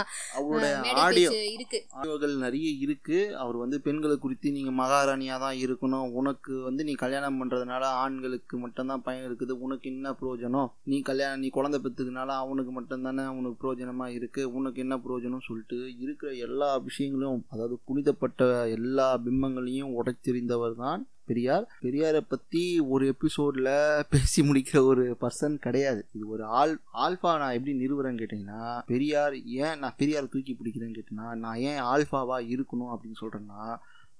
ஆடியோ 1.05 1.31
இருக்கு. 1.55 1.79
ஆடியோகள் 1.99 2.35
நிறைய 2.45 2.69
இருக்கு. 2.85 3.19
அவர் 3.43 3.57
வந்து 3.63 3.79
பெண்களை 3.87 4.17
குறித்து 4.25 4.53
நீங்க 4.57 4.73
மகாராணியா 4.81 5.37
தான் 5.45 5.57
இருக்கணும். 5.65 6.07
உனக்கு 6.21 6.53
வந்து 6.67 6.85
நீ 6.89 6.95
கல்யாணம் 7.03 7.39
பண்றதுனால 7.41 7.83
ஆண்களுக்கு 8.03 8.57
மட்டும்தான் 8.65 9.05
பயன் 9.07 9.27
இருக்குது. 9.29 9.55
உனக்கு 9.67 9.87
என்ன 9.93 10.13
பிரயோஜனம் 10.21 10.69
நீ 10.91 10.99
கல்யாணம் 11.09 11.43
நீ 11.45 11.51
குழந்தை 11.57 11.79
பெற்றுக்கனால 11.87 12.37
அவனுக்கு 12.43 12.73
மட்டும்தானே 12.77 13.27
உனக்கு 13.39 13.59
பிரயோஜனமா 13.63 14.07
இருக்கு. 14.19 14.43
உனக்கு 14.59 14.79
என்ன 14.85 14.95
பிரயோஜனம் 15.03 15.45
சொல்லிட்டு 15.49 15.79
இருக்கிற 16.05 16.29
எல்லா 16.47 16.71
விஷயங்களும் 16.87 17.43
அதாவது 17.53 17.75
புனிதப்பட்ட 17.89 18.47
எல்லா 18.77 19.09
பிம்பங்களையும் 19.39 19.95
உடைத்தெறிந்தவர் 19.99 20.75
தான் 20.75 21.07
பெரியார். 21.25 21.65
பெரியாரை 21.81 22.21
பற்றி 22.27 22.79
ஒரு 22.79 23.07
எபிசோடில் 23.07 23.67
பேசி 24.09 24.41
முடிக்கிற 24.41 24.83
ஒரு 24.83 25.17
பர்சன் 25.21 25.55
கிடையாது. 25.55 26.07
இது 26.13 26.27
ஒரு 26.27 26.43
ஆல் 26.43 26.73
ஆல்ஃபா 26.93 27.31
நான் 27.41 27.55
எப்படி 27.57 27.73
நிறுவுறேன்னு 27.79 28.21
கேட்டிங்கன்னா 28.21 28.79
பெரியார் 28.85 29.35
ஏன் 29.43 29.79
நான் 29.79 29.97
பெரியாரை 29.97 30.29
தூக்கி 30.29 30.53
பிடிக்கிறேன்னு 30.53 30.97
கேட்டேன்னா 30.99 31.27
நான் 31.35 31.55
ஏன் 31.55 31.81
ஆல்ஃபாவாக 31.81 32.47
இருக்கணும் 32.55 32.91
அப்படின்னு 32.93 33.21
சொல்கிறேன்னா 33.21 33.77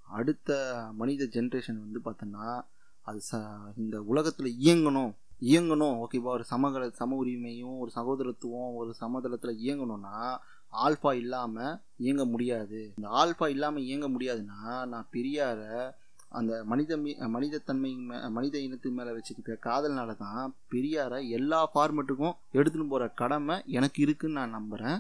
அடுத்த 0.07 0.51
மனித 0.95 1.23
ஜென்ரேஷன் 1.23 1.83
வந்து 1.85 1.99
பார்த்தோன்னா 2.05 2.45
அது 3.01 3.19
ச 3.31 3.41
இந்த 3.77 4.01
உலகத்தில் 4.01 4.55
இயங்கணும். 4.63 5.11
இயங்கணும் 5.41 5.97
ஓகேவா 6.03 6.31
ஒரு 6.37 6.43
சமகல 6.43 6.89
சம 6.89 7.23
உரிமையும் 7.23 7.77
ஒரு 7.79 7.91
சகோதரத்துவம் 7.95 8.73
ஒரு 8.75 8.93
சமதளத்தில் 9.01 9.61
இயங்கணும்னா 9.65 10.15
ஆல்ஃபா 10.73 11.13
இல்லாமல் 11.23 11.79
இயங்க 11.97 12.25
முடியாது. 12.25 12.79
இந்த 12.97 13.07
ஆல்ஃபா 13.21 13.47
இல்லாமல் 13.55 13.83
இயங்க 13.83 14.07
முடியாதுன்னா 14.07 14.61
நான் 14.93 15.09
பெரியாரை 15.15 15.71
அந்த 16.37 16.63
மனித 16.63 16.97
மீ 16.97 17.11
மனிதத்தன்மை 17.35 17.91
மே 18.09 18.17
மனித 18.29 18.55
இனத்து 18.59 18.89
மேலே 18.97 19.11
வச்சுக்கிற 19.15 19.55
காதல்னால 19.65 20.17
தான் 20.17 20.53
பெரியாரை 20.73 21.19
எல்லா 21.37 21.59
ஃபார்மெட்டுக்கும் 21.71 22.35
எடுத்துன்னு 22.57 22.91
போகிற 22.91 23.07
கடமை 23.21 23.55
எனக்கு 23.77 23.99
இருக்குன்னு 24.05 24.39
நான் 24.39 24.55
நம்புகிறேன் 24.57 24.99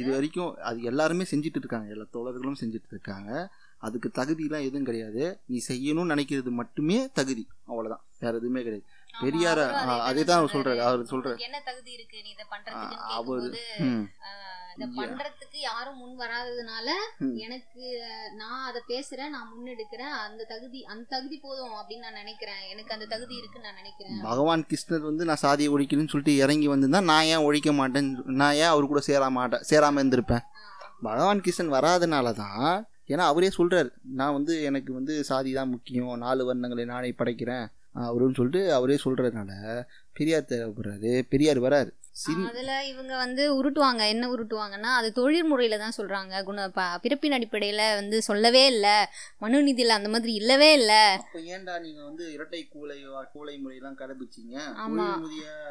இது 0.00 0.10
வரைக்கும் 0.16 0.52
அது 0.68 0.82
எல்லாருமே 0.90 1.24
செஞ்சுட்டு 1.32 1.60
இருக்காங்க. 1.62 1.88
எல்லா 1.94 2.06
தோழர்களும் 2.16 2.60
செஞ்சுட்டு 2.62 2.92
இருக்காங்க. 2.94 3.50
அதுக்கு 3.86 4.10
தகுதியெலாம் 4.18 4.66
எதுவும் 4.68 4.88
கிடையாது. 4.90 5.24
நீ 5.46 5.60
செய்யணும்னு 5.68 6.14
நினைக்கிறது 6.14 6.50
மட்டுமே 6.60 6.98
தகுதி. 7.12 7.48
அவ்வளோதான் 7.68 8.04
வேற 8.20 8.32
எதுவுமே 8.36 8.62
கிடையாது. 8.62 8.86
பெரியார? 9.22 9.60
அதே 10.08 10.22
தான் 10.28 10.52
சொல்றாரு. 10.54 10.80
அவர் 10.86 11.10
சொல்றாரு. 11.12 11.38
என்ன 11.46 11.58
தகுதி 11.68 11.90
இருக்கு? 11.96 12.18
நீ 12.24 12.30
இதை 12.36 12.46
பண்றதுக்கு 12.54 12.96
அவர் 13.18 13.42
இதை. 13.48 13.64
பண்றதுக்கு 14.98 15.58
யாரும் 15.70 15.98
முன் 16.02 16.14
வராததுனால. 16.20 16.88
எனக்கு 17.44 17.82
நான் 18.40 18.64
அதை 18.68 18.80
பேசுறேன் 18.92 19.32
நான் 19.34 19.50
முன்னெடுக்கிறேன். 19.50 20.14
அந்த 20.24 20.46
தகுதி 20.52 20.80
அந்த 20.92 21.04
தகுதி 21.12 21.36
போதும் 21.44 21.76
அப்படின்னு 21.80 22.06
நான் 22.06 22.20
நினைக்கிறேன். 22.22 22.62
எனக்கு 22.72 22.94
அந்த 22.96 23.06
தகுதி 23.12 23.34
இருக்குன்னு 23.40 23.68
நான் 23.68 23.80
நினைக்கிறேன். 23.82 24.18
பகவான் 24.30 24.64
கிருஷ்ணர் 24.70 25.06
வந்து 25.10 25.28
நான் 25.30 25.42
சாதியை 25.44 25.70
ஒழிக்கணும்னு 25.74 26.12
சொல்லிட்டு 26.14 26.34
இறங்கி 26.46 26.68
வந்திருந்தா 26.72 27.02
நான் 27.12 27.30
ஏன் 27.34 27.46
ஒழிக்க 27.50 27.72
மாட்டேன் 27.80 28.10
நான் 28.40 28.58
ஏன் 28.62 28.72
அவர் 28.72 28.90
கூட 28.94 29.02
சேர 29.10 29.30
மாட்டேன் 29.38 29.64
சேராமல் 29.70 30.02
இருந்திருப்பேன்? 30.02 30.44
பகவான் 31.08 31.44
கிருஷ்ணன் 31.46 31.74
வராதனால 31.76 32.34
தான் 32.42 32.68
ஏன்னா 33.12 33.24
அவரே 33.30 33.48
சொல்றாரு 33.56 33.88
நான் 34.18 34.36
வந்து 34.36 34.52
எனக்கு 34.68 34.90
வந்து 34.98 35.14
சாதி 35.30 35.50
தான் 35.56 35.72
முக்கியம். 35.72 36.12
நாலு 36.26 36.42
வர்ணங்களை 36.50 36.84
நானே 36.92 37.10
படைக்கிறேன். 37.18 37.66
அவருன்னு 37.94 38.34
சொல்லிட்டு 38.34 38.72
அவரே 38.72 38.98
சொல்றதுனால 39.04 39.82
பெரியார் 40.12 40.44
தேவைப்படுறாரு 40.48 41.22
பெரியார் 41.28 41.60
வராரு. 41.60 41.90
அதுல 42.46 42.84
இவங்க 42.84 43.16
வந்து 43.16 43.64
உருட்டுவாங்க. 43.64 44.08
என்ன 44.08 44.28
உருட்டுவாங்கன்னா 44.28 44.94
அது 44.96 45.12
தொழில் 45.12 45.44
முறையில 45.44 45.78
தான் 45.78 45.92
சொல்றாங்க. 45.96 46.42
குண 46.42 46.68
ப- 46.68 46.98
பிறப்பின் 47.02 47.32
அடிப்படையில 47.32 47.94
வந்து 47.94 48.22
சொல்லவே 48.22 48.66
இல்ல. 48.66 49.12
மனுநீதியில 49.40 49.86
அந்த 49.86 50.08
மாதிரி 50.08 50.34
இல்லவே 50.34 50.72
இல்ல. 50.72 51.20
அப்ப 51.20 51.38
ஏன்டா 51.38 51.80
நீங்க 51.80 52.02
வந்து 52.02 52.32
இரட்டை 52.32 52.68
கூலை 52.68 53.04
கூலை 53.32 53.60
முறையெல்லாம் 53.64 53.98
கடைபிடிச்சீங்க? 53.98 54.60
ஆமா. 54.86 55.20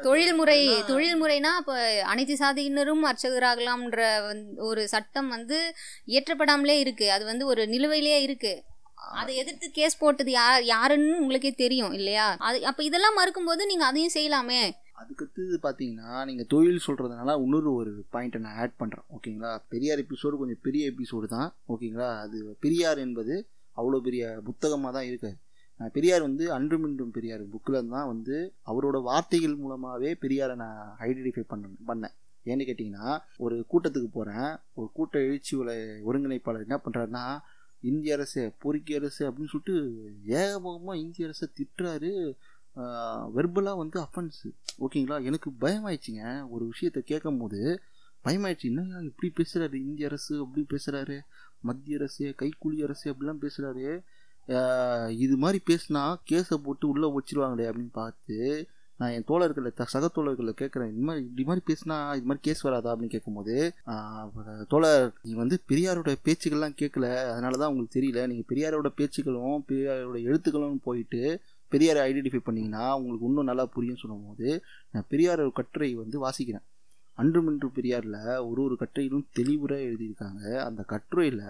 தொழில்முறை 0.02 0.68
தொழில்னா- 0.68 0.86
தொழில்முறைனா 0.86 1.56
இப்போ 1.58 2.02
அனைத்து 2.04 2.34
சாதியினரும் 2.34 3.12
அர்ச்சகராகலாம்ன்ற 3.12 4.32
ஒரு 4.56 4.88
சட்டம் 4.88 5.28
வந்து 5.28 5.74
இயற்றப்படாமலே 6.06 6.78
இருக்கு. 6.78 7.12
அது 7.12 7.24
வந்து 7.24 7.46
ஒரு 7.46 7.62
நிலுவையிலே 7.62 8.20
இருக்கு. 8.20 8.62
அதை 9.12 9.32
எதிர்த்து 9.36 9.66
கேஸ் 9.70 9.98
போட்டது 9.98 10.30
யார் 10.30 10.64
யாருன்னு 10.64 11.20
உங்களுக்கே 11.20 11.52
தெரியும் 11.54 11.92
இல்லையா? 11.92 12.26
அது 12.38 12.58
அப்ப 12.66 12.82
இதெல்லாம் 12.84 13.18
மறுக்கும்போது 13.20 13.62
நீங்க 13.66 13.84
அதையும் 13.86 14.14
செய்யலாமே? 14.16 14.62
அதுக்கடுத்து 15.00 15.58
பார்த்தீங்கன்னா 15.62 16.10
நீங்கள் 16.24 16.48
தொழில் 16.52 16.84
சொல்கிறதுனால 16.86 17.32
இன்னொரு 17.44 17.70
ஒரு 17.74 17.92
பாயிண்ட்டை 18.12 18.40
நான் 18.44 18.58
ஆட் 18.58 18.76
பண்ணுறேன் 18.80 19.06
ஓகேங்களா 19.16 19.50
பெரியார் 19.68 20.02
எபிசோடு 20.04 20.40
கொஞ்சம் 20.42 20.62
பெரிய 20.62 20.90
எபிசோடு 20.92 21.28
தான் 21.28 21.48
ஓகேங்களா 21.68 22.10
அது 22.24 22.38
பெரியார் 22.60 22.98
என்பது 22.98 23.34
அவ்வளோ 23.76 24.00
பெரிய 24.00 24.24
புத்தகமாக 24.44 24.92
தான் 24.96 25.08
இருக்காது. 25.10 25.36
நான் 25.80 25.94
பெரியார் 25.94 26.22
வந்து 26.22 26.44
அன்றும் 26.52 26.84
இன்றும் 26.88 27.14
பெரியார் 27.16 27.42
புக்கில் 27.54 27.78
தான் 27.94 28.10
வந்து 28.10 28.36
அவரோட 28.66 28.96
வார்த்தைகள் 29.02 29.56
மூலமாகவே 29.56 30.10
பெரியாரை 30.22 30.54
நான் 30.56 30.78
ஐடென்டிஃபை 31.06 31.44
பண்ண 31.52 31.70
பண்ணேன். 31.88 32.14
ஏன்னு 32.46 32.68
கேட்டிங்கன்னா 32.68 33.08
ஒரு 33.44 33.56
கூட்டத்துக்கு 33.72 34.10
போகிறேன் 34.12 34.48
ஒரு 34.74 34.88
கூட்ட 34.92 35.18
எழுச்சி 35.18 35.52
ஒருங்கிணைப்பாளர் 36.08 36.66
என்ன 36.66 36.78
பண்ணுறாருன்னா 36.84 37.24
இந்திய 37.90 38.16
அரசு 38.16 38.42
பொறுக்கி 38.62 38.92
அரசு 39.00 39.22
அப்படின்னு 39.28 39.52
சொல்லிட்டு 39.52 39.76
ஏகபோகமாக 40.40 41.02
இந்திய 41.04 41.28
அரசை 41.28 41.46
திட்டுறாரு 41.58 42.12
வெர்பலாக 43.36 43.80
வந்து 43.82 43.98
அஃபென்ஸு 44.04 44.48
ஓகேங்களா? 44.84 45.16
எனக்கு 45.28 45.48
பயமாயிடுச்சுங்க. 45.64 46.22
ஒரு 46.54 46.64
விஷயத்த 46.72 47.00
கேட்கும் 47.10 47.40
போது 47.42 47.60
பயமாயிடுச்சு. 48.24 48.68
என்னங்க 48.70 49.02
இப்படி 49.10 49.28
பேசுகிறாரு 49.38 49.76
இந்திய 49.88 50.08
அரசு 50.10 50.32
அப்படி 50.44 50.62
பேசுகிறாரு 50.72 51.16
மத்திய 51.68 51.98
அரசு 52.00 52.24
கைக்கூலி 52.40 52.78
அரசு 52.86 53.04
அப்படிலாம் 53.12 53.42
பேசுகிறாரு 53.44 53.86
இது 55.24 55.34
மாதிரி 55.42 55.58
பேசுனா 55.70 56.02
கேஸை 56.30 56.56
போட்டு 56.64 56.88
உள்ளே 56.92 57.08
வச்சிருவாங்களே 57.16 57.66
அப்படின்னு 57.68 57.94
பார்த்து 58.02 58.38
நான் 58.98 59.12
என் 59.16 59.26
தோழர்களை 59.28 59.70
த 59.78 59.84
சக 59.92 60.08
தோழர்களை 60.16 60.52
கேட்குறேன் 60.60 60.90
இது 60.92 61.04
மாதிரி 61.06 61.22
இப்படி 61.24 61.44
மாதிரி 61.48 61.62
பேசினா 61.70 61.96
இது 62.18 62.26
மாதிரி 62.30 62.42
கேஸ் 62.46 62.62
வராதா? 62.66 62.90
அப்படின்னு 62.94 63.14
கேட்கும்போது 63.14 63.54
தோழர் 64.72 65.06
நீ 65.22 65.32
வந்து 65.42 65.56
பெரியாரோட 65.70 66.10
பேச்சுக்கள்லாம் 66.26 66.76
கேட்கல. 66.82 67.08
அதனால 67.32 67.56
தான் 67.62 67.70
உங்களுக்கு 67.72 67.96
தெரியல. 67.98 68.26
நீங்கள் 68.32 68.48
பெரியாரோட 68.52 68.90
பேச்சுக்களும் 69.00 69.64
பெரியாரோட 69.70 70.20
எழுத்துக்களும் 70.28 70.84
போயிட்டு 70.88 71.22
பெரியாரை 71.72 72.02
ஐடென்டிஃபை 72.08 72.40
பண்ணிங்கன்னா 72.48 72.84
உங்களுக்கு 72.98 73.28
இன்னும் 73.28 73.50
நல்லா 73.50 73.66
புரியும் 73.76 74.00
சொல்லும்போது 74.02 74.48
நான் 74.92 75.08
பெரியாரோட 75.10 75.52
கட்டுரை 75.60 75.90
வந்து 76.02 76.18
வாசிக்கிறேன். 76.26 76.66
அன்றுமின்று 77.18 77.68
பெரியாரில் 77.78 78.20
ஒரு 78.50 78.60
ஒரு 78.66 78.76
கட்டுரையிலும் 78.80 79.26
தெளிவுற 79.38 79.74
எழுதியிருக்காங்க. 79.88 80.42
அந்த 80.68 80.82
கட்டுரையில் 80.92 81.42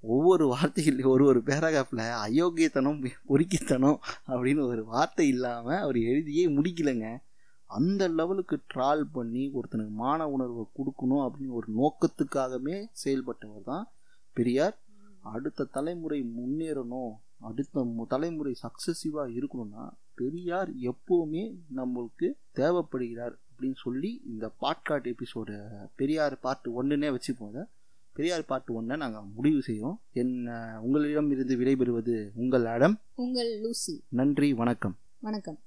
ஒவ்வொரு 0.00 0.54
வார்த்தையில் 0.54 1.06
ஒரு 1.06 1.24
ஒரு 1.24 1.42
பேராகிராஃபில் 1.46 2.14
அயோக்கியத்தனம் 2.26 3.12
பொறுக்கித்தனம் 3.26 4.00
அப்படின்னு 4.28 4.60
ஒரு 4.60 4.84
வார்த்தை 4.84 5.28
இல்லாமல் 5.28 5.76
அவர் 5.76 5.96
எழுதியே 5.96 6.48
முடிக்கலைங்க. 6.48 7.16
அந்த 7.66 8.08
லெவலுக்கு 8.08 8.58
ட்ரால் 8.74 9.04
பண்ணி 9.12 9.50
ஒருத்தனுக்கு 9.50 9.88
மான 9.88 10.28
உணர்வை 10.28 10.64
கொடுக்கணும் 10.76 11.28
அப்படின்னு 11.28 11.48
ஒரு 11.48 11.66
நோக்கத்துக்காகவே 11.78 12.86
செயல்பட்டவர் 13.04 13.64
தான் 13.64 13.88
பெரியார். 14.32 14.78
அடுத்த 15.22 15.64
தலைமுறை 15.64 16.24
முன்னேறணும் 16.38 17.12
அடுத்த 17.40 17.84
மு- 17.84 18.06
தலைமுறை 18.06 18.56
சக்ஸஸிவாக 18.62 19.38
இருக்கணும்னா 19.38 19.88
பெரியார் 20.14 20.70
எப்போவுமே 20.74 21.54
நம்மளுக்கு 21.76 22.32
தேவைப்படுகிறார் 22.54 23.34
அப்படின்னு 23.50 23.74
சொல்லி 23.74 24.22
இந்த 24.26 24.50
பாட்காட் 24.60 25.12
எபிசோடு 25.12 25.68
பெரியார் 25.96 26.40
பார்ட் 26.40 26.66
ஒன்றுனே 26.66 27.08
வச்சுப்போம் 27.08 27.48
அதை 27.48 27.62
பெரியார் 28.16 28.44
பார்ட் 28.44 28.68
ஒன்றை 28.68 28.96
நாங்கள் 28.96 29.22
முடிவு 29.34 29.62
செய்கிறோம் 29.62 30.00
என்ன 30.12 30.78
உங்களிடம் 30.82 31.30
இருந்து 31.30 31.56
விடைபெறுவது 31.56 32.30
உங்கள் 32.34 32.64
அடம் 32.64 33.00
உங்கள் 33.14 33.60
லூசி. 33.60 34.02
நன்றி 34.08 34.52
வணக்கம். 34.52 34.96
வணக்கம். 35.20 35.58